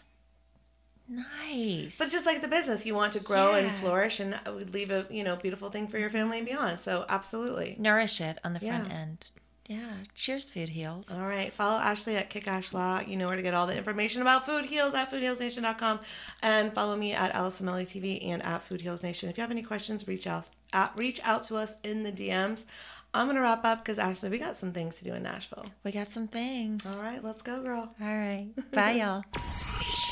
Nice. 1.09 1.99
But 1.99 2.11
just 2.11 2.27
like 2.27 2.41
the 2.43 2.49
business, 2.49 2.87
you 2.87 2.95
want 2.95 3.13
to 3.15 3.21
grow 3.21 3.55
and 3.55 3.75
flourish 3.77 4.21
and 4.21 4.39
uh, 4.47 4.53
leave 4.53 4.91
a 4.91 5.07
you 5.11 5.25
know 5.25 5.37
beautiful 5.37 5.71
thing 5.71 5.89
for 5.89 5.99
your 5.99 6.11
family 6.11 6.39
and 6.39 6.47
beyond. 6.47 6.81
So 6.81 7.05
absolutely. 7.09 7.77
nourish 7.79 8.21
it 8.21 8.39
on 8.45 8.53
the 8.55 8.61
front 8.61 8.89
Yeah. 8.89 8.95
end. 8.95 9.29
Yeah. 9.69 9.93
Cheers, 10.15 10.51
food 10.51 10.71
heals. 10.71 11.11
All 11.11 11.25
right. 11.27 11.53
Follow 11.53 11.79
Ashley 11.79 12.17
at 12.17 12.31
Kick 12.31 12.47
Ash 12.49 12.73
Law. 12.73 13.01
You 13.01 13.17
know 13.17 13.27
where 13.29 13.37
to 13.37 13.43
get 13.43 13.55
all 13.55 13.67
the 13.67 13.77
information 13.77 14.21
about 14.21 14.45
Food 14.45 14.67
Heals 14.67 14.93
at 14.95 15.11
foodhealsnation.com. 15.11 16.01
And 16.43 16.75
follow 16.75 16.97
me 16.97 17.13
at 17.13 17.33
Alison 17.35 17.67
Melody 17.67 17.87
TV 17.87 18.27
and 18.29 18.43
at 18.43 18.65
Food 18.65 18.81
Heals 18.81 19.03
Nation. 19.03 19.29
If 19.29 19.39
you 19.39 19.43
have 19.43 19.51
any 19.51 19.63
questions, 19.63 20.07
reach 20.09 20.27
out 20.27 20.49
at, 20.73 20.93
reach 20.97 21.21
out 21.23 21.45
to 21.45 21.57
us 21.57 21.75
in 21.85 22.03
the 22.03 22.13
DMs. 22.13 22.65
I'm 23.15 23.27
gonna 23.27 23.43
wrap 23.43 23.65
up 23.65 23.85
because 23.85 23.99
Ashley, 23.99 24.31
we 24.31 24.39
got 24.39 24.57
some 24.57 24.73
things 24.73 24.97
to 24.97 25.05
do 25.05 25.13
in 25.13 25.23
Nashville. 25.23 25.67
We 25.85 25.93
got 25.93 26.09
some 26.09 26.29
things. 26.29 26.87
All 26.87 27.03
right, 27.03 27.23
let's 27.23 27.43
go, 27.43 27.63
girl. 27.63 27.95
All 28.01 28.07
right. 28.07 28.49
Bye, 28.73 28.93
y'all. 28.93 29.23